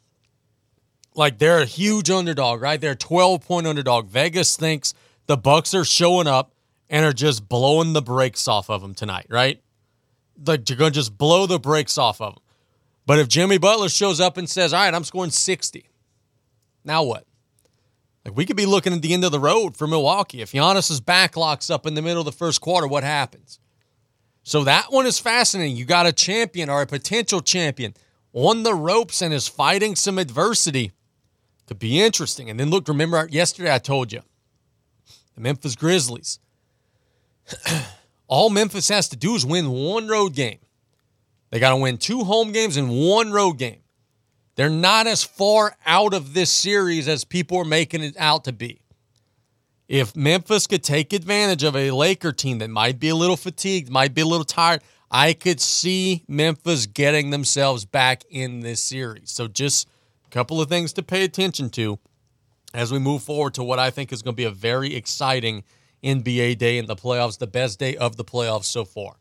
Like 1.15 1.39
they're 1.39 1.61
a 1.61 1.66
huge 1.66 2.11
underdog, 2.11 2.61
right? 2.61 2.81
They're 2.81 2.93
a 2.93 2.97
12 2.97 3.47
point 3.47 3.66
underdog. 3.66 4.09
Vegas 4.09 4.57
thinks 4.57 4.93
the 5.27 5.36
Bucks 5.36 5.73
are 5.74 5.85
showing 5.85 6.27
up 6.27 6.53
and 6.90 7.05
are 7.05 7.12
just 7.12 7.48
blowing 7.48 7.93
the 7.93 8.03
brakes 8.03 8.47
off 8.47 8.70
of 8.70 8.82
them 8.82 8.94
tonight, 8.94 9.27
right? 9.28 9.61
Like 10.44 10.69
you're 10.69 10.78
going 10.78 10.93
to 10.93 10.94
just 10.94 11.16
blow 11.16 11.47
the 11.47 11.59
brakes 11.59 11.97
off 11.97 12.20
of 12.20 12.35
them. 12.35 12.43
But 13.07 13.19
if 13.19 13.28
Jimmy 13.28 13.59
Butler 13.59 13.89
shows 13.89 14.20
up 14.20 14.36
and 14.36 14.48
says, 14.48 14.74
"All 14.74 14.81
right, 14.81 14.93
I'm 14.93 15.05
scoring 15.05 15.31
60," 15.31 15.89
now 16.85 17.05
what? 17.05 17.26
Like 18.27 18.36
we 18.36 18.44
could 18.44 18.57
be 18.57 18.66
looking 18.66 18.93
at 18.93 19.03
the 19.03 19.15
end 19.15 19.23
of 19.23 19.31
the 19.31 19.39
road 19.39 19.77
for 19.77 19.86
Milwaukee. 19.86 20.43
If 20.43 20.51
Giannis's 20.51 21.01
back 21.01 21.36
locks 21.36 21.70
up 21.70 21.86
in 21.86 21.94
the 21.94 22.03
middle 22.03 22.19
of 22.19 22.24
the 22.24 22.32
first 22.32 22.61
quarter, 22.61 22.89
what 22.89 23.05
happens? 23.05 23.61
So 24.43 24.65
that 24.65 24.90
one 24.90 25.07
is 25.07 25.20
fascinating. 25.20 25.77
You 25.77 25.85
got 25.85 26.07
a 26.07 26.12
champion 26.12 26.69
or 26.69 26.82
a 26.82 26.86
potential 26.86 27.40
champion 27.40 27.94
on 28.32 28.65
the 28.65 28.74
ropes 28.74 29.23
and 29.23 29.32
is 29.32 29.47
fighting 29.47 29.94
some 29.94 30.19
adversity. 30.19 30.90
Could 31.69 31.78
be 31.78 32.01
interesting. 32.03 32.51
And 32.51 32.59
then 32.59 32.69
look, 32.69 32.89
remember 32.89 33.28
yesterday 33.31 33.73
I 33.73 33.78
told 33.78 34.12
you 34.12 34.23
the 35.36 35.40
Memphis 35.40 35.77
Grizzlies. 35.77 36.40
All 38.27 38.51
Memphis 38.51 38.89
has 38.89 39.09
to 39.11 39.16
do 39.16 39.36
is 39.36 39.47
win 39.47 39.70
one 39.70 40.09
road 40.09 40.35
game. 40.35 40.59
They 41.51 41.61
got 41.61 41.70
to 41.70 41.77
win 41.77 41.97
two 41.97 42.24
home 42.24 42.51
games 42.51 42.77
and 42.77 42.90
one 42.90 43.31
road 43.31 43.53
game. 43.53 43.82
They're 44.56 44.70
not 44.70 45.06
as 45.06 45.22
far 45.22 45.76
out 45.86 46.14
of 46.14 46.34
this 46.34 46.50
series 46.50 47.08
as 47.08 47.24
people 47.24 47.58
are 47.58 47.64
making 47.64 48.02
it 48.02 48.16
out 48.18 48.44
to 48.44 48.52
be. 48.52 48.80
If 49.86 50.16
Memphis 50.16 50.66
could 50.66 50.82
take 50.82 51.12
advantage 51.12 51.62
of 51.62 51.76
a 51.76 51.92
Laker 51.92 52.32
team 52.32 52.58
that 52.58 52.70
might 52.70 52.98
be 52.98 53.10
a 53.10 53.14
little 53.14 53.36
fatigued, 53.36 53.90
might 53.90 54.14
be 54.14 54.22
a 54.22 54.26
little 54.26 54.44
tired, 54.44 54.82
I 55.10 55.34
could 55.34 55.60
see 55.60 56.24
Memphis 56.26 56.86
getting 56.86 57.30
themselves 57.30 57.84
back 57.84 58.24
in 58.28 58.60
this 58.60 58.82
series. 58.82 59.30
So 59.30 59.46
just 59.46 59.86
a 60.26 60.30
couple 60.30 60.60
of 60.60 60.68
things 60.68 60.92
to 60.94 61.02
pay 61.02 61.22
attention 61.22 61.70
to 61.70 61.98
as 62.74 62.90
we 62.90 62.98
move 62.98 63.22
forward 63.22 63.54
to 63.54 63.62
what 63.62 63.78
I 63.78 63.90
think 63.90 64.12
is 64.12 64.22
going 64.22 64.34
to 64.34 64.36
be 64.36 64.44
a 64.44 64.50
very 64.50 64.94
exciting 64.96 65.62
NBA 66.02 66.58
day 66.58 66.78
in 66.78 66.86
the 66.86 66.96
playoffs, 66.96 67.38
the 67.38 67.46
best 67.46 67.78
day 67.78 67.96
of 67.96 68.16
the 68.16 68.24
playoffs 68.24 68.64
so 68.64 68.84
far. 68.84 69.16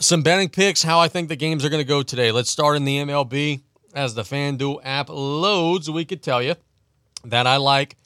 Some 0.00 0.22
betting 0.22 0.48
picks, 0.48 0.82
how 0.82 0.98
I 0.98 1.08
think 1.08 1.28
the 1.28 1.36
games 1.36 1.64
are 1.64 1.68
going 1.68 1.82
to 1.82 1.88
go 1.88 2.02
today. 2.02 2.32
Let's 2.32 2.50
start 2.50 2.76
in 2.76 2.84
the 2.84 2.98
MLB 2.98 3.62
as 3.98 4.14
the 4.14 4.22
FanDuel 4.22 4.80
app 4.84 5.08
loads, 5.10 5.90
we 5.90 6.04
could 6.04 6.22
tell 6.22 6.40
you 6.40 6.54
that 7.24 7.48
I 7.48 7.56
like 7.56 7.96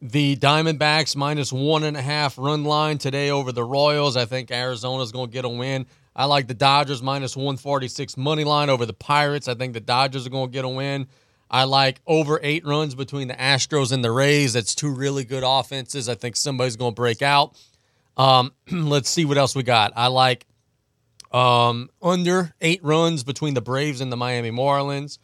the 0.00 0.36
Diamondbacks 0.36 1.16
minus 1.16 1.52
one 1.52 1.82
and 1.82 1.96
a 1.96 2.00
half 2.00 2.38
run 2.38 2.62
line 2.62 2.98
today 2.98 3.30
over 3.30 3.50
the 3.50 3.64
Royals. 3.64 4.16
I 4.16 4.24
think 4.24 4.52
Arizona's 4.52 5.10
going 5.10 5.26
to 5.26 5.32
get 5.32 5.44
a 5.44 5.48
win. 5.48 5.86
I 6.14 6.26
like 6.26 6.46
the 6.46 6.54
Dodgers 6.54 7.02
minus 7.02 7.36
146 7.36 8.16
money 8.16 8.44
line 8.44 8.70
over 8.70 8.86
the 8.86 8.92
Pirates. 8.92 9.48
I 9.48 9.54
think 9.54 9.72
the 9.72 9.80
Dodgers 9.80 10.28
are 10.28 10.30
going 10.30 10.48
to 10.48 10.52
get 10.52 10.64
a 10.64 10.68
win. 10.68 11.08
I 11.50 11.64
like 11.64 12.00
over 12.06 12.38
eight 12.40 12.64
runs 12.64 12.94
between 12.94 13.26
the 13.26 13.34
Astros 13.34 13.90
and 13.90 14.04
the 14.04 14.12
Rays. 14.12 14.52
That's 14.52 14.76
two 14.76 14.94
really 14.94 15.24
good 15.24 15.42
offenses. 15.44 16.08
I 16.08 16.14
think 16.14 16.36
somebody's 16.36 16.76
going 16.76 16.92
to 16.92 17.00
break 17.00 17.20
out. 17.20 17.60
Um, 18.16 18.52
let's 18.70 19.10
see 19.10 19.24
what 19.24 19.38
else 19.38 19.56
we 19.56 19.64
got. 19.64 19.92
I 19.96 20.06
like 20.06 20.46
um, 21.32 21.90
under 22.00 22.54
eight 22.60 22.84
runs 22.84 23.24
between 23.24 23.54
the 23.54 23.60
Braves 23.60 24.00
and 24.00 24.12
the 24.12 24.16
Miami 24.16 24.50
Marlins. 24.50 25.18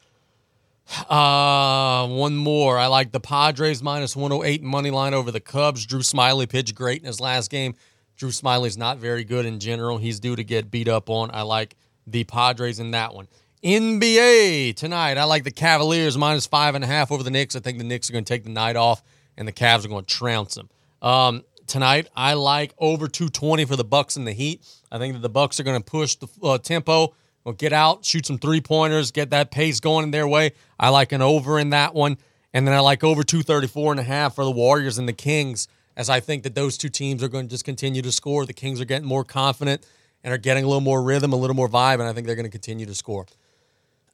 Uh, 1.08 2.06
one 2.08 2.36
more. 2.36 2.78
I 2.78 2.86
like 2.86 3.12
the 3.12 3.20
Padres 3.20 3.82
minus 3.82 4.16
108 4.16 4.62
money 4.62 4.90
line 4.90 5.14
over 5.14 5.30
the 5.30 5.40
Cubs. 5.40 5.84
Drew 5.86 6.00
Smyly 6.00 6.48
pitched 6.48 6.74
great 6.74 7.00
in 7.00 7.06
his 7.06 7.20
last 7.20 7.50
game. 7.50 7.74
Drew 8.16 8.30
Smyly's 8.30 8.76
not 8.78 8.98
very 8.98 9.24
good 9.24 9.46
in 9.46 9.60
general. 9.60 9.98
He's 9.98 10.18
due 10.18 10.34
to 10.34 10.42
get 10.42 10.70
beat 10.70 10.88
up 10.88 11.10
on. 11.10 11.30
I 11.32 11.42
like 11.42 11.76
the 12.06 12.24
Padres 12.24 12.80
in 12.80 12.92
that 12.92 13.14
one. 13.14 13.28
NBA 13.62 14.76
tonight. 14.76 15.18
I 15.18 15.24
like 15.24 15.44
the 15.44 15.50
Cavaliers 15.50 16.16
minus 16.16 16.46
five 16.46 16.74
and 16.74 16.82
a 16.82 16.86
half 16.86 17.12
over 17.12 17.22
the 17.22 17.30
Knicks. 17.30 17.54
I 17.54 17.60
think 17.60 17.78
the 17.78 17.84
Knicks 17.84 18.08
are 18.08 18.12
going 18.12 18.24
to 18.24 18.32
take 18.32 18.44
the 18.44 18.50
night 18.50 18.76
off, 18.76 19.02
and 19.36 19.46
the 19.46 19.52
Cavs 19.52 19.84
are 19.84 19.88
going 19.88 20.04
to 20.04 20.14
trounce 20.14 20.54
them. 20.54 20.68
Um, 21.02 21.44
tonight. 21.68 22.08
I 22.16 22.34
like 22.34 22.74
over 22.78 23.06
220 23.06 23.64
for 23.66 23.76
the 23.76 23.84
Bucks 23.84 24.16
and 24.16 24.26
the 24.26 24.32
Heat. 24.32 24.66
I 24.90 24.98
think 24.98 25.14
that 25.14 25.20
the 25.20 25.28
Bucks 25.28 25.60
are 25.60 25.62
going 25.62 25.80
to 25.80 25.84
push 25.84 26.16
the 26.16 26.26
uh, 26.42 26.58
tempo, 26.58 27.14
get 27.52 27.72
out, 27.72 28.04
shoot 28.04 28.26
some 28.26 28.38
three 28.38 28.60
pointers, 28.60 29.10
get 29.10 29.30
that 29.30 29.50
pace 29.50 29.80
going 29.80 30.04
in 30.04 30.10
their 30.10 30.28
way. 30.28 30.52
I 30.78 30.88
like 30.90 31.12
an 31.12 31.22
over 31.22 31.58
in 31.58 31.70
that 31.70 31.94
one. 31.94 32.18
And 32.52 32.66
then 32.66 32.74
I 32.74 32.80
like 32.80 33.04
over 33.04 33.22
234 33.22 33.92
and 33.92 34.00
a 34.00 34.04
half 34.04 34.34
for 34.34 34.44
the 34.44 34.50
Warriors 34.50 34.98
and 34.98 35.08
the 35.08 35.12
Kings, 35.12 35.68
as 35.96 36.08
I 36.08 36.20
think 36.20 36.42
that 36.44 36.54
those 36.54 36.78
two 36.78 36.88
teams 36.88 37.22
are 37.22 37.28
going 37.28 37.46
to 37.46 37.50
just 37.50 37.64
continue 37.64 38.02
to 38.02 38.12
score. 38.12 38.46
The 38.46 38.52
Kings 38.52 38.80
are 38.80 38.86
getting 38.86 39.06
more 39.06 39.24
confident 39.24 39.86
and 40.24 40.32
are 40.32 40.38
getting 40.38 40.64
a 40.64 40.66
little 40.66 40.80
more 40.80 41.02
rhythm, 41.02 41.32
a 41.32 41.36
little 41.36 41.56
more 41.56 41.68
vibe, 41.68 41.94
and 41.94 42.04
I 42.04 42.12
think 42.12 42.26
they're 42.26 42.36
going 42.36 42.46
to 42.46 42.50
continue 42.50 42.86
to 42.86 42.94
score. 42.94 43.26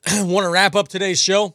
Want 0.12 0.44
to 0.44 0.50
wrap 0.50 0.74
up 0.74 0.88
today's 0.88 1.20
show. 1.20 1.54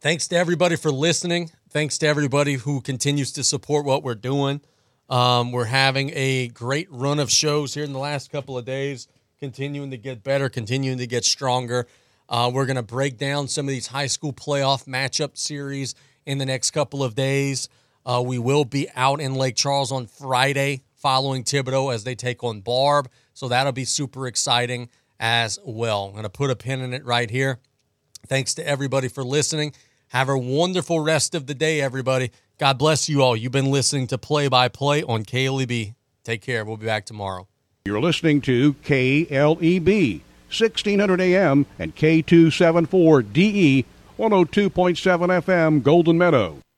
Thanks 0.00 0.28
to 0.28 0.36
everybody 0.36 0.76
for 0.76 0.90
listening. 0.90 1.50
Thanks 1.70 1.98
to 1.98 2.06
everybody 2.06 2.54
who 2.54 2.80
continues 2.80 3.32
to 3.32 3.44
support 3.44 3.84
what 3.84 4.02
we're 4.02 4.14
doing. 4.14 4.60
Um, 5.08 5.52
we're 5.52 5.64
having 5.64 6.10
a 6.14 6.48
great 6.48 6.88
run 6.90 7.18
of 7.18 7.30
shows 7.30 7.74
here 7.74 7.84
in 7.84 7.92
the 7.92 7.98
last 7.98 8.30
couple 8.30 8.56
of 8.56 8.64
days, 8.64 9.08
continuing 9.40 9.90
to 9.90 9.96
get 9.96 10.22
better, 10.22 10.50
continuing 10.50 10.98
to 10.98 11.06
get 11.06 11.24
stronger. 11.24 11.86
Uh, 12.28 12.50
we're 12.52 12.66
going 12.66 12.76
to 12.76 12.82
break 12.82 13.16
down 13.16 13.48
some 13.48 13.66
of 13.66 13.70
these 13.70 13.86
high 13.86 14.06
school 14.06 14.34
playoff 14.34 14.84
matchup 14.84 15.38
series 15.38 15.94
in 16.26 16.36
the 16.36 16.44
next 16.44 16.72
couple 16.72 17.02
of 17.02 17.14
days. 17.14 17.68
Uh, 18.04 18.22
we 18.24 18.38
will 18.38 18.66
be 18.66 18.86
out 18.94 19.18
in 19.18 19.34
Lake 19.34 19.56
Charles 19.56 19.90
on 19.90 20.06
Friday 20.06 20.82
following 20.94 21.42
Thibodaux 21.42 21.92
as 21.92 22.04
they 22.04 22.14
take 22.14 22.44
on 22.44 22.60
Barbe. 22.60 23.08
So 23.32 23.48
that'll 23.48 23.72
be 23.72 23.86
super 23.86 24.26
exciting 24.26 24.90
as 25.18 25.58
well. 25.64 26.06
I'm 26.06 26.12
going 26.12 26.24
to 26.24 26.28
put 26.28 26.50
a 26.50 26.56
pin 26.56 26.82
in 26.82 26.92
it 26.92 27.04
right 27.06 27.30
here. 27.30 27.60
Thanks 28.26 28.52
to 28.54 28.68
everybody 28.68 29.08
for 29.08 29.24
listening. 29.24 29.72
Have 30.08 30.28
a 30.28 30.36
wonderful 30.36 31.00
rest 31.00 31.34
of 31.34 31.46
the 31.46 31.54
day, 31.54 31.80
everybody. 31.80 32.30
God 32.58 32.76
bless 32.76 33.08
you 33.08 33.22
all. 33.22 33.34
You've 33.34 33.52
been 33.52 33.70
listening 33.70 34.06
to 34.08 34.18
Play 34.18 34.48
by 34.48 34.68
Play 34.68 35.02
on 35.02 35.24
KLEB. 35.24 35.94
Take 36.24 36.42
care. 36.42 36.62
We'll 36.66 36.76
be 36.76 36.84
back 36.84 37.06
tomorrow. 37.06 37.49
You're 37.86 37.98
listening 37.98 38.42
to 38.42 38.74
KLEB, 38.74 40.20
1600 40.48 41.18
AM 41.18 41.64
and 41.78 41.96
K274DE, 41.96 43.86
102.7 44.18 45.42
FM, 45.42 45.82
Golden 45.82 46.18
Meadow. 46.18 46.60